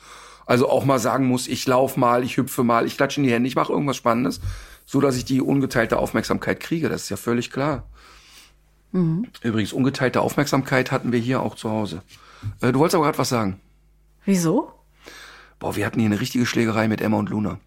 Also 0.46 0.70
auch 0.70 0.86
mal 0.86 1.00
sagen 1.00 1.26
muss, 1.26 1.48
ich 1.48 1.66
lauf 1.68 1.98
mal, 1.98 2.24
ich 2.24 2.38
hüpfe 2.38 2.64
mal, 2.64 2.86
ich 2.86 2.98
klatsche 2.98 3.22
in 3.22 3.28
die 3.28 3.34
Hände, 3.34 3.48
ich 3.48 3.56
mache 3.56 3.72
irgendwas 3.72 3.98
Spannendes, 3.98 4.42
so 4.86 5.00
dass 5.02 5.16
ich 5.16 5.26
die 5.26 5.42
ungeteilte 5.42 5.98
Aufmerksamkeit 5.98 6.60
kriege. 6.60 6.90
Das 6.90 7.04
ist 7.04 7.10
ja 7.10 7.18
völlig 7.18 7.52
klar. 7.52 7.84
Übrigens, 9.42 9.72
ungeteilte 9.72 10.20
Aufmerksamkeit 10.20 10.92
hatten 10.92 11.14
wir 11.14 11.20
hier 11.20 11.42
auch 11.42 11.56
zu 11.56 11.70
Hause. 11.70 12.02
Äh, 12.60 12.74
du 12.74 12.80
wolltest 12.80 12.96
aber 12.96 13.06
gerade 13.06 13.18
was 13.18 13.30
sagen. 13.30 13.62
Wieso? 14.26 14.72
Boah, 15.60 15.76
wir 15.78 15.86
hatten 15.86 16.00
hier 16.00 16.10
eine 16.10 16.20
richtige 16.20 16.46
Schlägerei 16.46 16.90
mit 16.90 17.00
Emma 17.00 17.18
und 17.18 17.30
Luna. 17.30 17.60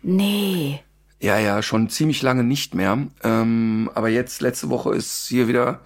Nee. 0.00 0.80
Ja, 1.20 1.38
ja, 1.38 1.62
schon 1.62 1.90
ziemlich 1.90 2.22
lange 2.22 2.42
nicht 2.42 2.74
mehr. 2.74 2.98
Ähm, 3.22 3.90
aber 3.94 4.08
jetzt, 4.08 4.40
letzte 4.40 4.70
Woche 4.70 4.94
ist 4.94 5.26
hier 5.28 5.46
wieder, 5.46 5.80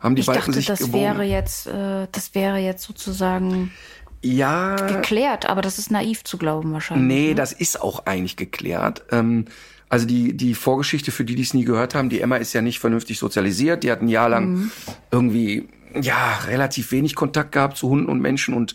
haben 0.00 0.14
die 0.16 0.20
Ich 0.20 0.26
beiden 0.26 0.40
dachte, 0.40 0.52
sich 0.54 0.66
das 0.66 0.78
gewogen. 0.78 1.02
wäre 1.02 1.22
jetzt, 1.24 1.66
äh, 1.66 2.08
das 2.10 2.34
wäre 2.34 2.58
jetzt 2.58 2.82
sozusagen 2.82 3.72
ja, 4.24 4.74
geklärt, 4.76 5.46
aber 5.46 5.60
das 5.60 5.78
ist 5.78 5.90
naiv 5.90 6.24
zu 6.24 6.38
glauben 6.38 6.72
wahrscheinlich. 6.72 7.06
Nee, 7.06 7.34
das 7.34 7.52
ist 7.52 7.80
auch 7.80 8.06
eigentlich 8.06 8.36
geklärt. 8.36 9.04
Ähm, 9.10 9.46
also 9.88 10.06
die, 10.06 10.36
die 10.36 10.54
Vorgeschichte, 10.54 11.12
für 11.12 11.24
die, 11.24 11.34
die 11.34 11.42
es 11.42 11.54
nie 11.54 11.64
gehört 11.64 11.94
haben, 11.94 12.08
die 12.08 12.20
Emma 12.20 12.36
ist 12.36 12.52
ja 12.52 12.62
nicht 12.62 12.80
vernünftig 12.80 13.18
sozialisiert. 13.18 13.84
Die 13.84 13.90
hat 13.92 14.02
ein 14.02 14.08
Jahr 14.08 14.28
lang 14.28 14.70
irgendwie, 15.10 15.68
ja, 16.00 16.38
relativ 16.46 16.90
wenig 16.90 17.14
Kontakt 17.14 17.52
gehabt 17.52 17.76
zu 17.76 17.88
Hunden 17.88 18.08
und 18.08 18.20
Menschen 18.20 18.54
und 18.54 18.74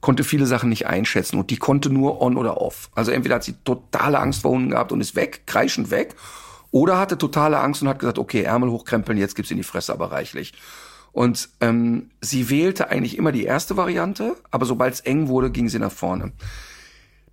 konnte 0.00 0.24
viele 0.24 0.46
Sachen 0.46 0.68
nicht 0.68 0.86
einschätzen. 0.86 1.38
Und 1.38 1.50
die 1.50 1.56
konnte 1.56 1.90
nur 1.90 2.20
on 2.20 2.36
oder 2.36 2.60
off. 2.60 2.90
Also 2.94 3.12
entweder 3.12 3.36
hat 3.36 3.44
sie 3.44 3.54
totale 3.64 4.18
Angst 4.18 4.42
vor 4.42 4.50
Hunden 4.50 4.70
gehabt 4.70 4.92
und 4.92 5.00
ist 5.00 5.16
weg, 5.16 5.42
kreischend 5.46 5.90
weg. 5.90 6.14
Oder 6.70 6.98
hatte 6.98 7.18
totale 7.18 7.58
Angst 7.58 7.82
und 7.82 7.88
hat 7.88 7.98
gesagt, 7.98 8.18
okay, 8.18 8.42
Ärmel 8.42 8.70
hochkrempeln, 8.70 9.18
jetzt 9.18 9.34
gibt's 9.34 9.50
in 9.50 9.56
die 9.56 9.62
Fresse 9.62 9.92
aber 9.92 10.12
reichlich. 10.12 10.52
Und 11.12 11.50
ähm, 11.60 12.10
sie 12.20 12.48
wählte 12.48 12.88
eigentlich 12.88 13.18
immer 13.18 13.32
die 13.32 13.44
erste 13.44 13.76
Variante, 13.76 14.34
aber 14.50 14.64
sobald 14.64 14.94
es 14.94 15.00
eng 15.00 15.28
wurde, 15.28 15.50
ging 15.50 15.68
sie 15.68 15.78
nach 15.78 15.92
vorne. 15.92 16.32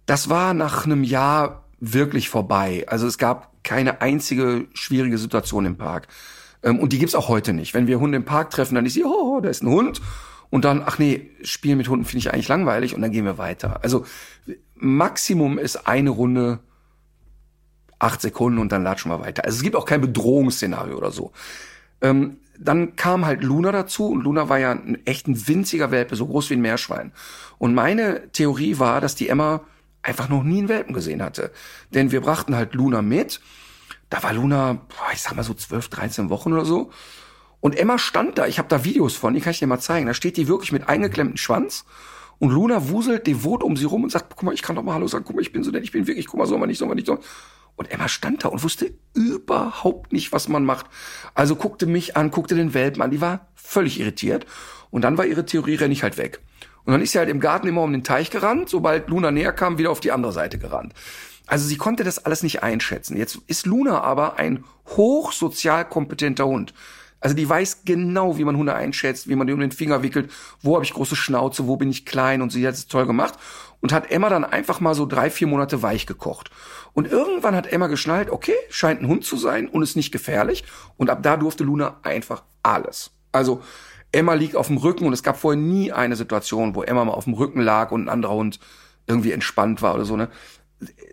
Das 0.06 0.30
war 0.30 0.54
nach 0.54 0.86
einem 0.86 1.04
Jahr 1.04 1.64
wirklich 1.80 2.30
vorbei. 2.30 2.86
Also 2.88 3.08
es 3.08 3.18
gab 3.18 3.64
keine 3.64 4.02
einzige 4.02 4.68
schwierige 4.74 5.18
Situation 5.18 5.66
im 5.66 5.78
Park. 5.78 6.08
Ähm, 6.62 6.80
und 6.80 6.92
die 6.92 7.00
gibt's 7.00 7.16
auch 7.16 7.30
heute 7.30 7.54
nicht. 7.54 7.74
Wenn 7.74 7.88
wir 7.88 8.00
Hunde 8.00 8.18
im 8.18 8.26
Park 8.26 8.50
treffen, 8.50 8.76
dann 8.76 8.86
ist 8.86 8.94
sie, 8.94 9.06
oh, 9.06 9.40
da 9.42 9.50
ist 9.50 9.64
ein 9.64 9.70
Hund. 9.70 10.02
Und 10.50 10.66
dann, 10.66 10.82
ach 10.86 10.98
nee, 10.98 11.30
Spielen 11.44 11.78
mit 11.78 11.90
Hunden 11.90 12.06
finde 12.06 12.20
ich 12.20 12.34
eigentlich 12.34 12.48
langweilig 12.48 12.96
und 12.96 13.02
dann 13.02 13.12
gehen 13.12 13.26
wir 13.26 13.38
weiter. 13.38 13.84
Also 13.84 14.06
Maximum 14.76 15.60
ist 15.60 15.88
eine 15.88 16.10
Runde 16.10 16.60
acht 18.00 18.22
Sekunden 18.22 18.60
und 18.60 18.72
dann 18.72 18.84
latschen 18.84 19.12
wir 19.12 19.20
weiter. 19.20 19.46
Also 19.46 19.58
es 19.58 19.64
gibt 19.64 19.76
auch 19.76 19.86
kein 19.86 20.02
Bedrohungsszenario 20.02 20.98
oder 20.98 21.12
so. 21.12 21.32
Ähm, 22.02 22.38
dann 22.60 22.96
kam 22.96 23.26
halt 23.26 23.44
Luna 23.44 23.72
dazu 23.72 24.08
und 24.08 24.24
Luna 24.24 24.50
war 24.50 24.60
ja 24.60 24.72
ein 24.72 25.00
echt 25.06 25.28
ein 25.28 25.48
winziger 25.48 25.92
Welpe, 25.92 26.16
so 26.16 26.28
groß 26.28 26.50
wie 26.50 26.56
ein 26.56 26.62
Meerschwein. 26.62 27.14
Und 27.58 27.74
meine 27.74 28.30
Theorie 28.32 28.80
war, 28.80 29.00
dass 29.00 29.16
die 29.16 29.30
Emma 29.30 29.62
einfach 30.02 30.30
noch 30.30 30.44
nie 30.44 30.60
einen 30.60 30.70
Welpen 30.70 30.94
gesehen 30.94 31.22
hatte. 31.22 31.52
Denn 31.94 32.12
wir 32.12 32.22
brachten 32.22 32.56
halt 32.56 32.74
Luna 32.74 33.02
mit. 33.02 33.40
Da 34.10 34.24
war 34.24 34.34
Luna, 34.34 34.82
ich 35.14 35.22
sag 35.22 35.36
mal 35.36 35.44
so 35.44 35.54
12, 35.54 35.88
13 35.88 36.30
Wochen 36.30 36.52
oder 36.52 36.66
so. 36.66 36.92
Und 37.62 37.78
Emma 37.78 37.98
stand 37.98 38.38
da, 38.38 38.48
ich 38.48 38.58
habe 38.58 38.70
da 38.70 38.84
Videos 38.84 39.16
von, 39.16 39.34
die 39.34 39.42
kann 39.42 39.52
ich 39.52 39.60
dir 39.60 39.68
mal 39.68 39.80
zeigen. 39.80 40.08
Da 40.08 40.14
steht 40.14 40.38
die 40.38 40.48
wirklich 40.48 40.72
mit 40.72 40.88
eingeklemmtem 40.88 41.38
Schwanz. 41.38 41.86
Und 42.40 42.52
Luna 42.52 42.90
wuselt 42.90 43.28
devot 43.28 43.64
um 43.64 43.76
sie 43.76 43.86
rum 43.86 44.04
und 44.04 44.12
sagt, 44.12 44.36
guck 44.36 44.44
mal, 44.44 44.54
ich 44.54 44.62
kann 44.62 44.76
doch 44.76 44.84
mal 44.84 44.94
Hallo 44.94 45.08
sagen, 45.08 45.26
guck 45.26 45.36
mal, 45.36 45.42
ich 45.42 45.52
bin 45.52 45.64
so 45.64 45.72
nett, 45.72 45.84
ich 45.84 45.92
bin 45.92 46.08
wirklich, 46.08 46.26
guck 46.26 46.40
mal, 46.40 46.48
soll 46.48 46.58
man 46.58 46.70
nicht, 46.70 46.78
soll 46.78 46.88
man 46.88 46.96
nicht, 46.96 47.08
soll 47.08 47.18
man. 47.18 47.26
Und 47.76 47.92
Emma 47.92 48.08
stand 48.08 48.44
da 48.44 48.50
und 48.50 48.64
wusste 48.64 48.94
überhaupt 49.14 50.12
nicht, 50.12 50.32
was 50.32 50.48
man 50.48 50.66
macht. 50.66 50.88
Also 51.34 51.56
guckte 51.56 51.86
mich 51.86 52.18
an, 52.18 52.32
guckte 52.32 52.56
den 52.56 52.74
Welpen 52.74 53.02
an, 53.02 53.12
die 53.12 53.22
war 53.22 53.48
völlig 53.56 54.00
irritiert. 54.00 54.46
Und 54.92 55.04
dann 55.04 55.18
war 55.18 55.26
ihre 55.26 55.46
Theorie, 55.46 55.76
renne 55.76 55.94
ich 55.94 56.04
halt 56.04 56.18
weg. 56.18 56.42
Und 56.86 56.94
dann 56.94 57.02
ist 57.02 57.12
sie 57.12 57.20
halt 57.20 57.30
im 57.30 57.40
Garten 57.40 57.68
immer 57.68 57.84
um 57.84 57.92
den 57.92 58.04
Teich 58.04 58.32
gerannt, 58.32 58.70
sobald 58.70 59.10
Luna 59.10 59.32
näher 59.32 59.54
kam, 59.54 59.78
wieder 59.78 59.92
auf 59.92 60.00
die 60.00 60.12
andere 60.12 60.32
Seite 60.32 60.58
gerannt. 60.58 60.94
Also 61.46 61.68
sie 61.68 61.78
konnte 61.78 62.04
das 62.04 62.26
alles 62.26 62.44
nicht 62.44 62.64
einschätzen. 62.64 63.18
Jetzt 63.18 63.40
ist 63.48 63.66
Luna 63.66 64.02
aber 64.02 64.38
ein 64.38 64.64
hochsozial 64.88 65.88
kompetenter 65.88 66.46
Hund. 66.46 66.74
Also 67.20 67.36
die 67.36 67.48
weiß 67.48 67.84
genau, 67.86 68.38
wie 68.38 68.46
man 68.46 68.58
Hunde 68.58 68.74
einschätzt, 68.74 69.28
wie 69.28 69.36
man 69.36 69.48
die 69.48 69.54
um 69.54 69.60
den 69.60 69.72
Finger 69.72 70.04
wickelt, 70.04 70.32
wo 70.62 70.76
habe 70.76 70.86
ich 70.86 70.94
große 70.94 71.16
Schnauze, 71.16 71.68
wo 71.68 71.76
bin 71.76 71.90
ich 71.90 72.06
klein 72.06 72.42
und 72.42 72.52
sie 72.52 72.66
hat 72.66 72.76
es 72.76 72.88
toll 72.88 73.06
gemacht 73.06 73.36
und 73.82 73.92
hat 73.92 74.12
Emma 74.12 74.30
dann 74.30 74.46
einfach 74.46 74.80
mal 74.80 74.96
so 74.96 75.06
drei, 75.06 75.30
vier 75.30 75.48
Monate 75.48 75.82
weich 75.82 76.06
gekocht. 76.06 76.50
Und 76.94 77.12
irgendwann 77.12 77.56
hat 77.56 77.68
Emma 77.68 77.88
geschnallt, 77.88 78.30
okay, 78.30 78.56
scheint 78.70 79.02
ein 79.02 79.08
Hund 79.08 79.26
zu 79.26 79.38
sein 79.38 79.68
und 79.68 79.84
ist 79.84 79.96
nicht 79.96 80.12
gefährlich 80.12 80.64
und 80.98 81.10
ab 81.10 81.24
da 81.24 81.38
durfte 81.38 81.64
Luna 81.64 81.98
einfach 82.04 82.44
alles. 82.64 83.12
Also 83.32 83.62
Emma 84.12 84.34
liegt 84.34 84.56
auf 84.56 84.68
dem 84.68 84.78
Rücken 84.78 85.06
und 85.06 85.14
es 85.14 85.24
gab 85.24 85.38
vorher 85.38 85.60
nie 85.60 85.92
eine 85.92 86.16
Situation, 86.16 86.74
wo 86.74 86.84
Emma 86.84 87.06
mal 87.06 87.14
auf 87.14 87.26
dem 87.26 87.34
Rücken 87.34 87.62
lag 87.62 87.92
und 87.92 88.06
ein 88.06 88.10
anderer 88.10 88.34
Hund 88.34 88.60
irgendwie 89.08 89.32
entspannt 89.32 89.82
war 89.82 89.96
oder 89.96 90.06
so, 90.06 90.16
ne? 90.16 90.30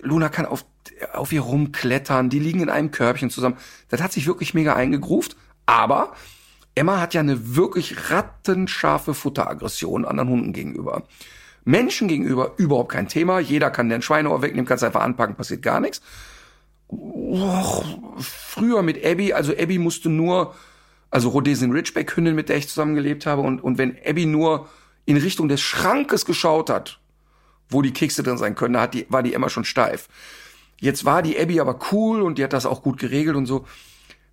Luna 0.00 0.28
kann 0.28 0.46
auf, 0.46 0.64
auf 1.12 1.32
ihr 1.32 1.40
rumklettern, 1.40 2.30
die 2.30 2.38
liegen 2.38 2.60
in 2.60 2.70
einem 2.70 2.92
Körbchen 2.92 3.30
zusammen. 3.30 3.56
Das 3.88 4.00
hat 4.00 4.12
sich 4.12 4.26
wirklich 4.26 4.54
mega 4.54 4.74
eingegruft. 4.74 5.36
Aber 5.66 6.14
Emma 6.74 7.00
hat 7.00 7.14
ja 7.14 7.20
eine 7.20 7.56
wirklich 7.56 8.10
rattenscharfe 8.10 9.14
Futteraggression 9.14 10.04
anderen 10.04 10.28
Hunden 10.28 10.52
gegenüber. 10.52 11.02
Menschen 11.64 12.06
gegenüber 12.06 12.52
überhaupt 12.56 12.92
kein 12.92 13.08
Thema. 13.08 13.40
Jeder 13.40 13.70
kann 13.70 13.88
den 13.88 14.02
Schweineohr 14.02 14.40
wegnehmen, 14.40 14.66
kannst 14.66 14.84
einfach 14.84 15.02
anpacken, 15.02 15.34
passiert 15.34 15.62
gar 15.62 15.80
nichts. 15.80 16.00
Och, 16.88 17.84
früher 18.18 18.82
mit 18.82 19.04
Abby, 19.04 19.32
also 19.32 19.52
Abby 19.52 19.78
musste 19.78 20.08
nur, 20.08 20.54
also 21.10 21.30
Rhodesian 21.30 21.72
Ridgeback 21.72 22.16
Hündin, 22.16 22.36
mit 22.36 22.48
der 22.48 22.56
ich 22.56 22.68
zusammengelebt 22.68 23.26
habe, 23.26 23.42
und, 23.42 23.62
und 23.64 23.78
wenn 23.78 23.96
Abby 24.06 24.26
nur 24.26 24.68
in 25.06 25.16
Richtung 25.16 25.48
des 25.48 25.60
Schrankes 25.60 26.24
geschaut 26.24 26.70
hat, 26.70 27.00
wo 27.68 27.82
die 27.82 27.92
Kekse 27.92 28.22
drin 28.22 28.38
sein 28.38 28.54
können, 28.54 28.74
da 28.74 28.82
hat 28.82 28.94
die, 28.94 29.06
war 29.08 29.24
die 29.24 29.32
immer 29.32 29.48
schon 29.48 29.64
steif. 29.64 30.08
Jetzt 30.80 31.04
war 31.04 31.22
die 31.22 31.38
Abby 31.38 31.58
aber 31.58 31.78
cool 31.90 32.22
und 32.22 32.38
die 32.38 32.44
hat 32.44 32.52
das 32.52 32.66
auch 32.66 32.82
gut 32.82 32.98
geregelt 32.98 33.34
und 33.34 33.46
so. 33.46 33.66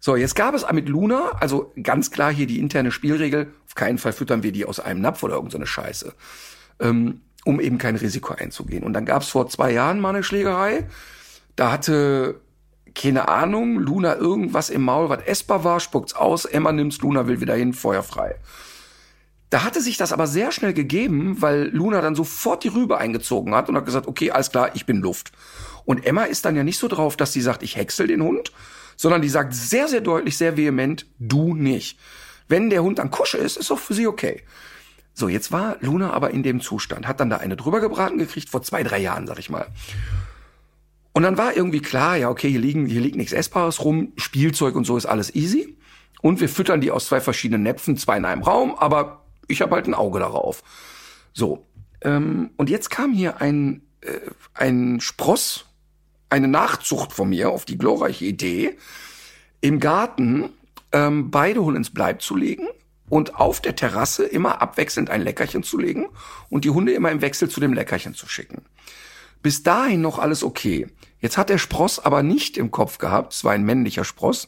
So, 0.06 0.18
jetzt 0.18 0.36
gab 0.36 0.54
es 0.54 0.70
mit 0.74 0.90
Luna, 0.90 1.32
also 1.40 1.72
ganz 1.82 2.12
klar 2.12 2.30
hier 2.34 2.46
die 2.46 2.60
interne 2.60 2.92
Spielregel, 2.92 3.54
auf 3.66 3.74
keinen 3.74 3.98
Fall 3.98 4.12
füttern 4.12 4.44
wir 4.44 4.52
die 4.52 4.66
aus 4.66 4.82
einem 4.82 5.00
Napf 5.00 5.24
oder 5.24 5.36
irgendeine 5.36 5.66
Scheiße, 5.66 6.14
ähm, 6.82 7.22
um 7.46 7.62
eben 7.62 7.78
kein 7.78 7.96
Risiko 7.96 8.34
einzugehen. 8.34 8.84
Und 8.84 8.92
dann 8.92 9.06
gab 9.06 9.22
es 9.22 9.30
vor 9.30 9.48
zwei 9.48 9.72
Jahren 9.72 10.02
mal 10.02 10.10
eine 10.10 10.22
Schlägerei. 10.22 10.90
Da 11.56 11.72
hatte, 11.72 12.42
keine 12.94 13.30
Ahnung, 13.30 13.80
Luna 13.80 14.18
irgendwas 14.18 14.70
im 14.70 14.82
Maul, 14.82 15.08
was 15.08 15.24
essbar 15.24 15.64
war, 15.64 15.80
spuckt's 15.80 16.14
aus, 16.14 16.44
Emma 16.44 16.74
nimmt's, 16.74 16.98
Luna 16.98 17.28
will 17.28 17.40
wieder 17.40 17.56
hin, 17.56 17.72
feuerfrei. 17.72 18.36
Da 19.52 19.64
hatte 19.64 19.80
sich 19.80 19.96
das 19.96 20.12
aber 20.12 20.28
sehr 20.28 20.52
schnell 20.52 20.74
gegeben, 20.74 21.42
weil 21.42 21.70
Luna 21.70 22.02
dann 22.02 22.16
sofort 22.16 22.66
die 22.66 22.68
Rübe 22.68 22.98
eingezogen 22.98 23.56
hat 23.56 23.70
und 23.70 23.78
hat 23.78 23.86
gesagt, 23.86 24.08
okay, 24.08 24.32
alles 24.32 24.52
klar, 24.52 24.72
ich 24.74 24.86
bin 24.86 24.98
Luft. 24.98 25.32
Und 25.86 26.06
Emma 26.06 26.24
ist 26.24 26.44
dann 26.44 26.58
ja 26.58 26.66
nicht 26.66 26.78
so 26.78 26.90
drauf, 26.90 27.16
dass 27.16 27.32
sie 27.32 27.42
sagt, 27.42 27.64
ich 27.64 27.78
häcksel 27.78 28.08
den 28.08 28.22
Hund, 28.22 28.52
sondern 28.96 29.22
die 29.22 29.30
sagt 29.30 29.54
sehr, 29.54 29.88
sehr 29.88 30.02
deutlich, 30.02 30.38
sehr 30.38 30.58
vehement, 30.58 31.06
du 31.20 31.56
nicht. 31.56 32.00
Wenn 32.48 32.70
der 32.70 32.84
Hund 32.84 33.00
an 33.00 33.12
Kusche 33.12 33.38
ist, 33.38 33.58
ist 33.58 33.72
auch 33.72 33.80
für 33.80 33.94
sie 33.94 34.08
okay. 34.08 34.44
So, 35.14 35.28
jetzt 35.28 35.52
war 35.52 35.78
Luna 35.82 36.12
aber 36.12 36.32
in 36.32 36.44
dem 36.44 36.60
Zustand, 36.60 37.08
hat 37.08 37.20
dann 37.20 37.30
da 37.30 37.38
eine 37.38 37.56
drüber 37.56 37.80
gebraten 37.80 38.18
gekriegt, 38.18 38.50
vor 38.50 38.64
zwei, 38.64 38.84
drei 38.84 39.00
Jahren, 39.00 39.28
sag 39.28 39.40
ich 39.40 39.50
mal. 39.50 39.68
Und 41.14 41.22
dann 41.24 41.38
war 41.38 41.56
irgendwie 41.56 41.82
klar, 41.82 42.18
ja, 42.18 42.30
okay, 42.30 42.50
hier 42.50 42.60
liegen, 42.60 42.88
hier 42.88 43.02
liegt 43.02 43.16
nichts 43.16 43.34
Essbares 43.34 43.84
rum, 43.84 44.14
Spielzeug 44.18 44.76
und 44.76 44.86
so 44.86 44.98
ist 44.98 45.06
alles 45.06 45.36
easy. 45.36 45.78
Und 46.22 46.42
wir 46.42 46.50
füttern 46.50 46.82
die 46.82 46.90
aus 46.90 47.06
zwei 47.06 47.22
verschiedenen 47.22 47.62
Näpfen, 47.64 47.98
zwei 47.98 48.18
in 48.18 48.26
einem 48.26 48.42
Raum, 48.42 48.76
aber 48.76 49.26
ich 49.48 49.62
habe 49.62 49.76
halt 49.76 49.88
ein 49.88 49.94
Auge 49.94 50.20
darauf. 50.20 50.64
So. 51.34 51.68
Ähm, 52.02 52.50
und 52.58 52.70
jetzt 52.70 52.90
kam 52.90 53.14
hier 53.14 53.42
ein, 53.42 53.84
äh, 54.02 54.20
ein 54.56 55.00
Spross, 55.00 55.66
eine 56.34 56.48
Nachzucht 56.48 57.14
von 57.14 57.30
mir 57.30 57.52
auf 57.52 57.64
die 57.64 57.78
glorreiche 57.78 58.26
Idee, 58.26 58.76
im 59.62 59.80
Garten 59.80 60.50
ähm, 60.92 61.30
beide 61.30 61.64
Hunde 61.64 61.78
ins 61.78 61.92
Bleib 61.92 62.24
zu 62.24 62.36
legen 62.36 62.68
und 63.08 63.36
auf 63.36 63.62
der 63.62 63.76
Terrasse 63.76 64.26
immer 64.26 64.60
abwechselnd 64.60 65.12
ein 65.12 65.22
Leckerchen 65.22 65.62
zu 65.62 65.78
legen 65.78 66.08
und 66.50 66.66
die 66.66 66.72
Hunde 66.72 66.94
immer 66.94 67.12
im 67.12 67.22
Wechsel 67.22 67.50
zu 67.50 67.60
dem 67.60 67.74
Leckerchen 67.74 68.16
zu 68.16 68.28
schicken. 68.28 68.64
Bis 69.44 69.62
dahin 69.62 70.02
noch 70.02 70.18
alles 70.18 70.44
okay. 70.44 70.88
Jetzt 71.20 71.38
hat 71.38 71.50
der 71.50 71.60
Spross 71.60 72.00
aber 72.00 72.24
nicht 72.24 72.58
im 72.58 72.72
Kopf 72.72 72.98
gehabt, 72.98 73.34
es 73.34 73.44
war 73.44 73.52
ein 73.52 73.64
männlicher 73.64 74.04
Spross. 74.04 74.48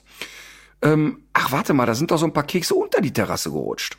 Ähm, 0.82 1.20
ach, 1.34 1.52
warte 1.52 1.74
mal, 1.74 1.86
da 1.86 1.94
sind 1.94 2.10
doch 2.10 2.18
so 2.18 2.26
ein 2.26 2.34
paar 2.34 2.48
Kekse 2.48 2.74
unter 2.74 3.00
die 3.00 3.14
Terrasse 3.14 3.52
gerutscht. 3.52 3.98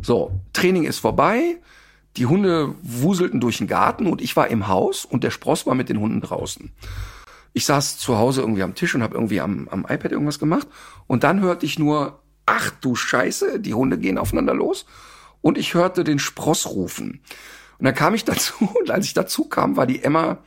So, 0.00 0.32
Training 0.54 0.84
ist 0.84 1.00
vorbei. 1.00 1.58
Die 2.16 2.26
Hunde 2.26 2.74
wuselten 2.82 3.40
durch 3.40 3.58
den 3.58 3.66
Garten 3.66 4.06
und 4.06 4.20
ich 4.20 4.36
war 4.36 4.48
im 4.48 4.68
Haus 4.68 5.04
und 5.04 5.24
der 5.24 5.30
Spross 5.30 5.66
war 5.66 5.74
mit 5.74 5.88
den 5.88 6.00
Hunden 6.00 6.20
draußen. 6.20 6.72
Ich 7.52 7.64
saß 7.64 7.98
zu 7.98 8.18
Hause 8.18 8.40
irgendwie 8.40 8.62
am 8.62 8.74
Tisch 8.74 8.94
und 8.94 9.02
habe 9.02 9.14
irgendwie 9.14 9.40
am, 9.40 9.68
am 9.68 9.82
iPad 9.88 10.12
irgendwas 10.12 10.38
gemacht 10.38 10.68
und 11.06 11.24
dann 11.24 11.40
hörte 11.40 11.66
ich 11.66 11.78
nur, 11.78 12.20
ach 12.46 12.70
du 12.80 12.94
Scheiße, 12.94 13.60
die 13.60 13.74
Hunde 13.74 13.98
gehen 13.98 14.18
aufeinander 14.18 14.54
los 14.54 14.86
und 15.40 15.58
ich 15.58 15.74
hörte 15.74 16.04
den 16.04 16.18
Spross 16.18 16.66
rufen. 16.66 17.20
Und 17.78 17.84
dann 17.84 17.94
kam 17.94 18.14
ich 18.14 18.24
dazu 18.24 18.54
und 18.80 18.90
als 18.90 19.06
ich 19.06 19.14
dazu 19.14 19.44
kam, 19.44 19.76
war 19.76 19.86
die 19.86 20.02
Emma, 20.02 20.38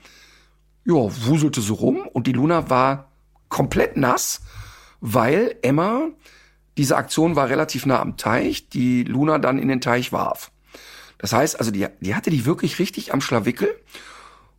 ja, 0.86 0.95
wuselte 1.26 1.61
so 1.61 1.76
rum 1.76 2.07
und 2.11 2.28
die 2.28 2.34
Luna 2.34 2.70
war 2.70 3.11
komplett 3.49 3.97
nass, 3.97 4.41
weil 4.99 5.55
Emma 5.61 6.09
diese 6.78 6.97
Aktion 6.97 7.36
war 7.36 7.49
relativ 7.49 7.86
nah 7.86 8.01
am 8.01 8.18
Teich, 8.18 8.70
die 8.70 9.03
Luna 9.03 9.38
dann 9.38 9.59
in 9.59 9.68
den 9.68 9.82
Teich 9.82 10.11
warf. 10.11 10.51
Das 11.24 11.32
heißt, 11.32 11.57
also 11.57 11.71
die, 11.71 11.88
die 12.01 12.15
hatte 12.15 12.32
die 12.32 12.45
wirklich 12.45 12.80
richtig 12.80 13.13
am 13.13 13.21
Schlawickel. 13.21 13.74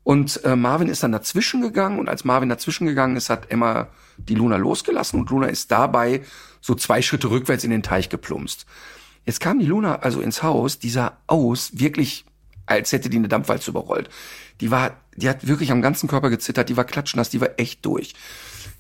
Und 0.02 0.42
äh, 0.44 0.56
Marvin 0.56 0.88
ist 0.88 1.02
dann 1.02 1.12
dazwischen 1.12 1.60
gegangen 1.60 1.98
und 1.98 2.08
als 2.08 2.24
Marvin 2.24 2.48
dazwischen 2.48 2.86
gegangen 2.86 3.16
ist, 3.16 3.28
hat 3.28 3.50
Emma 3.50 3.88
die 4.16 4.34
Luna 4.34 4.56
losgelassen 4.56 5.20
und 5.20 5.28
Luna 5.28 5.48
ist 5.48 5.70
dabei 5.70 6.22
so 6.62 6.74
zwei 6.74 7.02
Schritte 7.02 7.28
rückwärts 7.28 7.64
in 7.64 7.70
den 7.70 7.82
Teich 7.82 8.08
geplumpst. 8.08 8.64
Jetzt 9.26 9.40
kam 9.40 9.58
die 9.58 9.66
Luna 9.66 9.96
also 9.96 10.22
ins 10.22 10.42
Haus, 10.42 10.78
die 10.78 10.88
sah 10.88 11.18
aus, 11.26 11.72
wirklich, 11.74 12.24
als 12.64 12.92
hätte 12.92 13.10
die 13.10 13.18
eine 13.18 13.28
Dampfwalze 13.28 13.70
überrollt. 13.70 14.08
Die 14.62 14.70
war, 14.70 14.96
die 15.16 15.28
hat 15.28 15.46
wirklich 15.46 15.70
am 15.70 15.82
ganzen 15.82 16.08
Körper 16.08 16.30
gezittert, 16.30 16.70
die 16.70 16.78
war 16.78 16.84
klatschnass, 16.84 17.28
die 17.28 17.42
war 17.42 17.58
echt 17.58 17.84
durch. 17.84 18.14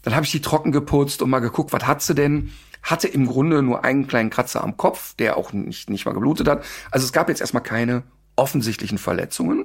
Dann 0.00 0.14
habe 0.14 0.24
ich 0.24 0.32
die 0.32 0.40
trocken 0.40 0.72
geputzt 0.72 1.20
und 1.20 1.28
mal 1.28 1.40
geguckt, 1.40 1.74
was 1.74 1.86
hat 1.86 2.00
sie 2.00 2.14
denn? 2.14 2.50
Hatte 2.84 3.08
im 3.08 3.26
Grunde 3.26 3.62
nur 3.62 3.82
einen 3.82 4.06
kleinen 4.06 4.30
Kratzer 4.30 4.62
am 4.62 4.76
Kopf, 4.76 5.14
der 5.14 5.36
auch 5.36 5.52
nicht, 5.52 5.90
nicht 5.90 6.04
mal 6.06 6.12
geblutet 6.12 6.46
hat. 6.46 6.64
Also 6.90 7.04
es 7.04 7.12
gab 7.12 7.28
jetzt 7.28 7.40
erstmal 7.40 7.62
keine 7.62 8.04
offensichtlichen 8.36 8.98
Verletzungen. 8.98 9.64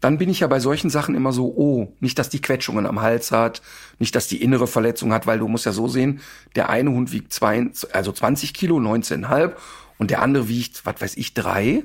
Dann 0.00 0.18
bin 0.18 0.30
ich 0.30 0.40
ja 0.40 0.46
bei 0.46 0.60
solchen 0.60 0.90
Sachen 0.90 1.16
immer 1.16 1.32
so, 1.32 1.46
oh, 1.56 1.92
nicht, 1.98 2.18
dass 2.20 2.28
die 2.28 2.40
Quetschungen 2.40 2.86
am 2.86 3.02
Hals 3.02 3.32
hat, 3.32 3.62
nicht, 3.98 4.14
dass 4.14 4.28
die 4.28 4.40
innere 4.40 4.68
Verletzung 4.68 5.12
hat, 5.12 5.26
weil 5.26 5.40
du 5.40 5.48
musst 5.48 5.66
ja 5.66 5.72
so 5.72 5.88
sehen, 5.88 6.20
der 6.54 6.68
eine 6.68 6.92
Hund 6.92 7.10
wiegt 7.10 7.32
zwei, 7.32 7.68
also 7.92 8.12
20 8.12 8.54
Kilo, 8.54 8.76
19,5 8.78 9.52
und 9.98 10.12
der 10.12 10.22
andere 10.22 10.48
wiegt, 10.48 10.86
was 10.86 11.00
weiß 11.00 11.16
ich, 11.16 11.34
drei. 11.34 11.82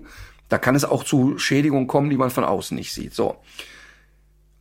Da 0.47 0.59
kann 0.59 0.75
es 0.75 0.85
auch 0.85 1.03
zu 1.03 1.39
Schädigungen 1.39 1.87
kommen, 1.87 2.11
die 2.11 2.17
man 2.17 2.29
von 2.29 2.43
außen 2.43 2.77
nicht 2.77 2.93
sieht. 2.93 3.15
So. 3.15 3.37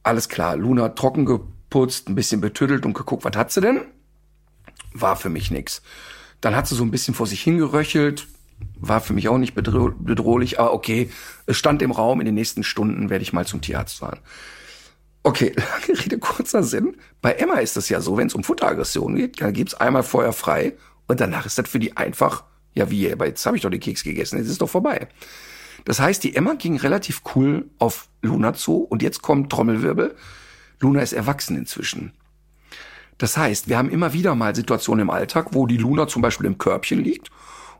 Alles 0.03 0.31
klar, 0.31 0.57
Luna 0.57 0.91
trocken 0.91 1.27
geputzt, 1.27 2.09
ein 2.09 2.15
bisschen 2.15 2.41
betüttelt 2.41 2.87
und 2.87 2.95
geguckt, 2.95 3.27
was 3.27 3.37
hat 3.37 3.53
sie 3.53 3.61
denn? 3.61 3.83
War 4.95 5.17
für 5.17 5.29
mich 5.29 5.51
nix. 5.51 5.83
Dann 6.41 6.57
hat 6.57 6.67
sie 6.67 6.75
so 6.75 6.83
ein 6.83 6.91
bisschen 6.91 7.15
vor 7.15 7.27
sich 7.27 7.41
hingeröchelt, 7.43 8.27
war 8.81 9.01
für 9.01 9.13
mich 9.13 9.29
auch 9.29 9.39
nicht 9.39 9.55
bedrohlich, 9.55 10.59
aber 10.59 10.73
okay, 10.73 11.11
es 11.47 11.57
stand 11.57 11.83
im 11.83 11.91
Raum, 11.91 12.21
in 12.21 12.27
den 12.27 12.35
nächsten 12.35 12.65
Stunden 12.65 13.11
werde 13.11 13.23
ich 13.23 13.33
mal 13.33 13.47
zum 13.47 13.61
Tierarzt 13.61 13.99
fahren. 13.99 14.21
Okay, 15.23 15.55
lange 15.89 16.05
Rede, 16.05 16.19
kurzer 16.19 16.63
Sinn. 16.63 16.97
Bei 17.21 17.33
Emma 17.33 17.55
ist 17.55 17.77
es 17.77 17.89
ja 17.89 18.01
so, 18.01 18.17
wenn 18.17 18.27
es 18.27 18.35
um 18.35 18.45
Futteraggressionen 18.45 19.17
geht, 19.17 19.41
dann 19.41 19.53
gibt's 19.53 19.75
einmal 19.75 20.03
Feuer 20.03 20.33
frei 20.33 20.75
und 21.07 21.21
danach 21.21 21.47
ist 21.47 21.59
das 21.59 21.69
für 21.69 21.79
die 21.79 21.97
einfach, 21.97 22.45
ja 22.75 22.91
wie, 22.91 23.11
aber 23.13 23.27
jetzt 23.27 23.45
habe 23.47 23.57
ich 23.57 23.63
doch 23.63 23.71
den 23.71 23.81
Keks 23.81 24.03
gegessen, 24.03 24.39
jetzt 24.39 24.49
ist 24.49 24.61
doch 24.61 24.71
vorbei. 24.71 25.09
Das 25.85 26.01
heißt, 26.01 26.23
die 26.23 26.35
Emma 26.35 26.55
ging 26.55 26.77
relativ 26.77 27.23
cool 27.35 27.69
auf 27.79 28.09
Luna 28.21 28.55
zu 28.55 28.79
und 28.83 29.03
jetzt 29.03 29.23
kommt 29.23 29.51
Trommelwirbel. 29.51 30.15
Luna 30.81 31.01
ist 31.01 31.13
erwachsen 31.13 31.57
inzwischen. 31.57 32.13
Das 33.23 33.37
heißt, 33.37 33.69
wir 33.69 33.79
haben 33.79 33.89
immer 33.89 34.13
wieder 34.15 34.35
mal 34.35 34.53
Situationen 34.53 35.03
im 35.03 35.11
Alltag, 35.11 35.51
wo 35.53 35.69
die 35.69 35.77
Luna 35.77 36.09
zum 36.09 36.23
Beispiel 36.23 36.45
im 36.45 36.59
Körbchen 36.59 37.05
liegt 37.05 37.31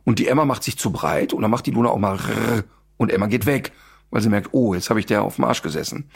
und 0.05 0.19
die 0.19 0.29
Emma 0.29 0.45
macht 0.45 0.63
sich 0.63 0.77
zu 0.77 0.89
breit 0.89 1.33
und 1.33 1.41
dann 1.41 1.51
macht 1.51 1.65
die 1.65 1.71
Luna 1.71 1.89
auch 1.89 1.99
mal 1.99 2.17
und 2.95 3.11
Emma 3.11 3.25
geht 3.25 3.45
weg, 3.45 3.73
weil 4.09 4.21
sie 4.21 4.29
merkt, 4.29 4.53
oh, 4.53 4.73
jetzt 4.73 4.89
habe 4.89 5.01
ich 5.01 5.05
der 5.05 5.21
auf 5.21 5.35
dem 5.35 5.43
Arsch 5.43 5.61
gesessen. 5.61 6.09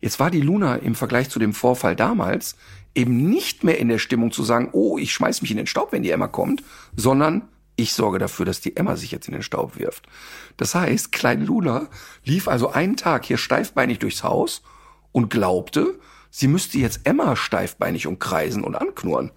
Jetzt 0.00 0.18
war 0.18 0.32
die 0.32 0.40
Luna 0.40 0.74
im 0.74 0.96
Vergleich 0.96 1.30
zu 1.30 1.38
dem 1.38 1.54
Vorfall 1.54 1.94
damals 1.94 2.56
eben 2.92 3.30
nicht 3.30 3.62
mehr 3.62 3.78
in 3.78 3.86
der 3.86 4.00
Stimmung 4.00 4.32
zu 4.32 4.42
sagen, 4.42 4.70
oh, 4.72 4.98
ich 4.98 5.12
schmeiß 5.12 5.42
mich 5.42 5.52
in 5.52 5.58
den 5.58 5.68
Staub, 5.68 5.92
wenn 5.92 6.02
die 6.02 6.10
Emma 6.10 6.26
kommt, 6.26 6.64
sondern 6.96 7.42
ich 7.76 7.92
sorge 7.92 8.18
dafür, 8.18 8.46
dass 8.46 8.60
die 8.62 8.76
Emma 8.76 8.96
sich 8.96 9.12
jetzt 9.12 9.28
in 9.28 9.34
den 9.34 9.44
Staub 9.44 9.78
wirft. 9.78 10.08
Das 10.56 10.74
heißt, 10.74 11.12
kleine 11.12 11.44
Luna 11.44 11.86
lief 12.24 12.48
also 12.48 12.72
einen 12.72 12.96
Tag 12.96 13.26
hier 13.26 13.38
steifbeinig 13.38 14.00
durchs 14.00 14.24
Haus 14.24 14.64
und 15.12 15.30
glaubte, 15.30 16.00
sie 16.30 16.48
müsste 16.48 16.78
jetzt 16.78 17.00
Emma 17.04 17.36
steifbeinig 17.36 18.06
umkreisen 18.06 18.64
und 18.64 18.74
anknurren. 18.74 19.32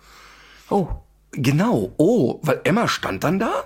Oh. 0.70 0.88
Genau, 1.32 1.94
oh, 1.98 2.40
weil 2.41 2.61
Emma 2.64 2.88
stand 2.88 3.24
dann 3.24 3.38
da, 3.38 3.64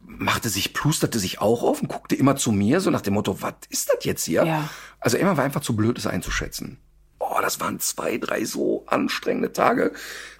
machte 0.00 0.48
sich, 0.48 0.74
plusterte 0.74 1.18
sich 1.18 1.40
auch 1.40 1.62
auf 1.62 1.80
und 1.80 1.88
guckte 1.88 2.16
immer 2.16 2.34
zu 2.36 2.50
mir, 2.50 2.80
so 2.80 2.90
nach 2.90 3.02
dem 3.02 3.14
Motto, 3.14 3.40
was 3.40 3.54
ist 3.70 3.92
das 3.92 4.04
jetzt 4.04 4.24
hier? 4.24 4.44
Ja. 4.44 4.68
Also 4.98 5.16
Emma 5.16 5.36
war 5.36 5.44
einfach 5.44 5.60
zu 5.60 5.76
blöd, 5.76 5.98
es 5.98 6.06
einzuschätzen. 6.06 6.78
Oh, 7.20 7.38
das 7.40 7.60
waren 7.60 7.78
zwei, 7.78 8.18
drei 8.18 8.44
so 8.44 8.84
anstrengende 8.86 9.52
Tage. 9.52 9.92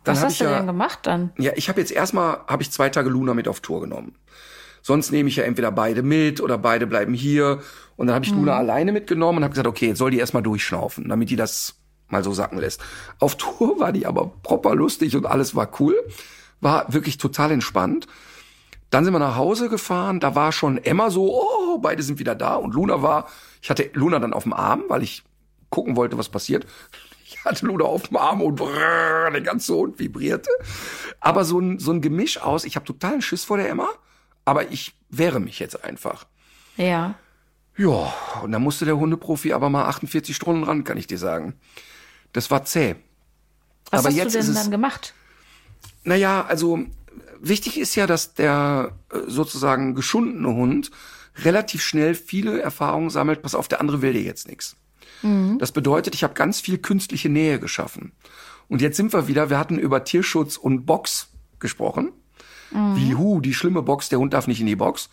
Dann 0.02 0.16
Was 0.16 0.24
hast 0.24 0.40
du 0.40 0.44
ja, 0.44 0.56
denn 0.56 0.66
gemacht 0.66 1.00
dann? 1.04 1.30
Ja, 1.38 1.52
ich 1.54 1.68
habe 1.68 1.80
jetzt 1.80 1.92
erstmal, 1.92 2.40
habe 2.48 2.62
ich 2.62 2.72
zwei 2.72 2.88
Tage 2.88 3.08
Luna 3.08 3.34
mit 3.34 3.46
auf 3.46 3.60
Tour 3.60 3.80
genommen. 3.80 4.16
Sonst 4.82 5.12
nehme 5.12 5.28
ich 5.28 5.36
ja 5.36 5.44
entweder 5.44 5.70
beide 5.70 6.02
mit 6.02 6.40
oder 6.40 6.58
beide 6.58 6.88
bleiben 6.88 7.14
hier. 7.14 7.60
Und 7.96 8.08
dann 8.08 8.14
habe 8.16 8.24
ich 8.24 8.32
mhm. 8.32 8.38
Luna 8.40 8.56
alleine 8.56 8.90
mitgenommen 8.90 9.38
und 9.38 9.44
habe 9.44 9.52
gesagt, 9.52 9.68
okay, 9.68 9.88
jetzt 9.88 9.98
soll 9.98 10.10
die 10.10 10.18
erstmal 10.18 10.42
durchschnaufen, 10.42 11.08
damit 11.08 11.30
die 11.30 11.36
das 11.36 11.76
mal 12.12 12.22
so 12.22 12.32
sacken 12.32 12.58
lässt. 12.58 12.80
Auf 13.18 13.36
Tour 13.36 13.80
war 13.80 13.92
die 13.92 14.06
aber 14.06 14.30
proper 14.42 14.74
lustig 14.74 15.16
und 15.16 15.26
alles 15.26 15.56
war 15.56 15.68
cool. 15.80 15.96
War 16.60 16.92
wirklich 16.92 17.18
total 17.18 17.50
entspannt. 17.50 18.06
Dann 18.90 19.04
sind 19.04 19.14
wir 19.14 19.18
nach 19.18 19.36
Hause 19.36 19.70
gefahren, 19.70 20.20
da 20.20 20.34
war 20.34 20.52
schon 20.52 20.76
Emma 20.76 21.10
so, 21.10 21.34
oh, 21.34 21.78
beide 21.78 22.02
sind 22.02 22.18
wieder 22.18 22.34
da 22.34 22.56
und 22.56 22.74
Luna 22.74 23.00
war, 23.00 23.26
ich 23.62 23.70
hatte 23.70 23.88
Luna 23.94 24.18
dann 24.18 24.34
auf 24.34 24.42
dem 24.42 24.52
Arm, 24.52 24.84
weil 24.88 25.02
ich 25.02 25.24
gucken 25.70 25.96
wollte, 25.96 26.18
was 26.18 26.28
passiert. 26.28 26.66
Ich 27.24 27.42
hatte 27.42 27.64
Luna 27.64 27.86
auf 27.86 28.08
dem 28.08 28.18
Arm 28.18 28.42
und 28.42 28.56
brrr, 28.56 29.30
der 29.30 29.40
ganze 29.40 29.74
Hund 29.74 29.98
vibrierte. 29.98 30.50
Aber 31.20 31.44
so 31.44 31.58
ein, 31.58 31.78
so 31.78 31.90
ein 31.90 32.02
Gemisch 32.02 32.36
aus, 32.36 32.64
ich 32.64 32.76
habe 32.76 32.84
totalen 32.84 33.22
Schiss 33.22 33.44
vor 33.44 33.56
der 33.56 33.70
Emma, 33.70 33.88
aber 34.44 34.70
ich 34.70 34.94
wehre 35.08 35.40
mich 35.40 35.58
jetzt 35.58 35.82
einfach. 35.82 36.26
Ja. 36.76 37.14
Ja, 37.78 38.12
und 38.42 38.52
dann 38.52 38.62
musste 38.62 38.84
der 38.84 38.98
Hundeprofi 38.98 39.54
aber 39.54 39.70
mal 39.70 39.86
48 39.86 40.36
Stunden 40.36 40.64
ran, 40.64 40.84
kann 40.84 40.98
ich 40.98 41.06
dir 41.06 41.18
sagen. 41.18 41.54
Das 42.32 42.50
war 42.50 42.64
zäh. 42.64 42.96
Was 43.90 44.00
aber 44.00 44.08
hast 44.08 44.16
jetzt 44.16 44.34
du 44.34 44.38
ist 44.38 44.46
denn 44.46 44.56
es, 44.56 44.62
dann 44.62 44.70
gemacht? 44.70 45.14
Naja, 46.04 46.44
also 46.44 46.80
wichtig 47.40 47.78
ist 47.78 47.94
ja, 47.94 48.06
dass 48.06 48.34
der 48.34 48.92
äh, 49.12 49.18
sozusagen 49.26 49.94
geschundene 49.94 50.48
Hund 50.48 50.90
relativ 51.36 51.82
schnell 51.82 52.14
viele 52.14 52.60
Erfahrungen 52.60 53.10
sammelt. 53.10 53.42
Pass 53.42 53.54
auf, 53.54 53.68
der 53.68 53.80
andere 53.80 54.02
will 54.02 54.12
dir 54.12 54.22
jetzt 54.22 54.48
nichts. 54.48 54.76
Das 55.58 55.70
bedeutet, 55.70 56.14
ich 56.16 56.24
habe 56.24 56.34
ganz 56.34 56.60
viel 56.60 56.78
künstliche 56.78 57.28
Nähe 57.28 57.60
geschaffen. 57.60 58.12
Und 58.68 58.80
jetzt 58.80 58.96
sind 58.96 59.12
wir 59.12 59.28
wieder, 59.28 59.50
wir 59.50 59.58
hatten 59.58 59.78
über 59.78 60.02
Tierschutz 60.02 60.56
und 60.56 60.84
Box 60.84 61.28
gesprochen. 61.60 62.12
Wie, 62.96 63.14
hu, 63.14 63.40
die 63.40 63.54
schlimme 63.54 63.82
Box, 63.82 64.08
der 64.08 64.18
Hund 64.18 64.32
darf 64.32 64.46
nicht 64.46 64.60
in 64.60 64.66
die 64.66 64.76
Box. 64.76 65.10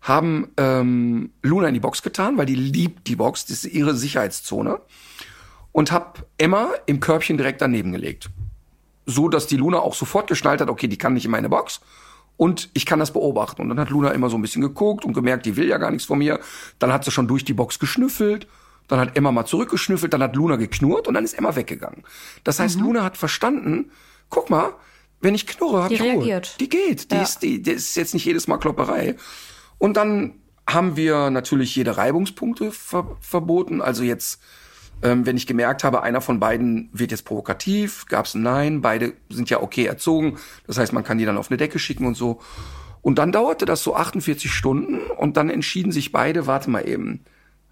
Haben 0.00 0.48
ähm, 0.56 1.30
Luna 1.42 1.68
in 1.68 1.74
die 1.74 1.80
Box 1.80 2.02
getan, 2.02 2.38
weil 2.38 2.46
die 2.46 2.54
liebt 2.54 3.06
die 3.06 3.16
Box, 3.16 3.46
das 3.46 3.64
ist 3.64 3.72
ihre 3.72 3.94
Sicherheitszone. 3.94 4.80
Und 5.76 5.92
hab 5.92 6.24
Emma 6.38 6.70
im 6.86 7.00
Körbchen 7.00 7.36
direkt 7.36 7.60
daneben 7.60 7.92
gelegt. 7.92 8.30
So, 9.04 9.28
dass 9.28 9.46
die 9.46 9.58
Luna 9.58 9.78
auch 9.80 9.92
sofort 9.92 10.26
geschnallt 10.26 10.62
hat, 10.62 10.70
okay, 10.70 10.88
die 10.88 10.96
kann 10.96 11.12
nicht 11.12 11.26
in 11.26 11.30
meine 11.30 11.50
Box. 11.50 11.82
Und 12.38 12.70
ich 12.72 12.86
kann 12.86 12.98
das 12.98 13.12
beobachten. 13.12 13.60
Und 13.60 13.68
dann 13.68 13.78
hat 13.78 13.90
Luna 13.90 14.12
immer 14.12 14.30
so 14.30 14.38
ein 14.38 14.40
bisschen 14.40 14.62
geguckt 14.62 15.04
und 15.04 15.12
gemerkt, 15.12 15.44
die 15.44 15.54
will 15.56 15.68
ja 15.68 15.76
gar 15.76 15.90
nichts 15.90 16.06
von 16.06 16.16
mir. 16.18 16.40
Dann 16.78 16.94
hat 16.94 17.04
sie 17.04 17.10
schon 17.10 17.28
durch 17.28 17.44
die 17.44 17.52
Box 17.52 17.78
geschnüffelt. 17.78 18.46
Dann 18.88 18.98
hat 19.00 19.18
Emma 19.18 19.30
mal 19.32 19.44
zurückgeschnüffelt. 19.44 20.14
Dann 20.14 20.22
hat 20.22 20.34
Luna 20.34 20.56
geknurrt 20.56 21.08
und 21.08 21.12
dann 21.14 21.24
ist 21.24 21.34
Emma 21.34 21.54
weggegangen. 21.54 22.04
Das 22.42 22.58
heißt, 22.58 22.80
Luna 22.80 23.04
hat 23.04 23.18
verstanden, 23.18 23.90
guck 24.30 24.48
mal, 24.48 24.72
wenn 25.20 25.34
ich 25.34 25.46
knurre, 25.46 25.82
hab 25.82 25.88
Die 25.90 25.96
ich 25.96 26.00
Ruhe. 26.00 26.08
reagiert. 26.12 26.56
Die 26.58 26.70
geht. 26.70 27.10
Die, 27.10 27.16
Ja. 27.16 27.22
ist, 27.22 27.40
die, 27.42 27.60
die 27.60 27.72
ist 27.72 27.94
jetzt 27.96 28.14
nicht 28.14 28.24
jedes 28.24 28.48
Mal 28.48 28.56
Klopperei. 28.56 29.16
Und 29.76 29.98
dann 29.98 30.36
haben 30.66 30.96
wir 30.96 31.28
natürlich 31.28 31.76
jede 31.76 31.98
Reibungspunkte 31.98 32.72
ver 32.72 33.18
verboten. 33.20 33.82
Also 33.82 34.04
jetzt, 34.04 34.40
ähm, 35.02 35.26
wenn 35.26 35.36
ich 35.36 35.46
gemerkt 35.46 35.84
habe, 35.84 36.02
einer 36.02 36.20
von 36.20 36.40
beiden 36.40 36.88
wird 36.92 37.10
jetzt 37.10 37.24
provokativ, 37.24 38.06
gab 38.06 38.26
es 38.26 38.34
ein 38.34 38.42
Nein, 38.42 38.80
beide 38.80 39.12
sind 39.28 39.50
ja 39.50 39.60
okay 39.62 39.86
erzogen. 39.86 40.38
Das 40.66 40.78
heißt, 40.78 40.92
man 40.92 41.04
kann 41.04 41.18
die 41.18 41.24
dann 41.24 41.36
auf 41.36 41.50
eine 41.50 41.56
Decke 41.56 41.78
schicken 41.78 42.06
und 42.06 42.14
so. 42.14 42.40
Und 43.02 43.18
dann 43.18 43.30
dauerte 43.30 43.66
das 43.66 43.82
so 43.82 43.94
48 43.94 44.52
Stunden 44.52 44.98
und 45.10 45.36
dann 45.36 45.50
entschieden 45.50 45.92
sich 45.92 46.12
beide, 46.12 46.46
warte 46.46 46.70
mal 46.70 46.88
eben, 46.88 47.24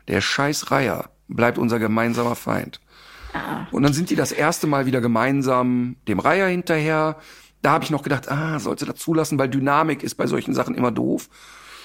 der 0.06 0.20
scheiß 0.20 0.70
Reiher 0.70 1.10
bleibt 1.28 1.58
unser 1.58 1.78
gemeinsamer 1.78 2.36
Feind. 2.36 2.80
Und 3.72 3.82
dann 3.82 3.92
sind 3.92 4.10
die 4.10 4.16
das 4.16 4.30
erste 4.30 4.68
Mal 4.68 4.86
wieder 4.86 5.00
gemeinsam 5.00 5.96
dem 6.06 6.20
Reiher 6.20 6.46
hinterher. 6.46 7.16
Da 7.62 7.72
habe 7.72 7.84
ich 7.84 7.90
noch 7.90 8.02
gedacht, 8.04 8.30
ah, 8.30 8.60
sollte 8.60 8.86
das 8.86 8.96
zulassen, 8.96 9.38
weil 9.38 9.48
Dynamik 9.48 10.04
ist 10.04 10.14
bei 10.14 10.28
solchen 10.28 10.54
Sachen 10.54 10.76
immer 10.76 10.92
doof. 10.92 11.28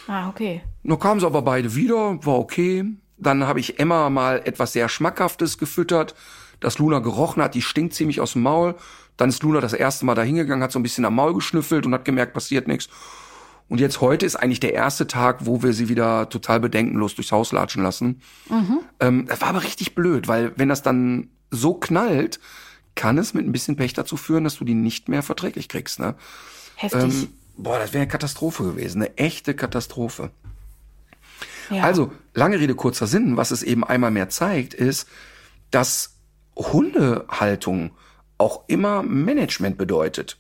Ah, 0.08 0.30
okay. 0.30 0.62
Nur 0.84 1.00
kamen 1.00 1.20
sie 1.20 1.26
aber 1.26 1.42
beide 1.42 1.74
wieder, 1.76 2.24
war 2.24 2.38
okay. 2.38 2.86
Dann 3.20 3.46
habe 3.46 3.60
ich 3.60 3.80
Emma 3.80 4.10
mal 4.10 4.42
etwas 4.46 4.74
sehr 4.74 4.90
Schmackhaftes 4.90 5.58
gefüttert, 5.58 6.16
das 6.60 6.78
Luna 6.78 7.00
gerochen 7.00 7.44
hat, 7.44 7.56
die 7.56 7.62
stinkt 7.62 7.94
ziemlich 7.94 8.22
aus 8.22 8.34
dem 8.34 8.44
Maul. 8.44 8.76
Dann 9.18 9.30
ist 9.30 9.44
Luna 9.44 9.60
das 9.60 9.74
erste 9.74 10.06
Mal 10.06 10.16
da 10.16 10.22
hingegangen, 10.22 10.64
hat 10.64 10.72
so 10.72 10.80
ein 10.80 10.84
bisschen 10.84 11.06
am 11.06 11.16
Maul 11.16 11.34
geschnüffelt 11.34 11.86
und 11.86 11.94
hat 11.94 12.06
gemerkt, 12.06 12.34
passiert 12.34 12.68
nichts. 12.68 12.90
Und 13.68 13.80
jetzt 13.80 14.02
heute 14.02 14.26
ist 14.26 14.36
eigentlich 14.36 14.60
der 14.60 14.74
erste 14.74 15.06
Tag, 15.06 15.46
wo 15.46 15.62
wir 15.62 15.74
sie 15.74 15.90
wieder 15.90 16.28
total 16.30 16.60
bedenkenlos 16.60 17.16
durchs 17.16 17.32
Haus 17.32 17.52
latschen 17.52 17.84
lassen. 17.84 18.22
Ähm, 19.00 19.26
das 19.28 19.42
war 19.42 19.50
aber 19.50 19.64
richtig 19.64 19.94
blöd, 19.94 20.28
weil 20.28 20.54
wenn 20.56 20.70
das 20.70 20.82
dann 20.82 21.30
so 21.52 21.76
knallt, 21.76 22.40
kann 22.96 23.18
es 23.18 23.34
mit 23.34 23.46
ein 23.46 23.52
bisschen 23.52 23.76
Pech 23.76 23.94
dazu 23.94 24.18
führen, 24.18 24.44
dass 24.44 24.58
du 24.58 24.66
die 24.66 24.74
nicht 24.74 25.08
mehr 25.08 25.22
verträglich 25.22 25.70
kriegst. 25.70 26.00
Ne? 26.00 26.16
Heftig. 26.76 27.02
Ähm, 27.02 27.28
boah, 27.58 27.78
das 27.78 27.94
wäre 27.94 28.02
eine 28.02 28.12
Katastrophe 28.12 28.64
gewesen, 28.64 29.04
eine 29.04 29.18
echte 29.18 29.54
Katastrophe. 29.54 30.32
Ja. 31.70 31.84
Also, 31.84 32.12
lange 32.34 32.60
Rede, 32.60 32.76
kurzer 32.76 33.08
Sinn, 33.08 33.38
was 33.38 33.52
es 33.52 33.64
eben 33.64 33.84
einmal 33.84 34.12
mehr 34.12 34.30
zeigt, 34.30 34.74
ist, 34.74 35.08
dass 35.72 36.16
Hundehaltung 36.56 37.92
auch 38.38 38.64
immer 38.68 39.04
Management 39.04 39.78
bedeutet. 39.78 40.38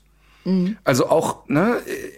Also 0.83 1.09
auch 1.09 1.47
ne, 1.47 1.77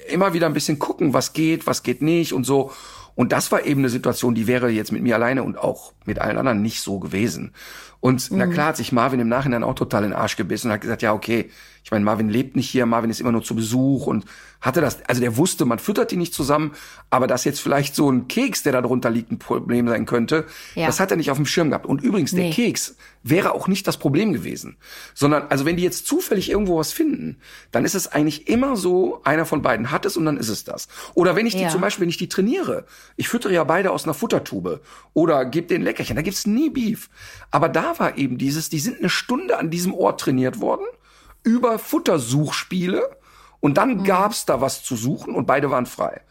immer 0.10 0.34
wieder 0.34 0.46
ein 0.46 0.54
bisschen 0.54 0.80
gucken, 0.80 1.14
was 1.14 1.34
geht, 1.34 1.68
was 1.68 1.84
geht 1.84 2.02
nicht 2.02 2.34
und 2.34 2.46
so. 2.46 2.72
Und 3.16 3.32
das 3.32 3.52
war 3.52 3.66
eben 3.66 3.82
eine 3.82 3.90
Situation, 3.90 4.36
die 4.36 4.48
wäre 4.48 4.70
jetzt 4.70 4.92
mit 4.92 5.04
mir 5.04 5.16
alleine 5.16 5.44
und 5.44 5.58
auch 5.58 5.94
mit 6.06 6.20
allen 6.20 6.38
anderen 6.38 6.62
nicht 6.62 6.82
so 6.82 7.00
gewesen. 7.00 7.54
Und 8.00 8.30
na 8.32 8.48
klar 8.48 8.68
hat 8.68 8.78
sich 8.78 8.92
Marvin 8.92 9.20
im 9.20 9.28
Nachhinein 9.28 9.64
auch 9.64 9.76
total 9.76 10.04
in 10.06 10.12
den 10.12 10.20
Arsch 10.20 10.38
gebissen 10.38 10.68
und 10.68 10.74
hat 10.74 10.82
gesagt, 10.82 11.02
ja, 11.02 11.14
okay, 11.14 11.52
ich 11.84 11.92
meine, 11.92 12.06
Marvin 12.06 12.30
lebt 12.30 12.56
nicht 12.56 12.70
hier, 12.70 12.86
Marvin 12.86 13.10
ist 13.10 13.20
immer 13.22 13.32
nur 13.32 13.44
zu 13.44 13.56
Besuch 13.56 14.06
und 14.08 14.26
hatte 14.62 14.82
das, 14.82 15.00
also 15.08 15.20
der 15.20 15.36
wusste, 15.38 15.66
man 15.66 15.80
füttert 15.80 16.12
die 16.12 16.16
nicht 16.18 16.34
zusammen, 16.36 16.74
aber 17.10 17.26
dass 17.26 17.44
jetzt 17.44 17.60
vielleicht 17.60 17.96
so 17.96 18.12
ein 18.12 18.28
Keks, 18.28 18.62
der 18.62 18.72
da 18.74 18.82
drunter 18.82 19.10
liegt, 19.10 19.32
ein 19.32 19.40
Problem 19.40 19.88
sein 19.88 20.06
könnte, 20.06 20.46
Ja. 20.76 20.86
das 20.86 21.00
hat 21.00 21.10
er 21.10 21.18
nicht 21.18 21.32
auf 21.32 21.38
dem 21.38 21.48
Schirm 21.48 21.70
gehabt. 21.70 21.88
Und 21.88 22.04
übrigens, 22.04 22.32
der 22.32 22.44
Nee. 22.46 22.52
Keks 22.52 22.96
wäre 23.24 23.54
auch 23.54 23.68
nicht 23.68 23.88
das 23.88 23.98
Problem 23.98 24.32
gewesen, 24.34 24.78
sondern, 25.16 25.48
also 25.50 25.66
wenn 25.66 25.78
die 25.78 25.82
jetzt 25.84 26.06
zufällig 26.06 26.52
irgendwo 26.52 26.78
was 26.78 26.94
finden, 26.94 27.38
dann 27.72 27.84
ist 27.86 27.96
es 27.96 28.08
eigentlich 28.08 28.48
immer 28.48 28.76
so, 28.78 29.20
einer 29.24 29.46
von 29.46 29.64
beiden 29.64 29.90
hat 29.90 30.06
es 30.06 30.16
und 30.16 30.26
dann 30.26 30.38
ist 30.38 30.50
es 30.50 30.64
das. 30.64 30.88
Oder 31.16 31.36
wenn 31.36 31.48
ich 31.48 31.56
die 31.56 31.64
Ja. 31.64 31.70
zum 31.70 31.82
Beispiel, 31.82 32.04
wenn 32.04 32.10
ich 32.10 32.18
die 32.18 32.30
trainiere, 32.30 32.86
ich 33.16 33.28
füttere 33.28 33.54
ja 33.54 33.64
beide 33.64 33.90
aus 33.90 34.04
einer 34.04 34.14
Futtertube 34.14 34.82
oder 35.14 35.46
gebe 35.46 35.66
denen 35.66 35.84
Leckerchen, 35.84 36.16
da 36.16 36.22
gibt's 36.22 36.46
nie 36.46 36.70
Beef. 36.70 37.10
Aber 37.50 37.68
da 37.68 37.98
war 37.98 38.18
eben 38.20 38.38
dieses, 38.38 38.70
die 38.70 38.80
sind 38.80 39.00
eine 39.00 39.10
Stunde 39.10 39.58
an 39.58 39.72
diesem 39.72 39.96
Ort 39.96 40.22
trainiert 40.22 40.62
worden, 40.62 40.86
über 41.44 41.80
Futtersuchspiele 41.80 43.10
und 43.60 43.78
dann 43.78 43.98
Mhm. 43.98 44.04
gab's 44.04 44.46
da 44.46 44.62
was 44.62 44.84
zu 44.84 44.96
suchen 44.96 45.36
und 45.36 45.46
beide 45.46 45.70
waren 45.72 45.86
frei. 45.86 46.22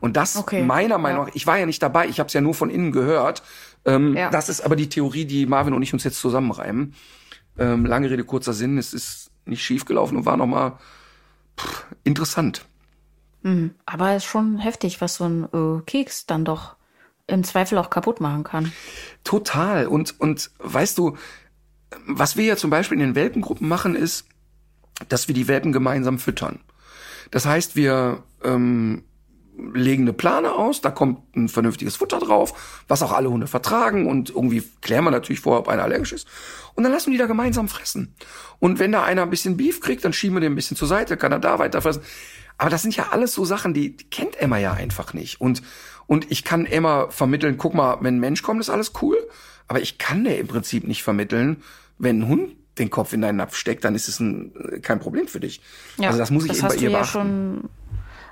Und 0.00 0.16
das 0.16 0.36
Okay, 0.36 0.62
meiner 0.62 0.98
Meinung 0.98 1.22
ja. 1.22 1.26
nach, 1.28 1.34
ich 1.34 1.46
war 1.46 1.58
ja 1.58 1.66
nicht 1.66 1.82
dabei, 1.82 2.06
ich 2.06 2.18
habe 2.20 2.26
es 2.28 2.32
ja 2.34 2.40
nur 2.40 2.54
von 2.54 2.68
innen 2.70 2.92
gehört. 2.92 3.42
Ähm, 3.84 4.14
Ja. 4.16 4.30
Das 4.30 4.48
ist 4.48 4.60
aber 4.60 4.76
die 4.76 4.88
Theorie, 4.88 5.24
die 5.24 5.46
Marvin 5.46 5.72
und 5.74 5.82
ich 5.82 5.92
uns 5.92 6.04
jetzt 6.04 6.20
zusammenreimen. 6.20 6.94
Ähm, 7.58 7.86
lange 7.86 8.10
Rede, 8.10 8.24
kurzer 8.24 8.52
Sinn, 8.52 8.76
es 8.76 8.92
ist 8.92 9.30
nicht 9.46 9.62
schiefgelaufen 9.64 10.16
und 10.18 10.26
war 10.26 10.36
nochmal 10.36 10.72
interessant. 12.04 12.64
Aber 13.86 14.10
es 14.10 14.24
ist 14.24 14.28
schon 14.28 14.58
heftig, 14.58 15.00
was 15.00 15.14
so 15.16 15.24
ein 15.24 15.44
äh, 15.52 15.80
Keks 15.86 16.26
dann 16.26 16.44
doch 16.44 16.74
im 17.28 17.44
Zweifel 17.44 17.78
auch 17.78 17.90
kaputt 17.90 18.20
machen 18.20 18.42
kann. 18.42 18.72
Total. 19.22 19.86
Und, 19.86 20.18
und 20.20 20.50
weißt 20.58 20.98
du, 20.98 21.16
was 22.06 22.36
wir 22.36 22.44
ja 22.44 22.56
zum 22.56 22.70
Beispiel 22.70 22.96
in 23.00 23.06
den 23.06 23.14
Welpengruppen 23.14 23.68
machen, 23.68 23.94
ist, 23.94 24.26
dass 25.08 25.28
wir 25.28 25.34
die 25.34 25.48
Welpen 25.48 25.72
gemeinsam 25.72 26.18
füttern. 26.18 26.60
Das 27.30 27.46
heißt, 27.46 27.76
wir 27.76 28.22
ähm, 28.44 29.02
legen 29.56 30.02
eine 30.02 30.12
Plane 30.12 30.52
aus, 30.52 30.80
da 30.80 30.90
kommt 30.90 31.34
ein 31.34 31.48
vernünftiges 31.48 31.96
Futter 31.96 32.18
drauf, 32.18 32.82
was 32.88 33.02
auch 33.02 33.12
alle 33.12 33.30
Hunde 33.30 33.46
vertragen 33.46 34.06
und 34.06 34.30
irgendwie 34.30 34.62
klären 34.82 35.04
wir 35.04 35.10
natürlich 35.10 35.40
vorher, 35.40 35.60
ob 35.60 35.68
einer 35.68 35.82
allergisch 35.82 36.12
ist. 36.12 36.28
Und 36.74 36.84
dann 36.84 36.92
lassen 36.92 37.06
wir 37.06 37.12
die 37.12 37.18
da 37.18 37.26
gemeinsam 37.26 37.68
fressen. 37.68 38.14
Und 38.58 38.78
wenn 38.78 38.92
da 38.92 39.02
einer 39.02 39.22
ein 39.22 39.30
bisschen 39.30 39.56
Beef 39.56 39.80
kriegt, 39.80 40.04
dann 40.04 40.12
schieben 40.12 40.36
wir 40.36 40.40
den 40.40 40.52
ein 40.52 40.56
bisschen 40.56 40.76
zur 40.76 40.88
Seite, 40.88 41.16
kann 41.16 41.32
er 41.32 41.38
da 41.38 41.58
weiter 41.58 41.80
fressen. 41.80 42.02
Aber 42.58 42.70
das 42.70 42.82
sind 42.82 42.96
ja 42.96 43.08
alles 43.10 43.32
so 43.32 43.44
Sachen, 43.44 43.74
die, 43.74 43.96
die 43.96 44.08
kennt 44.08 44.40
Emma 44.40 44.58
ja 44.58 44.72
einfach 44.72 45.14
nicht. 45.14 45.40
Und, 45.40 45.62
und 46.06 46.30
ich 46.30 46.44
kann 46.44 46.66
Emma 46.66 47.08
vermitteln, 47.10 47.58
guck 47.58 47.74
mal, 47.74 47.98
wenn 48.00 48.16
ein 48.16 48.20
Mensch 48.20 48.42
kommt, 48.42 48.60
ist 48.60 48.70
alles 48.70 48.92
cool. 49.02 49.16
Aber 49.68 49.80
ich 49.80 49.98
kann 49.98 50.24
der 50.24 50.38
im 50.38 50.46
Prinzip 50.46 50.86
nicht 50.86 51.02
vermitteln, 51.02 51.62
wenn 51.98 52.20
ein 52.20 52.28
Hund 52.28 52.56
den 52.78 52.90
Kopf 52.90 53.12
in 53.12 53.20
deinen 53.22 53.36
Napf 53.36 53.56
steckt, 53.56 53.84
dann 53.84 53.94
ist 53.94 54.08
es 54.08 54.20
ein, 54.20 54.52
kein 54.82 54.98
Problem 55.00 55.28
für 55.28 55.40
dich. 55.40 55.60
also 56.00 56.18
das 56.18 56.30
muss 56.30 56.44
ich 56.44 56.52
eben 56.52 56.62
hast 56.62 56.76
bei 56.76 56.82
ihr 56.82 56.90
ja 56.90 56.98
beachten. 56.98 57.10
schon, 57.12 57.70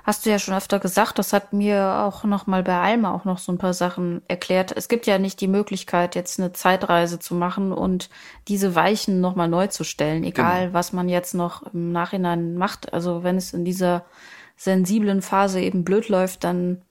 hast 0.03 0.25
du 0.25 0.29
ja 0.29 0.37
schon 0.39 0.53
öfter 0.53 0.79
gesagt. 0.79 1.17
Das 1.17 1.33
hat 1.33 1.51
mir 1.53 1.83
auch 2.05 2.23
noch 2.25 2.45
mal 2.45 2.61
bei 2.63 2.77
Alma 2.79 3.11
auch 3.13 3.25
noch 3.25 3.39
so 3.39 3.51
ein 3.51 3.57
paar 3.57 3.73
Sachen 3.73 4.21
erklärt. 4.27 4.71
Es 4.75 4.87
gibt 4.87 5.07
ja 5.07 5.17
nicht 5.17 5.41
die 5.41 5.47
Möglichkeit, 5.47 6.13
jetzt 6.15 6.39
eine 6.39 6.53
Zeitreise 6.53 7.17
zu 7.19 7.33
machen 7.33 7.71
und 7.71 8.09
diese 8.47 8.75
Weichen 8.75 9.19
noch 9.19 9.35
mal 9.35 9.47
neu 9.47 9.67
zu 9.67 9.83
stellen, 9.83 10.23
egal 10.23 10.65
Genau. 10.65 10.73
was 10.73 10.93
man 10.93 11.09
jetzt 11.09 11.33
noch 11.33 11.63
im 11.73 11.91
Nachhinein 11.91 12.55
macht. 12.55 12.93
Also 12.93 13.23
wenn 13.23 13.37
es 13.37 13.51
in 13.53 13.65
dieser 13.65 14.05
sensiblen 14.57 15.21
Phase 15.21 15.59
eben 15.59 15.83
blöd 15.83 16.07
läuft, 16.09 16.43
dann 16.43 16.81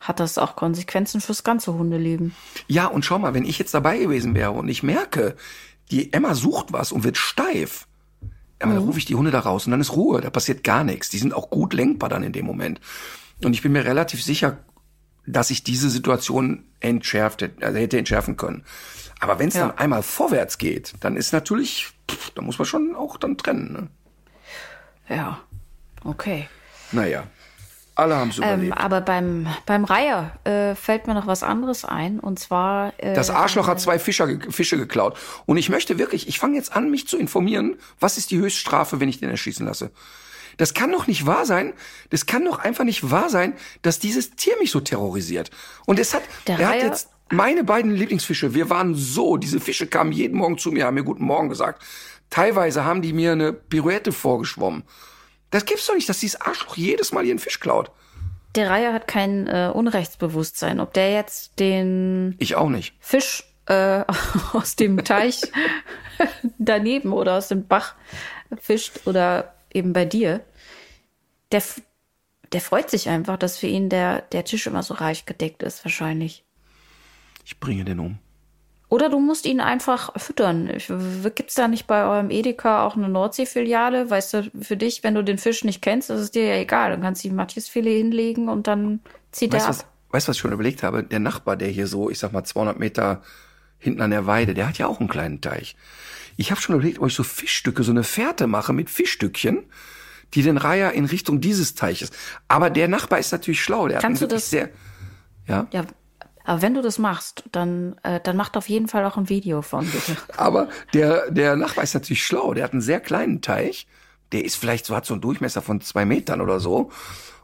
hat 0.00 0.20
das 0.20 0.38
auch 0.38 0.54
Konsequenzen 0.54 1.20
fürs 1.20 1.42
ganze 1.42 1.74
Hundeleben. 1.74 2.32
Ja, 2.68 2.86
und 2.86 3.04
schau 3.04 3.18
mal, 3.18 3.34
wenn 3.34 3.44
ich 3.44 3.58
jetzt 3.58 3.74
dabei 3.74 3.98
gewesen 3.98 4.36
wäre 4.36 4.52
und 4.52 4.68
ich 4.68 4.84
merke, 4.84 5.34
die 5.88 6.12
Emma 6.12 6.34
sucht 6.34 6.72
was 6.72 6.92
und 6.92 7.04
wird 7.04 7.16
steif, 7.16 7.86
aber 8.60 8.74
dann 8.74 8.82
rufe 8.82 8.98
ich 8.98 9.04
die 9.04 9.14
Hunde 9.14 9.30
da 9.30 9.40
raus 9.40 9.66
und 9.66 9.70
dann 9.72 9.80
ist 9.80 9.92
Ruhe, 9.94 10.20
da 10.20 10.30
passiert 10.30 10.64
gar 10.64 10.82
nichts. 10.84 11.10
Die 11.10 11.18
sind 11.18 11.32
auch 11.32 11.48
gut 11.50 11.72
lenkbar 11.74 12.08
dann 12.08 12.22
in 12.24 12.32
dem 12.32 12.44
Moment. 12.46 12.80
Und 13.44 13.52
ich 13.52 13.62
bin 13.62 13.72
mir 13.72 13.84
relativ 13.84 14.22
sicher, 14.22 14.58
dass 15.26 15.50
ich 15.50 15.62
diese 15.62 15.90
Situation 15.90 16.64
entschärft, 16.80 17.42
hätte- 17.42 17.64
also 17.64 17.78
hätte 17.78 17.98
entschärfen 17.98 18.36
können. 18.36 18.64
Aber 19.20 19.38
wenn 19.38 19.48
es 19.48 19.54
Ja. 19.54 19.68
dann 19.68 19.78
einmal 19.78 20.02
vorwärts 20.02 20.58
geht, 20.58 20.94
dann 21.00 21.16
ist 21.16 21.32
natürlich, 21.32 21.88
pff, 22.10 22.30
da 22.30 22.42
muss 22.42 22.58
man 22.58 22.66
schon 22.66 22.96
auch 22.96 23.16
dann 23.16 23.36
trennen. 23.36 23.72
Ne? 23.72 25.14
Ja, 25.16 25.40
okay. 26.04 26.48
Naja. 26.92 27.24
Alle 27.98 28.16
haben 28.16 28.30
es 28.30 28.38
Ähm, 28.38 28.44
überlebt. 28.44 28.78
aber 28.78 29.00
beim, 29.00 29.48
beim 29.66 29.84
Reiher 29.84 30.32
äh, 30.44 30.74
fällt 30.76 31.06
mir 31.08 31.14
noch 31.14 31.26
was 31.26 31.42
anderes 31.42 31.84
ein. 31.84 32.20
Und 32.20 32.38
zwar. 32.38 32.92
Äh, 32.98 33.14
Das 33.14 33.28
Arschloch 33.30 33.66
hat 33.66 33.80
zwei 33.80 33.98
Fischer, 33.98 34.28
Fische 34.50 34.76
geklaut. 34.76 35.16
Und 35.46 35.56
ich 35.56 35.68
möchte 35.68 35.98
wirklich, 35.98 36.28
ich 36.28 36.38
fange 36.38 36.56
jetzt 36.56 36.74
an, 36.76 36.90
mich 36.90 37.08
zu 37.08 37.18
informieren, 37.18 37.76
was 37.98 38.16
ist 38.16 38.30
die 38.30 38.38
Höchststrafe, 38.38 39.00
wenn 39.00 39.08
ich 39.08 39.18
den 39.18 39.30
erschießen 39.30 39.66
lasse. 39.66 39.90
Das 40.58 40.74
kann 40.74 40.92
doch 40.92 41.06
nicht 41.06 41.26
wahr 41.26 41.44
sein. 41.44 41.72
Das 42.10 42.26
kann 42.26 42.44
doch 42.44 42.58
einfach 42.60 42.84
nicht 42.84 43.10
wahr 43.10 43.30
sein, 43.30 43.54
dass 43.82 43.98
dieses 43.98 44.30
Tier 44.36 44.54
mich 44.60 44.70
so 44.70 44.80
terrorisiert. 44.80 45.50
Und 45.86 45.98
es 45.98 46.14
hat, 46.14 46.22
Der 46.46 46.58
er 46.58 46.68
hat 46.68 46.74
Reiher- 46.76 46.84
jetzt 46.86 47.08
meine 47.30 47.62
beiden 47.64 47.90
Lieblingsfische. 47.92 48.54
Wir 48.54 48.70
waren 48.70 48.94
so, 48.94 49.36
diese 49.36 49.60
Fische 49.60 49.86
kamen 49.86 50.12
jeden 50.12 50.38
Morgen 50.38 50.56
zu 50.56 50.70
mir, 50.72 50.86
haben 50.86 50.94
mir 50.94 51.04
guten 51.04 51.24
Morgen 51.24 51.48
gesagt. 51.48 51.82
Teilweise 52.30 52.84
haben 52.84 53.02
die 53.02 53.12
mir 53.12 53.32
eine 53.32 53.52
Pirouette 53.52 54.12
vorgeschwommen. 54.12 54.84
Das 55.50 55.64
gibt's 55.64 55.86
doch 55.86 55.94
nicht, 55.94 56.08
dass 56.08 56.20
dieses 56.20 56.40
Arschloch 56.40 56.76
jedes 56.76 57.12
Mal 57.12 57.24
ihren 57.24 57.38
Fisch 57.38 57.60
klaut. 57.60 57.90
Der 58.54 58.70
Reiher 58.70 58.92
hat 58.92 59.06
kein 59.06 59.46
äh, 59.46 59.70
Unrechtsbewusstsein. 59.72 60.80
Ob 60.80 60.92
der 60.92 61.12
jetzt 61.12 61.58
den 61.60 62.34
Ich 62.38 62.56
auch 62.56 62.68
nicht. 62.68 62.94
Fisch 63.00 63.44
äh, 63.66 64.04
aus 64.52 64.76
dem 64.76 65.04
Teich 65.04 65.40
daneben 66.58 67.12
oder 67.12 67.36
aus 67.36 67.48
dem 67.48 67.66
Bach 67.66 67.94
fischt 68.60 69.06
oder 69.06 69.54
eben 69.72 69.92
bei 69.92 70.04
dir, 70.04 70.40
der, 71.52 71.62
der 72.52 72.60
freut 72.60 72.90
sich 72.90 73.08
einfach, 73.08 73.36
dass 73.36 73.58
für 73.58 73.66
ihn 73.66 73.88
der, 73.88 74.22
der 74.22 74.44
Tisch 74.44 74.66
immer 74.66 74.82
so 74.82 74.94
reich 74.94 75.26
gedeckt 75.26 75.62
ist, 75.62 75.84
wahrscheinlich. 75.84 76.44
Ich 77.44 77.60
bringe 77.60 77.84
den 77.84 78.00
um. 78.00 78.18
Oder 78.90 79.10
du 79.10 79.20
musst 79.20 79.44
ihn 79.44 79.60
einfach 79.60 80.18
füttern. 80.18 80.68
W- 80.68 81.30
Gibt's 81.34 81.54
da 81.54 81.68
nicht 81.68 81.86
bei 81.86 82.04
eurem 82.04 82.30
Edeka 82.30 82.86
auch 82.86 82.96
eine 82.96 83.08
Nordsee-Filiale? 83.08 84.08
Weißt 84.08 84.32
du, 84.34 84.50
für 84.62 84.76
dich, 84.78 85.04
wenn 85.04 85.14
du 85.14 85.22
den 85.22 85.36
Fisch 85.36 85.62
nicht 85.64 85.82
kennst, 85.82 86.08
ist 86.08 86.20
es 86.20 86.30
dir 86.30 86.46
ja 86.46 86.54
egal. 86.56 86.90
Dann 86.90 87.02
kannst 87.02 87.22
du 87.22 87.28
ihm 87.28 87.34
Matjesfilet 87.34 87.98
hinlegen 87.98 88.48
und 88.48 88.66
dann 88.66 89.00
zieht 89.30 89.52
Weißt 89.52 89.66
er 89.66 89.68
ab. 89.70 89.74
was, 89.74 89.84
weißt, 90.12 90.26
du, 90.26 90.30
was 90.30 90.36
ich 90.36 90.40
schon 90.40 90.52
überlegt 90.52 90.82
habe? 90.82 91.02
Der 91.04 91.18
Nachbar, 91.20 91.56
der 91.56 91.68
hier 91.68 91.86
so, 91.86 92.08
ich 92.08 92.18
sag 92.18 92.32
mal, 92.32 92.44
200 92.44 92.78
Meter 92.78 93.20
hinten 93.78 94.00
an 94.00 94.10
der 94.10 94.26
Weide, 94.26 94.54
der 94.54 94.66
hat 94.68 94.78
ja 94.78 94.86
auch 94.86 95.00
einen 95.00 95.08
kleinen 95.10 95.40
Teich. 95.42 95.76
Ich 96.38 96.50
habe 96.50 96.60
schon 96.60 96.74
überlegt, 96.74 96.98
ob 97.00 97.08
ich 97.08 97.14
so 97.14 97.24
Fischstücke, 97.24 97.82
so 97.82 97.90
eine 97.90 98.04
Fährte 98.04 98.46
mache 98.46 98.72
mit 98.72 98.88
Fischstückchen, 98.88 99.66
die 100.34 100.42
den 100.42 100.56
Reiher 100.56 100.92
in 100.92 101.04
Richtung 101.04 101.40
dieses 101.40 101.74
Teiches. 101.74 102.10
Aber 102.48 102.70
der 102.70 102.88
Nachbar 102.88 103.18
ist 103.18 103.32
natürlich 103.32 103.62
schlau. 103.62 103.86
Der 103.88 103.98
Kannst 104.00 104.22
hat 104.22 104.30
du 104.30 104.34
das- 104.34 104.48
sehr. 104.48 104.70
Ja, 105.46 105.66
Ja, 105.72 105.84
aber 106.48 106.62
wenn 106.62 106.74
du 106.74 106.82
das 106.82 106.98
machst, 106.98 107.44
dann, 107.52 107.96
äh, 108.02 108.20
dann 108.20 108.36
macht 108.36 108.56
auf 108.56 108.68
jeden 108.68 108.88
Fall 108.88 109.04
auch 109.04 109.16
ein 109.16 109.28
Video 109.28 109.60
von, 109.62 109.86
bitte. 109.86 110.16
aber 110.36 110.68
der, 110.94 111.30
der 111.30 111.56
Nachbar 111.56 111.84
ist 111.84 111.94
natürlich 111.94 112.24
schlau. 112.24 112.54
Der 112.54 112.64
hat 112.64 112.72
einen 112.72 112.80
sehr 112.80 113.00
kleinen 113.00 113.42
Teich. 113.42 113.86
Der 114.32 114.44
ist 114.44 114.56
vielleicht 114.56 114.86
so, 114.86 114.96
hat 114.96 115.04
so 115.06 115.14
einen 115.14 115.20
Durchmesser 115.20 115.62
von 115.62 115.80
zwei 115.80 116.04
Metern 116.04 116.40
oder 116.40 116.58
so. 116.60 116.90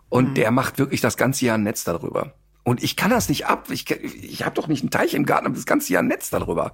Und 0.09 0.31
Mhm. 0.31 0.35
der 0.35 0.51
macht 0.51 0.79
wirklich 0.79 1.01
das 1.01 1.17
ganze 1.17 1.45
Jahr 1.47 1.59
ein 1.59 1.63
Netz 1.65 1.85
darüber. 1.85 2.33
Und 2.63 2.83
ich 2.83 2.97
kann 2.97 3.11
das 3.11 3.29
nicht 3.29 3.47
ab. 3.47 3.67
Ich, 3.71 3.91
ich 3.91 4.43
habe 4.45 4.55
doch 4.55 4.69
nicht 4.69 4.83
einen 4.83 4.91
Teich 4.91 5.13
im 5.15 5.27
Garten, 5.27 5.47
aber 5.47 5.55
das 5.55 5.67
ganze 5.67 5.93
Jahr 5.93 6.03
ein 6.03 6.09
Netz 6.09 6.31
darüber. 6.31 6.73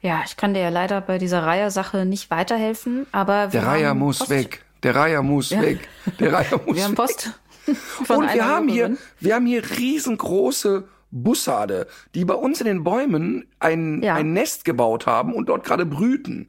Ja, 0.00 0.22
ich 0.24 0.36
kann 0.36 0.54
dir 0.54 0.60
ja 0.60 0.68
leider 0.68 1.00
bei 1.00 1.18
dieser 1.18 1.44
Reiher-Sache 1.44 2.04
nicht 2.04 2.30
weiterhelfen, 2.30 3.06
aber 3.12 3.48
Der 3.48 3.66
Reiher 3.66 3.88
haben 3.90 3.98
muss 3.98 4.18
Post. 4.18 4.30
weg. 4.30 4.64
Der 4.82 4.94
Reiher 4.94 5.22
muss 5.22 5.50
weg. 5.50 5.88
Der 6.18 6.32
Reiher 6.32 6.60
muss 6.66 6.76
Wir 6.76 6.84
haben 6.84 6.92
weg. 6.92 6.96
Post. 6.96 7.30
Und 8.08 8.32
wir 8.34 8.44
haben 8.44 8.68
hier, 8.68 8.96
wir 9.20 9.34
haben 9.34 9.46
hier 9.46 9.62
riesengroße 9.78 10.84
Bussarde, 11.10 11.86
die 12.14 12.24
bei 12.24 12.34
uns 12.34 12.60
in 12.60 12.66
den 12.66 12.84
Bäumen 12.84 13.46
ein, 13.58 14.02
Ja. 14.02 14.14
ein 14.14 14.32
Nest 14.32 14.64
gebaut 14.64 15.06
haben 15.06 15.34
und 15.34 15.48
dort 15.48 15.64
gerade 15.64 15.84
brüten. 15.86 16.48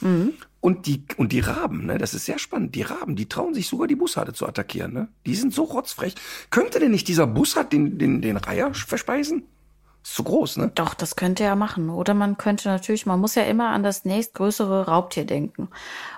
Mhm. 0.00 0.34
Und 0.60 0.86
die, 0.86 1.04
und 1.16 1.32
die 1.32 1.40
Raben, 1.40 1.86
ne, 1.86 1.96
das 1.96 2.12
ist 2.12 2.26
sehr 2.26 2.38
spannend. 2.38 2.74
Die 2.74 2.82
Raben, 2.82 3.16
die 3.16 3.28
trauen 3.28 3.54
sich 3.54 3.66
sogar 3.68 3.86
die 3.86 3.96
Bussarde 3.96 4.34
zu 4.34 4.46
attackieren, 4.46 4.92
ne? 4.92 5.08
Die 5.24 5.34
sind 5.34 5.54
so 5.54 5.62
rotzfrech. 5.62 6.14
Könnte 6.50 6.80
denn 6.80 6.90
nicht 6.90 7.08
dieser 7.08 7.26
Bussard 7.26 7.72
den, 7.72 7.96
den, 7.98 8.20
den 8.20 8.36
Reiher 8.36 8.74
verspeisen? 8.74 9.44
Ist 10.02 10.14
zu 10.14 10.24
groß, 10.24 10.56
ne? 10.56 10.72
Doch, 10.74 10.94
das 10.94 11.14
könnte 11.14 11.44
er 11.44 11.56
machen. 11.56 11.90
Oder 11.90 12.14
man 12.14 12.38
könnte 12.38 12.68
natürlich, 12.68 13.04
man 13.04 13.20
muss 13.20 13.34
ja 13.34 13.42
immer 13.42 13.68
an 13.68 13.82
das 13.82 14.04
nächstgrößere 14.04 14.86
Raubtier 14.86 15.26
denken. 15.26 15.68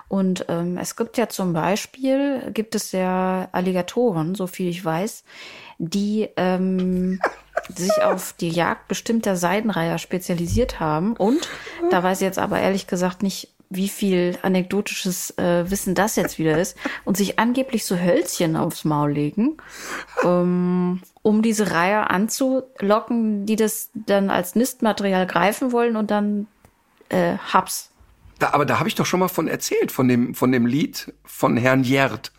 Und 0.07 0.45
ähm, 0.47 0.77
es 0.77 0.95
gibt 0.95 1.17
ja 1.17 1.27
zum 1.27 1.53
Beispiel, 1.53 2.51
gibt 2.53 2.75
es 2.75 2.93
ja 2.93 3.49
Alligatoren, 3.51 4.35
so 4.35 4.47
viel 4.47 4.69
ich 4.69 4.83
weiß, 4.83 5.25
die 5.79 6.29
ähm, 6.37 7.19
sich 7.75 8.01
auf 8.01 8.33
die 8.33 8.49
Jagd 8.49 8.87
bestimmter 8.87 9.35
Seidenreiher 9.35 9.97
spezialisiert 9.97 10.79
haben. 10.79 11.17
Und 11.17 11.49
da 11.91 12.03
weiß 12.03 12.21
ich 12.21 12.25
jetzt 12.25 12.39
aber 12.39 12.59
ehrlich 12.59 12.87
gesagt 12.87 13.21
nicht, 13.21 13.49
wie 13.69 13.89
viel 13.89 14.37
anekdotisches 14.43 15.37
äh, 15.37 15.69
Wissen 15.69 15.95
das 15.95 16.15
jetzt 16.15 16.37
wieder 16.37 16.57
ist. 16.57 16.77
Und 17.03 17.17
sich 17.17 17.39
angeblich 17.39 17.85
so 17.85 17.97
Hölzchen 17.97 18.55
aufs 18.55 18.85
Maul 18.85 19.11
legen 19.11 19.57
um 21.23 21.41
diese 21.41 21.71
Reihe 21.71 22.09
anzulocken, 22.09 23.45
die 23.45 23.55
das 23.55 23.89
dann 23.93 24.29
als 24.29 24.55
Nistmaterial 24.55 25.25
greifen 25.25 25.71
wollen 25.71 25.95
und 25.95 26.11
dann 26.11 26.47
äh, 27.09 27.37
Haps. 27.37 27.89
Da, 28.39 28.51
aber 28.51 28.65
da 28.65 28.79
habe 28.79 28.89
ich 28.89 28.95
doch 28.95 29.05
schon 29.05 29.21
mal 29.21 29.29
von 29.29 29.47
erzählt, 29.47 29.91
von 29.91 30.07
dem, 30.07 30.35
von 30.35 30.51
dem 30.51 30.65
Lied 30.65 31.13
von 31.23 31.57
Herrn 31.57 31.83
Jert. 31.83 32.31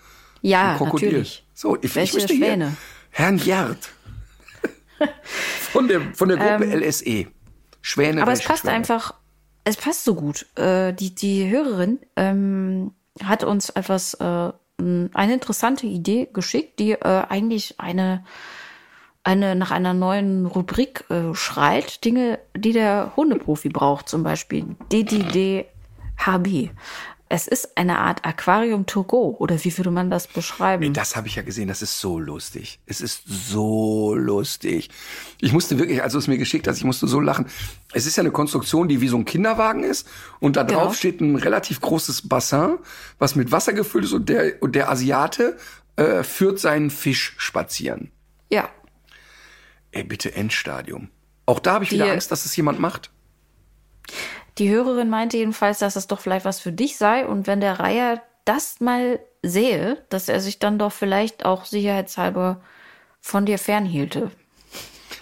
Ja, 0.43 0.77
Krokodil. 0.77 1.09
natürlich. 1.09 1.47
So, 1.55 1.77
ich, 1.77 1.85
ich 1.85 1.97
Welche 1.97 2.17
möchte 2.19 2.35
hier 2.35 2.47
Schwäne? 2.47 2.77
Herrn 3.11 3.39
Jert. 3.39 3.91
von 5.73 5.89
der, 5.89 6.03
von 6.13 6.29
der 6.29 6.37
Gruppe 6.37 6.77
LSE. 6.77 7.27
Schwäne. 7.81 8.19
Ähm, 8.19 8.23
Aber 8.23 8.33
es 8.33 8.43
passt 8.43 8.63
Schwäne? 8.63 8.75
einfach, 8.75 9.15
es 9.65 9.77
passt 9.77 10.05
so 10.05 10.15
gut. 10.15 10.47
Äh, 10.57 10.93
die, 10.93 11.15
die 11.15 11.49
Hörerin 11.49 12.01
ähm, 12.17 12.93
hat 13.23 13.45
uns 13.45 13.71
etwas, 13.71 14.15
äh, 14.15 14.53
eine 14.79 15.33
interessante 15.33 15.87
Idee 15.87 16.29
geschickt, 16.33 16.79
die 16.81 16.93
äh, 16.93 16.99
eigentlich 17.29 17.81
eine, 17.81 18.25
eine 19.25 19.55
nach 19.57 19.71
einer 19.71 19.95
neuen 19.95 20.47
Rubrik 20.47 21.05
äh, 21.11 21.35
schreit. 21.35 22.05
Dinge, 22.05 22.39
die 22.57 22.73
der 22.73 23.13
Hundeprofi 23.17 23.71
braucht, 23.71 24.09
zum 24.09 24.23
Beispiel 24.23 24.77
DDD-HB. 24.93 26.71
Es 27.31 27.49
ist 27.49 27.77
eine 27.79 27.99
Art 27.99 28.25
Aquarium 28.25 28.85
to 28.87 29.03
go, 29.03 29.35
oder 29.39 29.65
wie 29.65 29.77
würde 29.77 29.91
man 29.91 30.11
das 30.11 30.27
beschreiben? 30.29 30.93
Das 30.93 31.17
habe 31.17 31.27
ich 31.27 31.37
ja 31.37 31.43
gesehen, 31.43 31.67
das 31.69 31.81
ist 31.81 31.99
so 31.99 32.19
lustig. 32.19 32.79
Es 32.87 33.01
ist 33.01 33.23
so 33.27 34.15
lustig. 34.15 34.91
Ich 35.41 35.53
musste 35.53 35.79
wirklich, 35.79 36.03
als 36.03 36.13
du 36.13 36.19
es 36.19 36.29
mir 36.29 36.37
geschickt 36.37 36.69
hast, 36.69 36.77
ich 36.77 36.85
musste 36.85 37.09
so 37.09 37.19
lachen. 37.21 37.47
Es 37.93 38.07
ist 38.07 38.17
ja 38.17 38.21
eine 38.21 38.31
Konstruktion, 38.31 38.89
die 38.89 39.01
wie 39.01 39.09
so 39.09 39.17
ein 39.17 39.25
Kinderwagen 39.25 39.83
ist 39.85 40.07
und 40.39 40.57
da 40.57 40.65
drauf 40.65 40.83
Genau. 40.83 40.93
steht 40.93 41.21
ein 41.23 41.37
relativ 41.37 41.81
großes 41.81 42.29
Bassin, 42.29 42.79
was 43.19 43.35
mit 43.35 43.51
Wasser 43.51 43.73
gefüllt 43.73 44.05
ist 44.05 44.13
und 44.13 44.29
der, 44.29 44.63
und 44.63 44.75
der 44.77 44.91
Asiate 44.91 45.57
äh, 45.97 46.23
führt 46.23 46.61
seinen 46.61 46.91
Fisch 46.91 47.35
spazieren. 47.39 48.13
Ja, 48.51 48.69
Ey, 49.95 50.03
bitte 50.05 50.35
Endstadium. 50.35 51.09
Auch 51.47 51.61
da 51.61 51.75
habe 51.75 51.85
ich 51.85 51.93
wieder 51.93 52.07
Die- 52.07 52.11
Angst, 52.11 52.31
dass 52.33 52.45
es 52.45 52.57
jemand 52.57 52.81
macht. 52.81 53.11
Die 54.59 54.69
Hörerin 54.69 55.09
meinte 55.09 55.37
jedenfalls, 55.37 55.79
dass 55.79 55.95
das 55.95 56.07
doch 56.07 56.21
vielleicht 56.21 56.45
was 56.45 56.61
für 56.61 56.73
dich 56.73 56.97
sei 56.97 57.27
und 57.27 57.47
wenn 57.47 57.61
der 57.61 57.81
Reiher 57.81 58.23
das 58.45 58.81
mal 58.81 59.21
sehe, 59.43 60.05
dass 60.11 60.29
er 60.29 60.41
sich 60.41 60.59
dann 60.59 60.79
doch 60.79 60.93
vielleicht 60.93 61.45
auch 61.45 61.65
sicherheitshalber 61.65 62.61
von 63.21 63.47
dir 63.47 63.59
fernhielte. 63.59 64.31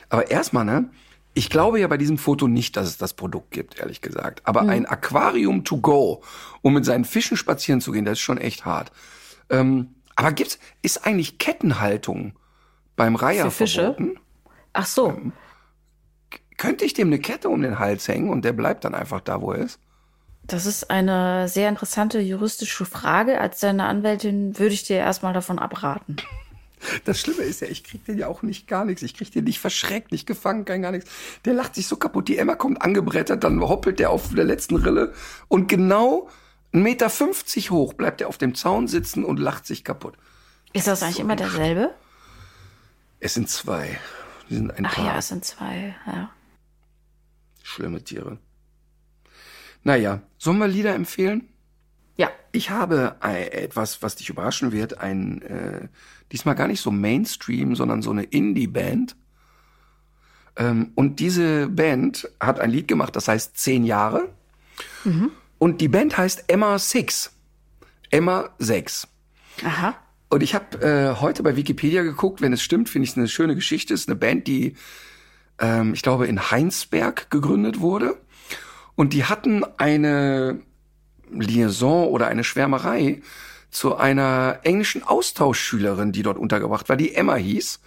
Aber 0.08 0.30
erstmal, 0.30 0.64
ne? 0.64 0.90
Ich 1.34 1.48
glaube 1.48 1.80
ja 1.80 1.86
bei 1.86 1.96
diesem 1.96 2.18
Foto 2.18 2.46
nicht, 2.46 2.76
dass 2.76 2.86
es 2.88 2.98
das 2.98 3.14
Produkt 3.14 3.52
gibt, 3.52 3.78
ehrlich 3.78 4.02
gesagt. 4.02 4.42
Aber 4.44 4.62
ein 4.62 4.84
Aquarium 4.84 5.64
to 5.64 5.78
go, 5.78 6.22
um 6.60 6.74
mit 6.74 6.84
seinen 6.84 7.06
Fischen 7.06 7.38
spazieren 7.38 7.80
zu 7.80 7.90
gehen, 7.92 8.04
das 8.04 8.14
ist 8.18 8.20
schon 8.20 8.36
echt 8.36 8.66
hart. 8.66 8.92
Ähm, 9.48 9.94
aber 10.14 10.32
gibt's, 10.32 10.58
ist 10.82 11.06
eigentlich 11.06 11.38
Kettenhaltung 11.38 12.34
beim 12.96 13.16
Reiher 13.16 13.44
Für 13.46 13.50
Fische? 13.50 13.94
verboten? 13.94 14.18
Ach 14.72 14.86
so, 14.86 15.18
Könnte 16.56 16.84
ich 16.84 16.94
dem 16.94 17.08
eine 17.08 17.18
Kette 17.18 17.48
um 17.48 17.62
den 17.62 17.78
Hals 17.78 18.06
hängen 18.06 18.30
und 18.30 18.44
der 18.44 18.52
bleibt 18.52 18.84
dann 18.84 18.94
einfach 18.94 19.20
da, 19.20 19.40
wo 19.40 19.52
er 19.52 19.58
ist? 19.58 19.80
das 20.44 20.66
ist 20.66 20.90
eine 20.90 21.48
sehr 21.48 21.68
interessante 21.68 22.20
juristische 22.20 22.84
Frage. 22.84 23.40
Als 23.40 23.60
deine 23.60 23.84
Anwältin 23.84 24.58
würde 24.58 24.74
ich 24.74 24.82
dir 24.84 24.96
erstmal 24.96 25.32
davon 25.32 25.58
abraten. 25.58 26.16
Das 27.04 27.20
Schlimme 27.20 27.42
ist 27.42 27.60
ja, 27.60 27.68
ich 27.68 27.84
krieg 27.84 28.04
den 28.06 28.18
ja 28.18 28.26
auch 28.26 28.42
nicht 28.42 28.66
gar 28.66 28.84
nichts. 28.84 29.02
Ich 29.02 29.14
krieg 29.14 29.30
den 29.30 29.44
nicht 29.44 29.60
verschreckt, 29.60 30.10
nicht 30.10 30.26
gefangen, 30.26 30.64
kein 30.64 30.82
gar 30.82 30.90
nichts. 30.90 31.08
Der 31.44 31.54
lacht 31.54 31.76
sich 31.76 31.86
so 31.86 31.96
kaputt. 31.96 32.26
Die 32.26 32.38
Emma 32.38 32.56
kommt 32.56 32.82
angebrettert, 32.82 33.44
dann 33.44 33.60
hoppelt 33.60 34.00
der 34.00 34.10
auf 34.10 34.34
der 34.34 34.44
letzten 34.44 34.76
Rille 34.76 35.12
und 35.46 35.68
genau 35.68 36.28
1,50 36.74 36.78
Meter 36.80 37.08
hoch 37.70 37.92
bleibt 37.92 38.20
er 38.20 38.28
auf 38.28 38.38
dem 38.38 38.56
Zaun 38.56 38.88
sitzen 38.88 39.24
und 39.24 39.38
lacht 39.38 39.64
sich 39.64 39.84
kaputt. 39.84 40.14
Ist 40.72 40.88
das 40.88 41.02
eigentlich 41.02 41.20
immer 41.20 41.36
derselbe? 41.36 41.94
Es 43.20 43.34
sind 43.34 43.48
zwei. 43.48 44.00
Die 44.48 44.54
sind 44.56 44.70
ein 44.76 44.86
Ach 44.86 44.94
paar 44.94 45.06
ja, 45.06 45.18
es 45.18 45.28
sind 45.28 45.44
zwei. 45.44 45.94
Ja. 46.06 46.30
schlimme 47.62 48.02
Tiere. 48.02 48.38
Naja, 49.84 50.20
sollen 50.38 50.58
wir 50.58 50.68
Lieder 50.68 50.94
empfehlen? 50.94 51.48
ja. 52.16 52.30
Ich 52.52 52.70
habe 52.70 53.16
etwas, 53.22 54.02
was 54.02 54.16
dich 54.16 54.28
überraschen 54.28 54.72
wird, 54.72 54.98
ein 54.98 55.42
äh, 55.42 55.88
diesmal 56.30 56.54
gar 56.54 56.68
nicht 56.68 56.80
so 56.80 56.90
Mainstream, 56.90 57.74
sondern 57.74 58.02
so 58.02 58.10
eine 58.10 58.24
Indie-Band. 58.24 59.16
Ähm, 60.56 60.92
und 60.94 61.18
diese 61.18 61.68
Band 61.68 62.28
hat 62.40 62.60
ein 62.60 62.70
Lied 62.70 62.88
gemacht, 62.88 63.16
das 63.16 63.28
heißt 63.28 63.56
Zehn 63.56 63.84
Jahre. 63.84 64.28
Und 65.58 65.80
die 65.80 65.88
Band 65.88 66.16
heißt 66.18 66.44
Emma 66.48 66.78
Six. 66.78 67.32
Emma 68.10 68.50
6. 68.58 69.08
Aha. 69.64 69.94
Und 70.32 70.42
ich 70.42 70.54
habe 70.54 70.80
äh, 70.80 71.20
heute 71.20 71.42
bei 71.42 71.56
Wikipedia 71.56 72.02
geguckt, 72.02 72.40
wenn 72.40 72.54
es 72.54 72.62
stimmt, 72.62 72.88
finde 72.88 73.04
ich 73.04 73.10
es 73.10 73.18
eine 73.18 73.28
schöne 73.28 73.54
Geschichte. 73.54 73.92
Es 73.92 74.00
ist 74.00 74.08
eine 74.08 74.16
Band, 74.16 74.46
die, 74.46 74.76
ähm, 75.58 75.92
ich 75.92 76.00
glaube, 76.00 76.26
in 76.26 76.50
Heinsberg 76.50 77.30
gegründet 77.30 77.80
wurde. 77.80 78.16
Und 78.94 79.12
die 79.12 79.26
hatten 79.26 79.62
eine 79.76 80.62
Liaison 81.30 82.08
oder 82.08 82.28
eine 82.28 82.44
Schwärmerei 82.44 83.20
zu 83.70 83.96
einer 83.96 84.60
englischen 84.62 85.02
Austauschschülerin, 85.02 86.12
die 86.12 86.22
dort 86.22 86.38
untergebracht 86.38 86.88
war, 86.88 86.96
die 86.96 87.14
Emma 87.14 87.34
hieß. 87.34 87.80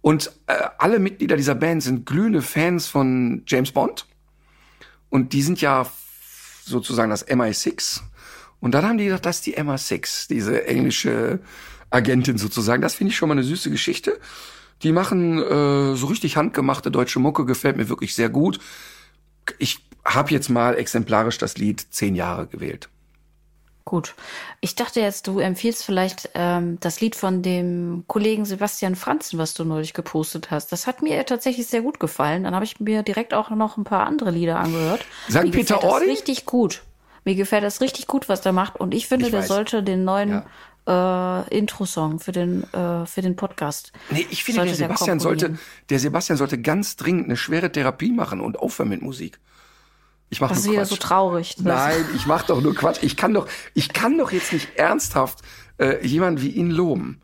Und 0.00 0.32
äh, 0.46 0.54
alle 0.78 0.98
Mitglieder 0.98 1.36
dieser 1.36 1.54
Band 1.54 1.82
sind 1.82 2.06
glühende 2.06 2.40
Fans 2.40 2.86
von 2.86 3.42
James 3.46 3.72
Bond. 3.72 4.06
Und 5.10 5.34
die 5.34 5.42
sind 5.42 5.60
ja 5.60 5.86
sozusagen 6.64 7.10
das 7.10 7.28
MI6. 7.28 8.00
Und 8.60 8.72
dann 8.72 8.84
haben 8.84 8.98
die 8.98 9.04
gesagt, 9.04 9.26
das 9.26 9.36
ist 9.36 9.46
die 9.46 9.56
MI6, 9.58 10.28
diese 10.28 10.66
englische 10.66 11.40
Agentin 11.90 12.38
sozusagen. 12.38 12.82
Das 12.82 12.94
finde 12.94 13.12
ich 13.12 13.16
schon 13.16 13.28
mal 13.28 13.34
eine 13.34 13.44
süße 13.44 13.70
Geschichte. 13.70 14.18
Die 14.82 14.92
machen 14.92 15.38
äh, 15.38 15.94
so 15.96 16.06
richtig 16.06 16.36
handgemachte 16.36 16.90
deutsche 16.90 17.18
Mucke, 17.18 17.44
gefällt 17.44 17.76
mir 17.76 17.88
wirklich 17.88 18.14
sehr 18.14 18.28
gut. 18.28 18.58
Ich 19.58 19.78
habe 20.04 20.30
jetzt 20.30 20.48
mal 20.48 20.76
exemplarisch 20.76 21.38
das 21.38 21.58
Lied 21.58 21.86
Zehn 21.90 22.14
Jahre 22.14 22.46
gewählt. 22.46 22.88
Gut. 23.84 24.14
Ich 24.60 24.74
dachte 24.74 25.00
jetzt, 25.00 25.26
du 25.26 25.38
empfiehlst 25.38 25.82
vielleicht 25.82 26.28
ähm, 26.34 26.78
das 26.80 27.00
Lied 27.00 27.16
von 27.16 27.40
dem 27.42 28.04
Kollegen 28.06 28.44
Sebastian 28.44 28.96
Franzen, 28.96 29.38
was 29.38 29.54
du 29.54 29.64
neulich 29.64 29.94
gepostet 29.94 30.50
hast. 30.50 30.72
Das 30.72 30.86
hat 30.86 31.00
mir 31.00 31.24
tatsächlich 31.24 31.66
sehr 31.68 31.80
gut 31.80 31.98
gefallen. 31.98 32.44
Dann 32.44 32.54
habe 32.54 32.66
ich 32.66 32.80
mir 32.80 33.02
direkt 33.02 33.32
auch 33.32 33.48
noch 33.48 33.78
ein 33.78 33.84
paar 33.84 34.06
andere 34.06 34.30
Lieder 34.30 34.60
angehört. 34.60 35.06
Sagt 35.28 35.52
Peter 35.52 35.76
gefällt 35.76 35.90
Ordi? 35.90 36.06
das 36.06 36.14
richtig 36.18 36.44
gut. 36.44 36.82
Mir 37.24 37.34
gefällt 37.34 37.64
das 37.64 37.80
richtig 37.80 38.06
gut, 38.06 38.28
was 38.28 38.40
der 38.40 38.52
macht. 38.52 38.76
Und 38.80 38.94
ich 38.94 39.06
finde, 39.08 39.26
Ich 39.26 39.30
der 39.32 39.40
weiß. 39.40 39.48
sollte 39.48 39.82
den 39.82 40.04
neuen 40.04 40.42
äh, 40.86 41.56
Intro-Song 41.56 42.18
für 42.20 42.32
den 42.32 42.62
äh, 42.72 43.04
für 43.06 43.20
den 43.22 43.36
Podcast. 43.36 43.92
Nee, 44.10 44.26
ich 44.30 44.44
finde, 44.44 44.64
der 44.64 44.74
sollte 44.74 44.78
der 44.78 44.86
Sebastian 44.88 45.20
sollte, 45.20 45.58
der 45.90 45.98
Sebastian 45.98 46.38
sollte 46.38 46.58
ganz 46.60 46.96
dringend 46.96 47.26
eine 47.26 47.36
schwere 47.36 47.70
Therapie 47.70 48.12
machen 48.12 48.40
und 48.40 48.58
aufhören 48.58 48.88
mit 48.88 49.02
Musik. 49.02 49.38
Ich 50.30 50.40
mache 50.40 50.50
Das 50.50 50.58
ist 50.60 50.64
nur 50.66 50.74
wieder 50.74 50.82
Quatsch. 50.82 50.90
so 50.90 50.96
traurig. 50.96 51.54
Das- 51.56 51.64
Nein, 51.64 52.04
ich 52.14 52.26
mach 52.26 52.42
doch 52.44 52.60
nur 52.60 52.74
Quatsch. 52.74 52.98
Ich 53.02 53.16
kann 53.16 53.32
doch, 53.34 53.48
ich 53.74 53.92
kann 53.92 54.16
doch 54.18 54.30
jetzt 54.32 54.52
nicht 54.52 54.76
ernsthaft 54.76 55.40
äh, 55.78 56.06
jemanden 56.06 56.42
wie 56.42 56.50
ihn 56.50 56.70
loben. 56.70 57.20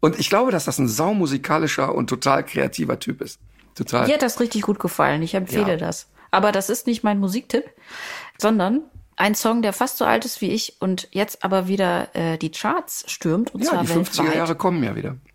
Und 0.00 0.18
ich 0.18 0.28
glaube, 0.28 0.50
dass 0.50 0.66
das 0.66 0.78
ein 0.78 0.88
saumusikalischer 0.88 1.94
und 1.94 2.08
total 2.08 2.44
kreativer 2.44 2.98
Typ 2.98 3.22
ist. 3.22 3.40
Total. 3.74 4.06
Mir 4.06 4.14
hat 4.14 4.22
das 4.22 4.38
richtig 4.38 4.62
gut 4.62 4.78
gefallen. 4.78 5.22
Ich 5.22 5.34
empfehle 5.34 5.72
Ja. 5.72 5.76
das. 5.76 6.08
Aber 6.30 6.52
das 6.52 6.68
ist 6.68 6.86
nicht 6.86 7.04
mein 7.04 7.18
Musiktipp, 7.20 7.64
sondern 8.38 8.82
ein 9.16 9.34
Song, 9.34 9.62
der 9.62 9.72
fast 9.72 9.98
so 9.98 10.04
alt 10.04 10.24
ist 10.24 10.40
wie 10.40 10.50
ich 10.50 10.76
und 10.80 11.08
jetzt 11.12 11.44
aber 11.44 11.68
wieder 11.68 12.14
äh, 12.14 12.36
die 12.36 12.50
Charts 12.50 13.04
stürmt. 13.06 13.54
Und 13.54 13.62
ja, 13.62 13.70
zwar 13.70 13.82
die 13.82 13.88
50er 13.88 14.18
weltweit. 14.18 14.36
Jahre 14.36 14.54
kommen 14.56 14.82
ja 14.82 14.96
wieder. 14.96 15.16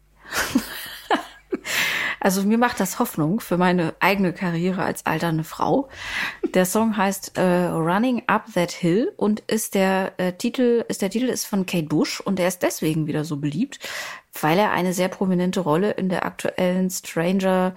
Also 2.20 2.44
mir 2.44 2.58
macht 2.58 2.80
das 2.80 3.00
Hoffnung 3.00 3.40
für 3.40 3.58
meine 3.58 3.94
eigene 4.00 4.34
Karriere 4.34 4.84
als 4.84 5.06
alternde 5.06 5.44
Frau. 5.44 5.88
Der 6.54 6.66
Song 6.66 6.98
heißt 6.98 7.38
äh, 7.38 7.42
Running 7.68 8.24
Up 8.28 8.54
That 8.54 8.72
Hill 8.72 9.14
und 9.16 9.40
ist 9.42 9.74
der 9.74 10.14
äh, 10.18 10.34
Titel 10.34 10.84
ist 10.90 11.02
der 11.02 11.10
Titel 11.10 11.28
ist 11.28 11.46
von 11.46 11.66
Kate 11.66 11.88
Bush 11.88 12.20
und 12.20 12.40
er 12.40 12.50
ist 12.50 12.62
deswegen 12.62 13.08
wieder 13.08 13.24
so 13.24 13.38
beliebt, 13.38 13.80
weil 14.42 14.60
er 14.60 14.72
eine 14.72 14.94
sehr 14.94 15.08
prominente 15.08 15.62
Rolle 15.62 15.92
in 15.92 16.10
der 16.10 16.26
aktuellen 16.26 16.90
Stranger 16.90 17.74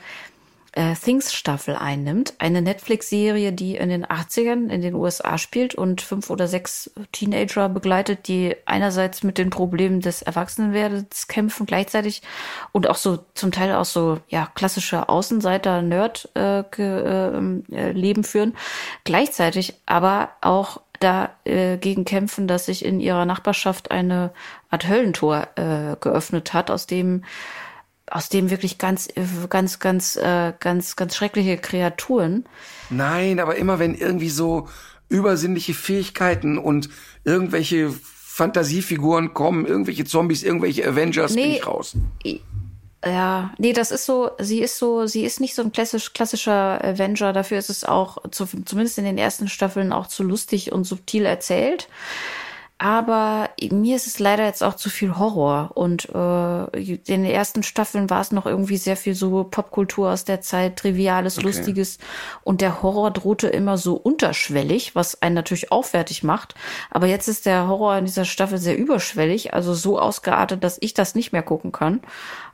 äh, 0.73 0.95
Things 0.95 1.33
Staffel 1.33 1.77
einnimmt. 1.77 2.35
Eine 2.39 2.63
Netflix-Serie, 2.63 3.53
die 3.53 3.77
in 3.77 3.91
den 3.91 4.07
80ern 4.07 4.69
in 4.71 4.81
den 4.81 4.95
USA 4.95 5.39
spielt 5.39 5.75
und 5.75 6.01
fünf 6.01 6.31
oder 6.31 6.49
sechs 6.49 6.91
Teenager 7.13 7.69
begleitet, 7.69 8.27
die 8.29 8.57
einerseits 8.65 9.23
mit 9.23 9.39
den 9.39 9.51
Problemen 9.51 10.01
des 10.01 10.23
Erwachsenenwerdens 10.23 11.29
kämpfen, 11.29 11.67
gleichzeitig 11.67 12.23
und 12.73 12.89
auch 12.89 12.97
so 12.97 13.19
zum 13.35 13.53
Teil 13.53 13.75
auch 13.75 13.85
so 13.85 14.19
ja 14.29 14.49
klassische 14.55 15.09
Außenseiter-Nerd 15.09 16.31
äh, 16.35 16.63
ähm, 16.79 17.65
äh, 17.71 17.93
Leben 17.93 18.25
führen, 18.25 18.55
gleichzeitig 19.05 19.75
aber 19.87 20.31
auch 20.41 20.81
dagegen 21.03 22.05
kämpfen, 22.05 22.47
dass 22.47 22.67
sich 22.67 22.85
in 22.85 23.01
ihrer 23.01 23.25
Nachbarschaft 23.25 23.91
eine 23.91 24.31
Art 24.71 24.89
Höllentor 24.89 25.49
äh, 25.57 25.97
geöffnet 26.01 26.55
hat, 26.55 26.71
aus 26.71 26.87
dem 26.87 27.25
aus 28.13 28.29
dem 28.29 28.51
wirklich 28.51 28.79
ganz, 28.79 29.09
ganz, 29.49 29.79
ganz, 29.79 30.17
äh, 30.17 30.53
ganz, 30.61 30.97
ganz 30.97 31.17
schreckliche 31.17 31.57
Kreaturen. 31.57 32.45
Nein, 32.91 33.41
aber 33.41 33.57
immer 33.57 33.79
wenn 33.79 33.95
irgendwie 33.95 34.29
so 34.29 34.69
übersinnliche 35.09 35.75
Fähigkeiten 35.75 36.59
und 36.59 36.91
irgendwelche 37.25 37.91
Fantasiefiguren 37.91 39.35
kommen, 39.35 39.67
irgendwelche 39.67 40.05
Zombies, 40.05 40.43
irgendwelche 40.43 40.87
Avengers, 40.87 41.35
bin 41.35 41.45
Nee. 41.45 41.57
ich 41.57 41.67
raus. 41.67 41.97
Ja, 43.05 43.53
nee, 43.59 43.73
das 43.73 43.91
ist 43.91 44.07
so, 44.07 44.31
sie 44.39 44.61
ist 44.61 44.79
so, 44.79 45.07
sie 45.07 45.25
ist 45.25 45.41
nicht 45.41 45.55
so 45.55 45.63
ein 45.63 45.73
klassisch, 45.73 46.13
klassischer 46.13 46.85
Avenger, 46.85 47.33
dafür 47.33 47.59
ist 47.59 47.69
es 47.69 47.85
auch, 47.85 48.19
zu, 48.31 48.47
zumindest 48.65 48.97
in 48.99 49.05
den 49.05 49.19
ersten 49.19 49.49
Staffeln, 49.49 49.93
auch 49.93 50.07
zu 50.07 50.23
lustig 50.23 50.71
und 50.71 50.85
subtil 50.85 51.25
erzählt. 51.25 51.89
Aber 52.83 53.49
mir 53.71 53.95
ist 53.95 54.09
es 54.09 54.19
leider 54.19 54.45
jetzt 54.45 54.65
auch 54.65 54.75
zu 54.75 54.91
viel 54.91 55.17
Horror. 55.17 55.71
Und 55.75 56.09
äh, 56.13 56.81
in 56.81 57.01
den 57.07 57.25
ersten 57.25 57.63
Staffeln 57.63 58.11
war 58.11 58.21
es 58.21 58.33
noch 58.33 58.45
irgendwie 58.45 58.77
sehr 58.77 58.97
viel 58.97 59.15
so 59.15 59.45
Popkultur 59.45 60.11
aus 60.11 60.25
der 60.25 60.41
Zeit, 60.41 60.81
Triviales, 60.81 61.41
Lustiges. 61.41 61.99
Und 62.43 62.61
der 62.61 62.83
Horror 62.83 63.13
drohte 63.13 63.47
immer 63.47 63.79
so 63.79 63.95
unterschwellig, 63.95 64.97
was 64.97 65.23
einen 65.23 65.37
natürlich 65.37 65.71
auch 65.71 65.85
fertig 65.85 66.25
macht. 66.25 66.57
Aber 66.91 67.07
jetzt 67.07 67.29
ist 67.29 67.47
der 67.47 67.69
Horror 67.69 67.99
in 67.99 68.05
dieser 68.05 68.25
Staffel 68.25 68.59
sehr 68.59 68.77
überschwellig, 68.77 69.55
also 69.55 69.75
so 69.75 70.01
ausgeartet, 70.01 70.65
dass 70.65 70.79
ich 70.81 70.93
das 70.93 71.15
nicht 71.15 71.31
mehr 71.31 71.45
gucken 71.45 71.71
kann. 71.71 72.01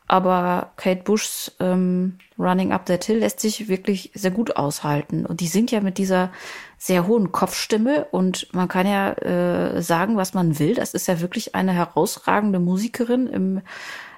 Aber 0.08 0.72
Kate 0.76 1.04
Bushs 1.04 1.52
ähm, 1.58 2.18
Running 2.38 2.72
Up 2.72 2.84
That 2.84 3.04
Hill 3.04 3.18
lässt 3.18 3.40
sich 3.40 3.68
wirklich 3.68 4.10
sehr 4.12 4.30
gut 4.30 4.56
aushalten. 4.56 5.24
Und 5.24 5.40
die 5.40 5.48
singt 5.48 5.70
ja 5.70 5.80
mit 5.80 5.96
dieser 5.96 6.30
sehr 6.78 7.06
hohen 7.08 7.32
Kopfstimme 7.32 8.06
und 8.12 8.48
man 8.54 8.68
kann 8.68 8.86
ja 8.86 9.12
äh, 9.12 9.82
sagen, 9.82 10.16
was 10.16 10.32
man 10.32 10.58
will. 10.60 10.74
Das 10.74 10.94
ist 10.94 11.08
ja 11.08 11.20
wirklich 11.20 11.56
eine 11.56 11.72
herausragende 11.72 12.60
Musikerin 12.60 13.26
im 13.26 13.62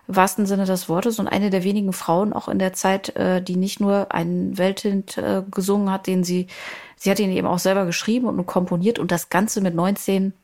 wahrsten 0.06 0.44
Sinne 0.44 0.66
des 0.66 0.88
Wortes 0.88 1.18
und 1.18 1.28
eine 1.28 1.50
der 1.50 1.64
wenigen 1.64 1.92
Frauen 1.92 2.32
auch 2.32 2.48
in 2.48 2.58
der 2.58 2.74
Zeit, 2.74 3.16
äh, 3.16 3.42
die 3.42 3.56
nicht 3.56 3.80
nur 3.80 4.12
einen 4.12 4.58
Welthit 4.58 5.16
äh, 5.16 5.42
gesungen 5.50 5.90
hat, 5.90 6.06
den 6.06 6.22
sie, 6.22 6.48
sie 6.96 7.10
hat 7.10 7.18
ihn 7.18 7.30
eben 7.30 7.46
auch 7.46 7.58
selber 7.58 7.86
geschrieben 7.86 8.26
und 8.26 8.44
komponiert 8.46 8.98
und 8.98 9.10
das 9.10 9.30
Ganze 9.30 9.60
mit 9.60 9.74
19 9.74 10.34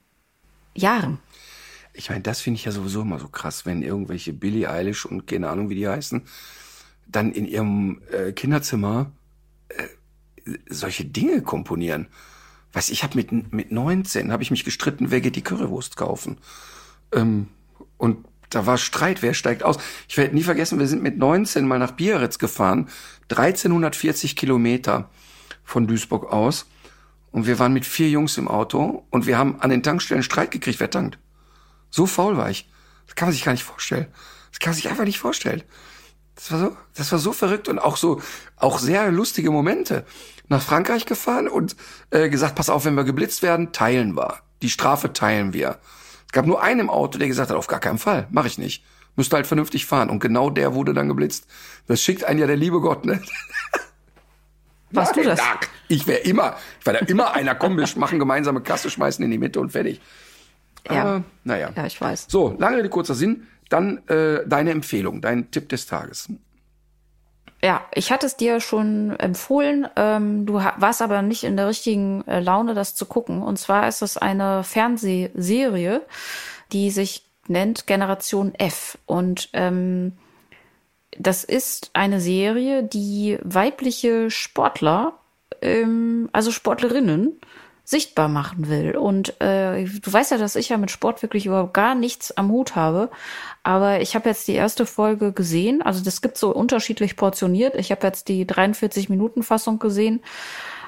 Jahren. 0.74 1.18
Ich 1.93 2.10
meine, 2.10 2.22
das 2.22 2.40
finde 2.40 2.59
ich 2.59 2.64
ja 2.64 2.72
sowieso 2.72 3.02
immer 3.02 3.18
so 3.18 3.28
krass, 3.28 3.66
wenn 3.66 3.82
irgendwelche 3.82 4.32
Billie 4.32 4.70
Eilish 4.70 5.06
und 5.06 5.26
keine 5.26 5.48
Ahnung, 5.48 5.68
wie 5.68 5.74
die 5.74 5.88
heißen, 5.88 6.22
dann 7.06 7.32
in 7.32 7.47
ihrem 7.47 8.02
äh, 8.10 8.32
Kinderzimmer 8.32 9.12
äh, 9.68 9.84
solche 10.68 11.05
Dinge 11.05 11.43
komponieren. 11.43 12.09
Weiß 12.73 12.90
ich, 12.90 13.02
habe 13.02 13.16
mit 13.16 13.52
mit 13.52 13.73
19 13.73 14.32
habe 14.32 14.43
ich 14.43 14.51
mich 14.51 14.64
gestritten, 14.64 15.10
wer 15.10 15.20
geht 15.20 15.36
die 15.36 15.43
Currywurst 15.43 15.97
kaufen? 15.97 16.39
Ähm, 17.12 17.48
und 17.97 18.27
da 18.51 18.66
war 18.66 18.78
Streit, 18.78 19.23
wer 19.23 19.35
steigt 19.35 19.62
aus? 19.62 19.78
Ich 20.09 20.16
werde 20.16 20.35
nie 20.35 20.43
vergessen, 20.43 20.78
wir 20.78 20.86
sind 20.86 21.02
mit 21.02 21.18
19 21.18 21.66
mal 21.66 21.78
nach 21.78 21.93
Biarritz 21.93 22.39
gefahren, 22.39 22.89
1340 23.31 24.36
Kilometer 24.36 25.10
von 25.64 25.86
Duisburg 25.86 26.32
aus. 26.32 26.66
Und 27.32 27.47
wir 27.47 27.59
waren 27.59 27.73
mit 27.73 27.85
vier 27.85 28.09
Jungs 28.09 28.39
im 28.39 28.48
Auto 28.48 29.05
und 29.10 29.27
wir 29.27 29.36
haben 29.36 29.60
an 29.60 29.70
den 29.70 29.82
Tankstellen 29.82 30.23
Streit 30.23 30.51
gekriegt, 30.52 30.81
wer 30.81 30.90
tankt. 30.90 31.18
So 31.90 32.06
faul 32.06 32.36
war 32.36 32.51
ich. 32.51 32.70
Das 33.06 33.14
kann 33.14 33.28
man 33.28 33.35
sich 33.35 33.44
gar 33.44 33.52
nicht 33.52 33.64
vorstellen. 33.64 34.06
Das 34.51 34.59
kann 34.59 34.70
man 34.70 34.77
sich 34.77 34.89
einfach 34.89 35.05
nicht 35.05 35.18
vorstellen. 35.18 35.62
Das 36.36 36.52
war 36.52 36.58
so, 36.58 36.76
das 36.94 37.12
war 37.12 37.18
so 37.18 37.32
verrückt 37.32 37.68
und 37.68 37.78
auch 37.78 37.96
so, 37.96 38.20
auch 38.56 38.78
sehr 38.78 39.10
lustige 39.10 39.50
Momente. 39.50 40.04
Nach 40.48 40.62
Frankreich 40.62 41.06
gefahren 41.06 41.48
und 41.48 41.74
äh, 42.10 42.28
gesagt, 42.28 42.54
pass 42.54 42.70
auf, 42.70 42.84
wenn 42.84 42.94
wir 42.94 43.04
geblitzt 43.04 43.42
werden, 43.42 43.72
teilen 43.72 44.16
wir. 44.16 44.36
Die 44.62 44.70
Strafe 44.70 45.12
teilen 45.12 45.52
wir. 45.52 45.78
Es 46.26 46.32
gab 46.32 46.46
nur 46.46 46.62
einen 46.62 46.80
im 46.80 46.90
Auto, 46.90 47.18
der 47.18 47.26
gesagt 47.26 47.50
hat, 47.50 47.56
auf 47.56 47.66
gar 47.66 47.80
keinen 47.80 47.98
Fall, 47.98 48.28
mache 48.30 48.46
ich 48.46 48.58
nicht. 48.58 48.84
Müsste 49.16 49.36
halt 49.36 49.46
vernünftig 49.46 49.86
fahren. 49.86 50.10
Und 50.10 50.20
genau 50.20 50.50
der 50.50 50.74
wurde 50.74 50.92
dann 50.94 51.08
geblitzt. 51.08 51.46
Das 51.86 52.02
schickt 52.02 52.22
einen 52.24 52.38
ja 52.38 52.46
der 52.46 52.56
liebe 52.56 52.80
Gott, 52.80 53.06
ne? 53.06 53.20
Warst 54.90 55.16
du 55.16 55.22
das? 55.22 55.38
Ja, 55.38 55.58
ich 55.88 56.06
wäre 56.06 56.20
immer, 56.20 56.56
ich 56.78 56.86
war 56.86 56.92
da 56.92 57.00
immer 57.00 57.32
einer, 57.32 57.54
komm, 57.54 57.76
wir 57.76 57.88
machen 57.96 58.18
gemeinsame 58.18 58.60
Kasse, 58.60 58.90
schmeißen 58.90 59.24
in 59.24 59.30
die 59.30 59.38
Mitte 59.38 59.58
und 59.58 59.70
fertig. 59.72 60.00
Ja. 60.88 61.02
Aber, 61.02 61.24
naja. 61.44 61.72
Ja, 61.74 61.86
ich 61.86 62.00
weiß. 62.00 62.26
So, 62.28 62.54
lange 62.58 62.78
Rede, 62.78 62.88
kurzer 62.88 63.14
Sinn. 63.14 63.46
Dann 63.68 64.06
äh, 64.09 64.47
deine 64.47 64.70
Empfehlung, 64.70 65.20
dein 65.20 65.51
Tipp 65.51 65.68
des 65.68 65.86
Tages. 65.86 66.28
Ja, 67.62 67.84
ich 67.94 68.12
hatte 68.12 68.26
es 68.26 68.36
dir 68.36 68.60
schon 68.60 69.18
empfohlen. 69.18 69.88
Ähm, 69.97 70.47
du 70.47 70.55
warst 70.55 71.02
aber 71.02 71.22
nicht 71.22 71.43
in 71.43 71.56
der 71.56 71.68
richtigen 71.68 72.26
äh, 72.28 72.40
Laune, 72.40 72.74
das 72.74 72.94
zu 72.94 73.06
gucken. 73.06 73.43
Und 73.43 73.59
zwar 73.59 73.88
ist 73.88 74.02
es 74.02 74.16
eine 74.16 74.62
Fernsehserie, 74.62 76.02
die 76.72 76.90
sich 76.90 77.24
nennt 77.48 77.86
Generation 77.86 78.55
F. 78.55 78.98
Und 79.06 79.48
ähm, 79.52 80.12
das 81.18 81.44
ist 81.44 81.90
eine 81.94 82.20
Serie, 82.20 82.82
die 82.82 83.38
weibliche 83.43 84.30
Sportler, 84.30 85.18
ähm, 85.62 86.28
also 86.32 86.51
Sportlerinnen, 86.51 87.40
sichtbar 87.84 88.28
machen 88.28 88.68
will. 88.68 88.97
Und 88.97 89.40
äh, 89.40 89.84
du 89.84 90.12
weißt 90.12 90.32
ja, 90.32 90.38
dass 90.38 90.56
ich 90.56 90.68
ja 90.68 90.76
mit 90.76 90.90
Sport 90.90 91.22
wirklich 91.22 91.47
überhaupt 91.47 91.72
gar 91.72 91.94
nichts 91.94 92.36
am 92.36 92.51
Hut 92.51 92.74
habe. 92.74 93.10
Aber 93.66 94.01
ich 94.01 94.14
habe 94.14 94.28
jetzt 94.28 94.47
die 94.47 94.55
erste 94.55 94.86
Folge 94.86 95.32
gesehen. 95.32 95.82
Also 95.82 96.01
das 96.05 96.22
gibt 96.22 96.38
so 96.38 96.55
unterschiedlich 96.55 97.16
portioniert. 97.16 97.74
Ich 97.74 97.90
habe 97.90 98.06
jetzt 98.06 98.28
die 98.28 98.47
43 98.47 99.09
Minuten 99.09 99.43
Fassung 99.43 99.80
gesehen. 99.80 100.22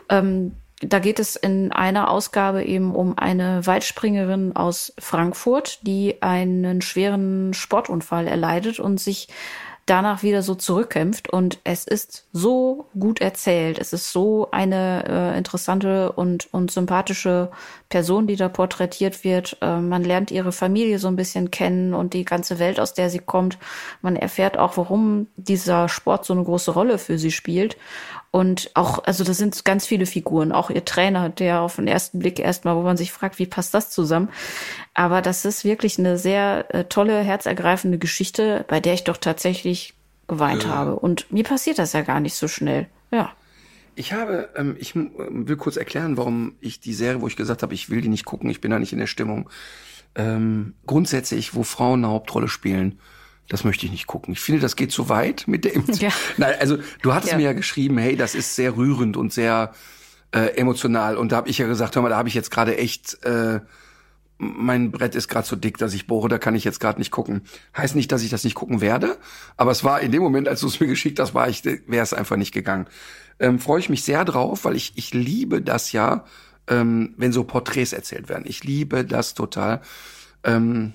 Ähm, 0.09 0.53
da 0.81 1.01
geht 1.01 1.19
es 1.19 1.35
in 1.35 1.73
einer 1.73 2.09
Ausgabe 2.09 2.63
eben 2.63 2.95
um 2.95 3.19
eine 3.19 3.67
Weitspringerin 3.67 4.55
aus 4.55 4.93
Frankfurt, 4.97 5.81
die 5.83 6.23
einen 6.23 6.81
schweren 6.81 7.53
Sportunfall 7.53 8.29
erleidet 8.29 8.79
und 8.79 9.01
sich 9.01 9.27
danach 9.89 10.23
wieder 10.23 10.43
so 10.43 10.55
zurückkämpft. 10.55 11.29
Und 11.29 11.59
es 11.65 11.87
ist 11.87 12.27
so 12.33 12.87
gut 12.99 13.21
erzählt. 13.21 13.79
Es 13.79 13.93
ist 13.93 14.13
so 14.13 14.51
eine 14.51 15.05
äh, 15.09 15.39
interessante 15.39 16.13
und, 16.13 16.53
und 16.53 16.71
sympathische 16.71 17.51
Person, 17.89 18.27
die 18.27 18.37
da 18.37 18.49
porträtiert 18.49 19.25
wird. 19.25 19.57
Äh, 19.61 19.81
man 19.81 20.05
lernt 20.05 20.31
ihre 20.31 20.53
Familie 20.53 20.99
so 20.99 21.09
ein 21.09 21.17
bisschen 21.17 21.51
kennen 21.51 21.95
und 21.95 22.15
die 22.15 22.25
ganze 22.25 22.59
Welt, 22.59 22.81
aus 22.81 22.95
der 22.95 23.11
sie 23.11 23.19
kommt. 23.19 23.59
Man 24.03 24.17
erfährt 24.17 24.59
auch, 24.59 24.77
warum 24.77 25.29
dieser 25.37 25.89
Sport 25.89 26.25
so 26.25 26.35
eine 26.35 26.45
große 26.45 26.71
Rolle 26.71 26.99
für 26.99 27.19
sie 27.19 27.33
spielt. 27.33 27.77
Und 28.31 28.71
auch, 28.75 29.05
also 29.05 29.25
das 29.25 29.39
sind 29.39 29.65
ganz 29.65 29.87
viele 29.87 30.05
Figuren, 30.05 30.53
auch 30.53 30.69
ihr 30.69 30.85
Trainer, 30.85 31.31
der 31.31 31.63
auf 31.63 31.77
den 31.77 31.89
ersten 31.89 32.19
Blick 32.19 32.39
erstmal, 32.39 32.77
wo 32.77 32.83
man 32.83 32.97
sich 32.97 33.11
fragt, 33.11 33.39
wie 33.39 33.47
passt 33.47 33.73
das 33.73 33.91
zusammen? 33.91 34.29
Aber 34.93 35.23
das 35.23 35.45
ist 35.47 35.65
wirklich 35.65 35.99
eine 35.99 36.19
sehr 36.19 36.67
äh, 36.75 36.85
tolle, 36.85 37.21
herzergreifende 37.21 37.99
Geschichte, 37.99 38.67
bei 38.69 38.81
der 38.81 38.95
ich 38.95 39.05
doch 39.05 39.17
tatsächlich 39.17 39.95
geweint 40.27 40.65
ja. 40.65 40.71
habe. 40.71 40.97
Und 40.97 41.33
mir 41.33 41.45
passiert 41.45 41.79
das 41.79 41.95
ja 41.95 42.03
gar 42.03 42.21
nicht 42.21 42.35
so 42.35 42.49
schnell. 42.49 42.87
Ja. 43.11 43.33
Ich 43.95 44.13
habe, 44.13 44.51
ähm, 44.57 44.77
ich 44.79 44.95
will 44.95 45.57
kurz 45.57 45.77
erklären, 45.77 46.17
warum 46.17 46.55
ich 46.61 46.81
die 46.81 46.95
Serie, 46.95 47.23
wo 47.23 47.27
ich 47.27 47.37
gesagt 47.37 47.63
habe, 47.63 47.75
ich 47.75 47.89
will 47.89 48.03
die 48.03 48.09
nicht 48.09 48.27
gucken, 48.27 48.51
ich 48.51 48.61
bin 48.61 48.71
da 48.71 48.79
nicht 48.79 48.93
in 48.93 48.99
der 48.99 49.07
Stimmung. 49.07 49.49
Ähm, 50.15 50.75
grundsätzlich, 50.87 51.55
wo 51.55 51.63
Frauen 51.63 52.05
eine 52.05 52.13
Hauptrolle 52.13 52.49
spielen, 52.49 53.01
das 53.49 53.65
möchte 53.65 53.87
ich 53.87 53.93
nicht 53.93 54.07
gucken. 54.07 54.33
Ich 54.33 54.41
finde, 54.41 54.61
das 54.61 54.77
geht 54.77 54.93
zu 54.93 55.09
weit 55.09 55.45
mit 55.47 55.65
der 55.65 55.75
Emotion. 55.77 56.11
Ja. 56.11 56.17
Nein, 56.37 56.55
also 56.61 56.79
du 57.03 57.15
hattest 57.15 57.33
ja. 57.33 57.39
mir 57.39 57.45
ja 57.45 57.53
geschrieben, 57.53 57.99
hey, 57.99 58.17
das 58.17 58.35
ist 58.35 58.55
sehr 58.55 58.77
rührend 58.77 59.17
und 59.17 59.33
sehr 59.33 59.73
äh, 60.33 60.57
emotional. 60.57 61.17
Und 61.17 61.33
da 61.33 61.37
habe 61.37 61.49
ich 61.49 61.59
ja 61.59 61.67
gesagt, 61.67 61.97
hör 61.97 62.03
mal, 62.03 62.11
da 62.11 62.17
habe 62.17 62.29
ich 62.29 62.35
jetzt 62.35 62.51
gerade 62.51 62.77
echt, 62.77 63.25
äh, 63.25 63.61
mein 64.37 64.93
Brett 64.93 65.15
ist 65.15 65.29
gerade 65.29 65.47
so 65.47 65.57
dick, 65.57 65.79
dass 65.79 65.95
ich 65.95 66.07
bohre, 66.07 66.29
da 66.29 66.39
kann 66.39 66.55
ich 66.55 66.65
jetzt 66.65 66.79
gerade 66.79 66.99
nicht 66.99 67.11
gucken. 67.11 67.43
Heißt 67.77 67.97
nicht, 67.97 68.13
dass 68.13 68.23
ich 68.23 68.31
das 68.31 68.45
nicht 68.45 68.55
gucken 68.55 68.81
werde, 68.81 69.17
aber 69.57 69.71
es 69.71 69.83
war 69.83 70.01
in 70.01 70.13
dem 70.13 70.23
Moment, 70.23 70.47
als 70.47 70.61
du 70.61 70.69
es 70.69 70.79
mir 70.79 70.87
geschickt 70.87 71.19
hast, 71.19 71.35
war 71.35 71.49
ich, 71.49 71.65
wäre 71.65 72.03
es 72.03 72.13
einfach 72.13 72.37
nicht 72.37 72.53
gegangen. 72.53 72.87
Ähm, 73.41 73.59
Freue 73.59 73.81
ich 73.81 73.89
mich 73.89 74.05
sehr 74.05 74.25
drauf, 74.25 74.65
weil 74.65 74.77
ich 74.77 74.93
ich 74.97 75.15
liebe 75.15 75.63
das 75.63 75.93
ja, 75.93 76.25
ähm, 76.69 77.15
wenn 77.17 77.33
so 77.33 77.45
Porträts 77.45 77.93
erzählt 77.93 78.29
werden. 78.29 78.45
Ich 78.47 78.63
liebe 78.63 79.05
das 79.05 79.35
total. 79.35 79.81
Ähm, 80.45 80.93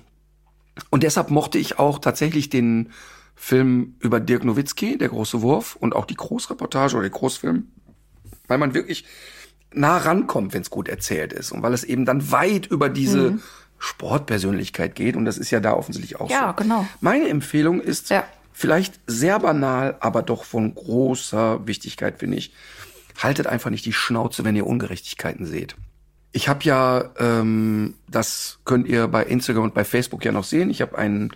und 0.90 1.02
deshalb 1.02 1.30
mochte 1.30 1.58
ich 1.58 1.78
auch 1.78 1.98
tatsächlich 1.98 2.50
den 2.50 2.90
Film 3.36 3.96
über 4.00 4.20
Dirk 4.20 4.44
Nowitzki, 4.44 4.98
der 4.98 5.08
große 5.08 5.42
Wurf, 5.42 5.76
und 5.76 5.94
auch 5.94 6.06
die 6.06 6.14
Großreportage 6.14 6.94
oder 6.94 7.02
der 7.02 7.10
Großfilm, 7.10 7.68
weil 8.46 8.58
man 8.58 8.74
wirklich 8.74 9.04
nah 9.72 9.96
rankommt, 9.98 10.54
wenn 10.54 10.62
es 10.62 10.70
gut 10.70 10.88
erzählt 10.88 11.32
ist 11.32 11.52
und 11.52 11.62
weil 11.62 11.74
es 11.74 11.84
eben 11.84 12.04
dann 12.04 12.30
weit 12.30 12.66
über 12.66 12.88
diese 12.88 13.32
mhm. 13.32 13.42
Sportpersönlichkeit 13.78 14.94
geht 14.94 15.16
und 15.16 15.24
das 15.24 15.36
ist 15.36 15.50
ja 15.50 15.60
da 15.60 15.74
offensichtlich 15.74 16.20
auch 16.20 16.30
ja, 16.30 16.38
so. 16.38 16.44
Ja, 16.44 16.52
genau. 16.52 16.86
Meine 17.00 17.28
Empfehlung 17.28 17.80
ist 17.80 18.10
ja. 18.10 18.24
vielleicht 18.52 19.00
sehr 19.06 19.40
banal, 19.40 19.96
aber 20.00 20.22
doch 20.22 20.44
von 20.44 20.74
großer 20.74 21.66
Wichtigkeit, 21.66 22.18
finde 22.18 22.36
ich. 22.36 22.54
Haltet 23.20 23.46
einfach 23.46 23.70
nicht 23.70 23.84
die 23.84 23.92
Schnauze, 23.92 24.44
wenn 24.44 24.56
ihr 24.56 24.66
Ungerechtigkeiten 24.66 25.46
seht. 25.46 25.76
Ich 26.36 26.48
habe 26.48 26.64
ja, 26.64 27.10
ähm, 27.20 27.94
das 28.08 28.58
könnt 28.64 28.88
ihr 28.88 29.06
bei 29.06 29.22
Instagram 29.22 29.62
und 29.62 29.74
bei 29.74 29.84
Facebook 29.84 30.24
ja 30.24 30.32
noch 30.32 30.42
sehen. 30.42 30.68
Ich 30.68 30.82
habe 30.82 30.98
ein 30.98 31.30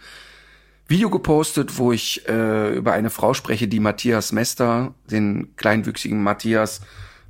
Video 0.89 1.09
gepostet, 1.09 1.79
wo 1.79 1.93
ich 1.93 2.29
äh, 2.29 2.75
über 2.75 2.95
eine 2.95 3.09
Frau 3.09 3.33
spreche, 3.33 3.69
die 3.69 3.79
Matthias 3.79 4.33
Mester, 4.33 4.95
den 5.09 5.55
kleinwüchsigen 5.55 6.21
Matthias, 6.21 6.81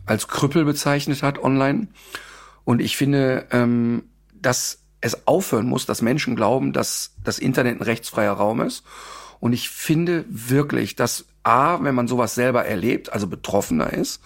als 0.06 0.28
Krüppel 0.28 0.64
bezeichnet 0.64 1.22
hat 1.22 1.44
online. 1.44 1.88
Und 2.64 2.80
ich 2.80 2.96
finde, 2.96 3.46
ähm, 3.50 4.04
dass 4.32 4.78
es 5.02 5.26
aufhören 5.26 5.66
muss, 5.66 5.84
dass 5.84 6.00
Menschen 6.00 6.36
glauben, 6.36 6.72
dass 6.72 7.16
das 7.22 7.38
Internet 7.38 7.80
ein 7.80 7.84
rechtsfreier 7.84 8.32
Raum 8.32 8.62
ist. 8.62 8.82
Und 9.40 9.52
ich 9.52 9.68
finde 9.68 10.24
wirklich, 10.30 10.96
dass 10.96 11.26
A, 11.42 11.82
wenn 11.82 11.94
man 11.94 12.08
sowas 12.08 12.34
selber 12.34 12.64
erlebt, 12.64 13.12
also 13.12 13.26
betroffener 13.26 13.92
ist, 13.92 14.22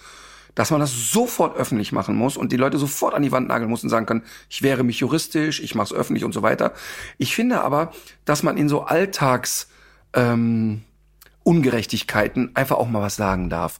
dass 0.55 0.71
man 0.71 0.79
das 0.79 1.11
sofort 1.11 1.57
öffentlich 1.57 1.91
machen 1.91 2.15
muss 2.15 2.37
und 2.37 2.51
die 2.51 2.57
Leute 2.57 2.77
sofort 2.77 3.13
an 3.13 3.23
die 3.23 3.31
Wand 3.31 3.47
nageln 3.47 3.69
muss 3.69 3.83
und 3.83 3.89
sagen 3.89 4.05
können, 4.05 4.23
ich 4.49 4.61
wehre 4.61 4.83
mich 4.83 4.99
juristisch, 4.99 5.59
ich 5.59 5.75
mache 5.75 5.85
es 5.85 5.93
öffentlich 5.93 6.23
und 6.23 6.33
so 6.33 6.41
weiter. 6.41 6.73
Ich 7.17 7.35
finde 7.35 7.61
aber, 7.61 7.91
dass 8.25 8.43
man 8.43 8.57
in 8.57 8.69
so 8.69 8.81
Alltags 8.81 9.67
ähm, 10.13 10.83
Ungerechtigkeiten 11.43 12.51
einfach 12.53 12.77
auch 12.77 12.87
mal 12.87 13.01
was 13.01 13.15
sagen 13.15 13.49
darf. 13.49 13.79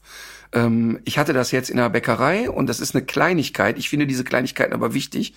Ähm, 0.52 1.00
ich 1.04 1.18
hatte 1.18 1.32
das 1.32 1.50
jetzt 1.50 1.70
in 1.70 1.76
der 1.76 1.90
Bäckerei 1.90 2.50
und 2.50 2.68
das 2.68 2.80
ist 2.80 2.94
eine 2.94 3.04
Kleinigkeit. 3.04 3.78
Ich 3.78 3.88
finde 3.88 4.06
diese 4.06 4.24
Kleinigkeiten 4.24 4.72
aber 4.72 4.94
wichtig. 4.94 5.34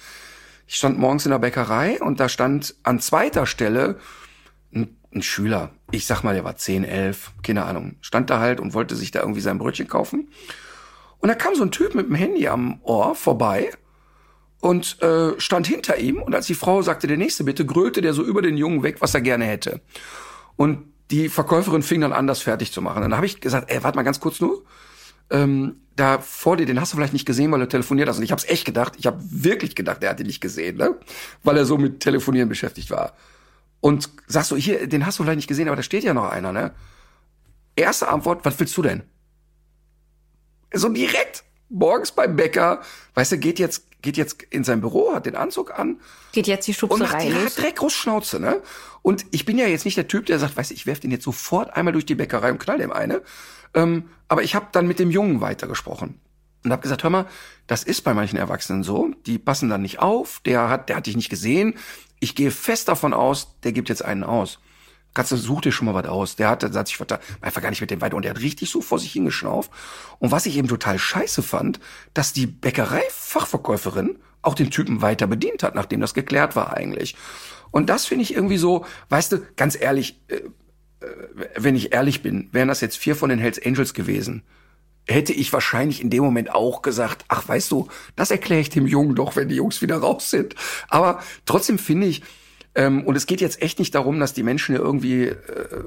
Ich 0.68 0.76
stand 0.76 1.00
morgens 1.00 1.26
in 1.26 1.32
der 1.32 1.40
Bäckerei 1.40 2.00
und 2.02 2.20
da 2.20 2.28
stand 2.28 2.76
an 2.84 3.00
zweiter 3.00 3.46
Stelle 3.46 3.98
ein, 4.74 4.98
ein 5.14 5.22
Schüler. 5.22 5.72
Ich 5.92 6.06
sag 6.06 6.24
mal, 6.24 6.34
der 6.34 6.44
war 6.44 6.58
10, 6.58 6.84
11, 6.84 7.32
keine 7.42 7.64
Ahnung. 7.64 7.96
Stand 8.02 8.30
da 8.30 8.40
halt 8.40 8.60
und 8.60 8.74
wollte 8.74 8.96
sich 8.96 9.12
da 9.12 9.22
irgendwie 9.22 9.40
sein 9.40 9.60
Brötchen 9.60 9.88
kaufen. 9.88 10.28
Und 11.20 11.30
da 11.30 11.36
kam 11.36 11.56
so 11.56 11.64
ein 11.64 11.72
Typ 11.72 11.96
mit 11.96 12.08
dem 12.08 12.16
Handy 12.16 12.48
am 12.48 12.80
Ohr 12.84 13.16
vorbei 13.16 13.72
und 14.60 15.02
äh, 15.02 15.40
stand 15.40 15.68
hinter 15.68 15.98
ihm. 15.98 16.22
Und 16.22 16.36
als 16.36 16.48
die 16.48 16.54
Frau 16.54 16.82
sagte, 16.82 17.08
der 17.08 17.18
nächste 17.18 17.44
bitte, 17.44 17.66
grölte 17.66 18.02
der 18.02 18.14
so 18.14 18.24
über 18.24 18.42
den 18.42 18.58
Jungen 18.58 18.84
weg, 18.84 18.98
was 19.00 19.14
er 19.14 19.22
gerne 19.22 19.46
hätte. 19.46 19.82
Und 20.56 20.86
die 21.12 21.30
Verkäuferin 21.30 21.84
fing 21.84 22.02
dann 22.02 22.14
an, 22.14 22.28
das 22.28 22.42
fertig 22.42 22.72
zu 22.72 22.82
machen. 22.82 22.98
Und 22.98 23.10
dann 23.10 23.16
habe 23.16 23.26
ich 23.26 23.40
gesagt, 23.40 23.72
ey, 23.72 23.84
warte 23.84 23.96
mal 23.96 24.04
ganz 24.04 24.20
kurz 24.20 24.42
nur. 24.42 24.64
Ähm, 25.30 25.78
da 25.96 26.20
vor 26.20 26.58
dir, 26.58 26.66
den 26.66 26.80
hast 26.80 26.94
du 26.94 26.98
vielleicht 26.98 27.14
nicht 27.14 27.26
gesehen, 27.26 27.52
weil 27.52 27.60
du 27.60 27.68
telefoniert 27.68 28.08
hast. 28.08 28.18
Und 28.18 28.24
ich 28.24 28.32
habe 28.32 28.42
es 28.42 28.48
echt 28.48 28.66
gedacht, 28.66 28.94
ich 28.98 29.08
habe 29.08 29.20
wirklich 29.30 29.76
gedacht, 29.76 30.04
er 30.04 30.12
hat 30.12 30.20
ihn 30.20 30.28
nicht 30.28 30.42
gesehen, 30.42 30.78
ne? 30.78 30.96
weil 31.44 31.58
er 31.58 31.66
so 31.66 31.78
mit 31.78 32.00
Telefonieren 32.00 32.50
beschäftigt 32.50 32.92
war. 32.92 33.14
Und 33.80 34.10
sagst 34.28 34.52
du, 34.52 34.56
hier, 34.56 34.88
den 34.88 35.06
hast 35.06 35.20
du 35.20 35.24
vielleicht 35.24 35.38
nicht 35.38 35.48
gesehen, 35.48 35.68
aber 35.68 35.76
da 35.76 35.84
steht 35.84 36.04
ja 36.04 36.14
noch 36.14 36.30
einer, 36.30 36.52
ne? 36.52 36.72
Erste 37.76 38.08
Antwort, 38.08 38.44
was 38.44 38.60
willst 38.60 38.76
du 38.76 38.82
denn? 38.82 39.04
So 40.74 40.90
direkt 40.90 41.44
morgens 41.70 42.12
beim 42.12 42.36
Bäcker, 42.36 42.82
weißt 43.14 43.34
du, 43.34 43.38
geht 43.38 43.60
jetzt 43.60 43.88
geht 44.02 44.18
jetzt 44.18 44.44
in 44.52 44.64
sein 44.64 44.82
Büro, 44.82 45.14
hat 45.14 45.26
den 45.26 45.36
Anzug 45.36 45.78
an. 45.78 46.00
Geht 46.32 46.48
jetzt 46.48 46.68
die 46.68 46.74
Schubserei 46.74 47.04
und 47.04 47.12
macht 47.12 47.22
die 47.22 47.56
direkt 47.56 47.80
groß 47.80 47.94
Schnauze, 47.94 48.40
ne? 48.40 48.62
Und 49.02 49.26
ich 49.32 49.46
bin 49.46 49.58
ja 49.58 49.68
jetzt 49.68 49.86
nicht 49.86 49.98
der 49.98 50.08
Typ, 50.08 50.28
der 50.28 50.40
sagt, 50.40 50.56
weißt 50.56 50.70
du, 50.70 50.76
ich 50.76 50.86
werf 50.86 51.00
den 51.00 51.12
jetzt 51.12 51.24
sofort 51.24 51.76
einmal 51.76 51.94
durch 51.94 52.06
die 52.06 52.16
Bäckerei 52.16 52.52
und 52.52 52.60
knall 52.60 52.78
dem 52.78 52.92
eine. 52.92 53.22
Ähm, 53.74 54.10
aber 54.28 54.44
ich 54.44 54.56
habe 54.56 54.68
dann 54.72 54.88
mit 54.88 55.00
dem 55.00 55.12
Jungen 55.12 55.42
weitergesprochen 55.42 56.20
und 56.64 56.72
habe 56.72 56.82
gesagt, 56.82 57.04
hör 57.04 57.10
mal, 57.10 57.26
das 57.66 57.84
ist 57.84 58.02
bei 58.02 58.14
manchen 58.14 58.38
Erwachsenen 58.38 58.84
so, 58.84 59.12
die 59.26 59.40
passen 59.40 59.70
dann 59.70 59.82
nicht 59.82 60.00
auf, 60.00 60.42
der 60.46 60.70
hat, 60.70 60.90
der 60.90 60.98
hat 60.98 61.06
dich 61.06 61.16
nicht 61.16 61.30
gesehen. 61.30 61.76
Ich 62.20 62.36
gehe 62.36 62.52
fest 62.52 62.88
davon 62.88 63.14
aus, 63.14 63.60
der 63.64 63.72
gibt 63.72 63.90
jetzt 63.90 64.04
einen 64.04 64.24
aus. 64.24 64.60
Kannst 65.18 65.32
such 65.32 65.62
dir 65.62 65.72
schon 65.72 65.88
mal 65.88 65.96
was 65.96 66.06
aus. 66.06 66.36
Der 66.36 66.48
hat, 66.48 66.62
hat 66.64 66.88
sich 66.88 67.00
einfach 67.42 67.62
gar 67.64 67.72
nicht 67.72 67.82
mit 67.82 67.90
dem 67.90 68.02
weiter 68.02 68.16
und 68.16 68.22
der 68.22 68.36
hat 68.36 68.40
richtig 68.40 68.70
so 68.70 68.82
vor 68.82 69.00
sich 69.00 69.14
hingeschnauft. 69.14 69.72
Und 70.20 70.30
was 70.30 70.46
ich 70.46 70.56
eben 70.58 70.68
total 70.68 71.00
scheiße 71.00 71.42
fand, 71.42 71.80
dass 72.14 72.34
die 72.34 72.46
Bäckerei-Fachverkäuferin 72.46 74.20
auch 74.44 74.54
den 74.54 74.70
Typen 74.70 75.02
weiter 75.02 75.26
bedient 75.26 75.64
hat, 75.64 75.74
nachdem 75.74 76.02
das 76.02 76.14
geklärt 76.14 76.56
war 76.56 76.78
eigentlich. 76.78 77.16
Und 77.72 77.90
das 77.90 78.06
finde 78.06 78.26
ich 78.26 78.36
irgendwie 78.36 78.60
so, 78.60 78.86
weißt 79.10 79.32
du, 79.32 79.42
ganz 79.56 79.76
ehrlich, 79.76 80.22
äh, 80.28 80.36
äh, 80.36 81.10
wenn 81.56 81.76
ich 81.76 81.94
ehrlich 81.94 82.22
bin, 82.22 82.50
wären 82.52 82.68
das 82.68 82.82
jetzt 82.82 82.98
vier 82.98 83.16
von 83.16 83.30
den 83.30 83.40
Hells 83.40 83.60
Angels 83.66 83.96
gewesen, 83.96 84.44
hätte 85.08 85.34
ich 85.34 85.52
wahrscheinlich 85.52 86.00
in 86.00 86.12
dem 86.12 86.24
Moment 86.24 86.54
auch 86.54 86.84
gesagt, 86.84 87.26
ach 87.28 87.48
weißt 87.48 87.72
du, 87.72 87.88
das 88.16 88.30
erkläre 88.30 88.62
ich 88.62 88.70
dem 88.70 88.86
Jungen 88.86 89.16
doch, 89.16 89.36
wenn 89.36 89.50
die 89.50 89.56
Jungs 89.56 89.82
wieder 89.82 89.98
raus 89.98 90.30
sind. 90.30 90.54
Aber 90.90 91.24
trotzdem 91.48 91.80
finde 91.80 92.06
ich, 92.06 92.22
ähm, 92.78 93.04
und 93.04 93.16
es 93.16 93.26
geht 93.26 93.42
jetzt 93.42 93.62
echt 93.62 93.80
nicht 93.80 93.94
darum, 93.96 94.20
dass 94.20 94.34
die 94.34 94.44
Menschen 94.44 94.76
irgendwie 94.76 95.26
äh, 95.26 95.84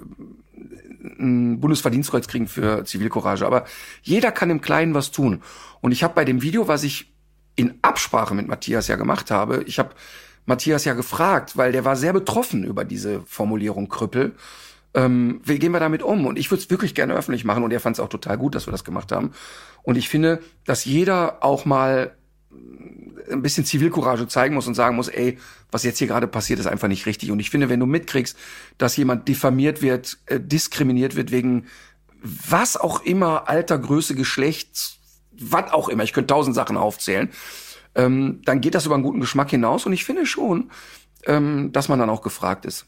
ein 1.18 1.60
Bundesverdienstkreuz 1.60 2.26
kriegen 2.26 2.48
für 2.48 2.84
Zivilcourage. 2.84 3.46
Aber 3.46 3.64
jeder 4.02 4.32
kann 4.32 4.50
im 4.50 4.60
Kleinen 4.60 4.92
was 4.92 5.12
tun. 5.12 5.40
Und 5.80 5.92
ich 5.92 6.02
habe 6.02 6.14
bei 6.14 6.24
dem 6.24 6.42
Video, 6.42 6.66
was 6.66 6.82
ich 6.82 7.14
in 7.54 7.78
Absprache 7.82 8.34
mit 8.34 8.48
Matthias 8.48 8.88
ja 8.88 8.96
gemacht 8.96 9.30
habe, 9.30 9.62
ich 9.66 9.78
habe 9.78 9.90
Matthias 10.46 10.84
ja 10.84 10.94
gefragt, 10.94 11.56
weil 11.56 11.70
der 11.70 11.84
war 11.84 11.94
sehr 11.94 12.12
betroffen 12.12 12.64
über 12.64 12.84
diese 12.84 13.20
Formulierung 13.22 13.88
Krüppel. 13.88 14.34
Ähm, 14.92 15.40
wie 15.44 15.60
gehen 15.60 15.70
wir 15.70 15.78
damit 15.78 16.02
um? 16.02 16.26
Und 16.26 16.40
ich 16.40 16.50
würde 16.50 16.62
es 16.62 16.70
wirklich 16.70 16.96
gerne 16.96 17.14
öffentlich 17.14 17.44
machen 17.44 17.62
und 17.62 17.72
er 17.72 17.78
fand 17.78 17.96
es 17.96 18.00
auch 18.00 18.08
total 18.08 18.36
gut, 18.36 18.56
dass 18.56 18.66
wir 18.66 18.72
das 18.72 18.82
gemacht 18.82 19.12
haben. 19.12 19.30
Und 19.84 19.96
ich 19.96 20.08
finde, 20.08 20.40
dass 20.64 20.84
jeder 20.84 21.44
auch 21.44 21.64
mal 21.64 22.16
ein 23.30 23.42
bisschen 23.42 23.64
Zivilcourage 23.64 24.26
zeigen 24.28 24.54
muss 24.54 24.66
und 24.66 24.74
sagen 24.74 24.96
muss, 24.96 25.08
ey, 25.08 25.38
was 25.70 25.84
jetzt 25.84 25.98
hier 25.98 26.08
gerade 26.08 26.26
passiert, 26.26 26.58
ist 26.58 26.66
einfach 26.66 26.88
nicht 26.88 27.06
richtig. 27.06 27.30
Und 27.30 27.40
ich 27.40 27.50
finde, 27.50 27.68
wenn 27.68 27.80
du 27.80 27.86
mitkriegst, 27.86 28.36
dass 28.78 28.96
jemand 28.96 29.28
diffamiert 29.28 29.82
wird, 29.82 30.18
äh, 30.26 30.40
diskriminiert 30.40 31.16
wird 31.16 31.30
wegen 31.30 31.66
was 32.22 32.76
auch 32.76 33.02
immer, 33.02 33.48
Alter, 33.48 33.78
Größe, 33.78 34.14
Geschlecht, 34.14 34.98
was 35.32 35.72
auch 35.72 35.88
immer, 35.88 36.02
ich 36.02 36.12
könnte 36.12 36.34
tausend 36.34 36.54
Sachen 36.54 36.76
aufzählen, 36.76 37.30
ähm, 37.94 38.42
dann 38.44 38.60
geht 38.60 38.74
das 38.74 38.86
über 38.86 38.94
einen 38.94 39.04
guten 39.04 39.20
Geschmack 39.20 39.50
hinaus 39.50 39.86
und 39.86 39.92
ich 39.92 40.04
finde 40.04 40.26
schon, 40.26 40.70
ähm, 41.26 41.72
dass 41.72 41.88
man 41.88 41.98
dann 41.98 42.10
auch 42.10 42.22
gefragt 42.22 42.66
ist. 42.66 42.86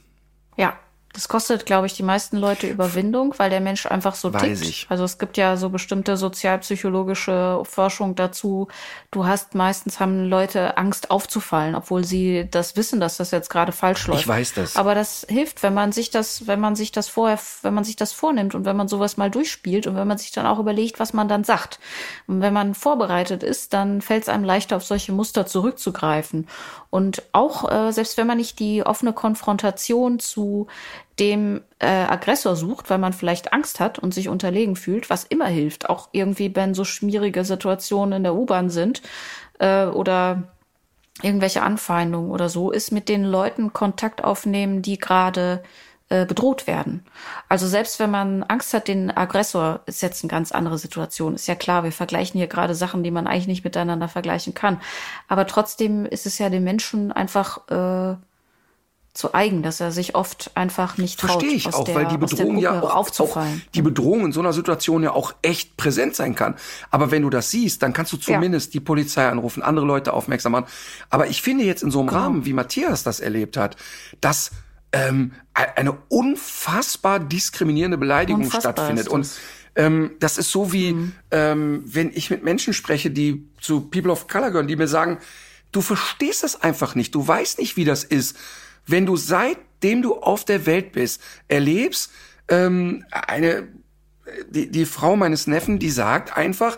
Ja, 0.56 0.78
das 1.12 1.28
kostet, 1.28 1.66
glaube 1.66 1.86
ich, 1.86 1.92
die 1.92 2.02
meisten 2.02 2.38
Leute 2.38 2.66
Überwindung, 2.66 3.34
weil 3.36 3.50
der 3.50 3.60
Mensch 3.60 3.84
einfach 3.84 4.14
so 4.14 4.32
Weiß 4.32 4.42
tickt. 4.42 4.62
ich. 4.62 4.86
Also 4.88 5.04
es 5.04 5.18
gibt 5.18 5.36
ja 5.36 5.58
so 5.58 5.68
bestimmte 5.68 6.16
sozialpsychologische 6.16 7.62
Forschung 7.64 8.14
dazu. 8.14 8.68
Du 9.10 9.26
hast 9.26 9.54
meistens 9.54 10.00
haben 10.00 10.24
Leute 10.24 10.78
Angst 10.78 11.10
aufzufallen, 11.10 11.74
obwohl 11.74 12.04
sie 12.04 12.48
das 12.50 12.76
wissen, 12.76 12.98
dass 12.98 13.18
das 13.18 13.30
jetzt 13.30 13.50
gerade 13.50 13.72
falsch 13.72 14.06
läuft. 14.06 14.22
Ich 14.22 14.28
weiß 14.28 14.54
das. 14.54 14.76
Aber 14.76 14.94
das 14.94 15.26
hilft, 15.28 15.62
wenn 15.62 15.74
man 15.74 15.92
sich 15.92 16.10
das, 16.10 16.46
wenn 16.46 16.60
man 16.60 16.76
sich 16.76 16.92
das 16.92 17.08
vorher, 17.08 17.38
wenn 17.60 17.74
man 17.74 17.84
sich 17.84 17.96
das 17.96 18.12
vornimmt 18.12 18.54
und 18.54 18.64
wenn 18.64 18.76
man 18.76 18.88
sowas 18.88 19.18
mal 19.18 19.30
durchspielt 19.30 19.86
und 19.86 19.96
wenn 19.96 20.08
man 20.08 20.18
sich 20.18 20.30
dann 20.32 20.46
auch 20.46 20.58
überlegt, 20.58 20.98
was 20.98 21.12
man 21.12 21.28
dann 21.28 21.44
sagt. 21.44 21.78
Und 22.26 22.40
wenn 22.40 22.54
man 22.54 22.74
vorbereitet 22.74 23.42
ist, 23.42 23.74
dann 23.74 24.00
fällt 24.00 24.22
es 24.22 24.28
einem 24.30 24.44
leichter, 24.44 24.76
auf 24.76 24.84
solche 24.84 25.12
Muster 25.12 25.44
zurückzugreifen. 25.44 26.48
Und 26.92 27.22
auch, 27.32 27.72
äh, 27.72 27.90
selbst 27.90 28.18
wenn 28.18 28.26
man 28.26 28.36
nicht 28.36 28.58
die 28.58 28.84
offene 28.84 29.14
Konfrontation 29.14 30.18
zu 30.18 30.66
dem 31.18 31.62
äh, 31.78 31.86
Aggressor 31.86 32.54
sucht, 32.54 32.90
weil 32.90 32.98
man 32.98 33.14
vielleicht 33.14 33.54
Angst 33.54 33.80
hat 33.80 33.98
und 33.98 34.12
sich 34.12 34.28
unterlegen 34.28 34.76
fühlt, 34.76 35.08
was 35.08 35.24
immer 35.24 35.46
hilft, 35.46 35.88
auch 35.88 36.10
irgendwie, 36.12 36.54
wenn 36.54 36.74
so 36.74 36.84
schmierige 36.84 37.46
Situationen 37.46 38.18
in 38.18 38.22
der 38.24 38.34
U-Bahn 38.34 38.68
sind 38.68 39.00
äh, 39.58 39.86
oder 39.86 40.42
irgendwelche 41.22 41.62
Anfeindungen 41.62 42.30
oder 42.30 42.50
so, 42.50 42.70
ist 42.70 42.92
mit 42.92 43.08
den 43.08 43.24
Leuten 43.24 43.72
Kontakt 43.72 44.22
aufnehmen, 44.22 44.82
die 44.82 44.98
gerade 44.98 45.62
äh, 46.12 46.26
bedroht 46.26 46.66
werden. 46.66 47.02
Also 47.48 47.66
selbst 47.66 47.98
wenn 47.98 48.10
man 48.10 48.42
Angst 48.42 48.74
hat, 48.74 48.86
den 48.86 49.10
Aggressor 49.10 49.80
ist 49.86 50.02
jetzt 50.02 50.22
eine 50.22 50.30
ganz 50.30 50.52
andere 50.52 50.76
Situation. 50.76 51.34
Ist 51.34 51.48
ja 51.48 51.54
klar, 51.54 51.84
wir 51.84 51.92
vergleichen 51.92 52.36
hier 52.36 52.48
gerade 52.48 52.74
Sachen, 52.74 53.02
die 53.02 53.10
man 53.10 53.26
eigentlich 53.26 53.46
nicht 53.46 53.64
miteinander 53.64 54.08
vergleichen 54.08 54.52
kann. 54.52 54.78
Aber 55.26 55.46
trotzdem 55.46 56.04
ist 56.04 56.26
es 56.26 56.38
ja 56.38 56.50
den 56.50 56.64
Menschen 56.64 57.12
einfach 57.12 57.66
äh, 57.70 58.16
zu 59.14 59.32
eigen, 59.32 59.62
dass 59.62 59.80
er 59.80 59.90
sich 59.90 60.14
oft 60.14 60.50
einfach 60.54 60.98
nicht 60.98 61.18
traut, 61.18 61.30
Verstehe 61.30 61.52
ich 61.52 61.66
aus 61.66 61.76
auch, 61.76 61.84
der, 61.84 61.94
weil 61.94 62.06
die 62.08 62.18
Bedrohung 62.18 62.58
ja 62.58 62.78
auch, 62.78 62.90
auch 62.90 62.94
aufzufallen. 62.96 63.62
die 63.74 63.82
Bedrohung 63.82 64.26
in 64.26 64.32
so 64.32 64.40
einer 64.40 64.52
Situation 64.52 65.02
ja 65.02 65.12
auch 65.12 65.34
echt 65.40 65.78
präsent 65.78 66.14
sein 66.14 66.34
kann. 66.34 66.56
Aber 66.90 67.10
wenn 67.10 67.22
du 67.22 67.30
das 67.30 67.50
siehst, 67.50 67.82
dann 67.82 67.94
kannst 67.94 68.12
du 68.12 68.18
zumindest 68.18 68.74
die 68.74 68.80
Polizei 68.80 69.26
anrufen, 69.26 69.62
andere 69.62 69.86
Leute 69.86 70.12
aufmerksam 70.12 70.52
machen. 70.52 70.66
Aber 71.08 71.28
ich 71.28 71.40
finde 71.40 71.64
jetzt 71.64 71.82
in 71.82 71.90
so 71.90 72.00
einem 72.00 72.08
Genau. 72.08 72.20
Rahmen, 72.20 72.44
wie 72.44 72.52
Matthias 72.52 73.02
das 73.02 73.20
erlebt 73.20 73.56
hat, 73.56 73.76
dass 74.20 74.50
ähm, 74.92 75.32
eine 75.54 75.92
unfassbar 76.08 77.18
diskriminierende 77.18 77.98
Beleidigung 77.98 78.42
Unfassbar 78.42 78.72
stattfindet. 78.72 79.08
Und 79.08 79.22
das. 79.22 79.38
ähm, 79.76 80.12
das 80.20 80.38
ist 80.38 80.50
so 80.50 80.72
wie, 80.72 81.12
ähm, 81.30 81.82
wenn 81.86 82.10
ich 82.14 82.30
mit 82.30 82.44
Menschen 82.44 82.74
spreche, 82.74 83.10
die 83.10 83.48
zu 83.60 83.82
People 83.82 84.12
of 84.12 84.28
Color 84.28 84.50
gehören, 84.50 84.68
die 84.68 84.76
mir 84.76 84.88
sagen, 84.88 85.18
du 85.72 85.80
verstehst 85.80 86.42
das 86.42 86.60
einfach 86.60 86.94
nicht, 86.94 87.14
du 87.14 87.26
weißt 87.26 87.58
nicht, 87.58 87.76
wie 87.76 87.84
das 87.84 88.04
ist, 88.04 88.36
wenn 88.86 89.06
du 89.06 89.16
seitdem 89.16 90.02
du 90.02 90.16
auf 90.16 90.44
der 90.44 90.66
Welt 90.66 90.92
bist, 90.92 91.22
erlebst, 91.48 92.10
ähm, 92.48 93.04
eine, 93.10 93.68
die, 94.50 94.70
die 94.70 94.86
Frau 94.86 95.16
meines 95.16 95.46
Neffen, 95.46 95.78
die 95.78 95.90
sagt 95.90 96.36
einfach, 96.36 96.76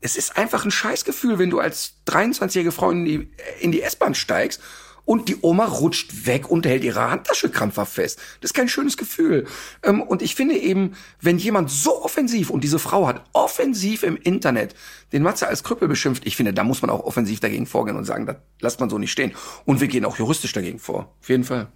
es 0.00 0.16
ist 0.16 0.36
einfach 0.36 0.64
ein 0.64 0.70
Scheißgefühl, 0.70 1.38
wenn 1.38 1.50
du 1.50 1.60
als 1.60 1.94
23-jährige 2.08 2.72
Frau 2.72 2.90
in 2.90 3.04
die, 3.04 3.30
in 3.60 3.72
die 3.72 3.82
S-Bahn 3.82 4.14
steigst 4.14 4.60
und 5.04 5.28
die 5.28 5.36
Oma 5.42 5.66
rutscht 5.66 6.26
weg 6.26 6.50
und 6.50 6.66
hält 6.66 6.84
ihre 6.84 7.10
Handtasche 7.10 7.50
krampfhaft 7.50 7.92
fest. 7.92 8.18
Das 8.40 8.50
ist 8.50 8.54
kein 8.54 8.68
schönes 8.68 8.96
Gefühl. 8.96 9.46
Ähm, 9.82 10.02
und 10.02 10.22
ich 10.22 10.34
finde 10.34 10.56
eben, 10.56 10.94
wenn 11.20 11.38
jemand 11.38 11.70
so 11.70 12.02
offensiv, 12.02 12.50
und 12.50 12.64
diese 12.64 12.78
Frau 12.78 13.06
hat 13.06 13.24
offensiv 13.32 14.02
im 14.02 14.16
Internet 14.16 14.74
den 15.12 15.22
Matze 15.22 15.46
als 15.46 15.62
Krüppel 15.62 15.88
beschimpft, 15.88 16.26
ich 16.26 16.36
finde, 16.36 16.52
da 16.52 16.64
muss 16.64 16.82
man 16.82 16.90
auch 16.90 17.04
offensiv 17.04 17.40
dagegen 17.40 17.66
vorgehen 17.66 17.96
und 17.96 18.04
sagen, 18.04 18.26
das 18.26 18.36
lässt 18.60 18.80
man 18.80 18.90
so 18.90 18.98
nicht 18.98 19.12
stehen. 19.12 19.32
Und 19.64 19.80
wir 19.80 19.88
gehen 19.88 20.04
auch 20.04 20.18
juristisch 20.18 20.52
dagegen 20.52 20.78
vor. 20.78 21.14
Auf 21.20 21.28
jeden 21.28 21.44
Fall. 21.44 21.68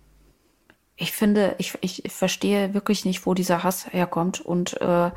ich 0.97 1.13
finde, 1.13 1.55
ich, 1.59 1.79
ich 1.81 2.03
verstehe 2.09 2.75
wirklich 2.75 3.05
nicht, 3.05 3.25
wo 3.25 3.35
dieser 3.35 3.63
Hass 3.63 3.93
herkommt. 3.93 4.41
Und 4.41 4.81
äh, 4.81 5.11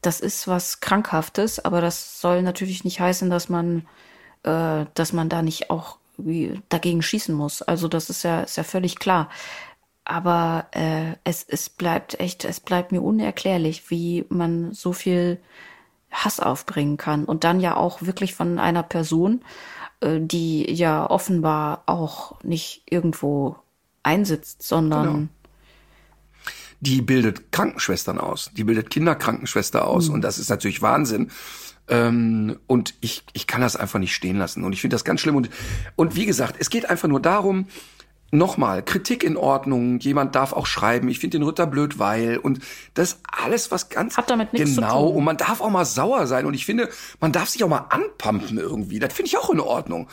das 0.00 0.20
ist 0.20 0.46
was 0.46 0.80
Krankhaftes, 0.80 1.64
aber 1.64 1.80
das 1.80 2.20
soll 2.20 2.42
natürlich 2.42 2.84
nicht 2.84 3.00
heißen, 3.00 3.30
dass 3.30 3.48
man, 3.48 3.86
äh, 4.44 4.84
dass 4.94 5.12
man 5.12 5.28
da 5.28 5.42
nicht 5.42 5.70
auch 5.70 5.98
dagegen 6.68 7.02
schießen 7.02 7.34
muss. 7.34 7.62
Also 7.62 7.88
das 7.88 8.10
ist 8.10 8.22
ja, 8.22 8.42
ist 8.42 8.56
ja 8.56 8.64
völlig 8.64 8.98
klar. 8.98 9.28
Aber 10.04 10.66
äh, 10.72 11.14
es, 11.24 11.44
es 11.48 11.70
bleibt 11.70 12.20
echt, 12.20 12.44
es 12.44 12.60
bleibt 12.60 12.92
mir 12.92 13.00
unerklärlich, 13.00 13.90
wie 13.90 14.26
man 14.28 14.72
so 14.72 14.92
viel 14.92 15.40
Hass 16.10 16.40
aufbringen 16.40 16.96
kann. 16.96 17.24
Und 17.24 17.44
dann 17.44 17.58
ja 17.60 17.76
auch 17.76 18.02
wirklich 18.02 18.34
von 18.34 18.58
einer 18.58 18.82
Person, 18.82 19.42
äh, 20.00 20.20
die 20.20 20.70
ja 20.70 21.08
offenbar 21.08 21.82
auch 21.86 22.42
nicht 22.42 22.82
irgendwo 22.88 23.56
einsitzt, 24.02 24.62
sondern 24.62 25.04
Genau. 25.04 25.28
die 26.80 27.00
bildet 27.00 27.50
Krankenschwestern 27.50 28.18
aus, 28.18 28.50
die 28.54 28.64
bildet 28.64 28.90
Kinderkrankenschwester 28.90 29.86
aus 29.88 30.10
und 30.10 30.20
das 30.20 30.38
ist 30.38 30.50
natürlich 30.50 30.82
Wahnsinn. 30.82 31.30
Ähm, 31.88 32.58
und 32.66 32.94
ich, 33.00 33.24
ich 33.34 33.46
kann 33.46 33.60
das 33.60 33.76
einfach 33.76 33.98
nicht 33.98 34.14
stehen 34.14 34.38
lassen 34.38 34.64
und 34.64 34.72
ich 34.72 34.80
finde 34.80 34.94
das 34.94 35.04
ganz 35.04 35.20
schlimm 35.20 35.36
und, 35.36 35.50
und 35.96 36.16
wie 36.16 36.24
gesagt, 36.24 36.56
es 36.58 36.70
geht 36.70 36.88
einfach 36.88 37.08
nur 37.08 37.20
darum, 37.20 37.66
Nochmal, 38.30 38.82
Kritik 38.82 39.22
in 39.22 39.36
Ordnung, 39.36 40.00
jemand 40.00 40.34
darf 40.34 40.52
auch 40.54 40.66
schreiben, 40.66 41.08
ich 41.08 41.20
finde 41.20 41.38
den 41.38 41.46
Ritter 41.46 41.68
blöd, 41.68 42.00
weil 42.00 42.38
und 42.38 42.58
das 42.94 43.20
alles 43.30 43.70
was 43.70 43.90
ganz 43.90 44.16
Hat 44.16 44.28
damit 44.28 44.52
nichts 44.52 44.74
zu 44.74 44.80
genau 44.80 45.06
tun. 45.06 45.18
und 45.18 45.24
man 45.24 45.36
darf 45.36 45.60
auch 45.60 45.70
mal 45.70 45.84
sauer 45.84 46.26
sein 46.26 46.44
und 46.44 46.54
ich 46.54 46.66
finde, 46.66 46.88
man 47.20 47.30
darf 47.30 47.48
sich 47.48 47.62
auch 47.62 47.68
mal 47.68 47.86
anpumpen 47.90 48.58
irgendwie, 48.58 48.98
das 48.98 49.12
finde 49.12 49.28
ich 49.28 49.38
auch 49.38 49.50
in 49.50 49.60
Ordnung. 49.60 50.08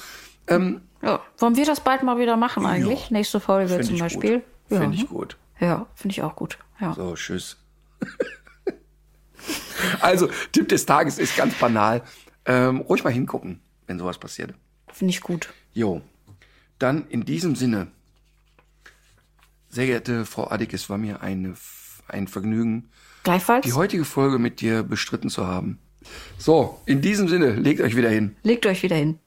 ja, 0.47 1.19
wollen 1.39 1.55
wir 1.55 1.65
das 1.65 1.79
bald 1.79 2.03
mal 2.03 2.19
wieder 2.19 2.37
machen 2.37 2.63
eigentlich? 2.63 3.09
Nächste 3.09 3.39
Folge 3.39 3.81
zum 3.81 3.97
Beispiel. 3.97 4.39
gut. 4.39 4.43
Ja, 4.69 4.81
Finde 4.81 4.97
ich 4.97 5.07
gut. 5.07 5.37
Ja, 5.59 5.87
finde 5.95 6.13
ich 6.13 6.21
auch 6.21 6.35
gut. 6.35 6.59
Ja. 6.79 6.93
So, 6.93 7.15
tschüss. 7.15 7.57
also, 10.01 10.29
Tipp 10.51 10.69
des 10.69 10.85
Tages 10.85 11.17
ist 11.19 11.35
ganz 11.35 11.53
banal. 11.55 12.03
Ähm, 12.45 12.79
ruhig 12.81 13.03
mal 13.03 13.13
hingucken, 13.13 13.59
wenn 13.87 13.99
sowas 13.99 14.17
passiert. 14.17 14.53
Finde 14.91 15.13
ich 15.13 15.21
gut. 15.21 15.49
Jo. 15.73 16.01
Dann 16.79 17.07
in 17.09 17.23
diesem 17.23 17.55
Sinne, 17.55 17.87
sehr 19.69 19.85
geehrte 19.85 20.25
Frau 20.25 20.49
Adick, 20.49 20.73
es 20.73 20.89
war 20.89 20.97
mir 20.97 21.21
eine, 21.21 21.53
ein 22.07 22.27
Vergnügen, 22.27 22.89
Gleichfalls. 23.23 23.65
die 23.65 23.73
heutige 23.73 24.05
Folge 24.05 24.39
mit 24.39 24.61
dir 24.61 24.83
bestritten 24.83 25.29
zu 25.29 25.45
haben. 25.45 25.79
So, 26.37 26.81
in 26.87 27.01
diesem 27.01 27.27
Sinne, 27.27 27.51
legt 27.51 27.79
euch 27.81 27.95
wieder 27.95 28.09
hin. 28.09 28.35
Legt 28.41 28.65
euch 28.65 28.81
wieder 28.81 28.95
hin. 28.95 29.19